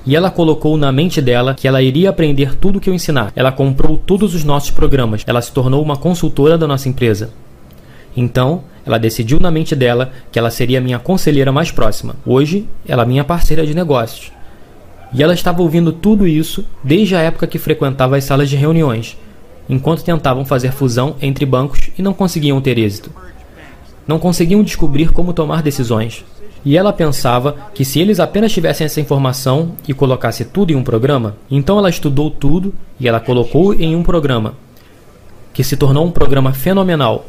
e 0.06 0.16
ela 0.16 0.30
colocou 0.30 0.78
na 0.78 0.92
mente 0.92 1.20
dela 1.22 1.56
que 1.56 1.68
ela 1.68 1.82
iria 1.82 2.12
aprender 2.12 2.56
tudo 2.56 2.78
o 2.78 2.80
que 2.80 2.90
eu 2.90 2.94
ensinar. 2.94 3.34
Ela 3.36 3.52
comprou 3.52 3.98
todos 3.98 4.36
os 4.36 4.44
nossos 4.44 4.70
programas. 4.70 5.24
Ela 5.26 5.42
se 5.42 5.52
tornou 5.52 5.82
uma 5.82 5.98
consultora 5.98 6.58
da 6.58 6.68
nossa 6.68 6.88
empresa. 6.88 7.32
Então, 8.16 8.64
ela 8.86 9.00
decidiu 9.00 9.40
na 9.40 9.50
mente 9.50 9.76
dela 9.76 10.12
que 10.32 10.38
ela 10.38 10.52
seria 10.52 10.80
minha 10.80 11.00
conselheira 11.00 11.52
mais 11.52 11.72
próxima. 11.72 12.16
Hoje, 12.26 12.70
ela 12.88 13.02
é 13.02 13.06
minha 13.06 13.24
parceira 13.24 13.66
de 13.66 13.74
negócios. 13.74 14.32
E 15.12 15.24
ela 15.24 15.34
estava 15.34 15.62
ouvindo 15.62 15.92
tudo 15.92 16.28
isso 16.28 16.64
desde 16.84 17.16
a 17.16 17.22
época 17.22 17.48
que 17.48 17.58
frequentava 17.58 18.16
as 18.16 18.24
salas 18.24 18.50
de 18.50 18.56
reuniões, 18.56 19.18
enquanto 19.68 20.04
tentavam 20.04 20.46
fazer 20.46 20.72
fusão 20.72 21.16
entre 21.22 21.46
bancos 21.46 21.90
e 21.98 22.02
não 22.02 22.14
conseguiam 22.14 22.62
ter 22.62 22.78
êxito. 22.78 23.12
Não 24.08 24.20
conseguiam 24.20 24.64
descobrir 24.64 25.12
como 25.12 25.34
tomar 25.34 25.62
decisões 25.62 26.24
e 26.66 26.76
ela 26.76 26.92
pensava 26.92 27.56
que 27.76 27.86
se 27.86 28.00
eles 28.00 28.20
apenas 28.20 28.52
tivessem 28.52 28.86
essa 28.86 29.00
informação 29.00 29.74
e 29.88 29.94
colocasse 29.94 30.44
tudo 30.44 30.74
em 30.74 30.76
um 30.76 30.84
programa, 30.84 31.38
então 31.50 31.78
ela 31.78 31.92
estudou 31.92 32.32
tudo 32.32 32.74
e 33.00 33.08
ela 33.08 33.20
colocou 33.20 33.72
em 33.72 33.96
um 33.96 34.02
programa, 34.02 34.56
que 35.54 35.64
se 35.64 35.78
tornou 35.78 36.04
um 36.04 36.12
programa 36.12 36.54
fenomenal, 36.54 37.28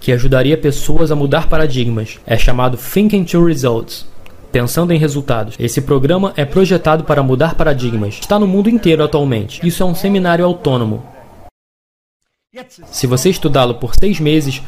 que 0.00 0.10
ajudaria 0.10 0.56
pessoas 0.56 1.10
a 1.10 1.16
mudar 1.16 1.48
paradigmas. 1.48 2.18
É 2.26 2.38
chamado 2.38 2.78
Thinking 2.78 3.24
to 3.24 3.44
Results. 3.44 4.06
Pensando 4.50 4.94
em 4.94 4.98
resultados. 4.98 5.54
Esse 5.58 5.82
programa 5.82 6.32
é 6.34 6.46
projetado 6.46 7.04
para 7.04 7.22
mudar 7.22 7.54
paradigmas. 7.54 8.14
Está 8.18 8.38
no 8.38 8.46
mundo 8.46 8.70
inteiro 8.70 9.04
atualmente. 9.04 9.60
Isso 9.66 9.82
é 9.82 9.86
um 9.86 9.94
seminário 9.94 10.46
autônomo. 10.46 11.04
Se 12.86 13.06
você 13.06 13.28
estudá-lo 13.28 13.74
por 13.74 13.94
seis 13.94 14.18
meses, 14.18 14.62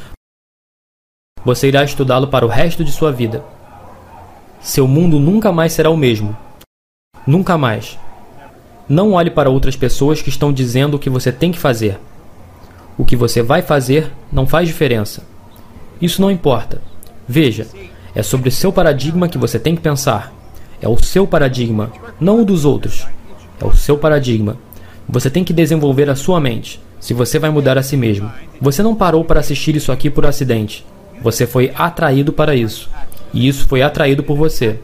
você 1.45 1.69
irá 1.69 1.83
estudá-lo 1.83 2.29
para 2.29 2.45
o 2.45 2.49
resto 2.49 2.85
de 2.85 2.93
sua 2.93 3.11
vida. 3.11 3.45
Seu 4.61 4.87
mundo 4.87 5.19
nunca 5.19 5.51
mais 5.51 5.73
será 5.73 5.91
o 5.91 5.97
mesmo. 5.97 6.37
Nunca 7.27 7.57
mais. 7.57 7.99
Não 8.89 9.13
olhe 9.13 9.31
para 9.31 9.49
outras 9.49 9.77
pessoas 9.77 10.21
que 10.21 10.29
estão 10.29 10.53
dizendo 10.53 10.95
o 10.95 10.99
que 10.99 11.09
você 11.09 11.33
tem 11.33 11.53
que 11.53 11.59
fazer. 11.59 11.99
O 12.99 13.05
que 13.05 13.17
você 13.17 13.43
vai 13.43 13.63
fazer 13.63 14.13
não 14.31 14.47
faz 14.47 14.69
diferença. 14.69 15.23
Isso 16.01 16.21
não 16.21 16.31
importa. 16.31 16.83
Veja, 17.27 17.67
é 18.15 18.23
sobre 18.23 18.51
seu 18.51 18.73
paradigma 18.73 19.29
que 19.29 19.39
você 19.39 19.59
tem 19.59 19.75
que 19.75 19.81
pensar. 19.81 20.33
É 20.83 20.89
o 20.89 20.99
seu 20.99 21.27
paradigma, 21.27 21.93
não 22.21 22.43
o 22.43 22.45
dos 22.45 22.65
outros. 22.65 23.07
É 23.61 23.65
o 23.65 23.77
seu 23.77 23.97
paradigma. 23.97 24.57
Você 25.09 25.31
tem 25.31 25.45
que 25.45 25.53
desenvolver 25.53 26.11
a 26.11 26.17
sua 26.17 26.41
mente, 26.41 26.81
se 26.99 27.15
você 27.15 27.39
vai 27.39 27.51
mudar 27.51 27.79
a 27.79 27.83
si 27.83 27.97
mesmo. 27.97 28.31
Você 28.61 28.83
não 28.83 28.95
parou 28.95 29.25
para 29.25 29.41
assistir 29.41 29.77
isso 29.77 29.93
aqui 29.93 30.11
por 30.11 30.27
acidente. 30.27 30.85
Você 31.23 31.47
foi 31.47 31.73
atraído 31.77 32.33
para 32.33 32.55
isso 32.55 32.89
e 33.33 33.47
isso 33.47 33.67
foi 33.69 33.83
atraído 33.83 34.23
por 34.23 34.37
você. 34.37 34.79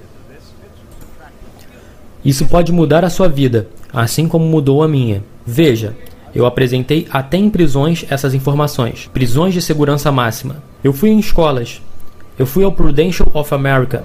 Isso 2.25 2.47
pode 2.47 2.73
mudar 2.73 3.05
a 3.05 3.11
sua 3.11 3.29
vida, 3.29 3.69
assim 3.93 4.27
como 4.27 4.45
mudou 4.45 4.83
a 4.83 4.89
minha. 4.89 5.23
Veja, 5.47 5.97
eu 6.35 6.45
apresentei 6.45 7.07
até 7.11 7.37
em 7.37 7.49
prisões 7.49 8.05
essas 8.11 8.35
informações, 8.35 9.09
prisões 9.13 9.55
de 9.55 9.63
segurança 9.63 10.11
máxima. 10.11 10.63
Eu 10.83 10.93
fui 10.93 11.11
em 11.11 11.19
escolas. 11.19 11.81
Eu 12.39 12.45
fui 12.45 12.65
ao 12.65 12.73
Prudential 12.73 13.31
of 13.33 13.55
America, 13.55 14.05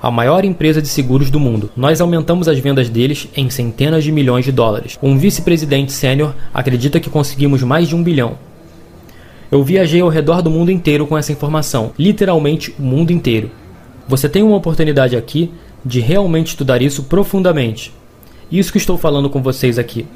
a 0.00 0.10
maior 0.10 0.44
empresa 0.44 0.80
de 0.80 0.86
seguros 0.86 1.30
do 1.30 1.40
mundo. 1.40 1.70
Nós 1.76 2.00
aumentamos 2.00 2.46
as 2.46 2.58
vendas 2.58 2.88
deles 2.88 3.26
em 3.34 3.50
centenas 3.50 4.04
de 4.04 4.12
milhões 4.12 4.44
de 4.44 4.52
dólares. 4.52 4.98
Um 5.02 5.18
vice-presidente 5.18 5.90
sênior 5.90 6.34
acredita 6.52 7.00
que 7.00 7.10
conseguimos 7.10 7.62
mais 7.62 7.88
de 7.88 7.96
um 7.96 8.02
bilhão. 8.02 8.36
Eu 9.50 9.62
viajei 9.62 10.00
ao 10.00 10.08
redor 10.08 10.42
do 10.42 10.50
mundo 10.50 10.70
inteiro 10.70 11.06
com 11.06 11.16
essa 11.16 11.32
informação, 11.32 11.92
literalmente 11.98 12.74
o 12.78 12.82
mundo 12.82 13.12
inteiro. 13.12 13.50
Você 14.08 14.28
tem 14.28 14.42
uma 14.42 14.56
oportunidade 14.56 15.16
aqui 15.16 15.52
de 15.84 16.00
realmente 16.00 16.48
estudar 16.48 16.82
isso 16.82 17.04
profundamente. 17.04 17.92
Isso 18.50 18.72
que 18.72 18.78
estou 18.78 18.96
falando 18.96 19.30
com 19.30 19.42
vocês 19.42 19.78
aqui. 19.78 20.06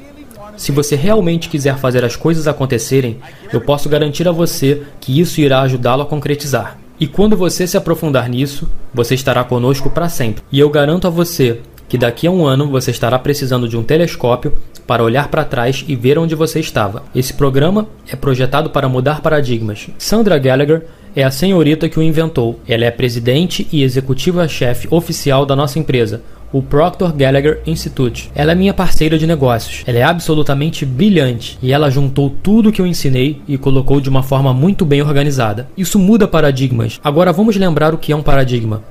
Se 0.57 0.71
você 0.71 0.95
realmente 0.95 1.47
quiser 1.47 1.77
fazer 1.77 2.03
as 2.03 2.15
coisas 2.15 2.47
acontecerem, 2.47 3.17
eu 3.51 3.61
posso 3.61 3.87
garantir 3.87 4.27
a 4.27 4.31
você 4.31 4.83
que 4.99 5.19
isso 5.19 5.39
irá 5.39 5.61
ajudá-lo 5.61 6.03
a 6.03 6.05
concretizar. 6.05 6.77
E 6.99 7.07
quando 7.07 7.37
você 7.37 7.65
se 7.65 7.77
aprofundar 7.77 8.27
nisso, 8.27 8.69
você 8.93 9.15
estará 9.15 9.41
conosco 9.45 9.89
para 9.89 10.09
sempre. 10.09 10.43
E 10.51 10.59
eu 10.59 10.69
garanto 10.69 11.07
a 11.07 11.09
você 11.09 11.61
que 11.89 11.97
daqui 11.97 12.27
a 12.27 12.31
um 12.31 12.45
ano 12.45 12.69
você 12.69 12.91
estará 12.91 13.17
precisando 13.17 13.67
de 13.67 13.75
um 13.75 13.83
telescópio 13.83 14.53
para 14.85 15.03
olhar 15.03 15.27
para 15.27 15.43
trás 15.43 15.83
e 15.87 15.95
ver 15.95 16.17
onde 16.17 16.35
você 16.35 16.59
estava. 16.59 17.03
Esse 17.13 17.33
programa 17.33 17.87
é 18.07 18.15
projetado 18.15 18.69
para 18.69 18.87
mudar 18.87 19.21
paradigmas. 19.21 19.89
Sandra 19.97 20.37
Gallagher 20.37 20.85
é 21.15 21.23
a 21.23 21.31
senhorita 21.31 21.89
que 21.89 21.99
o 21.99 22.03
inventou. 22.03 22.59
Ela 22.67 22.85
é 22.85 22.91
presidente 22.91 23.67
e 23.71 23.83
executiva-chefe 23.83 24.87
oficial 24.91 25.45
da 25.45 25.55
nossa 25.55 25.79
empresa, 25.79 26.21
o 26.51 26.61
Proctor 26.61 27.11
Gallagher 27.13 27.61
Institute. 27.65 28.31
Ela 28.33 28.51
é 28.51 28.55
minha 28.55 28.73
parceira 28.73 29.17
de 29.17 29.27
negócios. 29.27 29.83
Ela 29.85 29.99
é 29.99 30.03
absolutamente 30.03 30.85
brilhante 30.85 31.57
e 31.61 31.71
ela 31.71 31.89
juntou 31.89 32.35
tudo 32.41 32.71
que 32.71 32.81
eu 32.81 32.87
ensinei 32.87 33.41
e 33.47 33.57
colocou 33.57 33.99
de 33.99 34.09
uma 34.09 34.23
forma 34.23 34.53
muito 34.53 34.85
bem 34.85 35.01
organizada. 35.01 35.67
Isso 35.77 35.97
muda 35.97 36.27
paradigmas. 36.27 36.99
Agora 37.03 37.33
vamos 37.33 37.55
lembrar 37.55 37.93
o 37.93 37.97
que 37.97 38.11
é 38.11 38.15
um 38.15 38.23
paradigma. 38.23 38.83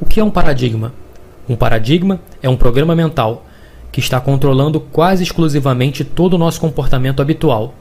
O 0.00 0.06
que 0.06 0.20
é 0.20 0.24
um 0.24 0.30
paradigma? 0.30 0.92
Um 1.48 1.56
paradigma 1.56 2.20
é 2.42 2.48
um 2.48 2.56
programa 2.56 2.94
mental 2.94 3.46
que 3.90 4.00
está 4.00 4.20
controlando 4.20 4.80
quase 4.80 5.22
exclusivamente 5.22 6.04
todo 6.04 6.34
o 6.34 6.38
nosso 6.38 6.60
comportamento 6.60 7.22
habitual 7.22 7.74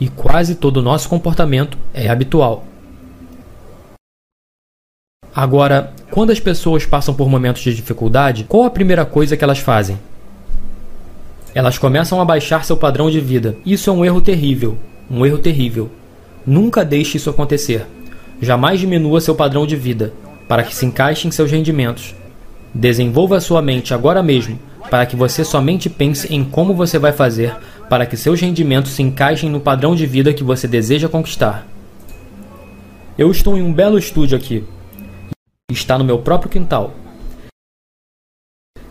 e 0.00 0.08
quase 0.08 0.56
todo 0.56 0.78
o 0.78 0.82
nosso 0.82 1.08
comportamento 1.08 1.78
é 1.94 2.08
habitual. 2.08 2.64
Agora, 5.34 5.94
Quando 6.12 6.30
as 6.30 6.38
pessoas 6.38 6.84
passam 6.84 7.14
por 7.14 7.26
momentos 7.26 7.62
de 7.62 7.74
dificuldade, 7.74 8.44
qual 8.44 8.64
a 8.64 8.70
primeira 8.70 9.06
coisa 9.06 9.34
que 9.34 9.42
elas 9.42 9.60
fazem? 9.60 9.98
Elas 11.54 11.78
começam 11.78 12.20
a 12.20 12.24
baixar 12.24 12.66
seu 12.66 12.76
padrão 12.76 13.10
de 13.10 13.18
vida. 13.18 13.56
Isso 13.64 13.88
é 13.88 13.92
um 13.94 14.04
erro 14.04 14.20
terrível. 14.20 14.76
Um 15.10 15.24
erro 15.24 15.38
terrível. 15.38 15.90
Nunca 16.46 16.84
deixe 16.84 17.16
isso 17.16 17.30
acontecer. 17.30 17.86
Jamais 18.42 18.78
diminua 18.78 19.22
seu 19.22 19.34
padrão 19.34 19.66
de 19.66 19.74
vida, 19.74 20.12
para 20.46 20.62
que 20.62 20.74
se 20.74 20.84
encaixe 20.84 21.26
em 21.26 21.30
seus 21.30 21.50
rendimentos. 21.50 22.14
Desenvolva 22.74 23.40
sua 23.40 23.60
mente 23.60 23.92
agora 23.92 24.22
mesmo, 24.22 24.58
para 24.90 25.06
que 25.06 25.16
você 25.16 25.44
somente 25.44 25.88
pense 25.90 26.32
em 26.32 26.44
como 26.44 26.74
você 26.74 26.98
vai 26.98 27.12
fazer 27.12 27.54
para 27.92 28.06
que 28.06 28.16
seus 28.16 28.40
rendimentos 28.40 28.92
se 28.92 29.02
encaixem 29.02 29.50
no 29.50 29.60
padrão 29.60 29.94
de 29.94 30.06
vida 30.06 30.32
que 30.32 30.42
você 30.42 30.66
deseja 30.66 31.10
conquistar. 31.10 31.66
Eu 33.18 33.30
estou 33.30 33.58
em 33.58 33.62
um 33.62 33.70
belo 33.70 33.98
estúdio 33.98 34.34
aqui. 34.34 34.64
Está 35.70 35.98
no 35.98 36.04
meu 36.04 36.18
próprio 36.18 36.50
quintal. 36.50 36.94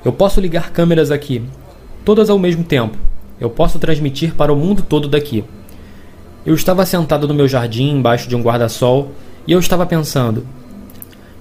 Eu 0.05 0.13
posso 0.13 0.39
ligar 0.39 0.71
câmeras 0.71 1.09
aqui, 1.09 1.43
todas 2.05 2.29
ao 2.29 2.37
mesmo 2.37 2.63
tempo. 2.63 2.95
Eu 3.39 3.49
posso 3.49 3.79
transmitir 3.79 4.35
para 4.35 4.53
o 4.53 4.55
mundo 4.55 4.83
todo 4.83 5.07
daqui. 5.07 5.43
Eu 6.45 6.53
estava 6.53 6.85
sentado 6.85 7.27
no 7.27 7.33
meu 7.33 7.47
jardim 7.47 7.89
embaixo 7.89 8.29
de 8.29 8.35
um 8.35 8.43
guarda-sol 8.43 9.13
e 9.47 9.51
eu 9.51 9.59
estava 9.59 9.83
pensando: 9.87 10.45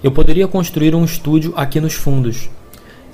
eu 0.02 0.10
poderia 0.10 0.48
construir 0.48 0.94
um 0.94 1.04
estúdio 1.04 1.52
aqui 1.56 1.80
nos 1.80 1.94
fundos. 1.94 2.48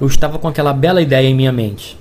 Eu 0.00 0.06
estava 0.06 0.38
com 0.38 0.46
aquela 0.46 0.72
bela 0.72 1.02
ideia 1.02 1.26
em 1.26 1.34
minha 1.34 1.52
mente. 1.52 1.98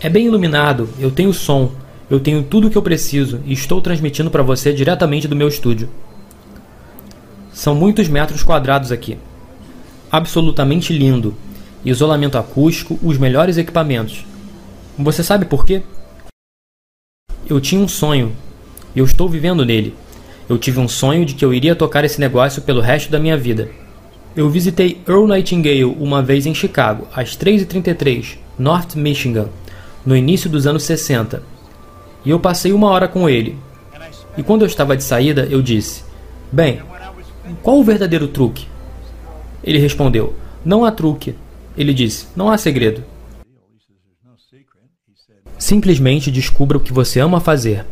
É 0.00 0.08
bem 0.08 0.26
iluminado, 0.26 0.88
eu 0.98 1.10
tenho 1.10 1.32
som, 1.32 1.72
eu 2.10 2.18
tenho 2.18 2.42
tudo 2.42 2.66
o 2.66 2.70
que 2.70 2.76
eu 2.76 2.82
preciso 2.82 3.40
e 3.44 3.52
estou 3.52 3.80
transmitindo 3.80 4.30
para 4.30 4.42
você 4.42 4.72
diretamente 4.72 5.28
do 5.28 5.36
meu 5.36 5.48
estúdio. 5.48 5.88
São 7.52 7.74
muitos 7.74 8.08
metros 8.08 8.42
quadrados 8.42 8.90
aqui. 8.90 9.18
Absolutamente 10.10 10.92
lindo. 10.92 11.34
Isolamento 11.84 12.38
acústico, 12.38 12.98
os 13.02 13.18
melhores 13.18 13.56
equipamentos. 13.56 14.24
Você 14.98 15.22
sabe 15.22 15.44
por 15.44 15.66
quê? 15.66 15.82
Eu 17.48 17.60
tinha 17.60 17.80
um 17.80 17.88
sonho. 17.88 18.32
Eu 18.94 19.04
estou 19.04 19.28
vivendo 19.28 19.64
nele. 19.64 19.94
Eu 20.48 20.58
tive 20.58 20.80
um 20.80 20.88
sonho 20.88 21.24
de 21.24 21.34
que 21.34 21.44
eu 21.44 21.52
iria 21.52 21.74
tocar 21.74 22.04
esse 22.04 22.20
negócio 22.20 22.62
pelo 22.62 22.80
resto 22.80 23.10
da 23.10 23.18
minha 23.18 23.36
vida. 23.36 23.70
Eu 24.34 24.48
visitei 24.48 25.02
Earl 25.06 25.26
Nightingale 25.26 25.84
uma 25.84 26.22
vez 26.22 26.46
em 26.46 26.54
Chicago, 26.54 27.06
às 27.14 27.36
3h33, 27.36 28.38
North 28.58 28.94
Michigan, 28.94 29.48
no 30.06 30.16
início 30.16 30.48
dos 30.48 30.66
anos 30.66 30.84
60. 30.84 31.42
E 32.24 32.30
eu 32.30 32.40
passei 32.40 32.72
uma 32.72 32.88
hora 32.88 33.06
com 33.06 33.28
ele. 33.28 33.58
E 34.36 34.42
quando 34.42 34.62
eu 34.62 34.66
estava 34.66 34.96
de 34.96 35.04
saída, 35.04 35.46
eu 35.50 35.60
disse: 35.60 36.02
Bem, 36.50 36.80
qual 37.62 37.78
o 37.78 37.84
verdadeiro 37.84 38.26
truque? 38.26 38.66
Ele 39.62 39.78
respondeu: 39.78 40.34
Não 40.64 40.82
há 40.84 40.90
truque. 40.90 41.34
Ele 41.76 41.92
disse: 41.92 42.26
Não 42.34 42.50
há 42.50 42.56
segredo. 42.56 43.04
Simplesmente 45.58 46.30
descubra 46.30 46.78
o 46.78 46.80
que 46.80 46.92
você 46.92 47.20
ama 47.20 47.38
fazer 47.38 47.84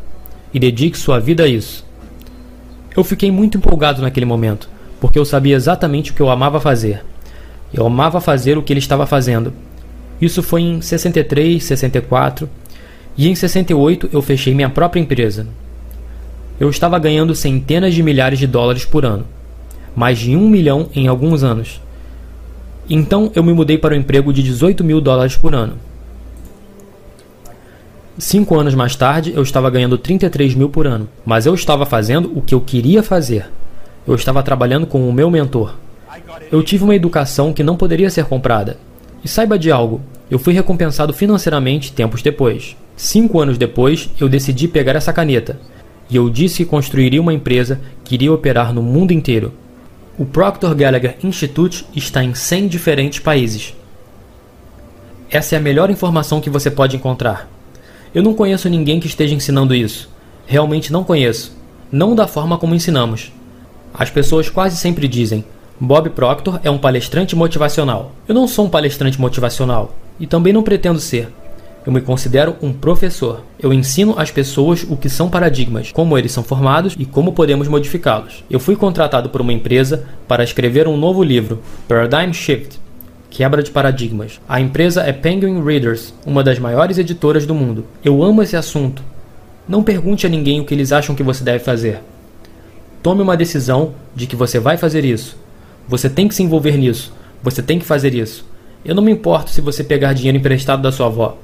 e 0.55 0.59
dedique 0.59 0.97
sua 0.97 1.21
vida 1.21 1.45
a 1.45 1.47
isso. 1.47 1.87
Eu 2.97 3.05
fiquei 3.05 3.31
muito 3.31 3.59
empolgado 3.59 4.01
naquele 4.01 4.27
momento, 4.27 4.69
porque 5.01 5.19
eu 5.19 5.25
sabia 5.25 5.57
exatamente 5.57 6.11
o 6.11 6.15
que 6.15 6.21
eu 6.21 6.31
amava 6.31 6.61
fazer. 6.61 7.03
Eu 7.73 7.87
amava 7.87 8.21
fazer 8.21 8.59
o 8.59 8.63
que 8.63 8.73
ele 8.73 8.81
estava 8.81 9.07
fazendo. 9.07 9.53
Isso 10.21 10.43
foi 10.43 10.63
em 10.63 10.81
63, 10.81 11.63
64 11.63 12.49
e 13.17 13.29
em 13.29 13.35
68 13.35 14.11
eu 14.13 14.21
fechei 14.21 14.55
minha 14.55 14.69
própria 14.69 15.01
empresa. 15.01 15.47
Eu 16.59 16.69
estava 16.69 16.99
ganhando 16.99 17.35
centenas 17.35 17.95
de 17.95 18.03
milhares 18.03 18.39
de 18.39 18.47
dólares 18.47 18.85
por 18.85 19.05
ano, 19.05 19.25
mais 19.97 20.19
de 20.19 20.37
um 20.37 20.49
milhão 20.49 20.91
em 20.95 21.09
alguns 21.09 21.43
anos. 21.43 21.81
Então 22.89 23.33
eu 23.35 23.43
me 23.43 23.53
mudei 23.55 23.79
para 23.79 23.95
um 23.95 23.99
emprego 23.99 24.33
de 24.33 24.43
18 24.43 24.85
mil 24.85 25.01
dólares 25.01 25.37
por 25.37 25.55
ano. 25.55 25.79
Cinco 28.19 28.59
anos 28.59 28.75
mais 28.75 28.95
tarde, 28.95 29.33
eu 29.35 29.43
estava 29.43 29.71
ganhando 29.71 29.97
33 29.97 30.55
mil 30.55 30.69
por 30.69 30.87
ano, 30.87 31.09
mas 31.25 31.47
eu 31.47 31.55
estava 31.55 31.87
fazendo 31.87 32.31
o 32.37 32.43
que 32.43 32.55
eu 32.55 32.61
queria 32.61 33.03
fazer. 33.03 33.47
Eu 34.11 34.17
estava 34.17 34.43
trabalhando 34.43 34.89
com 34.89 35.09
o 35.09 35.13
meu 35.13 35.31
mentor. 35.31 35.77
Eu 36.51 36.65
tive 36.65 36.83
uma 36.83 36.97
educação 36.97 37.53
que 37.53 37.63
não 37.63 37.77
poderia 37.77 38.11
ser 38.11 38.25
comprada. 38.25 38.77
E 39.25 39.29
saiba 39.29 39.57
de 39.57 39.71
algo, 39.71 40.01
eu 40.29 40.37
fui 40.37 40.53
recompensado 40.53 41.13
financeiramente 41.13 41.93
tempos 41.93 42.21
depois. 42.21 42.77
Cinco 42.97 43.39
anos 43.39 43.57
depois, 43.57 44.11
eu 44.19 44.29
decidi 44.29 44.67
pegar 44.67 44.97
essa 44.97 45.13
caneta 45.13 45.61
e 46.11 46.17
eu 46.17 46.29
disse 46.29 46.57
que 46.57 46.69
construiria 46.69 47.21
uma 47.21 47.33
empresa 47.33 47.81
que 48.03 48.17
iria 48.17 48.33
operar 48.33 48.75
no 48.75 48.83
mundo 48.83 49.13
inteiro. 49.13 49.53
O 50.19 50.25
Proctor 50.25 50.75
Gallagher 50.75 51.17
Institute 51.23 51.87
está 51.95 52.25
em 52.25 52.35
100 52.35 52.67
diferentes 52.67 53.21
países. 53.21 53.77
Essa 55.31 55.55
é 55.55 55.59
a 55.59 55.63
melhor 55.63 55.89
informação 55.89 56.41
que 56.41 56.51
você 56.51 56.69
pode 56.69 56.97
encontrar. 56.97 57.49
Eu 58.13 58.25
não 58.25 58.35
conheço 58.35 58.69
ninguém 58.69 58.99
que 58.99 59.07
esteja 59.07 59.37
ensinando 59.37 59.73
isso. 59.73 60.11
Realmente 60.49 60.93
não 60.93 61.05
conheço. 61.05 61.57
Não 61.93 62.13
da 62.13 62.27
forma 62.27 62.59
como 62.59 62.75
ensinamos. 62.75 63.31
As 63.93 64.11
pessoas 64.11 64.49
quase 64.49 64.77
sempre 64.77 65.07
dizem: 65.07 65.45
Bob 65.79 66.11
Proctor 66.11 66.61
é 66.63 66.71
um 66.71 66.79
palestrante 66.79 67.35
motivacional. 67.35 68.13
Eu 68.29 68.35
não 68.35 68.47
sou 68.47 68.67
um 68.67 68.71
palestrante 68.71 69.21
motivacional 69.21 69.95
e 70.19 70.27
também 70.27 70.53
não 70.53 70.63
pretendo 70.63 71.01
ser. 71.01 71.29
Eu 71.87 71.93
me 71.93 72.01
considero 72.01 72.57
um 72.61 72.73
professor. 72.73 73.43
Eu 73.59 73.73
ensino 73.73 74.15
às 74.19 74.31
pessoas 74.31 74.87
o 74.89 74.97
que 74.97 75.09
são 75.09 75.31
paradigmas, 75.31 75.91
como 75.93 76.19
eles 76.19 76.33
são 76.33 76.43
formados 76.43 76.95
e 76.99 77.07
como 77.07 77.33
podemos 77.33 77.69
modificá-los. 77.69 78.45
Eu 78.51 78.61
fui 78.61 78.77
contratado 78.77 79.31
por 79.31 79.41
uma 79.41 79.53
empresa 79.53 80.05
para 80.29 80.45
escrever 80.45 80.87
um 80.87 80.97
novo 80.97 81.23
livro, 81.23 81.63
Paradigm 81.89 82.33
Shift 82.33 82.79
Quebra 83.31 83.63
de 83.63 83.71
paradigmas. 83.71 84.41
A 84.49 84.61
empresa 84.61 85.03
é 85.03 85.13
Penguin 85.13 85.63
Readers, 85.63 86.13
uma 86.27 86.43
das 86.43 86.59
maiores 86.59 86.99
editoras 86.99 87.47
do 87.47 87.55
mundo. 87.55 87.87
Eu 88.05 88.25
amo 88.25 88.43
esse 88.43 88.57
assunto. 88.57 89.05
Não 89.69 89.85
pergunte 89.85 90.27
a 90.27 90.29
ninguém 90.29 90.61
o 90.61 90.65
que 90.65 90.75
eles 90.75 90.91
acham 90.91 91.15
que 91.15 91.23
você 91.23 91.45
deve 91.45 91.61
fazer. 91.61 92.01
Tome 93.03 93.23
uma 93.23 93.37
decisão 93.37 93.95
de 94.15 94.27
que 94.27 94.37
você 94.37 94.59
vai 94.59 94.77
fazer 94.77 95.05
isso. 95.07 95.37
Você 95.89 96.11
tem 96.11 96.29
que 96.29 96.35
se 96.35 96.43
envolver 96.43 96.77
nisso. 96.77 97.13
Você 97.43 97.63
tem 97.63 97.79
que 97.79 97.85
fazer 97.87 98.15
isso. 98.15 98.45
Eu 98.85 98.95
não 98.95 99.03
me 99.03 99.11
importo 99.11 99.51
se 99.51 99.63
você 99.63 99.83
pegar 99.83 100.13
dinheiro 100.13 100.37
emprestado 100.37 100.83
da 100.83 100.93
sua 100.93 101.07
avó. 101.07 101.39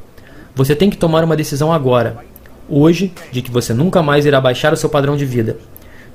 Você 0.55 0.77
tem 0.77 0.91
que 0.91 0.99
tomar 0.99 1.25
uma 1.25 1.37
decisão 1.37 1.73
agora, 1.73 2.19
hoje, 2.69 3.13
de 3.33 3.41
que 3.41 3.51
você 3.51 3.73
nunca 3.73 4.03
mais 4.03 4.27
irá 4.27 4.41
baixar 4.41 4.73
o 4.73 4.77
seu 4.77 4.91
padrão 4.91 5.17
de 5.17 5.25
vida. 5.25 5.57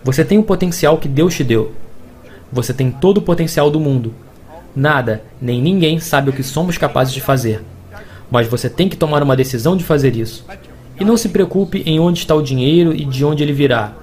Você 0.03 0.23
tem 0.23 0.37
o 0.37 0.43
potencial 0.43 0.97
que 0.97 1.07
Deus 1.07 1.33
te 1.33 1.43
deu. 1.43 1.73
Você 2.51 2.73
tem 2.73 2.91
todo 2.91 3.17
o 3.17 3.21
potencial 3.21 3.71
do 3.71 3.79
mundo. 3.79 4.13
Nada, 4.75 5.23
nem 5.41 5.61
ninguém 5.61 5.99
sabe 5.99 6.29
o 6.29 6.33
que 6.33 6.43
somos 6.43 6.77
capazes 6.77 7.13
de 7.13 7.21
fazer. 7.21 7.63
Mas 8.29 8.47
você 8.47 8.69
tem 8.69 8.87
que 8.87 8.95
tomar 8.95 9.21
uma 9.23 9.35
decisão 9.35 9.75
de 9.75 9.83
fazer 9.83 10.15
isso. 10.15 10.45
E 10.99 11.03
não 11.03 11.17
se 11.17 11.29
preocupe 11.29 11.81
em 11.85 11.99
onde 11.99 12.19
está 12.19 12.35
o 12.35 12.43
dinheiro 12.43 12.93
e 12.93 13.05
de 13.05 13.25
onde 13.25 13.43
ele 13.43 13.53
virá. 13.53 13.93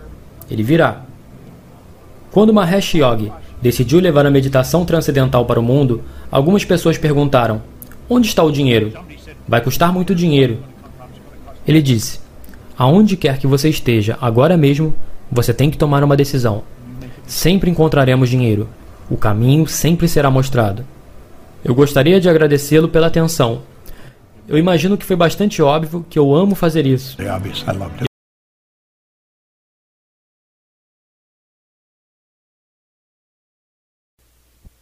Ele 0.50 0.62
virá. 0.62 1.07
Quando 2.30 2.52
Mahesh 2.52 2.94
Yogi 2.94 3.32
decidiu 3.60 4.00
levar 4.00 4.26
a 4.26 4.30
meditação 4.30 4.84
transcendental 4.84 5.44
para 5.44 5.60
o 5.60 5.62
mundo, 5.62 6.02
algumas 6.30 6.64
pessoas 6.64 6.98
perguntaram: 6.98 7.62
Onde 8.08 8.28
está 8.28 8.42
o 8.42 8.52
dinheiro? 8.52 8.92
Vai 9.46 9.60
custar 9.60 9.92
muito 9.92 10.14
dinheiro. 10.14 10.58
Ele 11.66 11.82
disse: 11.82 12.20
Aonde 12.76 13.16
quer 13.16 13.38
que 13.38 13.46
você 13.46 13.68
esteja, 13.68 14.16
agora 14.20 14.56
mesmo, 14.56 14.94
você 15.30 15.52
tem 15.52 15.70
que 15.70 15.78
tomar 15.78 16.04
uma 16.04 16.16
decisão. 16.16 16.62
Sempre 17.26 17.70
encontraremos 17.70 18.28
dinheiro. 18.28 18.68
O 19.10 19.16
caminho 19.16 19.66
sempre 19.66 20.06
será 20.06 20.30
mostrado. 20.30 20.84
Eu 21.64 21.74
gostaria 21.74 22.20
de 22.20 22.28
agradecê-lo 22.28 22.88
pela 22.88 23.08
atenção. 23.08 23.62
Eu 24.46 24.56
imagino 24.56 24.96
que 24.96 25.04
foi 25.04 25.16
bastante 25.16 25.60
óbvio 25.60 26.06
que 26.08 26.18
eu 26.18 26.34
amo 26.34 26.54
fazer 26.54 26.86
isso. 26.86 27.16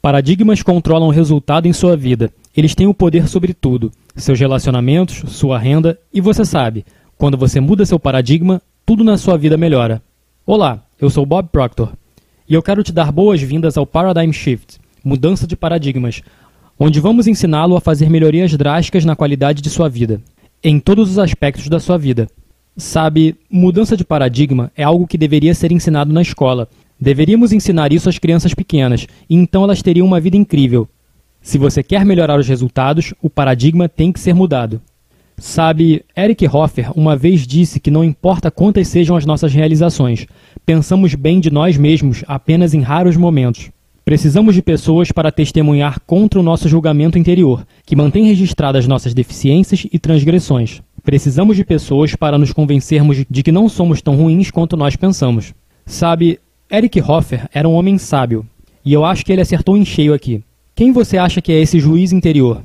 Paradigmas 0.06 0.62
controlam 0.62 1.08
o 1.08 1.10
resultado 1.10 1.66
em 1.66 1.72
sua 1.72 1.96
vida. 1.96 2.30
Eles 2.56 2.76
têm 2.76 2.86
o 2.86 2.94
poder 2.94 3.26
sobre 3.26 3.52
tudo: 3.52 3.90
seus 4.14 4.38
relacionamentos, 4.38 5.24
sua 5.32 5.58
renda, 5.58 5.98
e 6.14 6.20
você 6.20 6.44
sabe, 6.44 6.86
quando 7.18 7.36
você 7.36 7.58
muda 7.58 7.84
seu 7.84 7.98
paradigma, 7.98 8.62
tudo 8.86 9.02
na 9.02 9.18
sua 9.18 9.36
vida 9.36 9.56
melhora. 9.56 10.00
Olá, 10.46 10.80
eu 11.00 11.10
sou 11.10 11.26
Bob 11.26 11.48
Proctor. 11.50 11.92
E 12.48 12.54
eu 12.54 12.62
quero 12.62 12.84
te 12.84 12.92
dar 12.92 13.10
boas-vindas 13.10 13.76
ao 13.76 13.84
Paradigm 13.84 14.30
Shift, 14.30 14.78
mudança 15.02 15.44
de 15.44 15.56
paradigmas, 15.56 16.22
onde 16.78 17.00
vamos 17.00 17.26
ensiná-lo 17.26 17.76
a 17.76 17.80
fazer 17.80 18.08
melhorias 18.08 18.56
drásticas 18.56 19.04
na 19.04 19.16
qualidade 19.16 19.60
de 19.60 19.70
sua 19.70 19.88
vida, 19.88 20.20
em 20.62 20.78
todos 20.78 21.10
os 21.10 21.18
aspectos 21.18 21.68
da 21.68 21.80
sua 21.80 21.98
vida. 21.98 22.28
Sabe, 22.76 23.34
mudança 23.50 23.96
de 23.96 24.04
paradigma 24.04 24.70
é 24.76 24.84
algo 24.84 25.04
que 25.04 25.18
deveria 25.18 25.52
ser 25.52 25.72
ensinado 25.72 26.12
na 26.12 26.22
escola. 26.22 26.68
Deveríamos 27.00 27.52
ensinar 27.52 27.92
isso 27.92 28.08
às 28.08 28.18
crianças 28.18 28.54
pequenas, 28.54 29.06
e 29.28 29.34
então 29.34 29.64
elas 29.64 29.82
teriam 29.82 30.06
uma 30.06 30.20
vida 30.20 30.36
incrível. 30.36 30.88
Se 31.42 31.58
você 31.58 31.82
quer 31.82 32.04
melhorar 32.04 32.38
os 32.38 32.48
resultados, 32.48 33.14
o 33.22 33.30
paradigma 33.30 33.88
tem 33.88 34.10
que 34.10 34.18
ser 34.18 34.34
mudado. 34.34 34.80
Sabe, 35.38 36.02
Eric 36.16 36.46
Hoffer 36.46 36.90
uma 36.98 37.14
vez 37.14 37.46
disse 37.46 37.78
que 37.78 37.90
não 37.90 38.02
importa 38.02 38.50
quantas 38.50 38.88
sejam 38.88 39.14
as 39.14 39.26
nossas 39.26 39.52
realizações, 39.52 40.26
pensamos 40.64 41.14
bem 41.14 41.38
de 41.38 41.50
nós 41.50 41.76
mesmos 41.76 42.24
apenas 42.26 42.72
em 42.72 42.80
raros 42.80 43.16
momentos. 43.16 43.70
Precisamos 44.02 44.54
de 44.54 44.62
pessoas 44.62 45.12
para 45.12 45.32
testemunhar 45.32 46.00
contra 46.06 46.40
o 46.40 46.42
nosso 46.42 46.68
julgamento 46.68 47.18
interior, 47.18 47.66
que 47.84 47.96
mantém 47.96 48.24
registradas 48.24 48.86
nossas 48.86 49.12
deficiências 49.12 49.86
e 49.92 49.98
transgressões. 49.98 50.80
Precisamos 51.02 51.56
de 51.56 51.64
pessoas 51.64 52.14
para 52.14 52.38
nos 52.38 52.52
convencermos 52.52 53.24
de 53.28 53.42
que 53.42 53.52
não 53.52 53.68
somos 53.68 54.00
tão 54.00 54.16
ruins 54.16 54.50
quanto 54.50 54.76
nós 54.76 54.96
pensamos. 54.96 55.52
Sabe, 55.84 56.40
Eric 56.68 57.00
Hoffer 57.00 57.48
era 57.54 57.68
um 57.68 57.74
homem 57.74 57.96
sábio, 57.96 58.44
e 58.84 58.92
eu 58.92 59.04
acho 59.04 59.24
que 59.24 59.30
ele 59.30 59.40
acertou 59.40 59.76
em 59.76 59.84
cheio 59.84 60.12
aqui. 60.12 60.42
Quem 60.74 60.90
você 60.90 61.16
acha 61.16 61.40
que 61.40 61.52
é 61.52 61.60
esse 61.60 61.78
juiz 61.78 62.12
interior? 62.12 62.60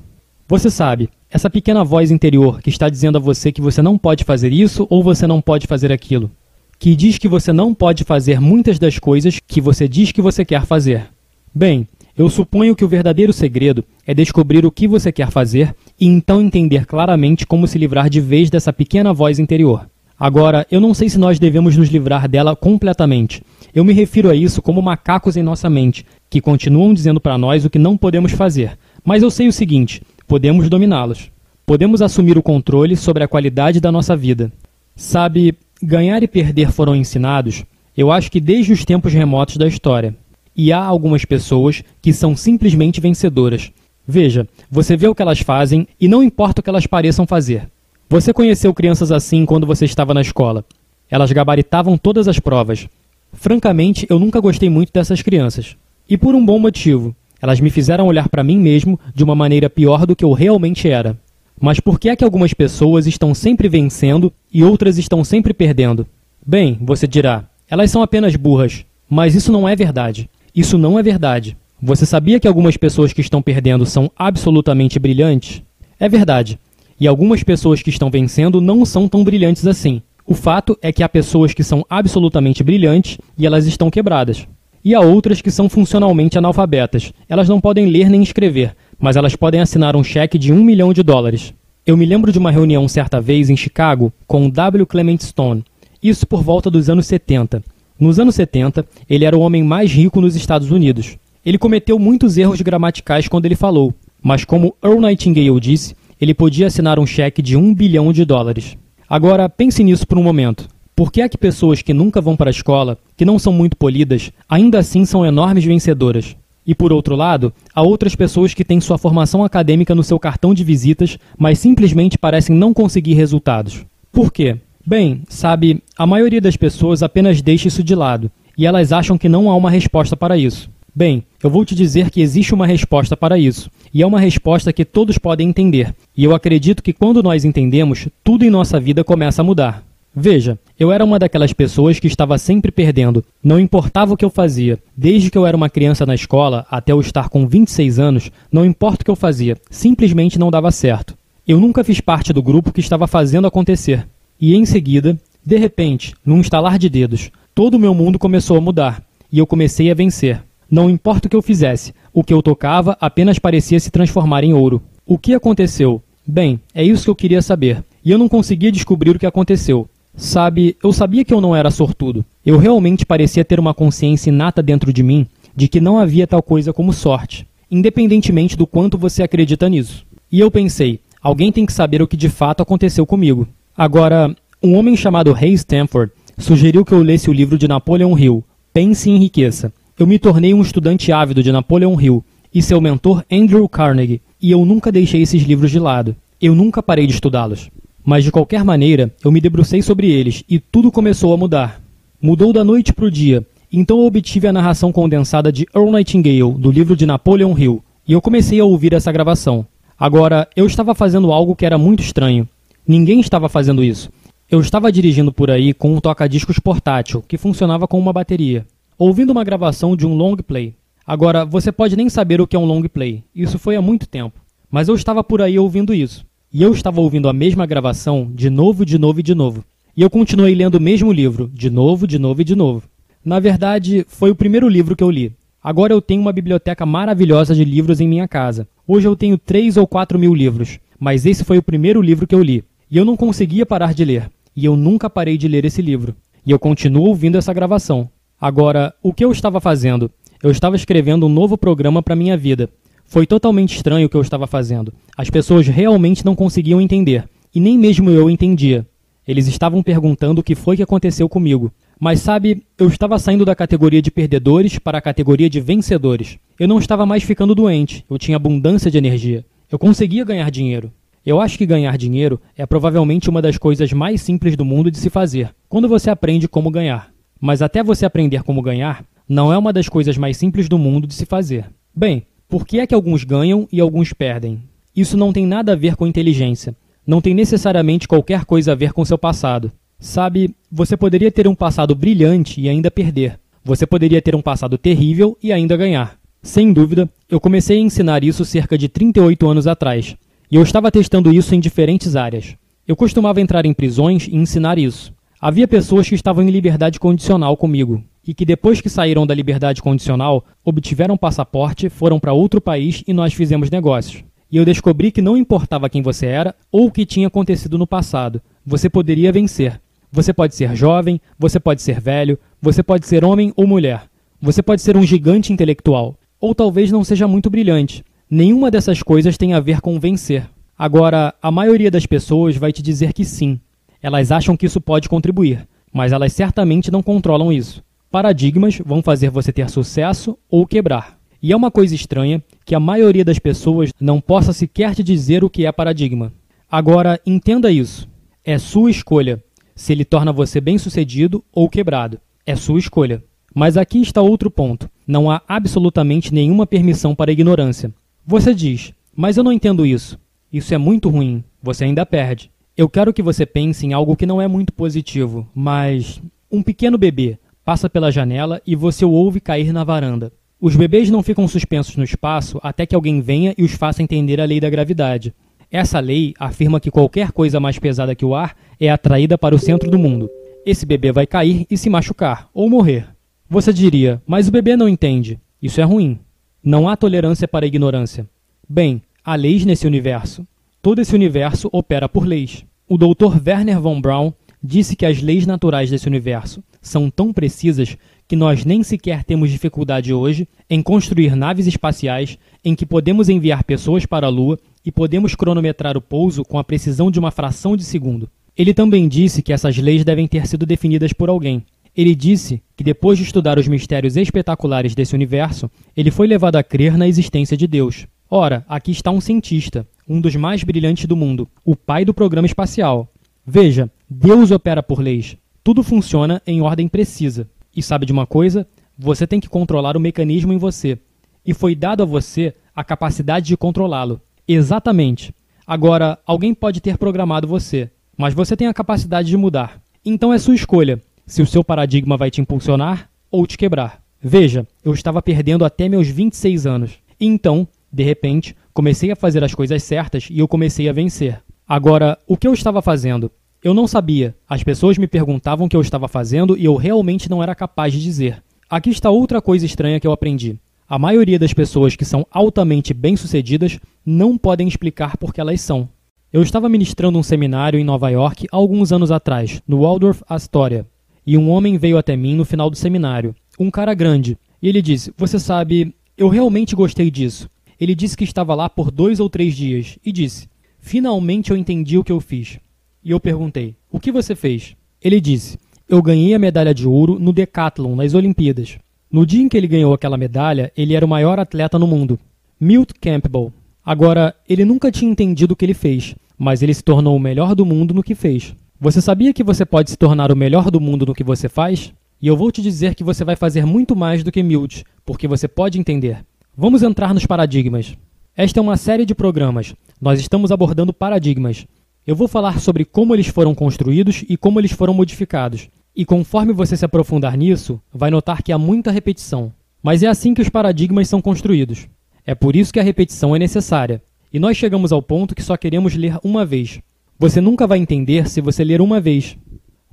Você 0.47 0.71
sabe, 0.71 1.07
essa 1.29 1.51
pequena 1.51 1.83
voz 1.83 2.09
interior 2.09 2.59
que 2.63 2.71
está 2.71 2.89
dizendo 2.89 3.19
a 3.19 3.21
você 3.21 3.51
que 3.51 3.61
você 3.61 3.79
não 3.79 3.99
pode 3.99 4.23
fazer 4.23 4.51
isso 4.51 4.87
ou 4.89 5.03
você 5.03 5.27
não 5.27 5.39
pode 5.39 5.67
fazer 5.67 5.91
aquilo. 5.91 6.31
Que 6.79 6.95
diz 6.95 7.19
que 7.19 7.27
você 7.27 7.53
não 7.53 7.75
pode 7.75 8.03
fazer 8.03 8.41
muitas 8.41 8.79
das 8.79 8.97
coisas 8.97 9.39
que 9.47 9.61
você 9.61 9.87
diz 9.87 10.11
que 10.11 10.21
você 10.21 10.43
quer 10.43 10.65
fazer. 10.65 11.07
Bem, 11.53 11.87
eu 12.17 12.27
suponho 12.27 12.75
que 12.75 12.83
o 12.83 12.87
verdadeiro 12.87 13.31
segredo 13.31 13.85
é 14.05 14.15
descobrir 14.15 14.65
o 14.65 14.71
que 14.71 14.87
você 14.87 15.11
quer 15.11 15.29
fazer 15.29 15.75
e 15.99 16.07
então 16.07 16.41
entender 16.41 16.87
claramente 16.87 17.45
como 17.45 17.67
se 17.67 17.77
livrar 17.77 18.09
de 18.09 18.19
vez 18.19 18.49
dessa 18.49 18.73
pequena 18.73 19.13
voz 19.13 19.37
interior. 19.37 19.87
Agora, 20.23 20.67
eu 20.69 20.79
não 20.79 20.93
sei 20.93 21.09
se 21.09 21.17
nós 21.17 21.39
devemos 21.39 21.75
nos 21.75 21.89
livrar 21.89 22.27
dela 22.27 22.55
completamente. 22.55 23.41
Eu 23.73 23.83
me 23.83 23.91
refiro 23.91 24.29
a 24.29 24.35
isso 24.35 24.61
como 24.61 24.79
macacos 24.79 25.35
em 25.35 25.41
nossa 25.41 25.67
mente, 25.67 26.05
que 26.29 26.39
continuam 26.39 26.93
dizendo 26.93 27.19
para 27.19 27.39
nós 27.39 27.65
o 27.65 27.71
que 27.71 27.79
não 27.79 27.97
podemos 27.97 28.31
fazer. 28.31 28.77
Mas 29.03 29.23
eu 29.23 29.31
sei 29.31 29.47
o 29.47 29.51
seguinte: 29.51 30.03
podemos 30.27 30.69
dominá-los. 30.69 31.31
Podemos 31.65 32.03
assumir 32.03 32.37
o 32.37 32.43
controle 32.43 32.95
sobre 32.95 33.23
a 33.23 33.27
qualidade 33.27 33.79
da 33.79 33.91
nossa 33.91 34.15
vida. 34.15 34.53
Sabe, 34.95 35.55
ganhar 35.81 36.21
e 36.21 36.27
perder 36.27 36.71
foram 36.71 36.95
ensinados, 36.95 37.65
eu 37.97 38.11
acho 38.11 38.31
que 38.31 38.39
desde 38.39 38.73
os 38.73 38.85
tempos 38.85 39.13
remotos 39.13 39.57
da 39.57 39.67
história. 39.67 40.15
E 40.55 40.71
há 40.71 40.83
algumas 40.83 41.25
pessoas 41.25 41.83
que 41.99 42.13
são 42.13 42.35
simplesmente 42.35 43.01
vencedoras. 43.01 43.71
Veja, 44.07 44.47
você 44.69 44.95
vê 44.95 45.07
o 45.07 45.15
que 45.15 45.21
elas 45.23 45.39
fazem 45.39 45.87
e 45.99 46.07
não 46.07 46.21
importa 46.21 46.59
o 46.59 46.63
que 46.63 46.69
elas 46.69 46.85
pareçam 46.85 47.25
fazer. 47.25 47.67
Você 48.11 48.33
conheceu 48.33 48.73
crianças 48.73 49.09
assim 49.09 49.45
quando 49.45 49.65
você 49.65 49.85
estava 49.85 50.13
na 50.13 50.19
escola. 50.19 50.65
Elas 51.09 51.31
gabaritavam 51.31 51.97
todas 51.97 52.27
as 52.27 52.39
provas. 52.39 52.89
Francamente, 53.31 54.05
eu 54.09 54.19
nunca 54.19 54.41
gostei 54.41 54.69
muito 54.69 54.91
dessas 54.91 55.21
crianças. 55.21 55.77
E 56.09 56.17
por 56.17 56.35
um 56.35 56.45
bom 56.45 56.59
motivo. 56.59 57.15
Elas 57.41 57.61
me 57.61 57.69
fizeram 57.69 58.07
olhar 58.07 58.27
para 58.27 58.43
mim 58.43 58.57
mesmo 58.57 58.99
de 59.15 59.23
uma 59.23 59.33
maneira 59.33 59.69
pior 59.69 60.05
do 60.05 60.13
que 60.13 60.25
eu 60.25 60.33
realmente 60.33 60.89
era. 60.89 61.17
Mas 61.57 61.79
por 61.79 61.97
que 61.97 62.09
é 62.09 62.15
que 62.17 62.25
algumas 62.25 62.53
pessoas 62.53 63.07
estão 63.07 63.33
sempre 63.33 63.69
vencendo 63.69 64.33
e 64.53 64.61
outras 64.61 64.97
estão 64.97 65.23
sempre 65.23 65.53
perdendo? 65.53 66.05
Bem, 66.45 66.77
você 66.81 67.07
dirá, 67.07 67.45
elas 67.69 67.91
são 67.91 68.01
apenas 68.01 68.35
burras. 68.35 68.83
Mas 69.09 69.35
isso 69.35 69.53
não 69.53 69.65
é 69.65 69.73
verdade. 69.73 70.29
Isso 70.53 70.77
não 70.77 70.99
é 70.99 71.01
verdade. 71.01 71.55
Você 71.81 72.05
sabia 72.05 72.41
que 72.41 72.47
algumas 72.49 72.75
pessoas 72.75 73.13
que 73.13 73.21
estão 73.21 73.41
perdendo 73.41 73.85
são 73.85 74.11
absolutamente 74.17 74.99
brilhantes? 74.99 75.63
É 75.97 76.09
verdade. 76.09 76.59
E 77.01 77.07
algumas 77.07 77.41
pessoas 77.41 77.81
que 77.81 77.89
estão 77.89 78.11
vencendo 78.11 78.61
não 78.61 78.85
são 78.85 79.07
tão 79.07 79.23
brilhantes 79.23 79.65
assim. 79.65 80.03
O 80.23 80.35
fato 80.35 80.77
é 80.83 80.93
que 80.93 81.01
há 81.01 81.09
pessoas 81.09 81.51
que 81.51 81.63
são 81.63 81.83
absolutamente 81.89 82.63
brilhantes 82.63 83.17
e 83.35 83.47
elas 83.47 83.65
estão 83.65 83.89
quebradas. 83.89 84.47
E 84.85 84.93
há 84.93 84.99
outras 84.99 85.41
que 85.41 85.49
são 85.49 85.67
funcionalmente 85.67 86.37
analfabetas. 86.37 87.11
Elas 87.27 87.49
não 87.49 87.59
podem 87.59 87.87
ler 87.87 88.07
nem 88.07 88.21
escrever, 88.21 88.75
mas 88.99 89.15
elas 89.15 89.35
podem 89.35 89.61
assinar 89.61 89.95
um 89.95 90.03
cheque 90.03 90.37
de 90.37 90.53
um 90.53 90.63
milhão 90.63 90.93
de 90.93 91.01
dólares. 91.01 91.55
Eu 91.87 91.97
me 91.97 92.05
lembro 92.05 92.31
de 92.31 92.37
uma 92.37 92.51
reunião 92.51 92.87
certa 92.87 93.19
vez 93.19 93.49
em 93.49 93.57
Chicago 93.57 94.13
com 94.27 94.47
W. 94.47 94.85
Clement 94.85 95.21
Stone, 95.21 95.65
isso 96.03 96.27
por 96.27 96.43
volta 96.43 96.69
dos 96.69 96.87
anos 96.87 97.07
70. 97.07 97.63
Nos 97.99 98.19
anos 98.19 98.35
70, 98.35 98.85
ele 99.09 99.25
era 99.25 99.35
o 99.35 99.41
homem 99.41 99.63
mais 99.63 99.91
rico 99.91 100.21
nos 100.21 100.35
Estados 100.35 100.69
Unidos. 100.69 101.17
Ele 101.43 101.57
cometeu 101.57 101.97
muitos 101.97 102.37
erros 102.37 102.61
gramaticais 102.61 103.27
quando 103.27 103.47
ele 103.47 103.55
falou, 103.55 103.91
mas 104.21 104.45
como 104.45 104.75
Earl 104.83 105.01
Nightingale 105.01 105.59
disse, 105.59 105.95
ele 106.21 106.35
podia 106.35 106.67
assinar 106.67 106.99
um 106.99 107.05
cheque 107.05 107.41
de 107.41 107.57
um 107.57 107.73
bilhão 107.73 108.13
de 108.13 108.23
dólares. 108.23 108.77
Agora, 109.09 109.49
pense 109.49 109.83
nisso 109.83 110.07
por 110.07 110.17
um 110.17 110.23
momento. 110.23 110.69
Por 110.95 111.11
que 111.11 111.21
é 111.21 111.27
que 111.27 111.37
pessoas 111.37 111.81
que 111.81 111.93
nunca 111.93 112.21
vão 112.21 112.37
para 112.37 112.49
a 112.49 112.51
escola, 112.51 112.97
que 113.17 113.25
não 113.25 113.39
são 113.39 113.51
muito 113.51 113.75
polidas, 113.75 114.31
ainda 114.47 114.77
assim 114.77 115.03
são 115.03 115.25
enormes 115.25 115.65
vencedoras? 115.65 116.35
E 116.65 116.75
por 116.75 116.93
outro 116.93 117.15
lado, 117.15 117.51
há 117.73 117.81
outras 117.81 118.15
pessoas 118.15 118.53
que 118.53 118.63
têm 118.63 118.79
sua 118.79 118.99
formação 118.99 119.43
acadêmica 119.43 119.95
no 119.95 120.03
seu 120.03 120.19
cartão 120.19 120.53
de 120.53 120.63
visitas, 120.63 121.17
mas 121.37 121.57
simplesmente 121.57 122.19
parecem 122.19 122.55
não 122.55 122.71
conseguir 122.71 123.15
resultados. 123.15 123.83
Por 124.11 124.31
quê? 124.31 124.57
Bem, 124.85 125.23
sabe, 125.27 125.81
a 125.97 126.05
maioria 126.05 126.39
das 126.39 126.55
pessoas 126.55 127.01
apenas 127.01 127.41
deixa 127.41 127.67
isso 127.67 127.83
de 127.83 127.95
lado 127.95 128.31
e 128.57 128.65
elas 128.65 128.91
acham 128.91 129.17
que 129.17 129.29
não 129.29 129.49
há 129.49 129.55
uma 129.55 129.71
resposta 129.71 130.15
para 130.15 130.37
isso. 130.37 130.69
Bem, 130.93 131.23
eu 131.41 131.49
vou 131.49 131.63
te 131.63 131.73
dizer 131.73 132.09
que 132.09 132.21
existe 132.21 132.53
uma 132.53 132.67
resposta 132.67 133.15
para 133.15 133.37
isso, 133.37 133.71
e 133.93 134.01
é 134.01 134.05
uma 134.05 134.19
resposta 134.19 134.73
que 134.73 134.83
todos 134.83 135.17
podem 135.17 135.47
entender, 135.47 135.95
e 136.15 136.23
eu 136.23 136.35
acredito 136.35 136.83
que 136.83 136.91
quando 136.91 137.23
nós 137.23 137.45
entendemos, 137.45 138.09
tudo 138.21 138.43
em 138.43 138.49
nossa 138.49 138.77
vida 138.77 139.01
começa 139.01 139.41
a 139.41 139.45
mudar. 139.45 139.85
Veja, 140.13 140.59
eu 140.77 140.91
era 140.91 141.05
uma 141.05 141.17
daquelas 141.17 141.53
pessoas 141.53 141.97
que 141.97 142.07
estava 142.07 142.37
sempre 142.37 142.69
perdendo, 142.69 143.23
não 143.41 143.57
importava 143.57 144.13
o 144.13 144.17
que 144.17 144.25
eu 144.25 144.29
fazia. 144.29 144.77
Desde 144.95 145.31
que 145.31 145.37
eu 145.37 145.47
era 145.47 145.55
uma 145.55 145.69
criança 145.69 146.05
na 146.05 146.13
escola 146.13 146.65
até 146.69 146.91
eu 146.91 146.99
estar 146.99 147.29
com 147.29 147.47
26 147.47 147.97
anos, 147.97 148.29
não 148.51 148.65
importa 148.65 149.01
o 149.01 149.05
que 149.05 149.11
eu 149.11 149.15
fazia, 149.15 149.55
simplesmente 149.69 150.37
não 150.37 150.51
dava 150.51 150.69
certo. 150.69 151.17
Eu 151.47 151.61
nunca 151.61 151.85
fiz 151.85 152.01
parte 152.01 152.33
do 152.33 152.43
grupo 152.43 152.73
que 152.73 152.81
estava 152.81 153.07
fazendo 153.07 153.47
acontecer. 153.47 154.05
E 154.39 154.53
em 154.53 154.65
seguida, 154.65 155.17
de 155.45 155.57
repente, 155.57 156.13
num 156.25 156.41
estalar 156.41 156.77
de 156.77 156.89
dedos, 156.89 157.31
todo 157.55 157.75
o 157.75 157.79
meu 157.79 157.93
mundo 157.93 158.19
começou 158.19 158.57
a 158.57 158.61
mudar 158.61 159.01
e 159.31 159.39
eu 159.39 159.47
comecei 159.47 159.89
a 159.89 159.93
vencer. 159.93 160.43
Não 160.71 160.89
importa 160.89 161.27
o 161.27 161.29
que 161.29 161.35
eu 161.35 161.41
fizesse, 161.41 161.93
o 162.13 162.23
que 162.23 162.33
eu 162.33 162.41
tocava 162.41 162.97
apenas 163.01 163.37
parecia 163.37 163.77
se 163.77 163.91
transformar 163.91 164.41
em 164.45 164.53
ouro. 164.53 164.81
O 165.05 165.17
que 165.17 165.33
aconteceu? 165.33 166.01
Bem, 166.25 166.61
é 166.73 166.81
isso 166.81 167.03
que 167.03 167.09
eu 167.09 167.15
queria 167.15 167.41
saber. 167.41 167.83
E 168.05 168.09
eu 168.09 168.17
não 168.17 168.29
conseguia 168.29 168.71
descobrir 168.71 169.11
o 169.11 169.19
que 169.19 169.25
aconteceu. 169.25 169.89
Sabe, 170.15 170.77
eu 170.81 170.93
sabia 170.93 171.25
que 171.25 171.33
eu 171.33 171.41
não 171.41 171.53
era 171.53 171.69
sortudo. 171.69 172.23
Eu 172.45 172.57
realmente 172.57 173.05
parecia 173.05 173.43
ter 173.43 173.59
uma 173.59 173.73
consciência 173.73 174.29
inata 174.29 174.63
dentro 174.63 174.93
de 174.93 175.03
mim 175.03 175.27
de 175.53 175.67
que 175.67 175.81
não 175.81 175.99
havia 175.99 176.25
tal 176.25 176.41
coisa 176.41 176.71
como 176.71 176.93
sorte, 176.93 177.45
independentemente 177.69 178.55
do 178.55 178.65
quanto 178.65 178.97
você 178.97 179.21
acredita 179.21 179.67
nisso. 179.67 180.05
E 180.31 180.39
eu 180.39 180.49
pensei, 180.49 181.01
alguém 181.21 181.51
tem 181.51 181.65
que 181.65 181.73
saber 181.73 182.01
o 182.01 182.07
que 182.07 182.15
de 182.15 182.29
fato 182.29 182.63
aconteceu 182.63 183.05
comigo. 183.05 183.45
Agora, 183.75 184.33
um 184.63 184.75
homem 184.77 184.95
chamado 184.95 185.33
Ray 185.33 185.51
Stanford 185.51 186.13
sugeriu 186.37 186.85
que 186.85 186.93
eu 186.93 187.03
lesse 187.03 187.29
o 187.29 187.33
livro 187.33 187.57
de 187.57 187.67
Napoleon 187.67 188.17
Hill, 188.17 188.41
Pense 188.73 189.09
e 189.09 189.13
Enriqueça. 189.13 189.73
Eu 190.01 190.07
me 190.07 190.17
tornei 190.17 190.51
um 190.51 190.63
estudante 190.63 191.11
ávido 191.11 191.43
de 191.43 191.51
Napoleon 191.51 191.95
Hill 192.01 192.25
e 192.51 192.59
seu 192.59 192.81
mentor 192.81 193.23
Andrew 193.31 193.69
Carnegie, 193.69 194.19
e 194.41 194.49
eu 194.49 194.65
nunca 194.65 194.91
deixei 194.91 195.21
esses 195.21 195.43
livros 195.43 195.69
de 195.69 195.77
lado. 195.77 196.15
Eu 196.41 196.55
nunca 196.55 196.81
parei 196.81 197.05
de 197.05 197.13
estudá-los. 197.13 197.69
Mas 198.03 198.23
de 198.23 198.31
qualquer 198.31 198.63
maneira, 198.63 199.13
eu 199.23 199.31
me 199.31 199.39
debrucei 199.39 199.79
sobre 199.83 200.09
eles 200.09 200.43
e 200.49 200.57
tudo 200.57 200.91
começou 200.91 201.31
a 201.35 201.37
mudar. 201.37 201.79
Mudou 202.19 202.51
da 202.51 202.63
noite 202.63 202.91
para 202.91 203.05
o 203.05 203.11
dia, 203.11 203.45
então 203.71 203.99
eu 203.99 204.07
obtive 204.07 204.47
a 204.47 204.51
narração 204.51 204.91
condensada 204.91 205.51
de 205.51 205.67
Earl 205.71 205.91
Nightingale 205.91 206.55
do 206.57 206.71
livro 206.71 206.95
de 206.95 207.05
Napoleon 207.05 207.55
Hill, 207.55 207.83
e 208.07 208.13
eu 208.13 208.21
comecei 208.23 208.59
a 208.59 208.65
ouvir 208.65 208.93
essa 208.95 209.11
gravação. 209.11 209.67
Agora, 209.99 210.49
eu 210.55 210.65
estava 210.65 210.95
fazendo 210.95 211.31
algo 211.31 211.55
que 211.55 211.63
era 211.63 211.77
muito 211.77 212.01
estranho. 212.01 212.49
Ninguém 212.87 213.19
estava 213.19 213.47
fazendo 213.47 213.83
isso. 213.83 214.09
Eu 214.49 214.61
estava 214.61 214.91
dirigindo 214.91 215.31
por 215.31 215.51
aí 215.51 215.75
com 215.75 215.93
um 215.93 216.01
toca-discos 216.01 216.57
portátil, 216.57 217.23
que 217.27 217.37
funcionava 217.37 217.87
com 217.87 217.99
uma 217.99 218.11
bateria, 218.11 218.65
ouvindo 219.03 219.31
uma 219.31 219.43
gravação 219.43 219.95
de 219.95 220.05
um 220.05 220.13
long 220.13 220.35
play. 220.35 220.75
Agora, 221.07 221.43
você 221.43 221.71
pode 221.71 221.97
nem 221.97 222.07
saber 222.07 222.39
o 222.39 222.45
que 222.45 222.55
é 222.55 222.59
um 222.59 222.65
long 222.65 222.83
play, 222.83 223.23
isso 223.33 223.57
foi 223.57 223.75
há 223.75 223.81
muito 223.81 224.07
tempo. 224.07 224.39
Mas 224.69 224.87
eu 224.87 224.93
estava 224.93 225.23
por 225.23 225.41
aí 225.41 225.57
ouvindo 225.57 225.91
isso. 225.91 226.23
E 226.53 226.61
eu 226.61 226.71
estava 226.71 227.01
ouvindo 227.01 227.27
a 227.27 227.33
mesma 227.33 227.65
gravação 227.65 228.29
de 228.31 228.47
novo, 228.47 228.85
de 228.85 228.99
novo 228.99 229.19
e 229.19 229.23
de 229.23 229.33
novo. 229.33 229.65
E 229.97 230.03
eu 230.03 230.09
continuei 230.09 230.53
lendo 230.53 230.75
o 230.75 230.79
mesmo 230.79 231.11
livro, 231.11 231.49
de 231.51 231.67
novo, 231.67 232.05
de 232.05 232.19
novo 232.19 232.41
e 232.41 232.43
de 232.43 232.55
novo. 232.55 232.83
Na 233.25 233.39
verdade, 233.39 234.05
foi 234.07 234.29
o 234.29 234.35
primeiro 234.35 234.69
livro 234.69 234.95
que 234.95 235.03
eu 235.03 235.09
li. 235.09 235.33
Agora 235.63 235.93
eu 235.93 236.01
tenho 236.01 236.21
uma 236.21 236.31
biblioteca 236.31 236.85
maravilhosa 236.85 237.55
de 237.55 237.65
livros 237.65 237.99
em 238.01 238.07
minha 238.07 238.27
casa. 238.27 238.67
Hoje 238.87 239.07
eu 239.07 239.15
tenho 239.15 239.35
3 239.35 239.77
ou 239.77 239.87
4 239.87 240.19
mil 240.19 240.35
livros, 240.35 240.79
mas 240.99 241.25
esse 241.25 241.43
foi 241.43 241.57
o 241.57 241.63
primeiro 241.63 242.03
livro 242.03 242.27
que 242.27 242.35
eu 242.35 242.43
li. 242.43 242.63
E 242.89 242.97
eu 242.97 243.05
não 243.05 243.17
conseguia 243.17 243.65
parar 243.65 243.95
de 243.95 244.05
ler. 244.05 244.29
E 244.55 244.63
eu 244.63 244.75
nunca 244.75 245.09
parei 245.09 245.39
de 245.39 245.47
ler 245.47 245.65
esse 245.65 245.81
livro. 245.81 246.15
E 246.45 246.51
eu 246.51 246.59
continuo 246.59 247.07
ouvindo 247.07 247.39
essa 247.39 247.51
gravação. 247.51 248.07
Agora, 248.41 248.91
o 249.03 249.13
que 249.13 249.23
eu 249.23 249.31
estava 249.31 249.61
fazendo? 249.61 250.09
Eu 250.41 250.49
estava 250.49 250.75
escrevendo 250.75 251.27
um 251.27 251.29
novo 251.29 251.55
programa 251.55 252.01
para 252.01 252.15
minha 252.15 252.35
vida. 252.35 252.67
Foi 253.05 253.27
totalmente 253.27 253.75
estranho 253.75 254.07
o 254.07 254.09
que 254.09 254.17
eu 254.17 254.21
estava 254.21 254.47
fazendo. 254.47 254.91
As 255.15 255.29
pessoas 255.29 255.67
realmente 255.67 256.25
não 256.25 256.33
conseguiam 256.33 256.81
entender. 256.81 257.29
E 257.53 257.59
nem 257.59 257.77
mesmo 257.77 258.09
eu 258.09 258.31
entendia. 258.31 258.83
Eles 259.27 259.45
estavam 259.45 259.83
perguntando 259.83 260.41
o 260.41 260.43
que 260.43 260.55
foi 260.55 260.75
que 260.75 260.81
aconteceu 260.81 261.29
comigo. 261.29 261.71
Mas 261.99 262.21
sabe, 262.21 262.63
eu 262.79 262.87
estava 262.87 263.19
saindo 263.19 263.45
da 263.45 263.53
categoria 263.53 264.01
de 264.01 264.09
perdedores 264.09 264.79
para 264.79 264.97
a 264.97 265.01
categoria 265.01 265.47
de 265.47 265.59
vencedores. 265.59 266.39
Eu 266.59 266.67
não 266.67 266.79
estava 266.79 267.05
mais 267.05 267.21
ficando 267.21 267.53
doente, 267.53 268.03
eu 268.09 268.17
tinha 268.17 268.37
abundância 268.37 268.89
de 268.89 268.97
energia. 268.97 269.45
Eu 269.71 269.77
conseguia 269.77 270.25
ganhar 270.25 270.49
dinheiro. 270.49 270.91
Eu 271.23 271.39
acho 271.39 271.59
que 271.59 271.65
ganhar 271.67 271.95
dinheiro 271.95 272.41
é 272.57 272.65
provavelmente 272.65 273.29
uma 273.29 273.39
das 273.39 273.59
coisas 273.59 273.93
mais 273.93 274.19
simples 274.19 274.55
do 274.55 274.65
mundo 274.65 274.89
de 274.89 274.97
se 274.97 275.11
fazer, 275.11 275.53
quando 275.69 275.87
você 275.87 276.09
aprende 276.09 276.47
como 276.47 276.71
ganhar. 276.71 277.11
Mas 277.41 277.63
até 277.63 277.83
você 277.83 278.05
aprender 278.05 278.43
como 278.43 278.61
ganhar, 278.61 279.03
não 279.27 279.51
é 279.51 279.57
uma 279.57 279.73
das 279.73 279.89
coisas 279.89 280.15
mais 280.15 280.37
simples 280.37 280.69
do 280.69 280.77
mundo 280.77 281.07
de 281.07 281.15
se 281.15 281.25
fazer. 281.25 281.65
Bem, 281.93 282.27
por 282.47 282.67
que 282.67 282.79
é 282.79 282.85
que 282.85 282.93
alguns 282.93 283.23
ganham 283.23 283.67
e 283.71 283.81
alguns 283.81 284.13
perdem? 284.13 284.61
Isso 284.95 285.17
não 285.17 285.33
tem 285.33 285.47
nada 285.47 285.71
a 285.71 285.75
ver 285.75 285.95
com 285.95 286.05
inteligência. 286.05 286.75
Não 287.07 287.19
tem 287.19 287.33
necessariamente 287.33 288.07
qualquer 288.07 288.45
coisa 288.45 288.73
a 288.73 288.75
ver 288.75 288.93
com 288.93 289.03
seu 289.03 289.17
passado. 289.17 289.71
Sabe, 289.99 290.53
você 290.71 290.95
poderia 290.95 291.31
ter 291.31 291.47
um 291.47 291.55
passado 291.55 291.95
brilhante 291.95 292.61
e 292.61 292.69
ainda 292.69 292.91
perder. 292.91 293.39
Você 293.63 293.87
poderia 293.87 294.21
ter 294.21 294.35
um 294.35 294.41
passado 294.41 294.77
terrível 294.77 295.37
e 295.41 295.51
ainda 295.51 295.77
ganhar. 295.77 296.17
Sem 296.43 296.73
dúvida, 296.73 297.09
eu 297.29 297.39
comecei 297.39 297.77
a 297.77 297.81
ensinar 297.81 298.23
isso 298.23 298.43
cerca 298.43 298.77
de 298.77 298.89
38 298.89 299.47
anos 299.47 299.67
atrás, 299.67 300.15
e 300.49 300.55
eu 300.55 300.63
estava 300.63 300.91
testando 300.91 301.31
isso 301.31 301.53
em 301.53 301.59
diferentes 301.59 302.15
áreas. 302.15 302.55
Eu 302.87 302.95
costumava 302.95 303.39
entrar 303.39 303.65
em 303.65 303.73
prisões 303.73 304.27
e 304.27 304.35
ensinar 304.35 304.79
isso. 304.79 305.13
Havia 305.43 305.67
pessoas 305.67 306.07
que 306.07 306.13
estavam 306.13 306.43
em 306.43 306.51
liberdade 306.51 306.99
condicional 306.99 307.57
comigo, 307.57 308.03
e 308.27 308.31
que 308.31 308.45
depois 308.45 308.79
que 308.79 308.87
saíram 308.87 309.25
da 309.25 309.33
liberdade 309.33 309.81
condicional, 309.81 310.45
obtiveram 310.63 311.17
passaporte, 311.17 311.89
foram 311.89 312.19
para 312.19 312.31
outro 312.31 312.61
país 312.61 313.03
e 313.07 313.11
nós 313.11 313.33
fizemos 313.33 313.71
negócios. 313.71 314.23
E 314.51 314.57
eu 314.57 314.63
descobri 314.63 315.11
que 315.11 315.19
não 315.19 315.35
importava 315.35 315.89
quem 315.89 316.03
você 316.03 316.27
era 316.27 316.53
ou 316.71 316.85
o 316.85 316.91
que 316.91 317.07
tinha 317.07 317.25
acontecido 317.25 317.75
no 317.75 317.87
passado, 317.87 318.39
você 318.63 318.87
poderia 318.87 319.31
vencer. 319.31 319.81
Você 320.11 320.31
pode 320.31 320.53
ser 320.53 320.75
jovem, 320.75 321.19
você 321.39 321.59
pode 321.59 321.81
ser 321.81 321.99
velho, 321.99 322.37
você 322.61 322.83
pode 322.83 323.07
ser 323.07 323.25
homem 323.25 323.51
ou 323.55 323.65
mulher. 323.65 324.03
Você 324.39 324.61
pode 324.61 324.83
ser 324.83 324.95
um 324.95 325.01
gigante 325.01 325.51
intelectual, 325.51 326.19
ou 326.39 326.53
talvez 326.53 326.91
não 326.91 327.03
seja 327.03 327.27
muito 327.27 327.49
brilhante. 327.49 328.05
Nenhuma 328.29 328.69
dessas 328.69 329.01
coisas 329.01 329.39
tem 329.39 329.55
a 329.55 329.59
ver 329.59 329.81
com 329.81 329.99
vencer. 329.99 330.47
Agora, 330.77 331.33
a 331.41 331.49
maioria 331.49 331.89
das 331.89 332.05
pessoas 332.05 332.55
vai 332.55 332.71
te 332.71 332.83
dizer 332.83 333.11
que 333.11 333.25
sim. 333.25 333.59
Elas 334.01 334.31
acham 334.31 334.57
que 334.57 334.65
isso 334.65 334.81
pode 334.81 335.07
contribuir, 335.07 335.67
mas 335.93 336.11
elas 336.11 336.33
certamente 336.33 336.91
não 336.91 337.03
controlam 337.03 337.51
isso. 337.51 337.83
Paradigmas 338.09 338.77
vão 338.85 339.01
fazer 339.01 339.29
você 339.29 339.53
ter 339.53 339.69
sucesso 339.69 340.37
ou 340.49 340.65
quebrar. 340.65 341.17
E 341.41 341.51
é 341.51 341.55
uma 341.55 341.71
coisa 341.71 341.95
estranha 341.95 342.43
que 342.65 342.75
a 342.75 342.79
maioria 342.79 343.25
das 343.25 343.39
pessoas 343.39 343.91
não 343.99 344.21
possa 344.21 344.53
sequer 344.53 344.93
te 344.93 345.03
dizer 345.03 345.43
o 345.43 345.49
que 345.49 345.65
é 345.65 345.71
paradigma. 345.71 346.31
Agora, 346.69 347.19
entenda 347.25 347.71
isso. 347.71 348.07
É 348.43 348.57
sua 348.57 348.91
escolha 348.91 349.43
se 349.75 349.91
ele 349.91 350.05
torna 350.05 350.31
você 350.31 350.61
bem-sucedido 350.61 351.43
ou 351.51 351.69
quebrado. 351.69 352.19
É 352.45 352.55
sua 352.55 352.79
escolha. 352.79 353.23
Mas 353.53 353.75
aqui 353.75 354.01
está 354.01 354.21
outro 354.21 354.49
ponto. 354.49 354.89
Não 355.07 355.29
há 355.29 355.41
absolutamente 355.47 356.33
nenhuma 356.33 356.67
permissão 356.67 357.15
para 357.15 357.31
a 357.31 357.33
ignorância. 357.33 357.93
Você 358.25 358.53
diz, 358.53 358.93
mas 359.15 359.37
eu 359.37 359.43
não 359.43 359.51
entendo 359.51 359.85
isso. 359.85 360.19
Isso 360.51 360.73
é 360.73 360.77
muito 360.77 361.09
ruim. 361.09 361.43
Você 361.61 361.85
ainda 361.85 362.05
perde. 362.05 362.51
Eu 362.81 362.89
quero 362.89 363.13
que 363.13 363.21
você 363.21 363.45
pense 363.45 363.85
em 363.85 363.93
algo 363.93 364.15
que 364.15 364.25
não 364.25 364.41
é 364.41 364.47
muito 364.47 364.73
positivo, 364.73 365.47
mas. 365.53 366.19
Um 366.51 366.63
pequeno 366.63 366.97
bebê 366.97 367.37
passa 367.63 367.87
pela 367.87 368.11
janela 368.11 368.59
e 368.65 368.75
você 368.75 369.05
o 369.05 369.11
ouve 369.11 369.39
cair 369.39 369.71
na 369.71 369.83
varanda. 369.83 370.33
Os 370.59 370.75
bebês 370.75 371.07
não 371.11 371.21
ficam 371.21 371.47
suspensos 371.47 371.95
no 371.95 372.03
espaço 372.03 372.59
até 372.63 372.87
que 372.87 372.95
alguém 372.95 373.21
venha 373.21 373.53
e 373.55 373.63
os 373.63 373.73
faça 373.73 374.01
entender 374.01 374.41
a 374.41 374.45
lei 374.45 374.59
da 374.59 374.67
gravidade. 374.67 375.31
Essa 375.69 375.99
lei 375.99 376.33
afirma 376.39 376.79
que 376.79 376.89
qualquer 376.89 377.31
coisa 377.31 377.59
mais 377.59 377.77
pesada 377.77 378.15
que 378.15 378.25
o 378.25 378.33
ar 378.33 378.57
é 378.79 378.89
atraída 378.89 379.37
para 379.37 379.53
o 379.53 379.59
centro 379.59 379.87
do 379.87 379.99
mundo. 379.99 380.27
Esse 380.65 380.83
bebê 380.83 381.11
vai 381.11 381.27
cair 381.27 381.67
e 381.69 381.77
se 381.77 381.87
machucar, 381.87 382.49
ou 382.51 382.67
morrer. 382.67 383.09
Você 383.47 383.71
diria, 383.71 384.19
mas 384.25 384.47
o 384.47 384.51
bebê 384.51 384.75
não 384.75 384.89
entende. 384.89 385.39
Isso 385.61 385.79
é 385.79 385.83
ruim. 385.83 386.19
Não 386.63 386.89
há 386.89 386.97
tolerância 386.97 387.47
para 387.47 387.63
a 387.63 387.67
ignorância. 387.67 388.27
Bem, 388.67 389.03
há 389.23 389.35
leis 389.35 389.65
nesse 389.65 389.85
universo. 389.85 390.47
Todo 390.81 390.99
esse 390.99 391.13
universo 391.13 391.69
opera 391.71 392.09
por 392.09 392.25
leis. 392.25 392.65
O 392.93 392.97
Dr. 392.97 393.39
Werner 393.47 393.79
von 393.79 394.01
Braun 394.01 394.33
disse 394.61 394.97
que 394.97 395.05
as 395.05 395.21
leis 395.21 395.47
naturais 395.47 395.89
desse 395.89 396.07
universo 396.07 396.61
são 396.81 397.09
tão 397.09 397.31
precisas 397.31 397.95
que 398.27 398.35
nós 398.35 398.65
nem 398.65 398.83
sequer 398.83 399.23
temos 399.23 399.49
dificuldade 399.49 400.13
hoje 400.13 400.45
em 400.69 400.83
construir 400.83 401.33
naves 401.33 401.67
espaciais 401.67 402.37
em 402.65 402.75
que 402.75 402.85
podemos 402.85 403.29
enviar 403.29 403.63
pessoas 403.63 404.05
para 404.05 404.27
a 404.27 404.29
Lua 404.29 404.59
e 404.85 404.91
podemos 404.91 405.35
cronometrar 405.35 405.95
o 405.95 406.01
pouso 406.01 406.43
com 406.43 406.59
a 406.59 406.65
precisão 406.65 407.09
de 407.09 407.17
uma 407.17 407.31
fração 407.31 407.77
de 407.77 407.85
segundo. 407.85 408.29
Ele 408.57 408.73
também 408.73 409.07
disse 409.07 409.41
que 409.41 409.53
essas 409.53 409.77
leis 409.77 410.03
devem 410.03 410.27
ter 410.27 410.45
sido 410.45 410.65
definidas 410.65 411.13
por 411.13 411.29
alguém. 411.29 411.63
Ele 411.95 412.13
disse 412.13 412.61
que 412.75 412.83
depois 412.83 413.17
de 413.17 413.23
estudar 413.23 413.57
os 413.57 413.69
mistérios 413.69 414.17
espetaculares 414.17 414.93
desse 414.93 415.15
universo, 415.15 415.71
ele 415.95 416.11
foi 416.11 416.27
levado 416.27 416.57
a 416.57 416.63
crer 416.63 416.97
na 416.97 417.07
existência 417.07 417.55
de 417.55 417.67
Deus. 417.67 418.05
Ora, 418.29 418.65
aqui 418.67 418.91
está 418.91 419.11
um 419.11 419.21
cientista, 419.21 419.87
um 420.11 420.19
dos 420.19 420.35
mais 420.35 420.61
brilhantes 420.61 421.05
do 421.05 421.15
mundo, 421.15 421.47
o 421.63 421.73
pai 421.73 422.03
do 422.03 422.13
programa 422.13 422.45
espacial. 422.45 423.07
Veja, 423.47 423.89
Deus 424.09 424.51
opera 424.51 424.83
por 424.83 424.99
leis. 424.99 425.37
Tudo 425.63 425.81
funciona 425.81 426.41
em 426.45 426.61
ordem 426.61 426.89
precisa. 426.89 427.49
E 427.73 427.81
sabe 427.81 428.05
de 428.05 428.11
uma 428.11 428.27
coisa? 428.27 428.67
Você 428.99 429.25
tem 429.25 429.39
que 429.39 429.47
controlar 429.47 429.95
o 429.95 430.01
mecanismo 430.01 430.51
em 430.51 430.57
você. 430.57 430.99
E 431.45 431.53
foi 431.53 431.75
dado 431.75 432.03
a 432.03 432.05
você 432.05 432.53
a 432.75 432.83
capacidade 432.83 433.45
de 433.45 433.55
controlá-lo. 433.55 434.19
Exatamente. 434.45 435.33
Agora, 435.65 436.19
alguém 436.25 436.53
pode 436.53 436.81
ter 436.81 436.97
programado 436.97 437.47
você, 437.47 437.89
mas 438.17 438.33
você 438.33 438.57
tem 438.57 438.67
a 438.67 438.73
capacidade 438.73 439.29
de 439.29 439.37
mudar. 439.37 439.81
Então 440.03 440.33
é 440.33 440.37
sua 440.37 440.55
escolha 440.55 440.99
se 441.25 441.41
o 441.41 441.47
seu 441.47 441.63
paradigma 441.63 442.17
vai 442.17 442.29
te 442.29 442.41
impulsionar 442.41 443.09
ou 443.31 443.47
te 443.47 443.57
quebrar. 443.57 444.03
Veja, 444.21 444.67
eu 444.83 444.93
estava 444.93 445.21
perdendo 445.21 445.63
até 445.63 445.87
meus 445.87 446.09
26 446.09 446.67
anos. 446.67 446.99
E 447.17 447.25
então, 447.25 447.65
de 447.91 448.03
repente, 448.03 448.55
comecei 448.73 449.11
a 449.11 449.15
fazer 449.15 449.43
as 449.43 449.53
coisas 449.53 449.83
certas 449.83 450.27
e 450.29 450.39
eu 450.39 450.47
comecei 450.47 450.89
a 450.89 450.93
vencer. 450.93 451.41
Agora, 451.67 452.17
o 452.27 452.35
que 452.35 452.47
eu 452.47 452.53
estava 452.53 452.81
fazendo? 452.81 453.31
Eu 453.63 453.73
não 453.73 453.87
sabia. 453.87 454.35
As 454.49 454.63
pessoas 454.63 454.97
me 454.97 455.07
perguntavam 455.07 455.67
o 455.67 455.69
que 455.69 455.75
eu 455.75 455.81
estava 455.81 456.07
fazendo 456.07 456.57
e 456.57 456.65
eu 456.65 456.75
realmente 456.75 457.29
não 457.29 457.41
era 457.41 457.53
capaz 457.53 457.93
de 457.93 458.01
dizer. 458.01 458.41
Aqui 458.69 458.89
está 458.89 459.09
outra 459.09 459.41
coisa 459.41 459.65
estranha 459.65 459.99
que 459.99 460.07
eu 460.07 460.11
aprendi. 460.11 460.57
A 460.87 460.99
maioria 460.99 461.39
das 461.39 461.53
pessoas 461.53 461.95
que 461.95 462.03
são 462.03 462.25
altamente 462.31 462.93
bem-sucedidas 462.93 463.79
não 464.05 464.37
podem 464.37 464.67
explicar 464.67 465.15
por 465.15 465.33
que 465.33 465.39
elas 465.39 465.61
são. 465.61 465.87
Eu 466.33 466.41
estava 466.41 466.69
ministrando 466.69 467.19
um 467.19 467.23
seminário 467.23 467.79
em 467.79 467.83
Nova 467.83 468.09
York 468.09 468.47
alguns 468.51 468.91
anos 468.91 469.11
atrás, 469.11 469.61
no 469.67 469.81
Waldorf 469.81 470.21
Astoria, 470.27 470.85
e 471.25 471.37
um 471.37 471.49
homem 471.49 471.77
veio 471.77 471.97
até 471.97 472.15
mim 472.15 472.35
no 472.35 472.45
final 472.45 472.69
do 472.69 472.75
seminário, 472.75 473.35
um 473.59 473.69
cara 473.69 473.93
grande, 473.93 474.37
e 474.61 474.67
ele 474.67 474.81
disse: 474.81 475.13
Você 475.17 475.37
sabe, 475.37 475.93
eu 476.17 476.29
realmente 476.29 476.75
gostei 476.75 477.11
disso. 477.11 477.49
Ele 477.81 477.95
disse 477.95 478.15
que 478.15 478.23
estava 478.23 478.53
lá 478.53 478.69
por 478.69 478.91
dois 478.91 479.19
ou 479.19 479.27
três 479.27 479.55
dias 479.55 479.97
e 480.05 480.11
disse: 480.11 480.47
Finalmente 480.79 481.49
eu 481.49 481.57
entendi 481.57 481.97
o 481.97 482.03
que 482.03 482.11
eu 482.11 482.19
fiz. 482.19 482.59
E 483.03 483.09
eu 483.09 483.19
perguntei: 483.19 483.75
O 483.91 483.99
que 483.99 484.11
você 484.11 484.35
fez? 484.35 484.75
Ele 485.01 485.19
disse: 485.19 485.57
Eu 485.89 485.99
ganhei 485.99 486.35
a 486.35 486.39
medalha 486.39 486.75
de 486.75 486.87
ouro 486.87 487.17
no 487.17 487.33
Decathlon 487.33 487.95
nas 487.95 488.13
Olimpíadas. 488.13 488.77
No 489.11 489.25
dia 489.25 489.41
em 489.41 489.49
que 489.49 489.57
ele 489.57 489.67
ganhou 489.67 489.95
aquela 489.95 490.15
medalha, 490.15 490.71
ele 490.77 490.93
era 490.93 491.03
o 491.03 491.09
maior 491.09 491.39
atleta 491.39 491.79
no 491.79 491.87
mundo. 491.87 492.19
Milt 492.59 492.91
Campbell. 493.01 493.51
Agora, 493.83 494.35
ele 494.47 494.63
nunca 494.63 494.91
tinha 494.91 495.11
entendido 495.11 495.53
o 495.53 495.55
que 495.55 495.65
ele 495.65 495.73
fez, 495.73 496.13
mas 496.37 496.61
ele 496.61 496.75
se 496.75 496.83
tornou 496.83 497.15
o 497.15 497.19
melhor 497.19 497.55
do 497.55 497.65
mundo 497.65 497.95
no 497.95 498.03
que 498.03 498.13
fez. 498.13 498.53
Você 498.79 499.01
sabia 499.01 499.33
que 499.33 499.43
você 499.43 499.65
pode 499.65 499.89
se 499.89 499.97
tornar 499.97 500.31
o 500.31 500.35
melhor 500.35 500.69
do 500.69 500.79
mundo 500.79 501.07
no 501.07 501.15
que 501.15 501.23
você 501.23 501.49
faz? 501.49 501.91
E 502.21 502.27
eu 502.27 502.37
vou 502.37 502.51
te 502.51 502.61
dizer 502.61 502.93
que 502.93 503.03
você 503.03 503.25
vai 503.25 503.35
fazer 503.35 503.65
muito 503.65 503.95
mais 503.95 504.23
do 504.23 504.31
que 504.31 504.43
Milt, 504.43 504.83
porque 505.03 505.27
você 505.27 505.47
pode 505.47 505.79
entender. 505.79 506.23
Vamos 506.55 506.83
entrar 506.83 507.13
nos 507.13 507.25
paradigmas. 507.25 507.97
Esta 508.35 508.59
é 508.59 508.61
uma 508.61 508.75
série 508.75 509.05
de 509.05 509.15
programas. 509.15 509.73
Nós 510.01 510.19
estamos 510.19 510.51
abordando 510.51 510.91
paradigmas. 510.91 511.65
Eu 512.05 512.13
vou 512.13 512.27
falar 512.27 512.59
sobre 512.59 512.83
como 512.83 513.15
eles 513.15 513.27
foram 513.27 513.55
construídos 513.55 514.25
e 514.27 514.35
como 514.35 514.59
eles 514.59 514.73
foram 514.73 514.93
modificados. 514.93 515.69
E 515.95 516.03
conforme 516.03 516.51
você 516.51 516.75
se 516.75 516.83
aprofundar 516.83 517.37
nisso, 517.37 517.79
vai 517.93 518.11
notar 518.11 518.43
que 518.43 518.51
há 518.51 518.57
muita 518.57 518.91
repetição. 518.91 519.53
Mas 519.81 520.03
é 520.03 520.07
assim 520.07 520.33
que 520.33 520.41
os 520.41 520.49
paradigmas 520.49 521.07
são 521.07 521.21
construídos. 521.21 521.87
É 522.25 522.35
por 522.35 522.53
isso 522.53 522.73
que 522.73 522.81
a 522.81 522.83
repetição 522.83 523.33
é 523.33 523.39
necessária. 523.39 524.03
E 524.31 524.37
nós 524.37 524.57
chegamos 524.57 524.91
ao 524.91 525.01
ponto 525.01 525.33
que 525.33 525.41
só 525.41 525.55
queremos 525.55 525.95
ler 525.95 526.19
uma 526.21 526.45
vez. 526.45 526.81
Você 527.17 527.39
nunca 527.39 527.65
vai 527.65 527.79
entender 527.79 528.29
se 528.29 528.41
você 528.41 528.61
ler 528.61 528.81
uma 528.81 528.99
vez. 528.99 529.37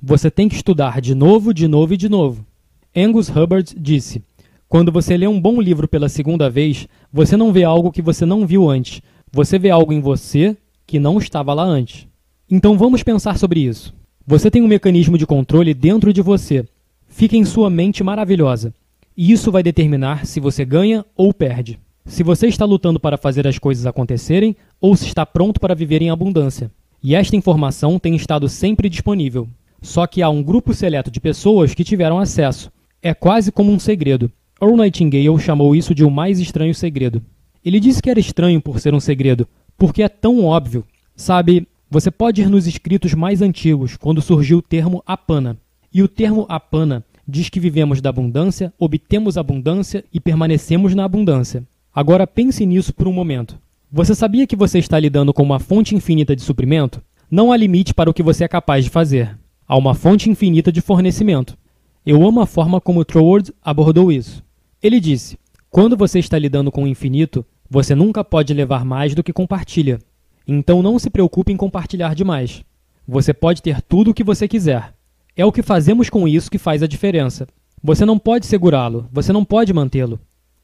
Você 0.03 0.29
tem 0.29 0.49
que 0.49 0.55
estudar 0.55 0.99
de 0.99 1.15
novo, 1.15 1.53
de 1.53 1.69
novo 1.69 1.93
e 1.93 1.97
de 1.97 2.09
novo. 2.09 2.45
Angus 2.93 3.29
Hubbard 3.29 3.73
disse: 3.77 4.21
Quando 4.69 4.91
você 4.91 5.17
lê 5.17 5.25
um 5.25 5.41
bom 5.41 5.59
livro 5.59 5.87
pela 5.87 6.07
segunda 6.07 6.47
vez, 6.47 6.87
você 7.11 7.35
não 7.35 7.51
vê 7.51 7.63
algo 7.63 7.91
que 7.91 8.03
você 8.03 8.23
não 8.23 8.45
viu 8.45 8.69
antes. 8.69 9.01
Você 9.31 9.57
vê 9.57 9.71
algo 9.71 9.91
em 9.91 9.99
você 9.99 10.55
que 10.85 10.99
não 10.99 11.17
estava 11.17 11.55
lá 11.55 11.63
antes. 11.63 12.07
Então 12.47 12.77
vamos 12.77 13.01
pensar 13.01 13.39
sobre 13.39 13.61
isso. 13.61 13.91
Você 14.27 14.51
tem 14.51 14.61
um 14.61 14.67
mecanismo 14.67 15.17
de 15.17 15.25
controle 15.25 15.73
dentro 15.73 16.13
de 16.13 16.21
você. 16.21 16.63
Fica 17.07 17.35
em 17.35 17.45
sua 17.45 17.67
mente 17.67 18.03
maravilhosa. 18.03 18.71
E 19.17 19.31
isso 19.31 19.51
vai 19.51 19.63
determinar 19.63 20.27
se 20.27 20.39
você 20.39 20.63
ganha 20.63 21.03
ou 21.15 21.33
perde. 21.33 21.79
Se 22.05 22.21
você 22.21 22.45
está 22.45 22.63
lutando 22.63 22.99
para 22.99 23.17
fazer 23.17 23.47
as 23.47 23.57
coisas 23.57 23.87
acontecerem 23.87 24.55
ou 24.79 24.95
se 24.95 25.07
está 25.07 25.25
pronto 25.25 25.59
para 25.59 25.73
viver 25.73 26.03
em 26.03 26.11
abundância. 26.11 26.69
E 27.01 27.15
esta 27.15 27.35
informação 27.35 27.97
tem 27.97 28.15
estado 28.15 28.47
sempre 28.47 28.87
disponível. 28.87 29.47
Só 29.81 30.05
que 30.05 30.21
há 30.21 30.29
um 30.29 30.43
grupo 30.43 30.75
seleto 30.75 31.09
de 31.09 31.19
pessoas 31.19 31.73
que 31.73 31.83
tiveram 31.83 32.19
acesso. 32.19 32.71
É 33.01 33.15
quase 33.15 33.51
como 33.51 33.71
um 33.71 33.79
segredo. 33.79 34.31
Earl 34.61 34.75
Nightingale 34.75 35.39
chamou 35.39 35.75
isso 35.75 35.95
de 35.95 36.03
o 36.03 36.11
mais 36.11 36.39
estranho 36.39 36.75
segredo. 36.75 37.21
Ele 37.63 37.79
disse 37.79 38.01
que 38.01 38.09
era 38.09 38.19
estranho 38.19 38.61
por 38.61 38.79
ser 38.79 38.93
um 38.93 38.99
segredo, 38.99 39.47
porque 39.77 40.03
é 40.03 40.09
tão 40.09 40.43
óbvio. 40.43 40.83
Sabe, 41.15 41.67
você 41.89 42.11
pode 42.11 42.41
ir 42.41 42.49
nos 42.49 42.67
escritos 42.67 43.13
mais 43.13 43.41
antigos, 43.41 43.97
quando 43.97 44.21
surgiu 44.21 44.59
o 44.59 44.61
termo 44.61 45.01
apana. 45.05 45.57
E 45.93 46.03
o 46.03 46.07
termo 46.07 46.45
apana 46.47 47.03
diz 47.27 47.49
que 47.49 47.59
vivemos 47.59 48.01
da 48.01 48.09
abundância, 48.09 48.73
obtemos 48.77 49.37
abundância 49.37 50.03
e 50.13 50.19
permanecemos 50.19 50.93
na 50.93 51.05
abundância. 51.05 51.63
Agora 51.93 52.27
pense 52.27 52.65
nisso 52.65 52.93
por 52.93 53.07
um 53.07 53.13
momento. 53.13 53.57
Você 53.91 54.13
sabia 54.13 54.45
que 54.45 54.55
você 54.55 54.77
está 54.79 54.99
lidando 54.99 55.33
com 55.33 55.41
uma 55.41 55.59
fonte 55.59 55.95
infinita 55.95 56.35
de 56.35 56.41
suprimento? 56.41 57.01
Não 57.29 57.51
há 57.51 57.57
limite 57.57 57.93
para 57.93 58.09
o 58.09 58.13
que 58.13 58.23
você 58.23 58.43
é 58.43 58.47
capaz 58.47 58.83
de 58.83 58.89
fazer. 58.89 59.37
Há 59.67 59.77
uma 59.77 59.93
fonte 59.93 60.29
infinita 60.29 60.71
de 60.71 60.81
fornecimento. 60.81 61.57
Eu 62.05 62.25
amo 62.25 62.41
a 62.41 62.45
forma 62.45 62.79
como 62.79 63.05
Troward 63.05 63.53
abordou 63.63 64.11
isso. 64.11 64.43
Ele 64.81 64.99
disse: 64.99 65.37
quando 65.69 65.97
você 65.97 66.19
está 66.19 66.39
lidando 66.39 66.71
com 66.71 66.83
o 66.83 66.87
infinito, 66.87 67.45
você 67.69 67.93
nunca 67.93 68.23
pode 68.23 68.53
levar 68.53 68.85
mais 68.85 69.13
do 69.13 69.23
que 69.23 69.33
compartilha. 69.33 69.99
Então 70.47 70.81
não 70.81 70.97
se 70.97 71.09
preocupe 71.09 71.51
em 71.51 71.57
compartilhar 71.57 72.15
demais. 72.15 72.63
Você 73.07 73.33
pode 73.33 73.61
ter 73.61 73.81
tudo 73.81 74.11
o 74.11 74.13
que 74.13 74.23
você 74.23 74.47
quiser. 74.47 74.93
É 75.35 75.45
o 75.45 75.51
que 75.51 75.61
fazemos 75.61 76.09
com 76.09 76.27
isso 76.27 76.49
que 76.49 76.57
faz 76.57 76.81
a 76.81 76.87
diferença. 76.87 77.47
Você 77.83 78.05
não 78.05 78.17
pode 78.17 78.45
segurá-lo, 78.45 79.07
você 79.11 79.31
não 79.31 79.45
pode 79.45 79.73
mantê-lo. 79.73 80.19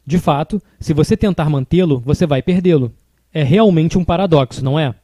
De 0.06 0.18
fato, 0.18 0.62
se 0.80 0.94
você 0.94 1.18
tentar 1.18 1.50
mantê-lo, 1.50 2.02
você 2.06 2.26
vai 2.26 2.42
perdê-lo. 2.42 2.94
É 3.34 3.44
realmente 3.44 3.98
um 3.98 4.04
paradoxo, 4.04 4.64
não 4.64 4.80
é? 4.80 4.96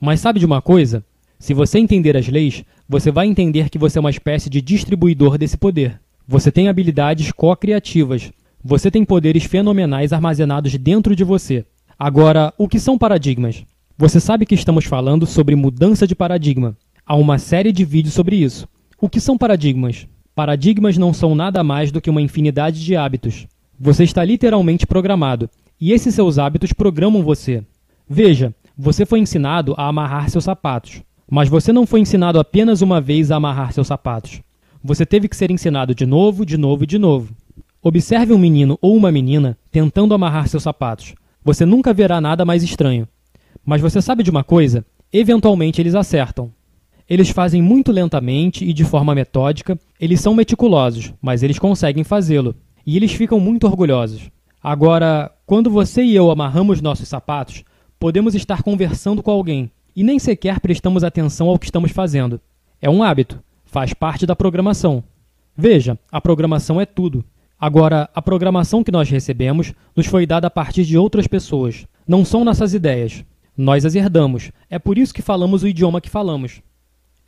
Mas 0.00 0.20
sabe 0.20 0.38
de 0.38 0.46
uma 0.46 0.62
coisa? 0.62 1.04
Se 1.38 1.54
você 1.54 1.78
entender 1.78 2.16
as 2.16 2.28
leis, 2.28 2.64
você 2.88 3.10
vai 3.10 3.26
entender 3.26 3.68
que 3.68 3.78
você 3.78 3.98
é 3.98 4.00
uma 4.00 4.10
espécie 4.10 4.48
de 4.48 4.60
distribuidor 4.60 5.36
desse 5.36 5.56
poder. 5.56 6.00
Você 6.26 6.52
tem 6.52 6.68
habilidades 6.68 7.32
co-criativas, 7.32 8.30
você 8.62 8.90
tem 8.90 9.04
poderes 9.04 9.44
fenomenais 9.44 10.12
armazenados 10.12 10.76
dentro 10.76 11.16
de 11.16 11.24
você. 11.24 11.64
Agora, 11.98 12.52
o 12.58 12.68
que 12.68 12.78
são 12.78 12.98
paradigmas? 12.98 13.64
Você 13.96 14.20
sabe 14.20 14.46
que 14.46 14.54
estamos 14.54 14.84
falando 14.84 15.26
sobre 15.26 15.56
mudança 15.56 16.06
de 16.06 16.14
paradigma. 16.14 16.76
Há 17.06 17.16
uma 17.16 17.38
série 17.38 17.72
de 17.72 17.84
vídeos 17.84 18.14
sobre 18.14 18.36
isso. 18.36 18.68
O 19.00 19.08
que 19.08 19.20
são 19.20 19.36
paradigmas? 19.36 20.06
Paradigmas 20.34 20.96
não 20.96 21.12
são 21.12 21.34
nada 21.34 21.64
mais 21.64 21.90
do 21.90 22.00
que 22.00 22.10
uma 22.10 22.22
infinidade 22.22 22.84
de 22.84 22.96
hábitos. 22.96 23.46
Você 23.78 24.04
está 24.04 24.24
literalmente 24.24 24.86
programado, 24.86 25.48
e 25.80 25.92
esses 25.92 26.14
seus 26.14 26.38
hábitos 26.38 26.72
programam 26.72 27.22
você. 27.22 27.64
Veja, 28.08 28.54
você 28.76 29.06
foi 29.06 29.20
ensinado 29.20 29.74
a 29.76 29.88
amarrar 29.88 30.28
seus 30.28 30.44
sapatos, 30.44 31.02
mas 31.30 31.48
você 31.48 31.72
não 31.72 31.86
foi 31.86 32.00
ensinado 32.00 32.38
apenas 32.38 32.82
uma 32.82 33.00
vez 33.00 33.30
a 33.30 33.36
amarrar 33.36 33.72
seus 33.72 33.86
sapatos. 33.86 34.42
Você 34.82 35.04
teve 35.04 35.28
que 35.28 35.36
ser 35.36 35.50
ensinado 35.50 35.94
de 35.94 36.06
novo, 36.06 36.44
de 36.44 36.56
novo 36.56 36.84
e 36.84 36.86
de 36.86 36.98
novo. 36.98 37.34
Observe 37.82 38.34
um 38.34 38.38
menino 38.38 38.78
ou 38.82 38.94
uma 38.94 39.10
menina 39.10 39.56
tentando 39.70 40.12
amarrar 40.12 40.46
seus 40.48 40.62
sapatos. 40.62 41.14
Você 41.42 41.64
nunca 41.64 41.94
verá 41.94 42.20
nada 42.20 42.44
mais 42.44 42.62
estranho. 42.62 43.08
Mas 43.64 43.80
você 43.80 44.02
sabe 44.02 44.22
de 44.22 44.30
uma 44.30 44.44
coisa? 44.44 44.84
Eventualmente 45.10 45.80
eles 45.80 45.94
acertam. 45.94 46.52
Eles 47.08 47.30
fazem 47.30 47.62
muito 47.62 47.90
lentamente 47.90 48.64
e 48.64 48.72
de 48.74 48.84
forma 48.84 49.14
metódica, 49.14 49.78
eles 49.98 50.20
são 50.20 50.34
meticulosos, 50.34 51.14
mas 51.22 51.42
eles 51.42 51.58
conseguem 51.58 52.04
fazê-lo. 52.04 52.54
E 52.86 52.96
eles 52.96 53.12
ficam 53.12 53.40
muito 53.40 53.66
orgulhosos. 53.66 54.30
Agora, 54.62 55.32
quando 55.46 55.70
você 55.70 56.02
e 56.02 56.14
eu 56.14 56.30
amarramos 56.30 56.82
nossos 56.82 57.08
sapatos, 57.08 57.64
podemos 57.98 58.34
estar 58.34 58.62
conversando 58.62 59.22
com 59.22 59.30
alguém 59.30 59.70
e 59.96 60.04
nem 60.04 60.18
sequer 60.18 60.60
prestamos 60.60 61.02
atenção 61.02 61.48
ao 61.48 61.58
que 61.58 61.64
estamos 61.64 61.92
fazendo. 61.92 62.38
É 62.80 62.90
um 62.90 63.02
hábito, 63.02 63.42
faz 63.64 63.94
parte 63.94 64.26
da 64.26 64.36
programação. 64.36 65.02
Veja, 65.56 65.98
a 66.12 66.20
programação 66.20 66.78
é 66.78 66.84
tudo. 66.84 67.24
Agora, 67.60 68.08
a 68.14 68.22
programação 68.22 68.82
que 68.82 68.90
nós 68.90 69.10
recebemos 69.10 69.74
nos 69.94 70.06
foi 70.06 70.24
dada 70.24 70.46
a 70.46 70.50
partir 70.50 70.82
de 70.84 70.96
outras 70.96 71.26
pessoas. 71.26 71.86
Não 72.08 72.24
são 72.24 72.42
nossas 72.42 72.72
ideias. 72.72 73.22
Nós 73.54 73.84
as 73.84 73.94
herdamos. 73.94 74.50
É 74.70 74.78
por 74.78 74.96
isso 74.96 75.12
que 75.12 75.20
falamos 75.20 75.62
o 75.62 75.68
idioma 75.68 76.00
que 76.00 76.08
falamos. 76.08 76.62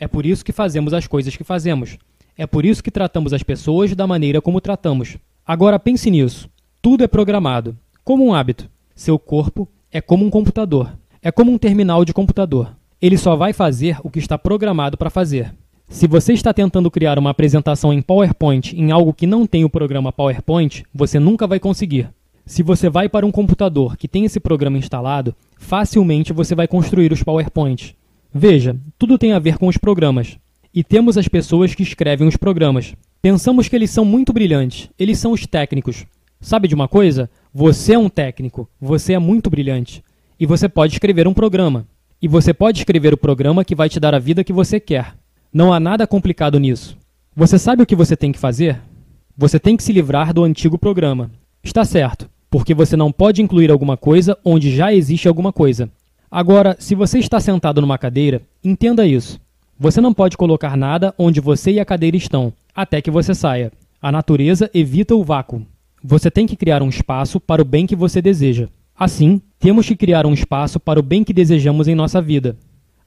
É 0.01 0.09
por 0.09 0.25
isso 0.25 0.43
que 0.43 0.51
fazemos 0.51 0.95
as 0.95 1.07
coisas 1.07 1.37
que 1.37 1.45
fazemos. 1.45 1.99
É 2.35 2.47
por 2.47 2.65
isso 2.65 2.83
que 2.83 2.91
tratamos 2.91 3.35
as 3.35 3.43
pessoas 3.43 3.95
da 3.95 4.07
maneira 4.07 4.41
como 4.41 4.59
tratamos. 4.59 5.19
Agora 5.47 5.79
pense 5.79 6.11
nisso. 6.11 6.49
Tudo 6.81 7.05
é 7.05 7.07
programado, 7.07 7.77
como 8.03 8.25
um 8.25 8.33
hábito. 8.33 8.71
Seu 8.95 9.19
corpo 9.19 9.69
é 9.91 10.01
como 10.01 10.25
um 10.25 10.31
computador. 10.31 10.97
É 11.21 11.31
como 11.31 11.53
um 11.53 11.59
terminal 11.59 12.07
de 12.07 12.15
computador. 12.15 12.75
Ele 13.03 13.19
só 13.19 13.37
vai 13.37 13.53
fazer 13.53 13.99
o 14.03 14.09
que 14.09 14.19
está 14.19 14.39
programado 14.39 14.97
para 14.97 15.11
fazer. 15.11 15.55
Se 15.93 16.09
você 16.09 16.33
está 16.33 16.55
tentando 16.55 16.91
criar 16.91 17.19
uma 17.19 17.31
apresentação 17.31 17.93
em 17.93 18.01
PowerPoint 18.01 18.75
em 18.75 18.91
algo 18.91 19.13
que 19.13 19.27
não 19.27 19.47
tem 19.47 19.63
o 19.63 19.69
programa 19.69 20.11
PowerPoint, 20.11 20.85
você 20.93 21.21
nunca 21.21 21.47
vai 21.47 21.61
conseguir. 21.61 22.09
Se 22.47 22.63
você 22.63 22.89
vai 22.89 23.11
para 23.11 23.27
um 23.27 23.31
computador 23.31 23.97
que 23.97 24.09
tem 24.09 24.25
esse 24.25 24.41
programa 24.41 24.79
instalado, 24.79 25.35
facilmente 25.59 26.33
você 26.33 26.55
vai 26.55 26.67
construir 26.67 27.13
os 27.13 27.23
PowerPoints. 27.23 27.95
Veja, 28.35 28.75
tudo 28.99 29.19
tem 29.19 29.33
a 29.33 29.39
ver 29.39 29.59
com 29.59 29.69
os 29.69 29.77
programas. 29.77 30.39
E 30.75 30.83
temos 30.83 31.19
as 31.19 31.29
pessoas 31.29 31.75
que 31.75 31.83
escrevem 31.83 32.27
os 32.27 32.39
programas. 32.39 32.95
Pensamos 33.21 33.69
que 33.69 33.77
eles 33.77 33.91
são 33.91 34.05
muito 34.05 34.33
brilhantes, 34.33 34.89
eles 34.99 35.19
são 35.19 35.31
os 35.31 35.47
técnicos. 35.47 36.07
Sabe 36.41 36.67
de 36.67 36.75
uma 36.75 36.89
coisa? 36.89 37.31
Você 37.55 37.93
é 37.93 37.99
um 37.99 38.09
técnico, 38.09 38.69
você 38.81 39.13
é 39.13 39.19
muito 39.19 39.51
brilhante. 39.51 40.03
E 40.41 40.47
você 40.47 40.71
pode 40.71 40.95
escrever 40.95 41.29
um 41.29 41.35
programa. 41.35 41.87
E 42.21 42.27
você 42.27 42.55
pode 42.55 42.79
escrever 42.79 43.13
o 43.13 43.19
programa 43.19 43.65
que 43.65 43.75
vai 43.75 43.91
te 43.91 44.01
dar 44.01 44.15
a 44.15 44.19
vida 44.19 44.43
que 44.43 44.55
você 44.55 44.81
quer. 44.81 45.15
Não 45.55 45.71
há 45.71 45.79
nada 45.79 46.07
complicado 46.07 46.59
nisso. 46.59 46.97
Você 47.37 47.59
sabe 47.59 47.83
o 47.83 47.87
que 47.87 47.95
você 47.95 48.17
tem 48.17 48.33
que 48.33 48.39
fazer? 48.39 48.81
Você 49.37 49.61
tem 49.61 49.77
que 49.77 49.83
se 49.83 49.93
livrar 49.93 50.33
do 50.33 50.45
antigo 50.45 50.79
programa. 50.79 51.31
Está 51.63 51.85
certo, 51.85 52.27
porque 52.51 52.73
você 52.73 52.97
não 52.97 53.13
pode 53.13 53.43
incluir 53.43 53.71
alguma 53.71 53.95
coisa 53.95 54.35
onde 54.43 54.75
já 54.75 54.95
existe 54.95 55.29
alguma 55.29 55.53
coisa. 55.53 55.91
Agora, 56.31 56.75
se 56.79 56.95
você 56.95 57.19
está 57.19 57.39
sentado 57.39 57.83
numa 57.83 57.99
cadeira, 57.99 58.41
entenda 58.65 59.07
isso. 59.07 59.39
Você 59.79 60.01
não 60.01 60.15
pode 60.15 60.39
colocar 60.39 60.75
nada 60.75 61.15
onde 61.19 61.39
você 61.39 61.73
e 61.73 61.81
a 61.81 61.85
cadeira 61.85 62.17
estão, 62.17 62.51
até 62.75 63.03
que 63.03 63.11
você 63.11 63.35
saia. 63.35 63.71
A 64.01 64.11
natureza 64.11 64.71
evita 64.73 65.15
o 65.15 65.23
vácuo. 65.23 65.67
Você 66.03 66.31
tem 66.31 66.47
que 66.47 66.57
criar 66.57 66.83
um 66.83 66.89
espaço 66.89 67.39
para 67.39 67.61
o 67.61 67.65
bem 67.67 67.87
que 67.87 67.95
você 67.95 68.23
deseja. 68.23 68.71
Assim, 68.99 69.39
temos 69.59 69.87
que 69.87 69.97
criar 69.97 70.25
um 70.25 70.33
espaço 70.33 70.81
para 70.81 70.99
o 70.99 71.03
bem 71.03 71.23
que 71.23 71.35
desejamos 71.35 71.89
em 71.89 71.95
nossa 71.95 72.23
vida. 72.23 72.57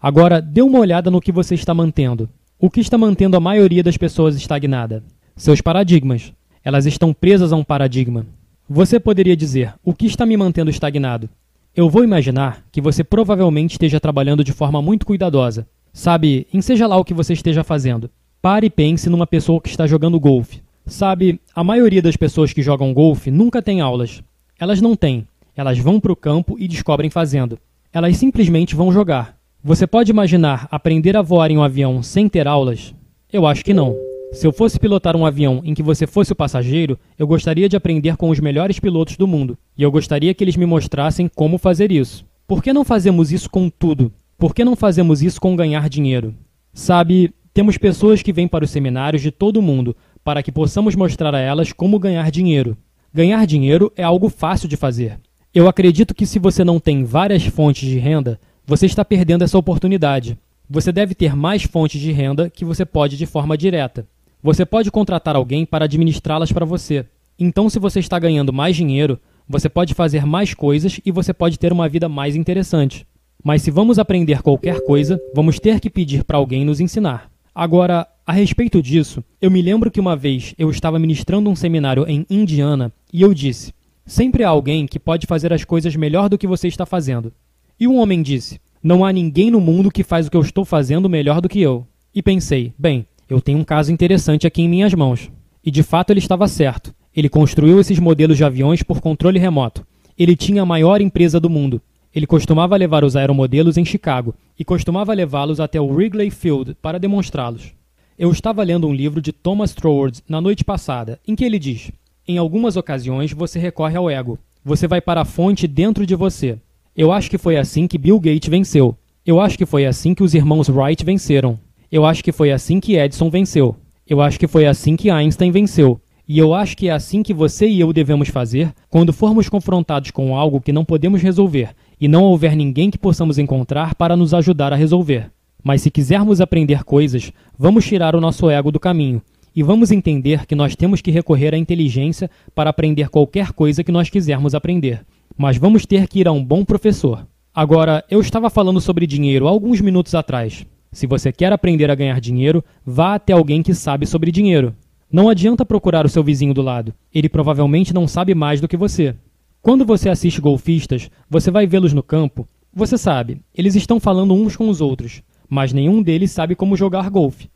Agora, 0.02 0.42
dê 0.42 0.62
uma 0.62 0.80
olhada 0.80 1.10
no 1.10 1.22
que 1.22 1.32
você 1.32 1.56
está 1.56 1.74
mantendo. 1.74 2.30
O 2.60 2.70
que 2.70 2.80
está 2.80 2.98
mantendo 2.98 3.36
a 3.36 3.40
maioria 3.40 3.84
das 3.84 3.98
pessoas 3.98 4.36
estagnada? 4.36 5.04
Seus 5.36 5.62
paradigmas. 5.62 6.32
Elas 6.64 6.86
estão 6.86 7.14
presas 7.14 7.52
a 7.52 7.56
um 7.56 7.64
paradigma. 7.64 8.26
Você 8.70 9.00
poderia 9.00 9.36
dizer: 9.36 9.74
o 9.84 9.94
que 9.94 10.06
está 10.06 10.26
me 10.26 10.36
mantendo 10.36 10.70
estagnado? 10.70 11.30
Eu 11.76 11.90
vou 11.90 12.04
imaginar 12.04 12.64
que 12.72 12.80
você 12.80 13.04
provavelmente 13.04 13.74
esteja 13.74 14.00
trabalhando 14.00 14.44
de 14.44 14.54
forma 14.54 14.82
muito 14.82 15.06
cuidadosa. 15.06 15.68
Sabe, 15.92 16.48
em 16.54 16.62
seja 16.62 16.88
lá 16.88 16.98
o 16.98 17.04
que 17.04 17.14
você 17.14 17.34
esteja 17.34 17.64
fazendo. 17.64 18.10
Pare 18.42 18.68
e 18.68 18.70
pense 18.70 19.10
numa 19.10 19.28
pessoa 19.28 19.60
que 19.60 19.70
está 19.70 19.86
jogando 19.86 20.20
golfe. 20.20 20.62
Sabe, 20.86 21.40
a 21.54 21.64
maioria 21.64 22.02
das 22.02 22.16
pessoas 22.16 22.54
que 22.54 22.62
jogam 22.62 22.94
golfe 22.94 23.30
nunca 23.30 23.62
tem 23.62 23.82
aulas. 23.82 24.24
Elas 24.60 24.82
não 24.82 24.96
têm. 24.96 25.28
Elas 25.56 25.78
vão 25.78 26.00
para 26.00 26.12
o 26.12 26.16
campo 26.16 26.56
e 26.60 26.68
descobrem 26.68 27.10
fazendo. 27.10 27.60
Elas 27.92 28.18
simplesmente 28.18 28.76
vão 28.76 28.92
jogar. 28.92 29.35
Você 29.68 29.88
pode 29.88 30.12
imaginar 30.12 30.68
aprender 30.70 31.18
a 31.18 31.24
voar 31.24 31.50
em 31.50 31.58
um 31.58 31.64
avião 31.64 32.04
sem 32.04 32.30
ter 32.30 32.48
aulas? 32.48 32.94
Eu 33.34 33.48
acho 33.48 33.66
que 33.66 33.74
não. 33.74 33.96
Se 34.32 34.46
eu 34.46 34.54
fosse 34.54 34.80
pilotar 34.80 35.16
um 35.16 35.26
avião 35.26 35.60
em 35.66 35.74
que 35.74 35.82
você 35.82 36.06
fosse 36.06 36.32
o 36.32 36.36
passageiro, 36.36 37.00
eu 37.18 37.26
gostaria 37.26 37.68
de 37.68 37.76
aprender 37.76 38.16
com 38.16 38.30
os 38.30 38.40
melhores 38.40 38.80
pilotos 38.80 39.18
do 39.18 39.26
mundo, 39.26 39.58
e 39.76 39.82
eu 39.82 39.90
gostaria 39.90 40.36
que 40.36 40.44
eles 40.44 40.56
me 40.56 40.68
mostrassem 40.68 41.28
como 41.28 41.58
fazer 41.58 41.92
isso. 41.92 42.24
Por 42.48 42.62
que 42.62 42.72
não 42.72 42.84
fazemos 42.84 43.32
isso 43.32 43.50
com 43.50 43.68
tudo? 43.68 44.14
Por 44.38 44.54
que 44.54 44.64
não 44.64 44.76
fazemos 44.76 45.24
isso 45.24 45.42
com 45.42 45.56
ganhar 45.56 45.90
dinheiro? 45.90 46.36
Sabe, 46.72 47.34
temos 47.52 47.76
pessoas 47.76 48.22
que 48.22 48.32
vêm 48.32 48.48
para 48.48 48.66
os 48.66 48.70
seminários 48.70 49.24
de 49.24 49.32
todo 49.32 49.58
o 49.58 49.64
mundo 49.64 49.96
para 50.24 50.44
que 50.44 50.52
possamos 50.52 50.94
mostrar 50.94 51.34
a 51.34 51.40
elas 51.40 51.74
como 51.74 51.98
ganhar 51.98 52.30
dinheiro. 52.30 52.78
Ganhar 53.12 53.44
dinheiro 53.48 53.92
é 53.96 54.04
algo 54.04 54.30
fácil 54.30 54.70
de 54.70 54.78
fazer. 54.78 55.18
Eu 55.52 55.68
acredito 55.68 56.14
que 56.14 56.28
se 56.28 56.38
você 56.38 56.64
não 56.64 56.80
tem 56.80 57.04
várias 57.04 57.44
fontes 57.48 57.90
de 57.90 57.98
renda, 57.98 58.40
você 58.68 58.88
está 58.88 59.06
perdendo 59.06 59.44
essa 59.44 59.58
oportunidade. 59.58 60.38
Você 60.68 60.92
deve 60.92 61.14
ter 61.14 61.36
mais 61.36 61.64
fontes 61.64 62.02
de 62.02 62.12
renda 62.12 62.50
que 62.50 62.66
você 62.66 62.84
pode 62.84 63.16
de 63.16 63.26
forma 63.28 63.56
direta. 63.56 64.08
Você 64.42 64.66
pode 64.66 64.90
contratar 64.90 65.36
alguém 65.36 65.66
para 65.66 65.86
administrá-las 65.86 66.52
para 66.52 66.66
você. 66.66 67.06
Então, 67.38 67.70
se 67.70 67.78
você 67.78 68.00
está 68.00 68.18
ganhando 68.18 68.52
mais 68.52 68.76
dinheiro, 68.76 69.20
você 69.48 69.70
pode 69.70 69.94
fazer 69.94 70.26
mais 70.26 70.56
coisas 70.56 71.00
e 71.06 71.12
você 71.12 71.32
pode 71.32 71.60
ter 71.60 71.72
uma 71.72 71.88
vida 71.88 72.10
mais 72.10 72.36
interessante. 72.36 73.06
Mas 73.44 73.62
se 73.62 73.70
vamos 73.70 74.00
aprender 74.00 74.42
qualquer 74.42 74.82
coisa, 74.84 75.22
vamos 75.36 75.60
ter 75.60 75.80
que 75.80 75.90
pedir 75.90 76.24
para 76.24 76.38
alguém 76.38 76.66
nos 76.66 76.80
ensinar. 76.80 77.30
Agora, 77.54 78.08
a 78.26 78.34
respeito 78.34 78.82
disso, 78.82 79.24
eu 79.40 79.52
me 79.52 79.62
lembro 79.62 79.92
que 79.92 80.00
uma 80.00 80.16
vez 80.16 80.56
eu 80.58 80.72
estava 80.72 80.98
ministrando 80.98 81.52
um 81.52 81.56
seminário 81.56 82.06
em 82.08 82.26
Indiana 82.28 82.92
e 83.14 83.22
eu 83.22 83.32
disse: 83.32 83.72
sempre 84.08 84.44
há 84.44 84.50
alguém 84.50 84.88
que 84.88 85.00
pode 85.00 85.28
fazer 85.28 85.54
as 85.54 85.64
coisas 85.64 85.96
melhor 85.96 86.30
do 86.30 86.38
que 86.38 86.48
você 86.48 86.68
está 86.68 86.88
fazendo. 86.88 87.32
E 87.78 87.88
um 87.88 87.98
homem 87.98 88.22
disse: 88.22 88.60
Não 88.82 89.04
há 89.04 89.12
ninguém 89.12 89.52
no 89.52 89.60
mundo 89.60 89.92
que 89.92 90.04
faz 90.04 90.28
o 90.28 90.32
que 90.32 90.38
eu 90.38 90.42
estou 90.42 90.64
fazendo 90.64 91.10
melhor 91.10 91.42
do 91.42 91.50
que 91.50 91.62
eu. 91.62 91.86
E 92.14 92.22
pensei: 92.22 92.74
Bem, 92.78 93.06
eu 93.30 93.42
tenho 93.42 93.60
um 93.60 93.64
caso 93.64 93.92
interessante 93.92 94.48
aqui 94.48 94.62
em 94.62 94.70
minhas 94.70 94.94
mãos. 94.94 95.30
E 95.64 95.70
de 95.70 95.84
fato 95.84 96.12
ele 96.12 96.20
estava 96.20 96.48
certo. 96.48 96.94
Ele 97.14 97.28
construiu 97.28 97.80
esses 97.80 98.00
modelos 98.00 98.38
de 98.38 98.44
aviões 98.44 98.82
por 98.82 99.02
controle 99.02 99.40
remoto. 99.40 99.86
Ele 100.18 100.36
tinha 100.36 100.62
a 100.62 100.66
maior 100.66 101.02
empresa 101.02 101.40
do 101.40 101.50
mundo. 101.50 101.82
Ele 102.14 102.26
costumava 102.26 102.78
levar 102.78 103.04
os 103.04 103.18
aeromodelos 103.18 103.78
em 103.78 103.84
Chicago 103.84 104.34
e 104.58 104.64
costumava 104.64 105.14
levá-los 105.14 105.60
até 105.60 105.82
o 105.82 105.88
Wrigley 105.88 106.30
Field 106.30 106.78
para 106.82 106.98
demonstrá-los. 106.98 107.74
Eu 108.18 108.32
estava 108.32 108.64
lendo 108.64 108.88
um 108.88 108.94
livro 108.94 109.22
de 109.22 109.34
Thomas 109.34 109.74
Troward 109.74 110.22
na 110.30 110.40
noite 110.40 110.64
passada, 110.64 111.20
em 111.28 111.36
que 111.36 111.44
ele 111.44 111.60
diz: 111.60 111.92
Em 112.26 112.38
algumas 112.38 112.78
ocasiões 112.78 113.34
você 113.34 113.60
recorre 113.60 113.98
ao 113.98 114.10
ego. 114.10 114.40
Você 114.64 114.88
vai 114.88 115.02
para 115.02 115.22
a 115.22 115.26
fonte 115.26 115.68
dentro 115.68 116.06
de 116.06 116.16
você. 116.16 116.58
Eu 116.98 117.12
acho 117.12 117.30
que 117.30 117.38
foi 117.38 117.58
assim 117.58 117.88
que 117.88 117.98
Bill 117.98 118.18
Gates 118.22 118.48
venceu. 118.48 118.96
Eu 119.26 119.42
acho 119.42 119.58
que 119.58 119.66
foi 119.66 119.86
assim 119.86 120.14
que 120.14 120.24
os 120.24 120.34
irmãos 120.34 120.70
Wright 120.70 121.04
venceram. 121.04 121.60
Eu 121.92 122.06
acho 122.06 122.24
que 122.24 122.32
foi 122.32 122.54
assim 122.54 122.80
que 122.80 122.96
Edison 122.96 123.30
venceu. 123.30 123.76
Eu 124.08 124.22
acho 124.22 124.40
que 124.40 124.48
foi 124.48 124.66
assim 124.66 124.96
que 124.96 125.10
Einstein 125.10 125.52
venceu. 125.52 126.00
E 126.26 126.40
eu 126.40 126.54
acho 126.54 126.78
que 126.78 126.88
é 126.88 126.94
assim 126.94 127.22
que 127.22 127.34
você 127.34 127.68
e 127.68 127.82
eu 127.82 127.92
devemos 127.92 128.30
fazer 128.30 128.74
quando 128.90 129.12
formos 129.12 129.50
confrontados 129.50 130.12
com 130.12 130.38
algo 130.38 130.62
que 130.62 130.72
não 130.72 130.86
podemos 130.86 131.22
resolver 131.22 131.72
e 132.00 132.08
não 132.08 132.24
houver 132.24 132.56
ninguém 132.56 132.90
que 132.90 132.98
possamos 132.98 133.38
encontrar 133.38 133.94
para 133.96 134.16
nos 134.16 134.34
ajudar 134.34 134.72
a 134.72 134.78
resolver. 134.78 135.30
Mas 135.62 135.82
se 135.82 135.92
quisermos 135.92 136.40
aprender 136.40 136.86
coisas, 136.86 137.30
vamos 137.60 137.86
tirar 137.86 138.16
o 138.16 138.22
nosso 138.22 138.50
ego 138.50 138.72
do 138.72 138.80
caminho 138.80 139.22
e 139.54 139.62
vamos 139.62 139.92
entender 139.92 140.46
que 140.46 140.56
nós 140.56 140.78
temos 140.78 141.02
que 141.02 141.12
recorrer 141.12 141.54
à 141.54 141.58
inteligência 141.58 142.32
para 142.54 142.70
aprender 142.70 143.10
qualquer 143.10 143.52
coisa 143.52 143.84
que 143.84 143.92
nós 143.92 144.10
quisermos 144.10 144.56
aprender. 144.56 145.02
Mas 145.38 145.58
vamos 145.58 145.86
ter 145.86 146.08
que 146.08 146.20
ir 146.20 146.28
a 146.28 146.32
um 146.32 146.44
bom 146.44 146.64
professor. 146.64 147.28
Agora, 147.54 148.04
eu 148.10 148.20
estava 148.20 148.50
falando 148.50 148.82
sobre 148.82 149.08
dinheiro 149.08 149.48
alguns 149.48 149.82
minutos 149.82 150.16
atrás. 150.16 150.66
Se 150.92 151.06
você 151.06 151.32
quer 151.32 151.52
aprender 151.52 151.92
a 151.92 151.96
ganhar 151.96 152.20
dinheiro, 152.20 152.64
vá 152.86 153.16
até 153.16 153.34
alguém 153.34 153.62
que 153.62 153.74
sabe 153.74 154.06
sobre 154.06 154.32
dinheiro. 154.32 154.76
Não 155.12 155.30
adianta 155.30 155.66
procurar 155.66 156.06
o 156.06 156.10
seu 156.10 156.24
vizinho 156.24 156.54
do 156.54 156.62
lado. 156.62 156.94
Ele 157.14 157.30
provavelmente 157.30 157.94
não 157.94 158.08
sabe 158.08 158.34
mais 158.34 158.62
do 158.62 158.68
que 158.68 158.78
você. 158.78 159.16
Quando 159.62 159.86
você 159.86 160.10
assiste 160.10 160.42
golfistas, 160.42 161.10
você 161.30 161.52
vai 161.52 161.68
vê-los 161.68 161.94
no 161.94 162.04
campo. 162.04 162.48
Você 162.74 162.98
sabe, 162.98 163.42
eles 163.54 163.76
estão 163.76 164.00
falando 164.00 164.34
uns 164.34 164.56
com 164.56 164.70
os 164.70 164.82
outros 164.82 165.22
mas 165.50 165.74
nenhum 165.74 166.02
deles 166.02 166.32
sabe 166.32 166.56
como 166.56 166.76
jogar 166.76 167.10
golfe. 167.10 167.50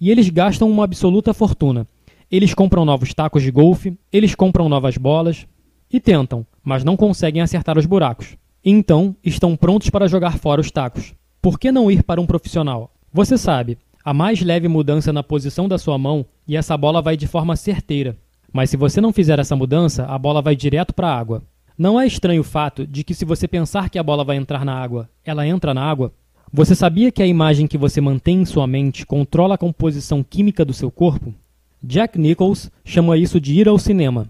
E 0.00 0.10
eles 0.10 0.28
gastam 0.28 0.70
uma 0.70 0.84
absoluta 0.84 1.32
fortuna. 1.32 1.86
Eles 2.30 2.52
compram 2.52 2.84
novos 2.84 3.14
tacos 3.14 3.42
de 3.42 3.50
golfe, 3.50 3.96
eles 4.12 4.34
compram 4.34 4.68
novas 4.68 4.96
bolas 4.96 5.46
e 5.92 6.00
tentam, 6.00 6.44
mas 6.66 6.82
não 6.82 6.96
conseguem 6.96 7.40
acertar 7.40 7.78
os 7.78 7.86
buracos. 7.86 8.36
Então, 8.64 9.14
estão 9.22 9.54
prontos 9.54 9.88
para 9.88 10.08
jogar 10.08 10.36
fora 10.36 10.60
os 10.60 10.68
tacos. 10.68 11.14
Por 11.40 11.60
que 11.60 11.70
não 11.70 11.88
ir 11.88 12.02
para 12.02 12.20
um 12.20 12.26
profissional? 12.26 12.90
Você 13.12 13.38
sabe, 13.38 13.78
a 14.04 14.12
mais 14.12 14.42
leve 14.42 14.66
mudança 14.66 15.12
na 15.12 15.22
posição 15.22 15.68
da 15.68 15.78
sua 15.78 15.96
mão 15.96 16.26
e 16.46 16.56
essa 16.56 16.76
bola 16.76 17.00
vai 17.00 17.16
de 17.16 17.28
forma 17.28 17.54
certeira. 17.54 18.16
Mas 18.52 18.68
se 18.68 18.76
você 18.76 19.00
não 19.00 19.12
fizer 19.12 19.38
essa 19.38 19.54
mudança, 19.54 20.06
a 20.06 20.18
bola 20.18 20.42
vai 20.42 20.56
direto 20.56 20.92
para 20.92 21.06
a 21.06 21.16
água. 21.16 21.44
Não 21.78 22.00
é 22.00 22.06
estranho 22.06 22.40
o 22.40 22.44
fato 22.44 22.84
de 22.84 23.04
que 23.04 23.14
se 23.14 23.24
você 23.24 23.46
pensar 23.46 23.88
que 23.88 23.98
a 23.98 24.02
bola 24.02 24.24
vai 24.24 24.36
entrar 24.36 24.64
na 24.64 24.74
água, 24.74 25.08
ela 25.24 25.46
entra 25.46 25.72
na 25.72 25.84
água? 25.84 26.12
Você 26.52 26.74
sabia 26.74 27.12
que 27.12 27.22
a 27.22 27.26
imagem 27.26 27.68
que 27.68 27.78
você 27.78 28.00
mantém 28.00 28.40
em 28.40 28.44
sua 28.44 28.66
mente 28.66 29.06
controla 29.06 29.54
a 29.54 29.58
composição 29.58 30.20
química 30.20 30.64
do 30.64 30.72
seu 30.72 30.90
corpo? 30.90 31.32
Jack 31.80 32.18
Nichols 32.18 32.72
chama 32.84 33.16
isso 33.16 33.40
de 33.40 33.54
ir 33.54 33.68
ao 33.68 33.78
cinema. 33.78 34.26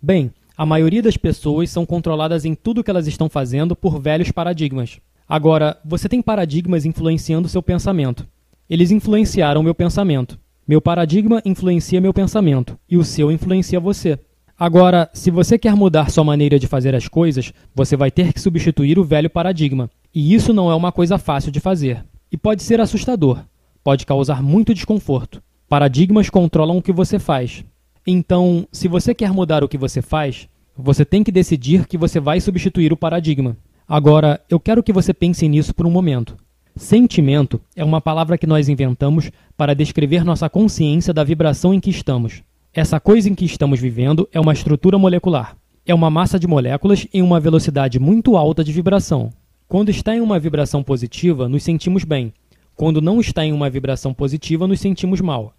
Bem, 0.00 0.30
a 0.60 0.66
maioria 0.66 1.00
das 1.02 1.16
pessoas 1.16 1.70
são 1.70 1.86
controladas 1.86 2.44
em 2.44 2.54
tudo 2.54 2.84
que 2.84 2.90
elas 2.90 3.06
estão 3.06 3.30
fazendo 3.30 3.74
por 3.74 3.98
velhos 3.98 4.30
paradigmas. 4.30 5.00
Agora, 5.26 5.78
você 5.82 6.06
tem 6.06 6.20
paradigmas 6.20 6.84
influenciando 6.84 7.48
seu 7.48 7.62
pensamento. 7.62 8.26
Eles 8.68 8.90
influenciaram 8.90 9.62
meu 9.62 9.74
pensamento. 9.74 10.38
Meu 10.68 10.78
paradigma 10.78 11.40
influencia 11.46 11.98
meu 11.98 12.12
pensamento 12.12 12.78
e 12.86 12.98
o 12.98 13.04
seu 13.04 13.32
influencia 13.32 13.80
você. 13.80 14.18
Agora, 14.58 15.08
se 15.14 15.30
você 15.30 15.58
quer 15.58 15.74
mudar 15.74 16.10
sua 16.10 16.24
maneira 16.24 16.58
de 16.58 16.66
fazer 16.66 16.94
as 16.94 17.08
coisas, 17.08 17.54
você 17.74 17.96
vai 17.96 18.10
ter 18.10 18.30
que 18.30 18.38
substituir 18.38 18.98
o 18.98 19.04
velho 19.04 19.30
paradigma. 19.30 19.88
E 20.14 20.34
isso 20.34 20.52
não 20.52 20.70
é 20.70 20.74
uma 20.74 20.92
coisa 20.92 21.16
fácil 21.16 21.50
de 21.50 21.58
fazer. 21.58 22.04
E 22.30 22.36
pode 22.36 22.62
ser 22.62 22.82
assustador. 22.82 23.42
Pode 23.82 24.04
causar 24.04 24.42
muito 24.42 24.74
desconforto. 24.74 25.42
Paradigmas 25.70 26.28
controlam 26.28 26.76
o 26.76 26.82
que 26.82 26.92
você 26.92 27.18
faz. 27.18 27.64
Então, 28.12 28.66
se 28.72 28.88
você 28.88 29.14
quer 29.14 29.32
mudar 29.32 29.62
o 29.62 29.68
que 29.68 29.78
você 29.78 30.02
faz, 30.02 30.48
você 30.76 31.04
tem 31.04 31.22
que 31.22 31.30
decidir 31.30 31.86
que 31.86 31.96
você 31.96 32.18
vai 32.18 32.40
substituir 32.40 32.92
o 32.92 32.96
paradigma. 32.96 33.56
Agora, 33.86 34.40
eu 34.50 34.58
quero 34.58 34.82
que 34.82 34.92
você 34.92 35.14
pense 35.14 35.46
nisso 35.46 35.72
por 35.72 35.86
um 35.86 35.92
momento. 35.92 36.36
Sentimento 36.74 37.60
é 37.76 37.84
uma 37.84 38.00
palavra 38.00 38.36
que 38.36 38.48
nós 38.48 38.68
inventamos 38.68 39.30
para 39.56 39.76
descrever 39.76 40.24
nossa 40.24 40.50
consciência 40.50 41.14
da 41.14 41.22
vibração 41.22 41.72
em 41.72 41.78
que 41.78 41.88
estamos. 41.88 42.42
Essa 42.74 42.98
coisa 42.98 43.28
em 43.28 43.34
que 43.36 43.44
estamos 43.44 43.78
vivendo 43.78 44.28
é 44.32 44.40
uma 44.40 44.52
estrutura 44.52 44.98
molecular. 44.98 45.56
É 45.86 45.94
uma 45.94 46.10
massa 46.10 46.36
de 46.36 46.48
moléculas 46.48 47.06
em 47.14 47.22
uma 47.22 47.38
velocidade 47.38 48.00
muito 48.00 48.36
alta 48.36 48.64
de 48.64 48.72
vibração. 48.72 49.30
Quando 49.68 49.90
está 49.90 50.16
em 50.16 50.20
uma 50.20 50.40
vibração 50.40 50.82
positiva, 50.82 51.48
nos 51.48 51.62
sentimos 51.62 52.02
bem. 52.02 52.32
Quando 52.74 53.00
não 53.00 53.20
está 53.20 53.44
em 53.44 53.52
uma 53.52 53.70
vibração 53.70 54.12
positiva, 54.12 54.66
nos 54.66 54.80
sentimos 54.80 55.20
mal. 55.20 55.54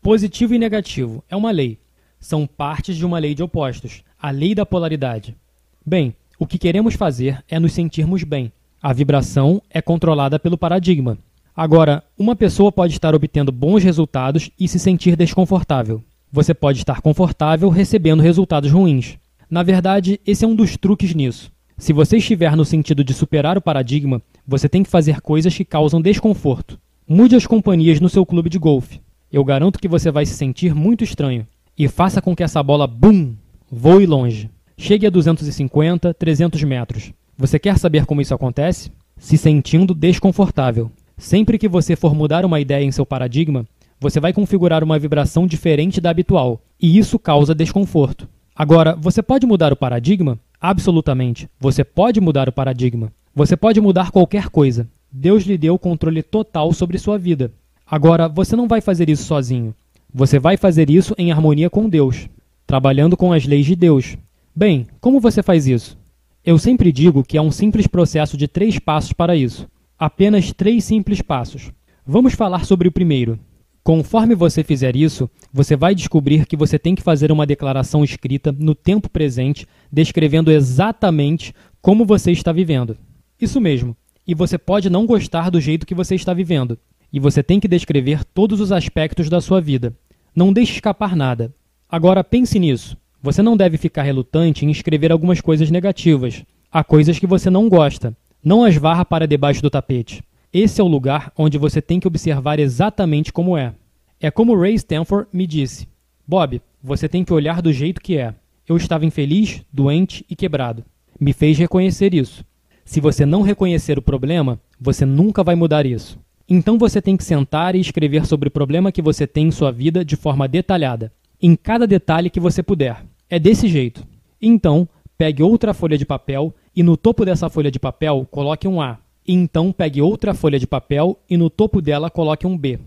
Positivo 0.00 0.54
e 0.54 0.60
negativo 0.60 1.24
é 1.28 1.34
uma 1.34 1.50
lei. 1.50 1.76
São 2.20 2.46
partes 2.46 2.96
de 2.96 3.06
uma 3.06 3.18
lei 3.18 3.34
de 3.34 3.42
opostos, 3.42 4.02
a 4.20 4.30
lei 4.30 4.54
da 4.54 4.66
polaridade. 4.66 5.36
Bem, 5.84 6.14
o 6.38 6.46
que 6.46 6.58
queremos 6.58 6.94
fazer 6.94 7.42
é 7.48 7.58
nos 7.58 7.72
sentirmos 7.72 8.24
bem. 8.24 8.52
A 8.82 8.92
vibração 8.92 9.62
é 9.70 9.80
controlada 9.82 10.38
pelo 10.38 10.58
paradigma. 10.58 11.18
Agora, 11.56 12.04
uma 12.16 12.36
pessoa 12.36 12.70
pode 12.70 12.92
estar 12.92 13.14
obtendo 13.14 13.50
bons 13.50 13.82
resultados 13.82 14.50
e 14.58 14.68
se 14.68 14.78
sentir 14.78 15.16
desconfortável. 15.16 16.02
Você 16.30 16.54
pode 16.54 16.78
estar 16.78 17.00
confortável 17.00 17.68
recebendo 17.68 18.22
resultados 18.22 18.70
ruins. 18.70 19.18
Na 19.50 19.62
verdade, 19.62 20.20
esse 20.26 20.44
é 20.44 20.48
um 20.48 20.54
dos 20.54 20.76
truques 20.76 21.14
nisso. 21.14 21.50
Se 21.76 21.92
você 21.92 22.18
estiver 22.18 22.54
no 22.56 22.64
sentido 22.64 23.02
de 23.02 23.14
superar 23.14 23.56
o 23.56 23.62
paradigma, 23.62 24.20
você 24.46 24.68
tem 24.68 24.82
que 24.82 24.90
fazer 24.90 25.20
coisas 25.20 25.56
que 25.56 25.64
causam 25.64 26.02
desconforto. 26.02 26.78
Mude 27.08 27.34
as 27.34 27.46
companhias 27.46 28.00
no 28.00 28.08
seu 28.08 28.26
clube 28.26 28.50
de 28.50 28.58
golfe. 28.58 29.00
Eu 29.32 29.44
garanto 29.44 29.78
que 29.78 29.88
você 29.88 30.10
vai 30.10 30.26
se 30.26 30.34
sentir 30.34 30.74
muito 30.74 31.02
estranho. 31.02 31.46
E 31.78 31.86
faça 31.86 32.20
com 32.20 32.34
que 32.34 32.42
essa 32.42 32.60
bola, 32.60 32.88
BUM! 32.88 33.36
voe 33.70 34.04
longe. 34.04 34.50
Chegue 34.76 35.06
a 35.06 35.10
250, 35.10 36.12
300 36.12 36.64
metros. 36.64 37.12
Você 37.36 37.56
quer 37.56 37.78
saber 37.78 38.04
como 38.04 38.20
isso 38.20 38.34
acontece? 38.34 38.90
Se 39.16 39.38
sentindo 39.38 39.94
desconfortável. 39.94 40.90
Sempre 41.16 41.56
que 41.56 41.68
você 41.68 41.94
for 41.94 42.16
mudar 42.16 42.44
uma 42.44 42.58
ideia 42.58 42.84
em 42.84 42.90
seu 42.90 43.06
paradigma, 43.06 43.64
você 44.00 44.18
vai 44.18 44.32
configurar 44.32 44.82
uma 44.82 44.98
vibração 44.98 45.46
diferente 45.46 46.00
da 46.00 46.10
habitual, 46.10 46.60
e 46.80 46.98
isso 46.98 47.16
causa 47.18 47.54
desconforto. 47.54 48.28
Agora, 48.56 48.96
você 48.96 49.22
pode 49.22 49.46
mudar 49.46 49.72
o 49.72 49.76
paradigma? 49.76 50.36
Absolutamente. 50.60 51.48
Você 51.60 51.84
pode 51.84 52.20
mudar 52.20 52.48
o 52.48 52.52
paradigma. 52.52 53.12
Você 53.32 53.56
pode 53.56 53.80
mudar 53.80 54.10
qualquer 54.10 54.48
coisa. 54.48 54.88
Deus 55.12 55.44
lhe 55.44 55.56
deu 55.56 55.74
o 55.74 55.78
controle 55.78 56.24
total 56.24 56.72
sobre 56.72 56.98
sua 56.98 57.18
vida. 57.18 57.52
Agora, 57.88 58.28
você 58.28 58.56
não 58.56 58.66
vai 58.66 58.80
fazer 58.80 59.08
isso 59.08 59.22
sozinho. 59.22 59.74
Você 60.12 60.38
vai 60.38 60.56
fazer 60.56 60.88
isso 60.88 61.14
em 61.18 61.30
harmonia 61.30 61.68
com 61.68 61.88
Deus, 61.88 62.28
trabalhando 62.66 63.16
com 63.16 63.32
as 63.32 63.44
leis 63.44 63.66
de 63.66 63.76
Deus. 63.76 64.16
Bem, 64.56 64.86
como 65.00 65.20
você 65.20 65.42
faz 65.42 65.66
isso? 65.66 65.98
Eu 66.44 66.58
sempre 66.58 66.90
digo 66.90 67.22
que 67.22 67.36
é 67.36 67.42
um 67.42 67.50
simples 67.50 67.86
processo 67.86 68.36
de 68.36 68.48
três 68.48 68.78
passos 68.78 69.12
para 69.12 69.36
isso. 69.36 69.68
Apenas 69.98 70.52
três 70.52 70.84
simples 70.84 71.20
passos. 71.20 71.70
Vamos 72.06 72.32
falar 72.32 72.64
sobre 72.64 72.88
o 72.88 72.92
primeiro. 72.92 73.38
Conforme 73.84 74.34
você 74.34 74.64
fizer 74.64 74.96
isso, 74.96 75.28
você 75.52 75.76
vai 75.76 75.94
descobrir 75.94 76.46
que 76.46 76.56
você 76.56 76.78
tem 76.78 76.94
que 76.94 77.02
fazer 77.02 77.30
uma 77.30 77.46
declaração 77.46 78.02
escrita 78.02 78.50
no 78.50 78.74
tempo 78.74 79.10
presente, 79.10 79.66
descrevendo 79.92 80.50
exatamente 80.50 81.54
como 81.82 82.06
você 82.06 82.32
está 82.32 82.50
vivendo. 82.50 82.96
Isso 83.40 83.60
mesmo. 83.60 83.96
E 84.26 84.34
você 84.34 84.56
pode 84.56 84.88
não 84.88 85.06
gostar 85.06 85.50
do 85.50 85.60
jeito 85.60 85.86
que 85.86 85.94
você 85.94 86.14
está 86.14 86.32
vivendo. 86.32 86.78
E 87.12 87.18
você 87.18 87.42
tem 87.42 87.58
que 87.58 87.68
descrever 87.68 88.24
todos 88.24 88.60
os 88.60 88.72
aspectos 88.72 89.28
da 89.28 89.40
sua 89.40 89.60
vida. 89.60 89.94
Não 90.34 90.52
deixe 90.52 90.74
escapar 90.74 91.16
nada. 91.16 91.54
Agora 91.88 92.22
pense 92.22 92.58
nisso. 92.58 92.96
Você 93.22 93.42
não 93.42 93.56
deve 93.56 93.76
ficar 93.76 94.02
relutante 94.02 94.64
em 94.64 94.70
escrever 94.70 95.10
algumas 95.10 95.40
coisas 95.40 95.70
negativas. 95.70 96.44
Há 96.70 96.84
coisas 96.84 97.18
que 97.18 97.26
você 97.26 97.50
não 97.50 97.68
gosta. 97.68 98.16
Não 98.44 98.62
as 98.62 98.76
varra 98.76 99.04
para 99.04 99.26
debaixo 99.26 99.62
do 99.62 99.70
tapete. 99.70 100.22
Esse 100.52 100.80
é 100.80 100.84
o 100.84 100.88
lugar 100.88 101.32
onde 101.36 101.58
você 101.58 101.82
tem 101.82 101.98
que 101.98 102.06
observar 102.06 102.60
exatamente 102.60 103.32
como 103.32 103.56
é. 103.56 103.74
É 104.20 104.30
como 104.30 104.58
Ray 104.58 104.74
Stanford 104.74 105.28
me 105.32 105.46
disse: 105.46 105.88
Bob, 106.26 106.60
você 106.82 107.08
tem 107.08 107.24
que 107.24 107.32
olhar 107.32 107.60
do 107.60 107.72
jeito 107.72 108.00
que 108.00 108.16
é. 108.16 108.34
Eu 108.66 108.76
estava 108.76 109.06
infeliz, 109.06 109.62
doente 109.72 110.24
e 110.28 110.36
quebrado. 110.36 110.84
Me 111.18 111.32
fez 111.32 111.58
reconhecer 111.58 112.14
isso. 112.14 112.44
Se 112.84 113.00
você 113.00 113.26
não 113.26 113.42
reconhecer 113.42 113.98
o 113.98 114.02
problema, 114.02 114.60
você 114.80 115.04
nunca 115.04 115.42
vai 115.42 115.54
mudar 115.54 115.84
isso. 115.84 116.18
Então 116.48 116.78
você 116.78 117.02
tem 117.02 117.16
que 117.16 117.24
sentar 117.24 117.74
e 117.74 117.80
escrever 117.80 118.26
sobre 118.26 118.48
o 118.48 118.52
problema 118.52 118.92
que 118.92 119.02
você 119.02 119.26
tem 119.26 119.48
em 119.48 119.50
sua 119.50 119.70
vida 119.70 120.04
de 120.04 120.16
forma 120.16 120.48
detalhada, 120.48 121.12
em 121.40 121.54
cada 121.54 121.86
detalhe 121.86 122.30
que 122.30 122.40
você 122.40 122.62
puder. 122.62 123.04
É 123.28 123.38
desse 123.38 123.68
jeito. 123.68 124.06
Então, 124.40 124.88
pegue 125.16 125.42
outra 125.42 125.74
folha 125.74 125.98
de 125.98 126.06
papel 126.06 126.54
e 126.74 126.82
no 126.82 126.96
topo 126.96 127.24
dessa 127.24 127.50
folha 127.50 127.70
de 127.70 127.78
papel 127.78 128.26
coloque 128.30 128.66
um 128.66 128.80
A 128.80 128.98
então 129.30 129.70
pegue 129.70 130.00
outra 130.00 130.32
folha 130.32 130.58
de 130.58 130.66
papel 130.66 131.20
e 131.28 131.36
no 131.36 131.50
topo 131.50 131.82
dela 131.82 132.08
coloque 132.08 132.46
um 132.46 132.56
B. 132.56 132.78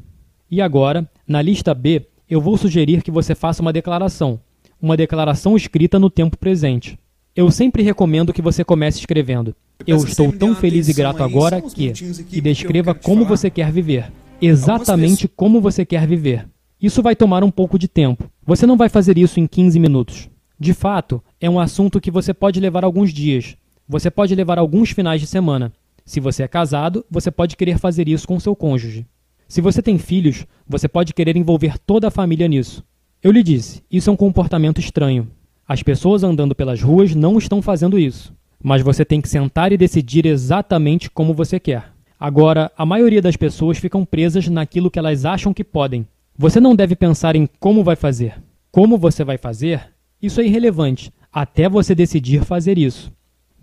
E 0.49 0.59
agora, 0.59 1.07
na 1.27 1.39
lista 1.39 1.71
B, 1.71 2.07
eu 2.27 2.41
vou 2.41 2.57
sugerir 2.57 3.03
que 3.03 3.11
você 3.11 3.35
faça 3.35 3.61
uma 3.61 3.71
declaração, 3.71 4.39
uma 4.81 4.97
declaração 4.97 5.55
escrita 5.55 5.99
no 5.99 6.09
tempo 6.09 6.35
presente. 6.35 6.97
Eu 7.35 7.49
sempre 7.49 7.81
recomendo 7.81 8.33
que 8.33 8.41
você 8.41 8.63
comece 8.63 8.99
escrevendo: 8.99 9.55
Eu 9.87 9.97
estou 9.97 10.31
tão 10.31 10.53
feliz 10.55 10.87
e 10.89 10.93
grato 10.93 11.23
agora 11.23 11.61
que. 11.61 11.93
E 12.31 12.41
descreva 12.41 12.93
como 12.93 13.25
você 13.25 13.49
quer 13.49 13.71
viver. 13.71 14.11
exatamente 14.41 15.27
como 15.27 15.61
você 15.61 15.85
quer 15.85 16.05
viver. 16.07 16.47
Isso 16.81 17.01
vai 17.01 17.15
tomar 17.15 17.43
um 17.43 17.51
pouco 17.51 17.77
de 17.77 17.87
tempo. 17.87 18.29
Você 18.45 18.65
não 18.65 18.75
vai 18.75 18.89
fazer 18.89 19.17
isso 19.17 19.39
em 19.39 19.47
15 19.47 19.79
minutos. 19.79 20.29
De 20.59 20.73
fato, 20.73 21.23
é 21.39 21.49
um 21.49 21.59
assunto 21.59 22.01
que 22.01 22.11
você 22.11 22.33
pode 22.33 22.59
levar 22.59 22.83
alguns 22.83 23.13
dias. 23.13 23.55
Você 23.87 24.09
pode 24.09 24.33
levar 24.35 24.57
alguns 24.57 24.91
finais 24.91 25.21
de 25.21 25.27
semana. 25.27 25.71
Se 26.05 26.19
você 26.19 26.43
é 26.43 26.47
casado, 26.47 27.05
você 27.09 27.29
pode 27.29 27.55
querer 27.55 27.77
fazer 27.77 28.07
isso 28.09 28.27
com 28.27 28.39
seu 28.39 28.55
cônjuge. 28.55 29.05
Se 29.47 29.61
você 29.61 29.81
tem 29.81 29.97
filhos, 29.97 30.45
você 30.67 30.87
pode 30.87 31.13
querer 31.13 31.37
envolver 31.37 31.77
toda 31.79 32.07
a 32.07 32.11
família 32.11 32.47
nisso. 32.47 32.83
Eu 33.21 33.31
lhe 33.31 33.43
disse, 33.43 33.83
isso 33.91 34.09
é 34.09 34.13
um 34.13 34.17
comportamento 34.17 34.79
estranho. 34.79 35.27
As 35.71 35.81
pessoas 35.81 36.21
andando 36.21 36.53
pelas 36.53 36.81
ruas 36.81 37.15
não 37.15 37.37
estão 37.37 37.61
fazendo 37.61 37.97
isso. 37.97 38.33
Mas 38.61 38.81
você 38.81 39.05
tem 39.05 39.21
que 39.21 39.29
sentar 39.29 39.71
e 39.71 39.77
decidir 39.77 40.25
exatamente 40.25 41.09
como 41.09 41.33
você 41.33 41.61
quer. 41.61 41.93
Agora, 42.19 42.69
a 42.77 42.85
maioria 42.85 43.21
das 43.21 43.37
pessoas 43.37 43.77
ficam 43.77 44.03
presas 44.03 44.49
naquilo 44.49 44.91
que 44.91 44.99
elas 44.99 45.23
acham 45.23 45.53
que 45.53 45.63
podem. 45.63 46.05
Você 46.37 46.59
não 46.59 46.75
deve 46.75 46.93
pensar 46.93 47.37
em 47.37 47.47
como 47.57 47.85
vai 47.85 47.95
fazer. 47.95 48.35
Como 48.69 48.97
você 48.97 49.23
vai 49.23 49.37
fazer? 49.37 49.93
Isso 50.21 50.41
é 50.41 50.45
irrelevante, 50.45 51.09
até 51.31 51.69
você 51.69 51.95
decidir 51.95 52.43
fazer 52.43 52.77
isso. 52.77 53.09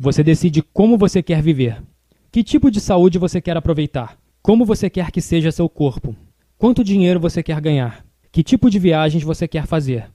Você 0.01 0.23
decide 0.23 0.63
como 0.63 0.97
você 0.97 1.23
quer 1.23 1.43
viver. 1.43 1.83
Que 2.33 2.43
tipo 2.43 2.71
de 2.71 2.81
saúde 2.81 3.19
você 3.19 3.39
quer 3.39 3.59
aproveitar? 3.59 4.17
Como 4.41 4.65
você 4.65 4.89
quer 4.89 5.11
que 5.11 5.21
seja 5.21 5.53
seu 5.53 5.69
corpo? 5.69 6.17
Quanto 6.57 6.83
dinheiro 6.83 7.21
você 7.21 7.43
quer 7.43 7.61
ganhar? 7.61 8.03
Que 8.33 8.43
tipo 8.43 8.71
de 8.71 8.79
viagens 8.79 9.23
você 9.23 9.47
quer 9.47 9.67
fazer? 9.67 10.07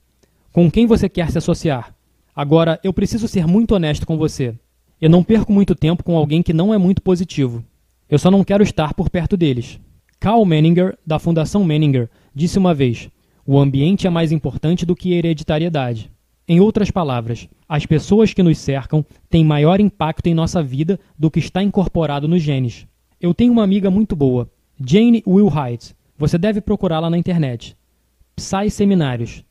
Com 0.54 0.70
quem 0.70 0.86
você 0.86 1.08
quer 1.08 1.32
se 1.32 1.38
associar? 1.38 1.92
Agora, 2.32 2.78
eu 2.84 2.92
preciso 2.92 3.26
ser 3.26 3.44
muito 3.44 3.74
honesto 3.74 4.06
com 4.06 4.16
você. 4.16 4.54
Eu 5.00 5.10
não 5.10 5.24
perco 5.24 5.52
muito 5.52 5.74
tempo 5.74 6.04
com 6.04 6.16
alguém 6.16 6.44
que 6.44 6.52
não 6.52 6.72
é 6.72 6.78
muito 6.78 7.02
positivo. 7.02 7.64
Eu 8.08 8.20
só 8.20 8.30
não 8.30 8.44
quero 8.44 8.62
estar 8.62 8.94
por 8.94 9.10
perto 9.10 9.36
deles. 9.36 9.80
Carl 10.20 10.44
Menninger, 10.44 10.96
da 11.04 11.18
Fundação 11.18 11.64
Menninger, 11.64 12.08
disse 12.32 12.56
uma 12.56 12.72
vez: 12.72 13.10
o 13.44 13.58
ambiente 13.58 14.06
é 14.06 14.10
mais 14.10 14.30
importante 14.30 14.86
do 14.86 14.94
que 14.94 15.12
a 15.12 15.16
hereditariedade. 15.16 16.08
Em 16.46 16.60
outras 16.60 16.88
palavras, 16.88 17.48
as 17.68 17.84
pessoas 17.84 18.32
que 18.32 18.40
nos 18.40 18.56
cercam 18.58 19.04
têm 19.28 19.44
maior 19.44 19.80
impacto 19.80 20.28
em 20.28 20.34
nossa 20.34 20.62
vida 20.62 21.00
do 21.18 21.32
que 21.32 21.40
está 21.40 21.64
incorporado 21.64 22.28
nos 22.28 22.44
genes. 22.44 22.86
Eu 23.20 23.34
tenho 23.34 23.52
uma 23.52 23.64
amiga 23.64 23.90
muito 23.90 24.14
boa, 24.14 24.48
Jane 24.78 25.20
Wilhite. 25.26 25.96
Você 26.16 26.38
deve 26.38 26.60
procurá-la 26.60 27.10
na 27.10 27.18
internet. 27.18 27.76
Psy 28.36 28.70
Seminários. 28.70 29.44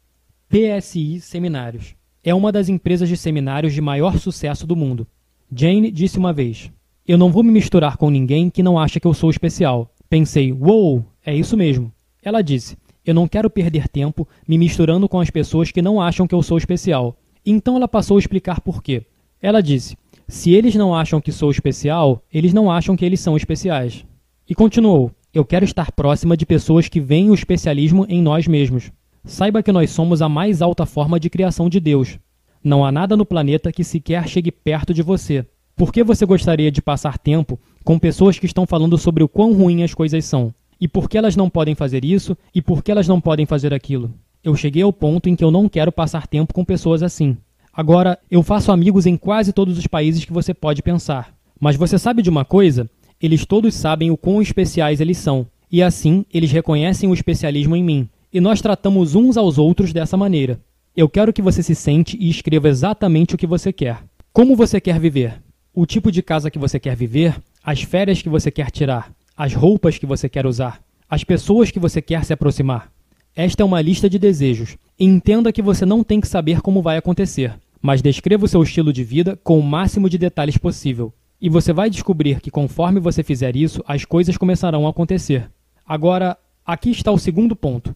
PSI 0.49 1.19
Seminários. 1.19 1.95
É 2.23 2.33
uma 2.33 2.51
das 2.51 2.69
empresas 2.69 3.09
de 3.09 3.17
seminários 3.17 3.73
de 3.73 3.81
maior 3.81 4.17
sucesso 4.17 4.65
do 4.65 4.75
mundo. 4.75 5.07
Jane 5.53 5.91
disse 5.91 6.17
uma 6.17 6.31
vez: 6.31 6.71
Eu 7.07 7.17
não 7.17 7.31
vou 7.31 7.43
me 7.43 7.51
misturar 7.51 7.97
com 7.97 8.09
ninguém 8.09 8.49
que 8.49 8.63
não 8.63 8.79
acha 8.79 8.99
que 8.99 9.07
eu 9.07 9.13
sou 9.13 9.29
especial. 9.29 9.93
Pensei, 10.09 10.53
uou, 10.53 10.95
wow, 10.95 11.05
é 11.25 11.35
isso 11.35 11.57
mesmo. 11.57 11.91
Ela 12.21 12.41
disse: 12.41 12.77
Eu 13.05 13.13
não 13.13 13.27
quero 13.27 13.49
perder 13.49 13.87
tempo 13.87 14.27
me 14.47 14.57
misturando 14.57 15.09
com 15.09 15.19
as 15.19 15.29
pessoas 15.29 15.71
que 15.71 15.81
não 15.81 16.01
acham 16.01 16.27
que 16.27 16.35
eu 16.35 16.41
sou 16.41 16.57
especial. 16.57 17.17
Então 17.45 17.75
ela 17.75 17.87
passou 17.87 18.17
a 18.17 18.19
explicar 18.19 18.61
por 18.61 18.81
quê. 18.81 19.05
Ela 19.41 19.61
disse: 19.61 19.97
se 20.27 20.51
eles 20.51 20.75
não 20.75 20.95
acham 20.95 21.19
que 21.19 21.31
sou 21.31 21.51
especial, 21.51 22.23
eles 22.33 22.53
não 22.53 22.71
acham 22.71 22.95
que 22.95 23.03
eles 23.03 23.19
são 23.19 23.35
especiais. 23.35 24.05
E 24.49 24.55
continuou: 24.55 25.11
Eu 25.33 25.43
quero 25.43 25.65
estar 25.65 25.91
próxima 25.91 26.37
de 26.37 26.45
pessoas 26.45 26.87
que 26.87 26.99
veem 26.99 27.29
o 27.29 27.33
especialismo 27.33 28.05
em 28.07 28.21
nós 28.21 28.47
mesmos. 28.47 28.91
Saiba 29.25 29.63
que 29.63 29.71
nós 29.71 29.89
somos 29.89 30.21
a 30.21 30.27
mais 30.27 30.61
alta 30.61 30.85
forma 30.85 31.17
de 31.17 31.29
criação 31.29 31.69
de 31.69 31.79
Deus. 31.79 32.19
Não 32.61 32.85
há 32.85 32.91
nada 32.91 33.15
no 33.15 33.25
planeta 33.25 33.71
que 33.71 33.83
sequer 33.83 34.27
chegue 34.27 34.51
perto 34.51 34.93
de 34.93 35.01
você. 35.01 35.45
Por 35.77 35.93
que 35.93 36.03
você 36.03 36.25
gostaria 36.25 36.69
de 36.69 36.81
passar 36.81 37.17
tempo 37.17 37.57
com 37.85 37.97
pessoas 37.97 38.37
que 38.37 38.45
estão 38.45 38.65
falando 38.65 38.97
sobre 38.97 39.23
o 39.23 39.29
quão 39.29 39.53
ruim 39.53 39.81
as 39.81 39.93
coisas 39.93 40.25
são? 40.25 40.53
E 40.79 40.89
por 40.89 41.09
que 41.09 41.17
elas 41.17 41.37
não 41.37 41.49
podem 41.49 41.73
fazer 41.73 42.03
isso? 42.03 42.37
E 42.53 42.61
por 42.61 42.83
que 42.83 42.91
elas 42.91 43.07
não 43.07 43.21
podem 43.21 43.45
fazer 43.45 43.73
aquilo? 43.73 44.13
Eu 44.43 44.57
cheguei 44.57 44.83
ao 44.83 44.91
ponto 44.91 45.29
em 45.29 45.35
que 45.37 45.43
eu 45.43 45.51
não 45.51 45.69
quero 45.69 45.91
passar 45.91 46.27
tempo 46.27 46.53
com 46.53 46.65
pessoas 46.65 47.01
assim. 47.01 47.37
Agora, 47.71 48.19
eu 48.29 48.43
faço 48.43 48.73
amigos 48.73 49.05
em 49.05 49.15
quase 49.15 49.53
todos 49.53 49.77
os 49.77 49.87
países 49.87 50.25
que 50.25 50.33
você 50.33 50.53
pode 50.53 50.83
pensar. 50.83 51.33
Mas 51.57 51.77
você 51.77 51.97
sabe 51.97 52.21
de 52.21 52.29
uma 52.29 52.43
coisa? 52.43 52.89
Eles 53.21 53.45
todos 53.45 53.73
sabem 53.73 54.11
o 54.11 54.17
quão 54.17 54.41
especiais 54.41 54.99
eles 54.99 55.17
são. 55.17 55.47
E 55.71 55.81
assim, 55.81 56.25
eles 56.31 56.51
reconhecem 56.51 57.09
o 57.09 57.13
especialismo 57.13 57.73
em 57.73 57.83
mim. 57.83 58.09
E 58.33 58.41
nós 58.41 58.61
tratamos 58.61 59.15
uns 59.15 59.37
aos 59.37 59.57
outros 59.57 59.93
dessa 59.93 60.17
maneira. 60.17 60.59
Eu 60.95 61.07
quero 61.07 61.31
que 61.31 61.41
você 61.41 61.61
se 61.61 61.75
sente 61.75 62.17
e 62.19 62.29
escreva 62.29 62.67
exatamente 62.67 63.35
o 63.35 63.37
que 63.37 63.45
você 63.45 63.71
quer. 63.71 64.03
Como 64.31 64.55
você 64.55 64.81
quer 64.81 64.99
viver? 64.99 65.41
O 65.73 65.85
tipo 65.85 66.11
de 66.11 66.21
casa 66.21 66.49
que 66.49 66.59
você 66.59 66.79
quer 66.79 66.95
viver? 66.95 67.35
As 67.63 67.83
férias 67.83 68.21
que 68.21 68.29
você 68.29 68.49
quer 68.49 68.71
tirar? 68.71 69.11
As 69.37 69.53
roupas 69.53 69.97
que 69.97 70.05
você 70.05 70.27
quer 70.27 70.45
usar? 70.45 70.81
As 71.09 71.23
pessoas 71.23 71.71
que 71.71 71.79
você 71.79 72.01
quer 72.01 72.25
se 72.25 72.33
aproximar? 72.33 72.91
Esta 73.35 73.63
é 73.63 73.65
uma 73.65 73.81
lista 73.81 74.09
de 74.09 74.17
desejos. 74.17 74.77
Entenda 74.99 75.53
que 75.53 75.61
você 75.61 75.85
não 75.85 76.03
tem 76.03 76.19
que 76.19 76.27
saber 76.27 76.61
como 76.61 76.81
vai 76.81 76.97
acontecer 76.97 77.53
mas 77.83 78.01
descreva 78.01 78.45
o 78.45 78.47
seu 78.47 78.63
estilo 78.63 78.93
de 78.93 79.03
vida 79.03 79.37
com 79.43 79.59
o 79.59 79.61
máximo 79.61 80.09
de 80.09 80.17
detalhes 80.17 80.57
possível. 80.57 81.13
E 81.39 81.49
você 81.49 81.73
vai 81.73 81.89
descobrir 81.89 82.39
que 82.39 82.49
conforme 82.49 82.97
você 82.97 83.21
fizer 83.21 83.57
isso, 83.57 83.83
as 83.85 84.05
coisas 84.05 84.37
começarão 84.37 84.87
a 84.87 84.89
acontecer. 84.89 85.51
Agora, 85.85 86.37
aqui 86.65 86.91
está 86.91 87.11
o 87.11 87.19
segundo 87.19 87.57
ponto. 87.57 87.93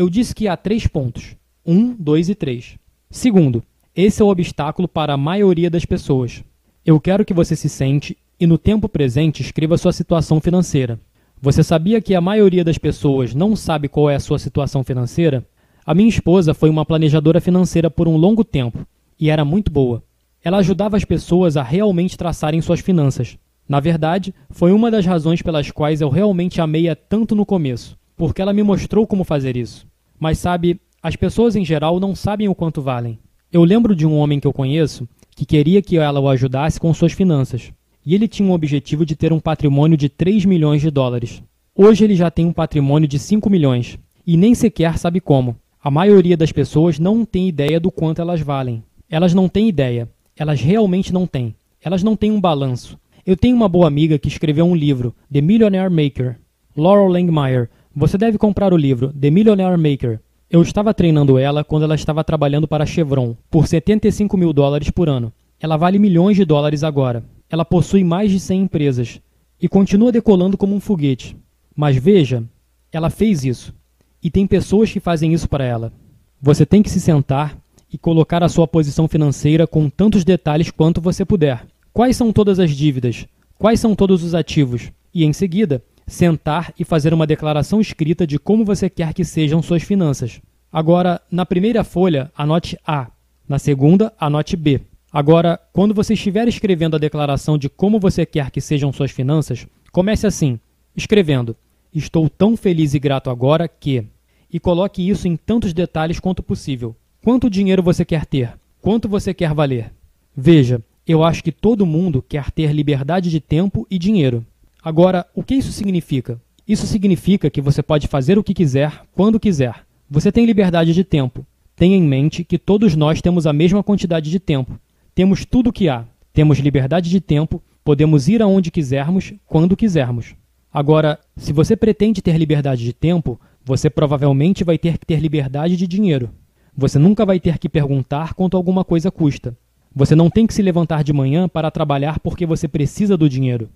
Eu 0.00 0.08
disse 0.08 0.34
que 0.34 0.48
há 0.48 0.56
três 0.56 0.86
pontos: 0.86 1.36
um, 1.62 1.94
dois 1.94 2.30
e 2.30 2.34
três. 2.34 2.78
Segundo, 3.10 3.62
esse 3.94 4.22
é 4.22 4.24
o 4.24 4.30
obstáculo 4.30 4.88
para 4.88 5.12
a 5.12 5.18
maioria 5.18 5.68
das 5.68 5.84
pessoas. 5.84 6.42
Eu 6.86 6.98
quero 6.98 7.22
que 7.22 7.34
você 7.34 7.54
se 7.54 7.68
sente 7.68 8.16
e 8.40 8.46
no 8.46 8.56
tempo 8.56 8.88
presente 8.88 9.42
escreva 9.42 9.76
sua 9.76 9.92
situação 9.92 10.40
financeira. 10.40 10.98
Você 11.38 11.62
sabia 11.62 12.00
que 12.00 12.14
a 12.14 12.20
maioria 12.22 12.64
das 12.64 12.78
pessoas 12.78 13.34
não 13.34 13.54
sabe 13.54 13.88
qual 13.88 14.08
é 14.08 14.14
a 14.14 14.20
sua 14.20 14.38
situação 14.38 14.82
financeira? 14.82 15.46
A 15.84 15.92
minha 15.94 16.08
esposa 16.08 16.54
foi 16.54 16.70
uma 16.70 16.86
planejadora 16.86 17.38
financeira 17.38 17.90
por 17.90 18.08
um 18.08 18.16
longo 18.16 18.42
tempo 18.42 18.86
e 19.18 19.28
era 19.28 19.44
muito 19.44 19.70
boa. 19.70 20.02
Ela 20.42 20.60
ajudava 20.60 20.96
as 20.96 21.04
pessoas 21.04 21.58
a 21.58 21.62
realmente 21.62 22.16
traçarem 22.16 22.62
suas 22.62 22.80
finanças. 22.80 23.36
Na 23.68 23.80
verdade, 23.80 24.34
foi 24.48 24.72
uma 24.72 24.90
das 24.90 25.04
razões 25.04 25.42
pelas 25.42 25.70
quais 25.70 26.00
eu 26.00 26.08
realmente 26.08 26.58
amei-a 26.58 26.96
tanto 26.96 27.34
no 27.34 27.44
começo, 27.44 27.98
porque 28.16 28.40
ela 28.40 28.54
me 28.54 28.62
mostrou 28.62 29.06
como 29.06 29.24
fazer 29.24 29.58
isso. 29.58 29.89
Mas 30.20 30.38
sabe, 30.38 30.78
as 31.02 31.16
pessoas 31.16 31.56
em 31.56 31.64
geral 31.64 31.98
não 31.98 32.14
sabem 32.14 32.46
o 32.46 32.54
quanto 32.54 32.82
valem. 32.82 33.18
Eu 33.50 33.64
lembro 33.64 33.96
de 33.96 34.06
um 34.06 34.16
homem 34.18 34.38
que 34.38 34.46
eu 34.46 34.52
conheço 34.52 35.08
que 35.34 35.46
queria 35.46 35.80
que 35.80 35.96
ela 35.96 36.20
o 36.20 36.28
ajudasse 36.28 36.78
com 36.78 36.92
suas 36.92 37.12
finanças, 37.12 37.72
e 38.04 38.14
ele 38.14 38.28
tinha 38.28 38.50
o 38.50 38.52
objetivo 38.52 39.06
de 39.06 39.16
ter 39.16 39.32
um 39.32 39.40
patrimônio 39.40 39.96
de 39.96 40.10
3 40.10 40.44
milhões 40.44 40.82
de 40.82 40.90
dólares. 40.90 41.42
Hoje 41.74 42.04
ele 42.04 42.14
já 42.14 42.30
tem 42.30 42.44
um 42.44 42.52
patrimônio 42.52 43.08
de 43.08 43.18
5 43.18 43.48
milhões, 43.48 43.98
e 44.26 44.36
nem 44.36 44.54
sequer 44.54 44.98
sabe 44.98 45.18
como. 45.18 45.56
A 45.82 45.90
maioria 45.90 46.36
das 46.36 46.52
pessoas 46.52 46.98
não 46.98 47.24
tem 47.24 47.48
ideia 47.48 47.80
do 47.80 47.90
quanto 47.90 48.20
elas 48.20 48.42
valem. 48.42 48.84
Elas 49.08 49.32
não 49.32 49.48
têm 49.48 49.66
ideia. 49.66 50.06
Elas 50.36 50.60
realmente 50.60 51.10
não 51.10 51.26
têm. 51.26 51.54
Elas 51.82 52.02
não 52.02 52.14
têm 52.14 52.30
um 52.30 52.40
balanço. 52.40 52.98
Eu 53.24 53.34
tenho 53.34 53.56
uma 53.56 53.68
boa 53.68 53.86
amiga 53.88 54.18
que 54.18 54.28
escreveu 54.28 54.66
um 54.66 54.74
livro, 54.74 55.14
The 55.32 55.40
Millionaire 55.40 55.90
Maker. 55.90 56.36
Laurel 56.76 57.08
Langmeyer. 57.08 57.70
Você 57.94 58.16
deve 58.16 58.38
comprar 58.38 58.72
o 58.72 58.76
livro, 58.76 59.12
The 59.12 59.30
Millionaire 59.30 59.76
Maker. 59.76 60.20
Eu 60.48 60.62
estava 60.62 60.94
treinando 60.94 61.36
ela 61.36 61.64
quando 61.64 61.82
ela 61.82 61.96
estava 61.96 62.22
trabalhando 62.22 62.68
para 62.68 62.84
a 62.84 62.86
Chevron, 62.86 63.34
por 63.50 63.66
75 63.66 64.36
mil 64.36 64.52
dólares 64.52 64.90
por 64.90 65.08
ano. 65.08 65.32
Ela 65.58 65.76
vale 65.76 65.98
milhões 65.98 66.36
de 66.36 66.44
dólares 66.44 66.84
agora. 66.84 67.24
Ela 67.50 67.64
possui 67.64 68.04
mais 68.04 68.30
de 68.30 68.38
100 68.38 68.62
empresas. 68.62 69.20
E 69.60 69.68
continua 69.68 70.12
decolando 70.12 70.56
como 70.56 70.74
um 70.74 70.78
foguete. 70.78 71.36
Mas 71.74 71.96
veja, 71.96 72.44
ela 72.92 73.10
fez 73.10 73.44
isso. 73.44 73.74
E 74.22 74.30
tem 74.30 74.46
pessoas 74.46 74.92
que 74.92 75.00
fazem 75.00 75.32
isso 75.32 75.48
para 75.48 75.64
ela. 75.64 75.92
Você 76.40 76.64
tem 76.64 76.82
que 76.82 76.90
se 76.90 77.00
sentar 77.00 77.58
e 77.92 77.98
colocar 77.98 78.42
a 78.44 78.48
sua 78.48 78.68
posição 78.68 79.08
financeira 79.08 79.66
com 79.66 79.90
tantos 79.90 80.24
detalhes 80.24 80.70
quanto 80.70 81.00
você 81.00 81.24
puder. 81.24 81.66
Quais 81.92 82.16
são 82.16 82.32
todas 82.32 82.60
as 82.60 82.70
dívidas? 82.70 83.26
Quais 83.58 83.80
são 83.80 83.96
todos 83.96 84.22
os 84.22 84.32
ativos? 84.32 84.92
E 85.12 85.24
em 85.24 85.32
seguida, 85.32 85.82
sentar 86.10 86.74
e 86.78 86.84
fazer 86.84 87.14
uma 87.14 87.26
declaração 87.26 87.80
escrita 87.80 88.26
de 88.26 88.38
como 88.38 88.64
você 88.64 88.90
quer 88.90 89.14
que 89.14 89.24
sejam 89.24 89.62
suas 89.62 89.82
finanças. 89.82 90.40
Agora, 90.72 91.20
na 91.30 91.46
primeira 91.46 91.84
folha, 91.84 92.30
anote 92.36 92.76
A. 92.84 93.06
Na 93.48 93.58
segunda, 93.58 94.12
anote 94.18 94.56
B. 94.56 94.80
Agora, 95.12 95.58
quando 95.72 95.94
você 95.94 96.14
estiver 96.14 96.48
escrevendo 96.48 96.96
a 96.96 96.98
declaração 96.98 97.56
de 97.56 97.68
como 97.68 97.98
você 97.98 98.26
quer 98.26 98.50
que 98.50 98.60
sejam 98.60 98.92
suas 98.92 99.10
finanças, 99.10 99.66
comece 99.92 100.26
assim, 100.26 100.58
escrevendo: 100.96 101.56
Estou 101.94 102.28
tão 102.28 102.56
feliz 102.56 102.92
e 102.94 102.98
grato 102.98 103.30
agora 103.30 103.68
que. 103.68 104.04
E 104.52 104.58
coloque 104.58 105.08
isso 105.08 105.28
em 105.28 105.36
tantos 105.36 105.72
detalhes 105.72 106.18
quanto 106.18 106.42
possível. 106.42 106.94
Quanto 107.22 107.48
dinheiro 107.48 107.82
você 107.82 108.04
quer 108.04 108.26
ter? 108.26 108.52
Quanto 108.80 109.08
você 109.08 109.32
quer 109.32 109.54
valer? 109.54 109.92
Veja, 110.36 110.82
eu 111.06 111.22
acho 111.22 111.42
que 111.42 111.52
todo 111.52 111.86
mundo 111.86 112.24
quer 112.28 112.50
ter 112.50 112.72
liberdade 112.72 113.30
de 113.30 113.40
tempo 113.40 113.86
e 113.90 113.98
dinheiro. 113.98 114.44
Agora, 114.82 115.26
o 115.34 115.42
que 115.42 115.54
isso 115.54 115.72
significa? 115.72 116.40
Isso 116.66 116.86
significa 116.86 117.50
que 117.50 117.60
você 117.60 117.82
pode 117.82 118.06
fazer 118.06 118.38
o 118.38 118.44
que 118.44 118.54
quiser, 118.54 119.02
quando 119.12 119.40
quiser. 119.40 119.84
Você 120.08 120.32
tem 120.32 120.46
liberdade 120.46 120.94
de 120.94 121.04
tempo. 121.04 121.44
Tenha 121.76 121.96
em 121.96 122.02
mente 122.02 122.44
que 122.44 122.58
todos 122.58 122.96
nós 122.96 123.20
temos 123.20 123.46
a 123.46 123.52
mesma 123.52 123.82
quantidade 123.82 124.30
de 124.30 124.40
tempo. 124.40 124.78
Temos 125.14 125.44
tudo 125.44 125.70
o 125.70 125.72
que 125.72 125.88
há. 125.88 126.04
Temos 126.32 126.58
liberdade 126.58 127.10
de 127.10 127.20
tempo, 127.20 127.62
podemos 127.84 128.28
ir 128.28 128.40
aonde 128.40 128.70
quisermos, 128.70 129.32
quando 129.46 129.76
quisermos. 129.76 130.34
Agora, 130.72 131.18
se 131.36 131.52
você 131.52 131.74
pretende 131.74 132.22
ter 132.22 132.36
liberdade 132.38 132.84
de 132.84 132.92
tempo, 132.92 133.40
você 133.64 133.90
provavelmente 133.90 134.62
vai 134.62 134.78
ter 134.78 134.96
que 134.96 135.04
ter 135.04 135.20
liberdade 135.20 135.76
de 135.76 135.86
dinheiro. 135.86 136.30
Você 136.76 136.98
nunca 136.98 137.26
vai 137.26 137.40
ter 137.40 137.58
que 137.58 137.68
perguntar 137.68 138.34
quanto 138.34 138.56
alguma 138.56 138.84
coisa 138.84 139.10
custa. 139.10 139.56
Você 139.94 140.14
não 140.14 140.30
tem 140.30 140.46
que 140.46 140.54
se 140.54 140.62
levantar 140.62 141.02
de 141.02 141.12
manhã 141.12 141.48
para 141.48 141.70
trabalhar 141.70 142.20
porque 142.20 142.46
você 142.46 142.68
precisa 142.68 143.16
do 143.16 143.28
dinheiro. 143.28 143.68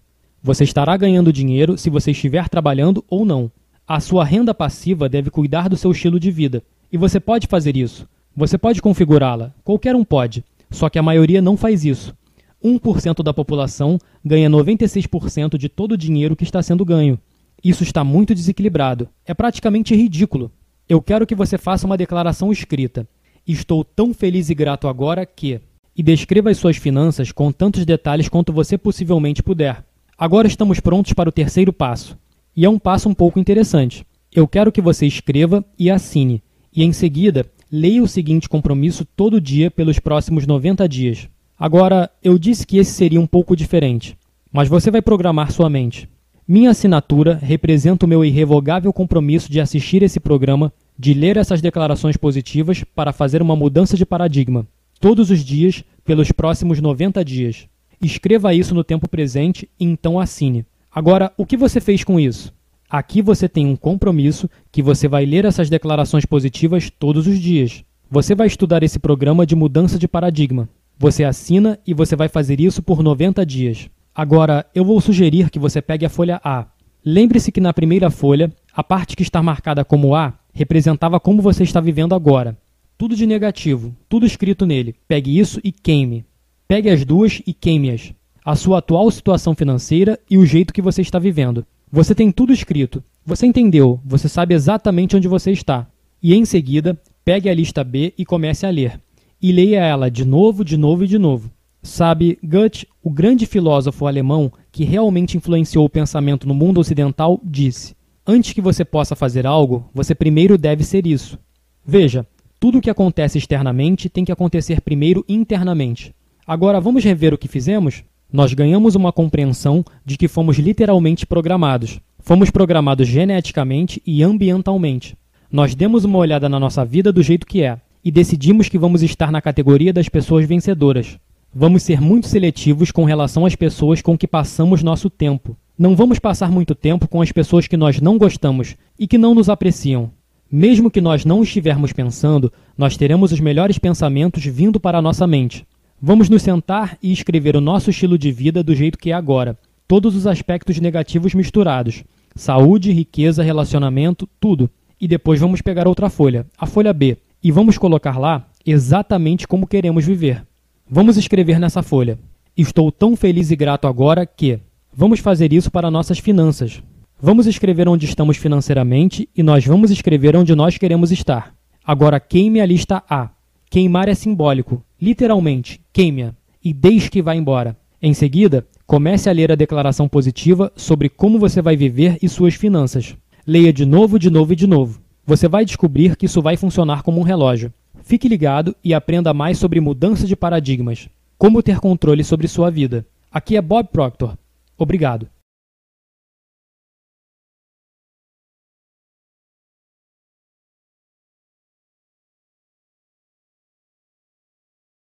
Você 0.47 0.63
estará 0.63 0.95
ganhando 0.95 1.33
dinheiro 1.33 1.79
se 1.79 1.89
você 1.89 2.11
estiver 2.11 2.51
trabalhando 2.51 3.03
ou 3.09 3.25
não. 3.25 3.51
A 3.89 3.99
sua 3.99 4.27
renda 4.27 4.53
passiva 4.53 5.09
deve 5.09 5.31
cuidar 5.31 5.71
do 5.71 5.77
seu 5.79 5.91
estilo 5.91 6.21
de 6.21 6.31
vida. 6.31 6.63
E 6.93 6.99
você 6.99 7.19
pode 7.19 7.47
fazer 7.47 7.79
isso. 7.79 8.07
Você 8.37 8.59
pode 8.59 8.83
configurá-la. 8.83 9.55
Qualquer 9.65 9.97
um 9.97 10.05
pode. 10.05 10.45
Só 10.71 10.91
que 10.91 10.99
a 10.99 11.03
maioria 11.03 11.41
não 11.41 11.57
faz 11.57 11.87
isso. 11.87 12.15
1% 12.63 13.23
da 13.23 13.33
população 13.33 13.99
ganha 14.23 14.51
96% 14.51 15.57
de 15.57 15.71
todo 15.71 15.93
o 15.93 15.97
dinheiro 15.97 16.37
que 16.37 16.45
está 16.45 16.63
sendo 16.63 16.85
ganho. 16.85 17.19
Isso 17.65 17.83
está 17.83 18.05
muito 18.05 18.35
desequilibrado. 18.35 19.09
É 19.25 19.33
praticamente 19.33 19.97
ridículo. 19.97 20.53
Eu 20.87 21.01
quero 21.01 21.27
que 21.27 21.35
você 21.35 21.57
faça 21.57 21.87
uma 21.87 21.97
declaração 21.97 22.53
escrita. 22.53 23.09
Estou 23.49 23.83
tão 23.83 24.13
feliz 24.13 24.51
e 24.51 24.55
grato 24.55 24.89
agora 24.89 25.25
que. 25.25 25.59
E 25.97 26.03
descreva 26.03 26.51
as 26.51 26.59
suas 26.59 26.77
finanças 26.77 27.33
com 27.33 27.51
tantos 27.51 27.87
detalhes 27.87 28.29
quanto 28.29 28.53
você 28.53 28.77
possivelmente 28.77 29.43
puder. 29.43 29.83
Agora 30.17 30.47
estamos 30.47 30.79
prontos 30.79 31.13
para 31.13 31.29
o 31.29 31.33
terceiro 31.33 31.73
passo. 31.73 32.17
E 32.57 32.65
é 32.65 32.71
um 32.71 32.79
passo 32.79 33.09
um 33.09 33.15
pouco 33.15 33.41
interessante. 33.41 34.07
Eu 34.33 34.47
quero 34.47 34.71
que 34.71 34.81
você 34.81 35.07
escreva 35.07 35.65
e 35.77 35.91
assine. 35.91 36.41
E 36.73 36.85
em 36.85 36.93
seguida, 36.93 37.45
leia 37.71 38.03
o 38.03 38.09
seguinte 38.09 38.49
compromisso 38.49 39.05
todo 39.05 39.41
dia 39.41 39.71
pelos 39.71 39.99
próximos 39.99 40.47
90 40.47 40.89
dias. 40.89 41.29
Agora, 41.59 42.11
eu 42.23 42.39
disse 42.39 42.65
que 42.67 42.79
esse 42.79 42.93
seria 42.93 43.21
um 43.21 43.27
pouco 43.27 43.57
diferente, 43.57 44.17
mas 44.53 44.69
você 44.69 44.91
vai 44.91 45.03
programar 45.03 45.51
sua 45.51 45.69
mente. 45.69 46.09
Minha 46.47 46.71
assinatura 46.71 47.39
representa 47.41 48.07
o 48.07 48.09
meu 48.09 48.25
irrevogável 48.25 48.93
compromisso 48.93 49.51
de 49.51 49.61
assistir 49.61 50.03
esse 50.03 50.21
programa, 50.21 50.73
de 50.97 51.15
ler 51.15 51.37
essas 51.37 51.61
declarações 51.61 52.17
positivas 52.17 52.85
para 52.95 53.13
fazer 53.13 53.41
uma 53.41 53.57
mudança 53.57 53.97
de 53.97 54.05
paradigma, 54.05 54.67
todos 55.01 55.31
os 55.31 55.45
dias, 55.45 55.83
pelos 56.05 56.31
próximos 56.31 56.81
90 56.81 57.25
dias. 57.25 57.67
Escreva 58.01 58.55
isso 58.55 58.75
no 58.75 58.85
tempo 58.85 59.09
presente 59.09 59.69
e 59.79 59.85
então 59.85 60.19
assine. 60.19 60.65
Agora, 60.93 61.33
o 61.37 61.45
que 61.45 61.57
você 61.57 61.81
fez 61.81 62.05
com 62.05 62.21
isso? 62.21 62.53
Aqui 62.89 63.21
você 63.21 63.49
tem 63.49 63.67
um 63.67 63.75
compromisso 63.75 64.49
que 64.71 64.83
você 64.83 65.09
vai 65.09 65.25
ler 65.25 65.45
essas 65.45 65.69
declarações 65.69 66.25
positivas 66.25 66.91
todos 66.91 67.27
os 67.27 67.39
dias. 67.39 67.85
Você 68.11 68.35
vai 68.35 68.47
estudar 68.47 68.83
esse 68.83 68.99
programa 68.99 69.45
de 69.45 69.57
mudança 69.57 69.99
de 69.99 70.07
paradigma. 70.07 70.69
Você 70.99 71.25
assina 71.25 71.79
e 71.87 71.93
você 71.93 72.15
vai 72.15 72.29
fazer 72.29 72.61
isso 72.61 72.83
por 72.83 73.03
90 73.03 73.45
dias. 73.45 73.91
Agora, 74.15 74.65
eu 74.73 74.85
vou 74.85 75.01
sugerir 75.01 75.51
que 75.51 75.59
você 75.59 75.83
pegue 75.83 76.07
a 76.07 76.09
folha 76.09 76.41
A. 76.45 76.67
Lembre-se 77.05 77.51
que 77.51 77.61
na 77.61 77.75
primeira 77.75 78.11
folha, 78.11 78.53
a 78.73 78.85
parte 78.85 79.17
que 79.17 79.23
está 79.23 79.43
marcada 79.43 79.85
como 79.85 80.15
A 80.15 80.33
representava 80.53 81.19
como 81.19 81.43
você 81.43 81.65
está 81.65 81.81
vivendo 81.81 82.15
agora. 82.15 82.57
Tudo 82.97 83.17
de 83.17 83.27
negativo, 83.27 83.93
tudo 84.09 84.25
escrito 84.25 84.65
nele. 84.65 84.95
Pegue 85.09 85.37
isso 85.37 85.61
e 85.65 85.73
queime. 85.73 86.25
Pegue 86.67 86.91
as 86.91 87.05
duas 87.05 87.43
e 87.47 87.53
queime-as. 87.53 88.13
A 88.45 88.57
sua 88.57 88.79
atual 88.79 89.11
situação 89.11 89.55
financeira 89.55 90.19
e 90.31 90.39
o 90.39 90.47
jeito 90.47 90.73
que 90.73 90.83
você 90.83 91.03
está 91.03 91.19
vivendo. 91.19 91.67
Você 91.91 92.15
tem 92.15 92.31
tudo 92.31 92.53
escrito. 92.53 93.03
Você 93.25 93.47
entendeu, 93.47 94.01
você 94.05 94.29
sabe 94.29 94.55
exatamente 94.55 95.17
onde 95.17 95.29
você 95.29 95.51
está. 95.51 95.87
E 96.23 96.35
em 96.35 96.45
seguida, 96.45 96.99
pegue 97.25 97.49
a 97.49 97.55
lista 97.55 97.83
B 97.85 98.13
e 98.19 98.25
comece 98.25 98.67
a 98.67 98.71
ler 98.71 99.01
e 99.45 99.53
leia 99.53 99.85
ela 99.85 100.11
de 100.11 100.25
novo, 100.25 100.65
de 100.65 100.75
novo 100.75 101.05
e 101.05 101.07
de 101.07 101.19
novo. 101.19 101.51
Sabe, 101.83 102.39
Goethe, 102.43 102.89
o 103.03 103.11
grande 103.11 103.45
filósofo 103.45 104.07
alemão 104.07 104.51
que 104.73 104.85
realmente 104.85 105.37
influenciou 105.37 105.85
o 105.85 105.91
pensamento 105.91 106.49
no 106.49 106.55
mundo 106.55 106.81
ocidental, 106.81 107.39
disse: 107.45 107.95
Antes 108.27 108.55
que 108.55 108.63
você 108.63 108.87
possa 108.87 109.15
fazer 109.15 109.47
algo, 109.47 109.87
você 109.93 110.15
primeiro 110.15 110.57
deve 110.57 110.83
ser 110.83 111.07
isso. 111.07 111.39
Veja, 111.85 112.27
tudo 112.59 112.79
o 112.79 112.81
que 112.81 112.89
acontece 112.89 113.37
externamente 113.37 114.09
tem 114.09 114.25
que 114.25 114.33
acontecer 114.33 114.81
primeiro 114.81 115.23
internamente. 115.29 116.15
Agora 116.47 116.79
vamos 116.79 117.03
rever 117.03 117.33
o 117.33 117.39
que 117.39 117.49
fizemos? 117.49 118.05
Nós 118.31 118.53
ganhamos 118.53 118.95
uma 118.95 119.11
compreensão 119.11 119.83
de 120.05 120.19
que 120.19 120.29
fomos 120.29 120.59
literalmente 120.59 121.25
programados. 121.25 122.01
Fomos 122.19 122.51
programados 122.51 123.09
geneticamente 123.09 124.03
e 124.07 124.23
ambientalmente. 124.23 125.17
Nós 125.51 125.75
demos 125.75 126.05
uma 126.05 126.19
olhada 126.19 126.47
na 126.47 126.61
nossa 126.61 126.85
vida 126.85 127.11
do 127.11 127.23
jeito 127.23 127.47
que 127.47 127.63
é, 127.63 127.79
e 128.05 128.11
decidimos 128.11 128.69
que 128.69 128.77
vamos 128.77 129.03
estar 129.03 129.33
na 129.33 129.41
categoria 129.41 129.91
das 129.91 130.09
pessoas 130.09 130.45
vencedoras. 130.45 131.19
Vamos 131.55 131.83
ser 131.83 131.99
muito 131.99 132.27
seletivos 132.27 132.91
com 132.91 133.05
relação 133.05 133.47
às 133.47 133.57
pessoas 133.57 134.03
com 134.03 134.19
que 134.19 134.29
passamos 134.29 134.83
nosso 134.83 135.09
tempo. 135.09 135.57
Não 135.79 135.97
vamos 135.97 136.19
passar 136.19 136.51
muito 136.51 136.75
tempo 136.75 137.09
com 137.09 137.23
as 137.23 137.33
pessoas 137.33 137.67
que 137.67 137.77
nós 137.77 138.03
não 138.03 138.19
gostamos 138.19 138.77
e 138.99 139.07
que 139.07 139.17
não 139.17 139.35
nos 139.35 139.49
apreciam. 139.49 140.11
Mesmo 140.51 140.91
que 140.91 141.01
nós 141.01 141.25
não 141.25 141.43
estivermos 141.43 141.93
pensando, 141.93 142.53
nós 142.77 142.99
teremos 142.99 143.33
os 143.33 143.41
melhores 143.41 143.79
pensamentos 143.79 144.45
vindo 144.45 144.79
para 144.79 144.99
a 144.99 145.03
nossa 145.03 145.27
mente. 145.27 145.67
Vamos 146.01 146.29
nos 146.29 146.43
sentar 146.43 146.99
e 147.03 147.13
escrever 147.13 147.57
o 147.57 147.61
nosso 147.61 147.91
estilo 147.91 148.19
de 148.19 148.31
vida 148.31 148.63
do 148.63 148.75
jeito 148.75 148.99
que 148.99 149.11
é 149.11 149.15
agora, 149.15 149.59
todos 149.87 150.15
os 150.15 150.27
aspectos 150.27 150.79
negativos 150.79 151.35
misturados: 151.35 152.05
saúde, 152.35 152.93
riqueza, 152.93 153.43
relacionamento, 153.43 154.29
tudo. 154.41 154.69
E 155.01 155.09
depois 155.09 155.41
vamos 155.41 155.61
pegar 155.61 155.87
outra 155.87 156.09
folha, 156.09 156.47
a 156.57 156.67
folha 156.67 156.93
B, 156.93 157.19
e 157.43 157.51
vamos 157.51 157.77
colocar 157.77 158.19
lá 158.19 158.47
exatamente 158.65 159.47
como 159.47 159.67
queremos 159.67 160.05
viver. 160.05 160.45
Vamos 160.89 161.17
escrever 161.17 161.59
nessa 161.59 161.83
folha: 161.83 162.19
Estou 162.57 162.93
tão 162.93 163.17
feliz 163.17 163.51
e 163.51 163.57
grato 163.57 163.87
agora 163.87 164.27
que. 164.27 164.61
Vamos 164.97 165.19
fazer 165.19 165.53
isso 165.53 165.73
para 165.73 165.91
nossas 165.91 166.21
finanças. 166.21 166.81
Vamos 167.21 167.47
escrever 167.47 167.89
onde 167.89 168.07
estamos 168.07 168.37
financeiramente 168.37 169.29
e 169.37 169.43
nós 169.43 169.65
vamos 169.65 169.91
escrever 169.91 170.37
onde 170.37 170.55
nós 170.55 170.79
queremos 170.79 171.11
estar. 171.11 171.53
Agora 171.85 172.21
queime 172.21 172.61
a 172.61 172.67
lista 172.67 173.03
A. 173.11 173.31
Queimar 173.69 174.09
é 174.09 174.15
simbólico, 174.15 174.85
literalmente, 175.05 175.81
queime-a 175.93 176.33
e 176.65 176.73
deixe 176.73 177.11
que 177.11 177.21
vá 177.21 177.37
embora. 177.37 177.77
Em 178.01 178.15
seguida, 178.15 178.67
comece 178.87 179.29
a 179.29 179.33
ler 179.33 179.53
a 179.53 179.55
declaração 179.55 180.09
positiva 180.09 180.73
sobre 180.75 181.11
como 181.11 181.39
você 181.39 181.61
vai 181.61 181.77
viver 181.77 182.17
e 182.23 182.29
suas 182.29 182.55
finanças. 182.55 183.15
Leia 183.47 183.73
de 183.73 183.85
novo, 183.85 184.19
de 184.19 184.31
novo 184.31 184.55
e 184.55 184.57
de 184.57 184.67
novo. 184.67 185.01
Você 185.27 185.47
vai 185.47 185.65
descobrir 185.65 186.17
que 186.17 186.25
isso 186.27 186.41
vai 186.41 186.57
funcionar 186.57 187.03
como 187.03 187.21
um 187.21 187.25
relógio. 187.25 187.73
Fique 188.03 188.29
ligado 188.29 188.75
e 188.83 188.95
aprenda 188.95 189.35
mais 189.35 189.59
sobre 189.59 189.81
mudança 189.81 190.27
de 190.27 190.35
paradigmas. 190.35 191.09
Como 191.37 191.63
ter 191.63 191.81
controle 191.81 192.25
sobre 192.25 192.49
sua 192.49 192.71
vida. 192.71 193.07
Aqui 193.31 193.57
é 193.57 193.63
Bob 193.63 193.89
Proctor. 193.93 194.37
Obrigado. 194.79 195.34